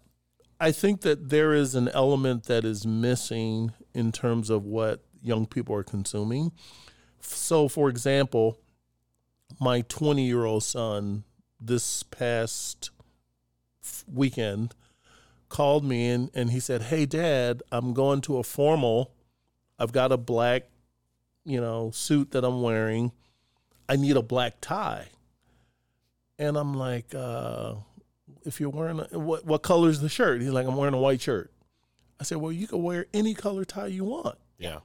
I 0.61 0.71
think 0.71 1.01
that 1.01 1.29
there 1.31 1.53
is 1.53 1.75
an 1.75 1.89
element 1.89 2.45
that 2.45 2.65
is 2.65 2.87
missing 2.87 3.73
in 3.93 4.13
terms 4.13 4.49
of 4.49 4.65
what 4.65 5.03
young 5.21 5.45
people 5.45 5.75
are 5.75 5.83
consuming. 5.83 6.53
So, 7.23 7.69
for 7.69 7.89
example, 7.89 8.59
my 9.61 9.83
20 9.83 10.25
year 10.27 10.45
old 10.45 10.65
son 10.65 11.25
this 11.61 12.03
past 12.03 12.91
weekend 14.13 14.75
called 15.49 15.85
me 15.85 16.09
and, 16.09 16.31
and 16.35 16.51
he 16.51 16.61
said, 16.61 16.83
Hey, 16.83 17.07
dad, 17.07 17.63
I'm 17.71 17.95
going 17.95 18.21
to 18.23 18.39
a 18.39 18.43
formal. 18.43 19.13
I've 19.79 19.93
got 19.93 20.13
a 20.13 20.17
black, 20.17 20.65
you 21.45 21.61
know, 21.61 21.91
suit 21.93 22.33
that 22.33 22.45
I'm 22.45 22.63
wearing. 22.63 23.13
I 23.89 23.97
need 23.97 24.17
a 24.17 24.23
black 24.23 24.61
tie. 24.61 25.09
And 26.39 26.57
I'm 26.57 26.75
like, 26.75 27.15
uh, 27.15 27.75
if 28.45 28.61
you're 28.61 28.71
wearing 28.71 29.01
a, 29.01 29.19
what 29.19 29.45
what 29.45 29.63
color 29.63 29.89
is 29.89 30.01
the 30.01 30.09
shirt? 30.09 30.41
He's 30.41 30.51
like, 30.51 30.67
I'm 30.67 30.77
wearing 30.77 30.95
a 30.95 30.99
white 30.99 31.21
shirt. 31.21 31.53
I 32.19 32.25
said, 32.25 32.39
well, 32.39 32.53
you 32.53 32.67
can 32.67 32.83
wear 32.83 33.07
any 33.13 33.35
color 33.35 33.65
tie 33.65 33.89
you 33.89 34.05
want. 34.05 34.39
Yeah. 34.59 34.79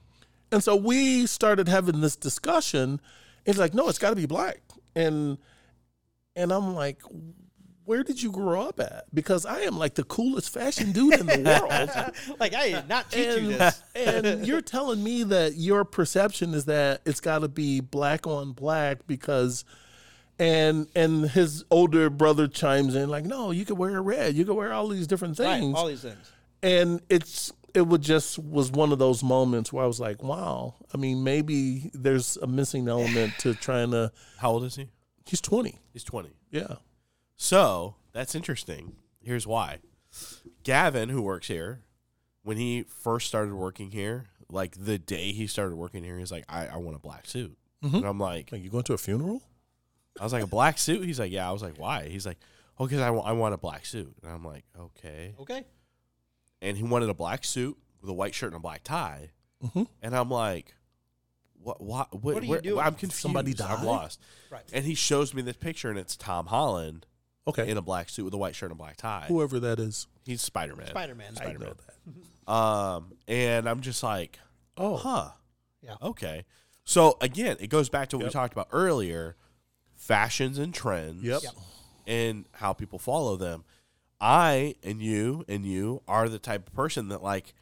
And 0.52 0.64
so 0.64 0.76
we 0.76 1.26
started 1.26 1.68
having 1.68 2.02
this 2.02 2.16
discussion. 2.16 3.02
It's 3.46 3.58
like, 3.60 3.74
no, 3.74 3.90
it's 3.90 4.00
got 4.00 4.12
to 4.12 4.16
be 4.16 4.26
black. 4.26 4.62
And 4.96 5.38
and 6.36 6.52
I'm 6.52 6.74
like, 6.76 7.02
where 7.86 8.04
did 8.04 8.22
you 8.22 8.32
grow 8.32 8.62
up 8.64 8.80
at? 8.80 9.06
Because 9.14 9.46
I 9.46 9.62
am 9.62 9.78
like 9.78 9.96
the 9.96 10.04
coolest 10.04 10.50
fashion 10.54 10.92
dude 10.92 11.14
in 11.16 11.26
the 11.26 11.38
world. 12.20 12.38
like 12.40 12.54
I 12.54 12.70
did 12.72 12.88
not 12.90 13.10
teach 13.12 13.26
you 13.40 13.48
this. 13.58 13.82
and 13.96 14.46
you're 14.46 14.62
telling 14.62 15.04
me 15.04 15.24
that 15.24 15.56
your 15.56 15.84
perception 15.86 16.54
is 16.54 16.66
that 16.66 17.02
it's 17.06 17.20
got 17.22 17.40
to 17.40 17.48
be 17.48 17.80
black 17.80 18.28
on 18.28 18.52
black 18.52 19.08
because 19.08 19.64
and 20.40 20.88
and 20.96 21.30
his 21.32 21.64
older 21.72 22.10
brother 22.10 22.48
chimes 22.48 22.94
in 22.94 23.10
like 23.10 23.26
no 23.26 23.50
you 23.52 23.66
could 23.66 23.78
wear 23.78 24.00
red 24.02 24.36
you 24.36 24.46
could 24.46 24.56
wear 24.56 24.72
all 24.72 24.88
these 24.88 25.08
different 25.08 25.40
Right, 25.40 25.60
things 25.60 25.76
all 25.76 25.88
these 25.88 26.02
things. 26.04 26.32
and 26.62 27.02
it's 27.10 27.52
it 27.74 27.82
would 27.82 28.02
just 28.02 28.40
was 28.40 28.72
one 28.72 28.92
of 28.92 29.00
those 29.00 29.24
moments 29.24 29.72
where 29.72 29.84
I 29.84 29.88
was 29.88 30.00
like 30.00 30.24
wow 30.24 30.76
I 30.94 30.98
mean 30.98 31.24
maybe 31.24 31.92
there's 31.94 32.38
a 32.38 32.48
missing 32.48 32.88
element 32.88 33.34
to 33.40 33.54
trying 33.54 33.92
to 33.92 34.12
How 34.38 34.52
old 34.52 34.64
is 34.64 34.76
he? 34.76 34.90
he's 35.26 35.42
20 35.42 35.80
He's 35.94 36.04
20. 36.04 36.30
yeah 36.52 36.76
So 37.36 37.96
that's 38.14 38.34
interesting. 38.34 38.96
Here's 39.22 39.46
why. 39.46 39.78
Gavin, 40.64 41.10
who 41.10 41.22
works 41.22 41.48
here, 41.48 41.82
when 42.42 42.58
he 42.58 42.84
first 42.84 43.28
started 43.28 43.54
working 43.54 43.92
here, 43.92 44.26
like 44.50 44.76
the 44.84 44.98
day 44.98 45.34
he 45.34 45.46
started 45.48 45.76
working 45.76 46.04
here, 46.04 46.18
he's 46.18 46.32
like, 46.32 46.46
I, 46.50 46.68
I 46.68 46.78
want 46.78 46.96
a 46.96 47.00
black 47.00 47.28
suit. 47.28 47.58
Mm-hmm. 47.84 47.98
And 47.98 48.06
I'm 48.06 48.20
like, 48.20 48.52
like 48.52 48.64
you 48.64 48.70
going 48.70 48.86
to 48.86 48.94
a 48.94 48.98
funeral 48.98 49.44
I 50.20 50.24
was 50.24 50.34
like, 50.34 50.44
a 50.44 50.48
black 50.48 50.78
suit? 50.78 51.06
He's 51.06 51.20
like, 51.20 51.32
yeah. 51.32 51.48
I 51.48 51.52
was 51.52 51.62
like, 51.62 51.78
why? 51.78 52.08
He's 52.08 52.26
like, 52.26 52.38
oh, 52.80 52.86
because 52.88 53.02
I, 53.02 53.10
I 53.10 53.34
want 53.34 53.54
a 53.54 53.58
black 53.58 53.86
suit. 53.86 54.16
And 54.24 54.32
I'm 54.32 54.44
like, 54.44 54.64
okay. 54.80 55.36
Okay. 55.42 55.64
And 56.62 56.78
he 56.78 56.84
wanted 56.84 57.10
a 57.10 57.14
black 57.14 57.44
suit 57.44 57.78
with 58.02 58.10
a 58.10 58.14
white 58.14 58.34
shirt 58.34 58.48
and 58.48 58.56
a 58.58 58.60
black 58.60 58.84
tie. 58.84 59.32
Mhm. 59.64 59.88
And 60.02 60.16
I'm 60.16 60.30
like, 60.30 60.74
what? 61.62 61.82
What? 61.82 62.14
What, 62.14 62.24
What 62.24 62.38
are 62.44 62.46
you 62.46 62.52
where- 62.52 62.62
doing? 62.62 62.80
I'm 62.80 62.94
confused. 62.96 63.22
Somebody 63.22 63.52
I'm 63.52 63.58
died? 63.78 63.84
lost. 63.84 64.20
Right. 64.50 64.64
And 64.74 64.86
he 64.86 64.94
shows 64.96 65.34
me 65.34 65.42
this 65.42 65.58
picture, 65.58 65.90
and 65.90 65.98
it's 66.00 66.16
Tom 66.16 66.48
Holland 66.48 67.06
okay 67.48 67.70
in 67.70 67.78
a 67.78 67.82
black 67.82 68.10
suit 68.10 68.26
with 68.26 68.34
a 68.34 68.38
white 68.38 68.56
shirt 68.56 68.72
and 68.72 68.78
a 68.80 68.82
black 68.82 68.98
tie. 68.98 69.26
whoever 69.28 69.60
that 69.62 69.80
is 69.80 70.08
He's 70.26 70.42
Spider 70.42 70.76
Man. 70.76 70.88
Spider 70.88 71.16
Man. 71.16 71.34
I 71.42 71.54
know 71.54 71.74
that 72.46 72.52
Um, 72.52 73.14
and 73.28 73.68
I'm 73.70 73.82
just 73.82 74.04
like, 74.04 74.40
oh 74.78 74.98
huh. 74.98 75.30
Yeah. 75.82 75.96
Okay. 76.02 76.46
So 76.84 77.18
again, 77.22 77.58
it 77.60 77.68
goes 77.68 77.90
back 77.90 78.10
to 78.10 78.18
what 78.18 78.26
we 78.26 78.32
talked 78.32 78.54
about 78.54 78.68
earlier: 78.72 79.36
fashions 79.96 80.58
and 80.58 80.74
trends. 80.74 81.24
Yep. 81.24 81.42
Yep. 81.44 81.54
And 82.08 82.46
how 82.54 82.74
people 82.74 83.00
follow 83.00 83.36
them. 83.36 83.66
I 84.20 84.76
and 84.84 85.02
you 85.02 85.44
and 85.48 85.66
you 85.66 86.02
are 86.08 86.28
the 86.30 86.40
type 86.40 86.68
of 86.68 86.74
person 86.74 87.10
that 87.10 87.22
like 87.24 87.54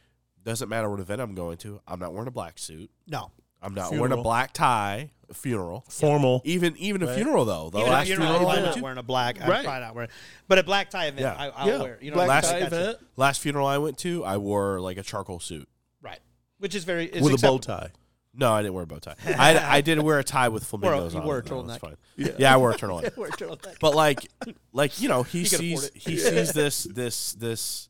Doesn't 0.44 0.68
matter 0.68 0.88
what 0.90 1.00
event 1.00 1.20
I'm 1.20 1.34
going 1.34 1.56
to. 1.58 1.80
I'm 1.86 1.98
not 2.00 2.12
wearing 2.12 2.28
a 2.28 2.32
black 2.32 2.58
suit. 2.58 2.90
No. 3.06 3.30
I'm 3.62 3.74
not 3.74 3.90
wearing 3.90 4.12
a 4.12 4.16
black 4.22 4.52
tie. 4.52 5.10
A 5.28 5.34
funeral. 5.34 5.84
Formal. 5.88 6.40
Even 6.44 6.76
even 6.76 7.02
a 7.02 7.12
funeral 7.14 7.44
though. 7.44 7.68
The 7.70 7.78
Even 7.80 7.90
last 7.90 8.02
if 8.04 8.08
you're 8.10 8.18
funeral 8.18 8.42
not, 8.42 8.48
I 8.48 8.50
I'm 8.50 8.54
went 8.54 8.66
not 8.66 8.74
to. 8.76 8.82
wearing 8.82 8.98
a 8.98 9.02
black. 9.02 9.40
I'm 9.42 9.50
Right. 9.50 9.64
probably 9.64 9.80
not 9.80 9.94
wearing. 9.96 10.10
But 10.46 10.58
a 10.58 10.62
black 10.62 10.88
tie 10.90 11.06
event, 11.06 11.20
Yeah. 11.22 11.34
I, 11.34 11.48
I'll 11.48 11.66
Yeah. 11.68 11.82
wear. 11.82 11.98
You 12.00 12.10
know, 12.12 12.14
Black 12.16 12.44
what 12.44 12.54
I 12.54 12.60
tie 12.60 12.66
event. 12.66 12.98
Last 13.16 13.40
funeral 13.40 13.66
I 13.66 13.78
went 13.78 13.98
to, 13.98 14.24
I 14.24 14.36
wore 14.36 14.80
like 14.80 14.98
a 14.98 15.02
charcoal 15.02 15.40
suit. 15.40 15.68
right? 16.00 16.20
Which 16.58 16.74
is 16.76 16.84
very 16.84 17.06
it's 17.06 17.20
with 17.22 17.34
a 17.34 17.44
bow 17.44 17.56
acceptable. 17.56 17.88
tie. 17.88 17.90
No, 18.38 18.52
I 18.52 18.60
didn't 18.62 18.74
wear 18.74 18.84
a 18.84 18.86
bow 18.86 18.98
tie. 18.98 19.14
I, 19.26 19.78
I 19.78 19.80
did 19.80 19.98
wear 19.98 20.18
a 20.18 20.24
tie 20.24 20.48
with 20.48 20.64
flamingos 20.68 21.14
you 21.14 21.20
on. 21.20 21.26
wore 21.26 21.38
it. 21.38 21.50
a 21.50 21.54
No, 21.54 21.62
that's 21.62 21.78
turtleneck. 21.78 21.80
fine. 21.80 21.96
Yeah. 22.16 22.28
Yeah. 22.38 22.54
I 22.54 22.56
wore 22.58 22.70
a 22.72 22.74
turtleneck. 22.76 23.16
Wear 23.16 23.28
a 23.28 23.32
turtleneck. 23.32 23.78
But 23.80 23.94
like, 23.94 24.26
like 24.72 25.00
you 25.00 25.08
know, 25.08 25.22
he, 25.22 25.42
He 25.44 25.48
can 25.48 25.58
sees 25.58 25.78
afford 25.84 25.96
it. 25.96 26.02
he 26.02 26.16
sees 26.18 26.52
this 26.52 26.84
this 26.84 27.32
this, 27.32 27.88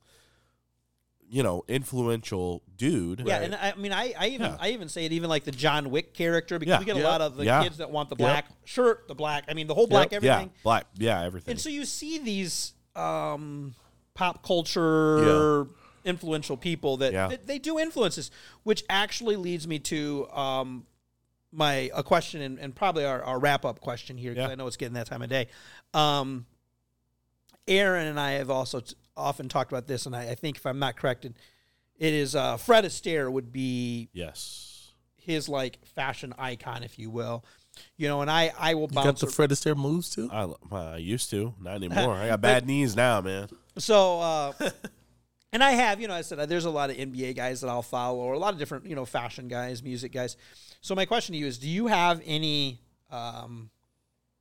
you 1.28 1.42
know, 1.42 1.64
influential 1.66 2.62
dude. 2.76 3.22
Yeah, 3.26 3.38
and 3.40 3.54
I, 3.56 3.72
I 3.72 3.74
mean, 3.74 3.92
I, 3.92 4.14
I 4.18 4.26
even 4.28 4.46
Yeah. 4.46 4.56
I 4.60 4.70
even 4.70 4.88
say 4.88 5.04
it 5.04 5.12
even 5.12 5.28
like 5.28 5.42
the 5.44 5.50
John 5.50 5.90
Wick 5.90 6.14
character 6.14 6.58
because 6.58 6.74
Yeah. 6.74 6.78
we 6.78 6.84
get 6.84 6.96
a 6.96 7.00
Yep. 7.00 7.08
lot 7.08 7.20
of 7.20 7.36
the 7.36 7.44
Yeah. 7.44 7.62
kids 7.64 7.78
that 7.78 7.90
want 7.90 8.08
the 8.10 8.16
black 8.16 8.46
shirt, 8.64 9.08
the 9.08 9.14
black. 9.16 9.44
I 9.48 9.54
mean, 9.54 9.66
the 9.66 9.74
whole 9.74 9.88
black 9.88 10.12
Yep. 10.12 10.22
yeah, 10.22 10.32
everything. 10.34 10.52
black, 10.62 10.86
yeah, 10.96 11.22
everything. 11.24 11.52
And 11.52 11.60
so 11.60 11.68
you 11.68 11.84
see 11.84 12.18
these 12.18 12.74
um, 12.94 13.74
pop 14.14 14.42
culture 14.44 15.66
influential 16.06 16.56
people 16.56 16.96
that, 16.98 17.12
Yeah. 17.12 17.28
that 17.28 17.46
they 17.46 17.58
do 17.58 17.78
influence 17.78 18.16
influences, 18.16 18.30
which 18.62 18.84
actually 18.88 19.36
leads 19.36 19.66
me 19.66 19.78
to 19.80 20.28
um, 20.30 20.86
my 21.52 21.90
a 21.94 22.02
question 22.02 22.40
and, 22.40 22.58
and 22.58 22.74
probably 22.74 23.04
our, 23.04 23.22
our 23.22 23.38
wrap 23.38 23.64
up 23.64 23.80
question 23.80 24.16
here 24.16 24.32
because 24.32 24.46
Yeah. 24.48 24.52
I 24.52 24.54
know 24.54 24.66
it's 24.66 24.76
getting 24.76 24.94
that 24.94 25.06
time 25.06 25.22
of 25.22 25.28
day. 25.28 25.48
Um, 25.92 26.46
Aaron 27.68 28.06
and 28.06 28.20
I 28.20 28.32
have 28.32 28.50
also 28.50 28.80
t- 28.80 28.94
often 29.16 29.48
talked 29.48 29.72
about 29.72 29.86
this, 29.86 30.06
and 30.06 30.14
I, 30.14 30.30
I 30.30 30.34
think 30.34 30.56
if 30.58 30.66
I'm 30.66 30.78
not 30.78 30.96
corrected, 30.96 31.34
it 31.98 32.14
is 32.14 32.36
uh, 32.36 32.56
Fred 32.58 32.84
Astaire 32.84 33.30
would 33.30 33.52
be 33.52 34.08
yes, 34.12 34.92
his 35.16 35.48
like 35.48 35.84
fashion 35.84 36.32
icon, 36.38 36.82
if 36.82 36.98
you 36.98 37.10
will. 37.10 37.44
You 37.96 38.08
know, 38.08 38.20
and 38.22 38.30
I 38.30 38.52
I 38.58 38.74
will 38.74 38.88
You 38.90 39.02
got 39.02 39.18
the 39.18 39.26
Fred 39.26 39.50
Astaire 39.50 39.76
moves 39.76 40.10
too. 40.10 40.30
I, 40.32 40.48
I 40.74 40.96
used 40.98 41.30
to, 41.30 41.54
not 41.60 41.74
anymore. 41.82 42.14
I 42.14 42.28
got 42.28 42.40
bad 42.40 42.66
knees 42.66 42.94
now, 42.94 43.20
man. 43.20 43.48
So, 43.78 44.20
uh, 44.20 44.52
and 45.56 45.64
I 45.64 45.70
have, 45.70 46.02
you 46.02 46.06
know, 46.06 46.12
I 46.12 46.20
said 46.20 46.38
uh, 46.38 46.44
there's 46.44 46.66
a 46.66 46.70
lot 46.70 46.90
of 46.90 46.96
NBA 46.98 47.34
guys 47.34 47.62
that 47.62 47.68
I'll 47.68 47.80
follow, 47.80 48.18
or 48.18 48.34
a 48.34 48.38
lot 48.38 48.52
of 48.52 48.58
different, 48.58 48.84
you 48.84 48.94
know, 48.94 49.06
fashion 49.06 49.48
guys, 49.48 49.82
music 49.82 50.12
guys. 50.12 50.36
So 50.82 50.94
my 50.94 51.06
question 51.06 51.32
to 51.32 51.38
you 51.38 51.46
is, 51.46 51.56
do 51.56 51.66
you 51.66 51.86
have 51.86 52.20
any, 52.26 52.78
um, 53.10 53.70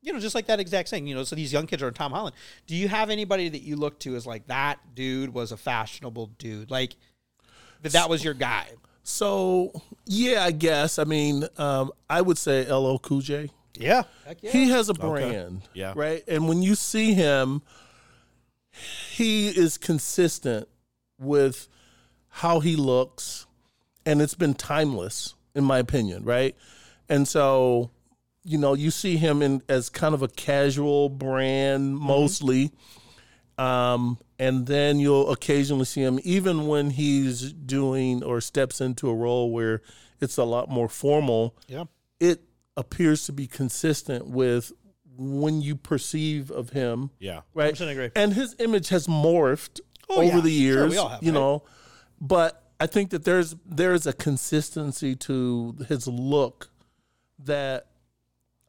you 0.01 0.11
know, 0.11 0.20
just 0.20 0.36
like 0.36 0.47
that 0.47 0.59
exact 0.59 0.89
thing, 0.89 1.07
you 1.07 1.16
know, 1.16 1.24
so 1.24 1.34
these 1.38 1.53
young 1.53 1.68
kids 1.68 1.82
are 1.82 1.89
Tom 1.89 2.11
Holland. 2.11 2.36
Do 2.68 2.76
you 2.76 2.89
have 2.89 3.09
anybody 3.09 3.47
that 3.47 3.61
you 3.61 3.78
look 3.78 3.97
to 3.99 4.18
as 4.18 4.28
like 4.28 4.45
that 4.47 4.80
dude 4.93 5.34
was 5.34 5.53
a 5.53 5.57
fashionable 5.57 6.32
dude, 6.38 6.70
like 6.70 6.97
that 7.82 7.93
that 7.93 8.09
was 8.09 8.22
your 8.22 8.34
guy? 8.34 8.68
So 9.03 9.72
yeah, 10.05 10.43
I 10.43 10.51
guess. 10.51 10.99
I 10.99 11.05
mean, 11.05 11.45
um, 11.57 11.93
I 12.09 12.20
would 12.22 12.38
say 12.38 12.70
LL 12.70 12.97
Cool 12.97 13.22
J. 13.22 13.51
Yeah, 13.78 14.03
yeah. 14.41 14.51
He 14.51 14.70
has 14.70 14.89
a 14.89 14.93
brand, 14.93 15.61
Yeah. 15.74 15.93
right? 15.95 16.26
And 16.28 16.49
when 16.49 16.61
you 16.61 16.76
see 16.76 17.13
him, 17.13 17.61
he 19.11 19.47
is 19.47 19.78
consistent 19.78 20.68
with 21.20 21.68
how 22.30 22.59
he 22.59 22.76
looks, 22.76 23.45
and 24.05 24.22
it's 24.22 24.36
been 24.36 24.53
timeless, 24.53 25.36
in 25.53 25.63
my 25.63 25.80
opinion, 25.80 26.24
right? 26.24 26.55
And 27.09 27.28
so, 27.28 27.91
you 28.43 28.57
know, 28.57 28.74
you 28.74 28.91
see 28.91 29.18
him 29.18 29.41
in 29.41 29.61
as 29.70 29.89
kind 29.89 30.13
of 30.13 30.22
a 30.22 30.28
casual 30.28 31.09
brand 31.09 31.97
mostly. 31.97 32.72
Um, 33.57 34.18
and 34.38 34.68
then 34.68 34.99
you'll 34.99 35.32
occasionally 35.32 35.86
see 35.86 36.01
him, 36.01 36.20
even 36.24 36.68
when 36.68 36.89
he's 36.89 37.53
doing 37.53 38.22
or 38.22 38.41
steps 38.41 38.82
into 38.82 39.09
a 39.09 39.13
role 39.16 39.51
where 39.51 39.82
it's 40.20 40.38
a 40.38 40.43
lot 40.43 40.70
more 40.70 40.89
formal 40.89 41.55
yeah, 41.68 41.86
it 42.20 42.41
appears 42.76 43.26
to 43.26 43.32
be 43.34 43.47
consistent 43.47 44.28
with 44.28 44.74
when 45.18 45.61
you 45.61 45.76
perceive 45.78 46.51
of 46.51 46.72
him, 46.72 47.11
Yeah, 47.20 47.41
right? 47.53 47.74
100% 47.74 47.91
agree. 47.91 48.09
And 48.16 48.34
his 48.34 48.55
image 48.59 48.89
has 48.89 49.07
morphed 49.07 49.80
Oh, 50.10 50.18
over 50.18 50.26
yeah. 50.26 50.39
the 50.41 50.41
Sure, 50.41 50.49
years, 50.49 50.91
we 50.91 50.97
all 50.97 51.10
have, 51.10 51.24
you 51.24 51.32
right? 51.32 51.39
know. 51.39 51.64
But 52.22 52.62
I 52.80 52.88
think 52.88 53.10
that 53.12 53.24
there's 53.26 53.56
there's 53.66 54.06
a 54.06 54.14
consistency 54.14 55.16
to 55.16 55.76
his 55.88 56.08
look 56.08 56.70
that 57.39 57.88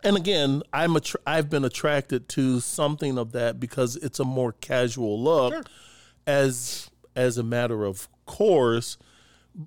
and 0.04 0.16
again, 0.16 0.62
I'm 0.72 0.94
attr 0.94 1.16
I've 1.26 1.50
been 1.50 1.64
attracted 1.64 2.28
to 2.30 2.60
something 2.60 3.18
of 3.18 3.32
that 3.32 3.58
because 3.58 3.96
it's 3.96 4.20
a 4.20 4.24
more 4.24 4.52
casual 4.52 5.20
look 5.22 5.52
Sure. 5.54 5.62
as 6.26 6.90
as 7.14 7.38
a 7.38 7.42
matter 7.42 7.84
of 7.84 8.08
course 8.26 8.98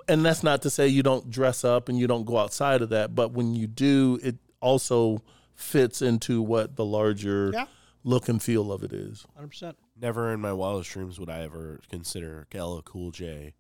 and 0.07 0.23
that's 0.23 0.43
not 0.43 0.61
to 0.61 0.69
say 0.69 0.87
you 0.87 1.01
don't 1.01 1.31
dress 1.31 1.63
up 1.63 1.89
and 1.89 1.97
you 1.97 2.05
don't 2.05 2.23
go 2.25 2.37
outside 2.37 2.83
of 2.83 2.89
that, 2.89 3.15
but 3.15 3.31
when 3.31 3.55
you 3.55 3.65
do, 3.65 4.19
it 4.21 4.35
also 4.61 5.23
fits 5.55 6.01
into 6.03 6.43
what 6.43 6.75
the 6.75 6.85
larger 6.85 7.49
Yeah. 7.51 7.65
look 8.03 8.29
and 8.29 8.41
feel 8.41 8.71
of 8.71 8.83
it 8.83 8.93
is. 8.93 9.25
hundred 9.35 9.47
percent. 9.47 9.77
Never 10.01 10.33
in 10.33 10.39
my 10.41 10.53
wildest 10.53 10.91
dreams 10.91 11.19
would 11.19 11.29
I 11.29 11.41
ever 11.41 11.79
consider 11.89 12.47
LL 12.53 12.79
Cool 12.81 13.11
J 13.11 13.53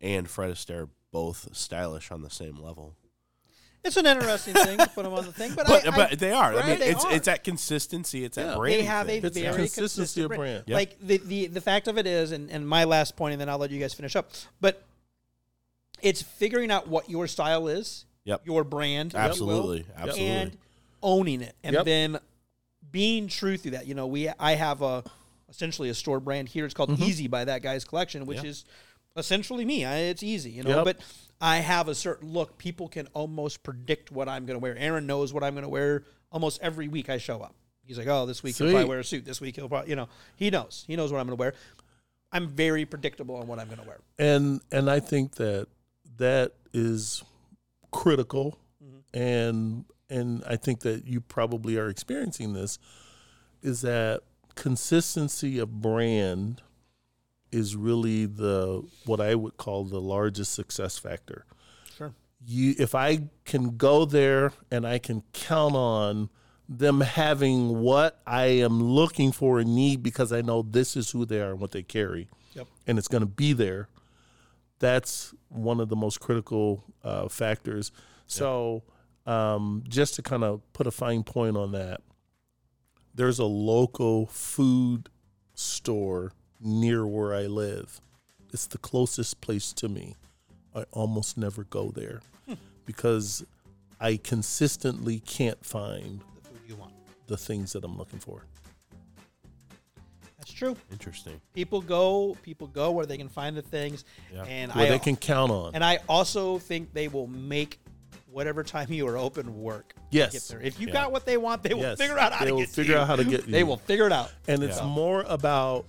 and 0.00 0.28
Fred 0.28 0.50
Astaire 0.50 0.88
both 1.12 1.48
stylish 1.52 2.10
on 2.10 2.22
the 2.22 2.30
same 2.30 2.56
level. 2.56 2.94
It's 3.82 3.96
an 3.96 4.04
interesting 4.06 4.52
thing 4.54 4.76
to 4.78 4.86
put 4.88 5.04
them 5.04 5.14
on 5.14 5.24
the 5.24 5.32
thing, 5.32 5.54
but 5.56 5.66
But 5.68 5.86
I, 5.98 6.04
I- 6.10 6.14
they 6.14 6.32
are. 6.32 6.54
I 6.54 6.66
mean, 6.66 6.78
they 6.80 6.90
it's 6.90 7.04
are. 7.04 7.12
it's 7.12 7.24
that 7.26 7.44
consistency. 7.44 8.24
It's 8.24 8.36
that 8.36 8.48
Yeah. 8.48 8.54
brand. 8.56 8.74
they 8.80 8.82
have 8.84 9.08
a 9.08 9.16
It's 9.24 9.36
very 9.38 9.54
consistency 9.56 9.80
consistent 10.22 10.28
brand. 10.28 10.38
brand. 10.40 10.64
Yeah. 10.66 10.74
Like 10.76 10.98
the, 11.00 11.16
the 11.18 11.46
the 11.46 11.60
fact 11.62 11.88
of 11.88 11.96
it 11.96 12.06
is, 12.06 12.32
and, 12.32 12.50
and 12.50 12.68
my 12.68 12.84
last 12.84 13.16
point, 13.16 13.32
and 13.32 13.40
then 13.40 13.48
I'll 13.48 13.58
let 13.58 13.70
you 13.70 13.80
guys 13.80 13.94
finish 13.94 14.14
up. 14.16 14.30
But 14.60 14.82
it's 16.02 16.22
figuring 16.22 16.70
out 16.70 16.88
what 16.88 17.08
your 17.10 17.26
style 17.26 17.68
is, 17.68 18.04
Yep. 18.24 18.42
your 18.46 18.64
brand, 18.64 19.08
if 19.08 19.14
you 19.14 19.18
will, 19.18 19.28
Absolutely, 19.30 19.86
absolutely. 19.96 20.26
and 20.26 20.58
owning 21.02 21.40
it, 21.40 21.54
and 21.64 21.74
Yep. 21.74 21.84
then 21.86 22.18
being 22.92 23.28
true 23.28 23.56
through 23.56 23.70
that. 23.72 23.86
You 23.86 23.94
know, 23.94 24.06
we 24.06 24.28
I 24.28 24.54
have 24.56 24.82
a 24.82 25.02
essentially 25.50 25.88
a 25.90 25.94
store 25.94 26.20
brand 26.20 26.48
here. 26.48 26.64
It's 26.64 26.74
called 26.74 26.98
Easy 27.00 27.26
by 27.28 27.44
that 27.44 27.62
guy's 27.62 27.84
collection, 27.84 28.24
which 28.26 28.38
Mm-hmm. 28.38 28.46
Yeah. 28.46 28.50
is 28.50 28.64
essentially 29.16 29.64
me. 29.64 29.84
I, 29.84 29.96
it's 29.98 30.22
easy, 30.22 30.50
you 30.50 30.62
know. 30.62 30.76
Yep. 30.76 30.84
But 30.84 31.00
I 31.40 31.56
have 31.58 31.88
a 31.88 31.94
certain 31.94 32.32
look. 32.32 32.56
People 32.58 32.88
can 32.88 33.08
almost 33.12 33.62
predict 33.62 34.12
what 34.12 34.28
I'm 34.28 34.46
going 34.46 34.58
to 34.58 34.62
wear. 34.62 34.76
Aaron 34.78 35.06
knows 35.06 35.32
what 35.34 35.42
I'm 35.42 35.54
going 35.54 35.64
to 35.64 35.68
wear 35.68 36.04
almost 36.30 36.60
every 36.62 36.86
week 36.88 37.10
I 37.10 37.18
show 37.18 37.40
up. 37.40 37.54
He's 37.84 37.98
like, 37.98 38.06
oh, 38.06 38.24
this 38.26 38.42
week 38.42 38.56
he'll 38.56 38.70
probably 38.70 38.88
wear 38.88 39.00
a 39.00 39.04
suit. 39.04 39.24
This 39.24 39.40
week 39.40 39.56
he'll 39.56 39.68
probably, 39.68 39.90
you 39.90 39.96
know, 39.96 40.08
he 40.36 40.48
knows. 40.50 40.84
He 40.86 40.94
knows 40.94 41.10
what 41.10 41.18
I'm 41.18 41.26
going 41.26 41.36
to 41.36 41.40
wear. 41.40 41.54
I'm 42.30 42.46
very 42.48 42.84
predictable 42.84 43.34
on 43.36 43.48
what 43.48 43.58
I'm 43.58 43.66
going 43.66 43.80
to 43.80 43.86
wear. 43.86 43.98
And 44.18 44.60
and 44.70 44.88
I 44.88 45.00
think 45.00 45.34
that 45.36 45.66
that 46.18 46.52
is 46.72 47.22
critical 47.90 48.58
Mm-hmm. 48.82 49.20
and 49.20 49.84
and 50.08 50.42
I 50.46 50.56
think 50.56 50.80
that 50.80 51.06
you 51.06 51.20
probably 51.20 51.76
are 51.76 51.88
experiencing 51.88 52.54
this 52.54 52.78
is 53.62 53.82
that 53.82 54.22
consistency 54.54 55.58
of 55.58 55.80
brand 55.80 56.62
is 57.52 57.74
really 57.76 58.26
the 58.26 58.82
what 59.06 59.20
I 59.20 59.34
would 59.34 59.56
call 59.56 59.84
the 59.84 60.00
largest 60.00 60.52
success 60.54 60.98
factor. 60.98 61.44
Sure. 61.96 62.12
you 62.46 62.74
if 62.78 62.94
I 62.94 63.24
can 63.44 63.76
go 63.76 64.04
there 64.04 64.52
and 64.70 64.86
I 64.86 64.98
can 64.98 65.22
count 65.32 65.74
on 65.74 66.30
them 66.68 67.00
having 67.00 67.80
what 67.80 68.20
I 68.26 68.44
am 68.44 68.80
looking 68.80 69.32
for 69.32 69.58
and 69.58 69.74
need 69.74 70.02
because 70.04 70.32
I 70.32 70.40
know 70.40 70.62
this 70.62 70.96
is 70.96 71.10
who 71.10 71.24
they 71.24 71.40
are 71.40 71.50
and 71.50 71.60
what 71.60 71.72
they 71.72 71.82
carry, 71.82 72.28
Yep. 72.54 72.68
and 72.86 72.96
it's 72.98 73.08
going 73.08 73.22
to 73.22 73.26
be 73.26 73.52
there. 73.52 73.88
That's 74.78 75.34
one 75.48 75.80
of 75.80 75.88
the 75.88 75.96
most 75.96 76.20
critical 76.20 76.84
uh, 77.02 77.28
factors. 77.28 77.90
So, 78.28 78.84
um, 79.26 79.82
just 79.88 80.14
to 80.14 80.22
kind 80.22 80.44
of 80.44 80.62
put 80.72 80.86
a 80.86 80.90
fine 80.92 81.24
point 81.24 81.56
on 81.56 81.72
that, 81.72 82.00
there's 83.20 83.38
a 83.38 83.44
local 83.44 84.24
food 84.28 85.10
store 85.52 86.32
near 86.58 87.06
where 87.06 87.34
I 87.34 87.42
live. 87.48 88.00
It's 88.50 88.66
the 88.66 88.78
closest 88.78 89.42
place 89.42 89.74
to 89.74 89.90
me. 89.90 90.16
I 90.74 90.84
almost 90.90 91.36
never 91.36 91.64
go 91.64 91.90
there 91.90 92.22
because 92.86 93.44
I 94.00 94.16
consistently 94.16 95.20
can't 95.20 95.62
find 95.62 96.20
The 96.44 96.48
food 96.48 96.60
you 96.66 96.76
want. 96.76 96.94
the 97.26 97.36
things 97.36 97.74
that 97.74 97.84
I'm 97.84 97.98
looking 97.98 98.20
for. 98.20 98.46
That's 100.38 100.50
true. 100.54 100.74
Interesting. 100.90 101.38
People 101.52 101.82
go. 101.82 102.38
People 102.42 102.68
go 102.68 102.90
where 102.90 103.04
they 103.04 103.18
can 103.18 103.28
find 103.28 103.54
the 103.54 103.60
things, 103.60 104.06
Yeah. 104.32 104.44
and 104.44 104.72
Where 104.72 104.86
I 104.86 104.88
they 104.88 104.98
can 104.98 105.16
count 105.16 105.52
on. 105.52 105.74
and 105.74 105.84
I 105.84 105.98
also 106.08 106.58
think 106.58 106.94
they 106.94 107.08
will 107.08 107.26
make 107.26 107.80
whatever 108.30 108.62
time 108.62 108.92
you 108.92 109.06
are 109.08 109.16
open 109.16 109.60
work. 109.60 109.94
Yes. 110.10 110.32
Get 110.32 110.42
there. 110.48 110.60
If 110.60 110.80
you 110.80 110.86
Yeah. 110.88 110.92
got 110.92 111.12
what 111.12 111.26
they 111.26 111.36
want, 111.36 111.62
they 111.62 111.74
will 111.74 111.82
Yes. 111.82 111.98
figure 111.98 112.18
out 112.18 112.32
how 112.32 112.44
They 112.44 112.50
to 112.50 112.54
will 112.54 112.60
get 112.62 112.68
to 112.68 112.74
figure 112.74 112.94
you. 112.94 113.00
out 113.00 113.06
how 113.06 113.16
to 113.16 113.24
get 113.24 113.50
They 113.50 113.64
will 113.64 113.76
figure 113.76 114.06
it 114.06 114.12
out. 114.12 114.30
and 114.46 114.62
it's 114.62 114.78
Yeah. 114.78 114.86
more 114.86 115.22
about 115.28 115.86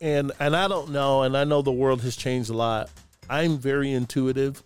and 0.00 0.32
and 0.38 0.54
I 0.54 0.68
don't 0.68 0.90
know 0.90 1.22
and 1.22 1.36
I 1.36 1.44
know 1.44 1.62
the 1.62 1.72
world 1.72 2.02
has 2.02 2.16
changed 2.16 2.50
a 2.50 2.54
lot. 2.54 2.90
I'm 3.30 3.58
very 3.58 3.92
intuitive. 3.92 4.62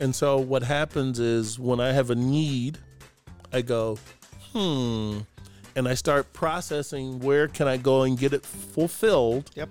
And 0.00 0.14
so 0.14 0.36
what 0.38 0.64
happens 0.64 1.20
is 1.20 1.58
when 1.58 1.78
I 1.80 1.92
have 1.92 2.10
a 2.10 2.16
need, 2.16 2.78
I 3.52 3.62
go, 3.62 3.98
"Hmm," 4.52 5.20
and 5.76 5.86
I 5.88 5.94
start 5.94 6.32
processing 6.32 7.20
where 7.20 7.46
can 7.46 7.68
I 7.68 7.76
go 7.76 8.02
and 8.02 8.18
get 8.18 8.32
it 8.32 8.44
fulfilled. 8.44 9.50
Yep. 9.54 9.68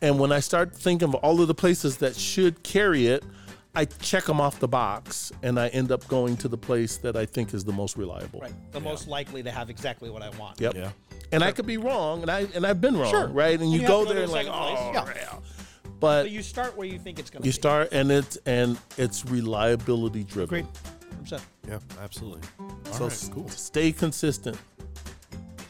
And 0.00 0.18
when 0.18 0.32
I 0.32 0.40
start 0.40 0.74
thinking 0.74 1.08
of 1.08 1.14
all 1.16 1.40
of 1.40 1.48
the 1.48 1.54
places 1.54 1.98
that 1.98 2.16
should 2.16 2.62
carry 2.62 3.06
it, 3.06 3.22
I 3.76 3.84
check 3.84 4.24
them 4.24 4.40
off 4.40 4.58
the 4.58 4.66
box 4.68 5.30
and 5.42 5.60
I 5.60 5.68
end 5.68 5.92
up 5.92 6.06
going 6.08 6.36
to 6.38 6.48
the 6.48 6.56
place 6.56 6.96
that 6.98 7.14
I 7.14 7.26
think 7.26 7.54
is 7.54 7.62
the 7.64 7.72
most 7.72 7.96
reliable. 7.96 8.40
Right. 8.40 8.52
The 8.72 8.80
most 8.80 9.06
likely 9.06 9.42
to 9.42 9.50
have 9.52 9.70
exactly 9.70 10.10
what 10.10 10.22
I 10.22 10.30
want. 10.30 10.60
Yep. 10.60 10.74
Yeah. 10.74 10.90
And 11.32 11.44
I 11.44 11.52
could 11.52 11.66
be 11.66 11.76
wrong, 11.76 12.22
and 12.22 12.30
I 12.30 12.46
and 12.54 12.64
I've 12.66 12.80
been 12.80 12.96
wrong, 12.96 13.10
Sure. 13.10 13.26
right? 13.28 13.54
And 13.54 13.62
And 13.64 13.72
you, 13.72 13.80
you 13.82 13.86
go 13.86 14.04
go 14.04 14.12
there 14.14 14.22
and 14.22 14.32
like, 14.32 14.46
second 14.46 14.60
oh, 14.96 15.02
place. 15.02 15.16
yeah. 15.16 15.38
But 15.98 16.22
But 16.24 16.30
you 16.30 16.42
start 16.42 16.76
where 16.76 16.86
you 16.86 16.98
think 16.98 17.18
it's 17.18 17.30
going 17.30 17.42
to 17.42 17.46
you 17.46 17.52
be. 17.52 17.56
start, 17.56 17.88
and 17.92 18.10
it's 18.10 18.36
and 18.46 18.78
it's 18.96 19.24
reliability 19.26 20.24
driven. 20.24 20.48
Great. 20.48 20.66
100%. 21.24 21.40
Yeah, 21.68 21.78
absolutely. 22.02 22.42
So 22.92 23.00
All 23.04 23.06
s- 23.10 23.24
right, 23.24 23.34
cool. 23.34 23.48
stay 23.48 23.90
consistent. 23.92 24.56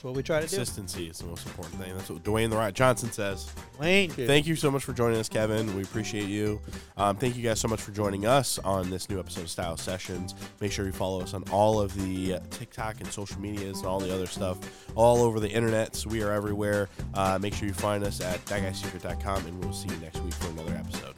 What 0.06 0.14
we 0.14 0.22
try 0.22 0.36
to 0.36 0.46
do. 0.46 0.54
Consistency 0.54 1.08
is 1.08 1.18
the 1.18 1.26
most 1.26 1.44
important 1.46 1.82
thing. 1.82 1.92
That's 1.96 2.08
what 2.08 2.22
Dwayne 2.22 2.48
the 2.48 2.56
Rock 2.56 2.74
Johnson 2.74 3.10
says. 3.10 3.52
Wayne. 3.80 4.08
Thank 4.08 4.46
you 4.46 4.54
so 4.54 4.70
much 4.70 4.84
for 4.84 4.92
joining 4.92 5.18
us, 5.18 5.28
Kevin. 5.28 5.74
We 5.74 5.82
appreciate 5.82 6.28
you. 6.28 6.60
Um, 6.96 7.16
thank 7.16 7.36
you 7.36 7.42
guys 7.42 7.58
so 7.58 7.66
much 7.66 7.80
for 7.80 7.90
joining 7.90 8.24
us 8.24 8.60
on 8.60 8.88
this 8.88 9.10
new 9.10 9.18
episode 9.18 9.40
of 9.40 9.50
Style 9.50 9.76
Sessions. 9.76 10.36
Make 10.60 10.70
sure 10.70 10.86
you 10.86 10.92
follow 10.92 11.22
us 11.22 11.34
on 11.34 11.42
all 11.50 11.80
of 11.80 11.92
the 12.00 12.34
uh, 12.34 12.40
TikTok 12.50 13.00
and 13.00 13.10
social 13.10 13.40
medias 13.40 13.78
and 13.78 13.88
all 13.88 13.98
the 13.98 14.14
other 14.14 14.26
stuff 14.26 14.58
all 14.94 15.22
over 15.22 15.40
the 15.40 15.50
internet. 15.50 15.96
So 15.96 16.08
we 16.08 16.22
are 16.22 16.30
everywhere. 16.30 16.88
Uh, 17.14 17.40
make 17.42 17.54
sure 17.54 17.66
you 17.66 17.74
find 17.74 18.04
us 18.04 18.20
at 18.20 18.44
thatguyssecret.com, 18.44 19.44
and 19.44 19.64
we'll 19.64 19.72
see 19.72 19.88
you 19.88 19.96
next 19.96 20.20
week 20.20 20.34
for 20.34 20.50
another 20.50 20.76
episode. 20.76 21.16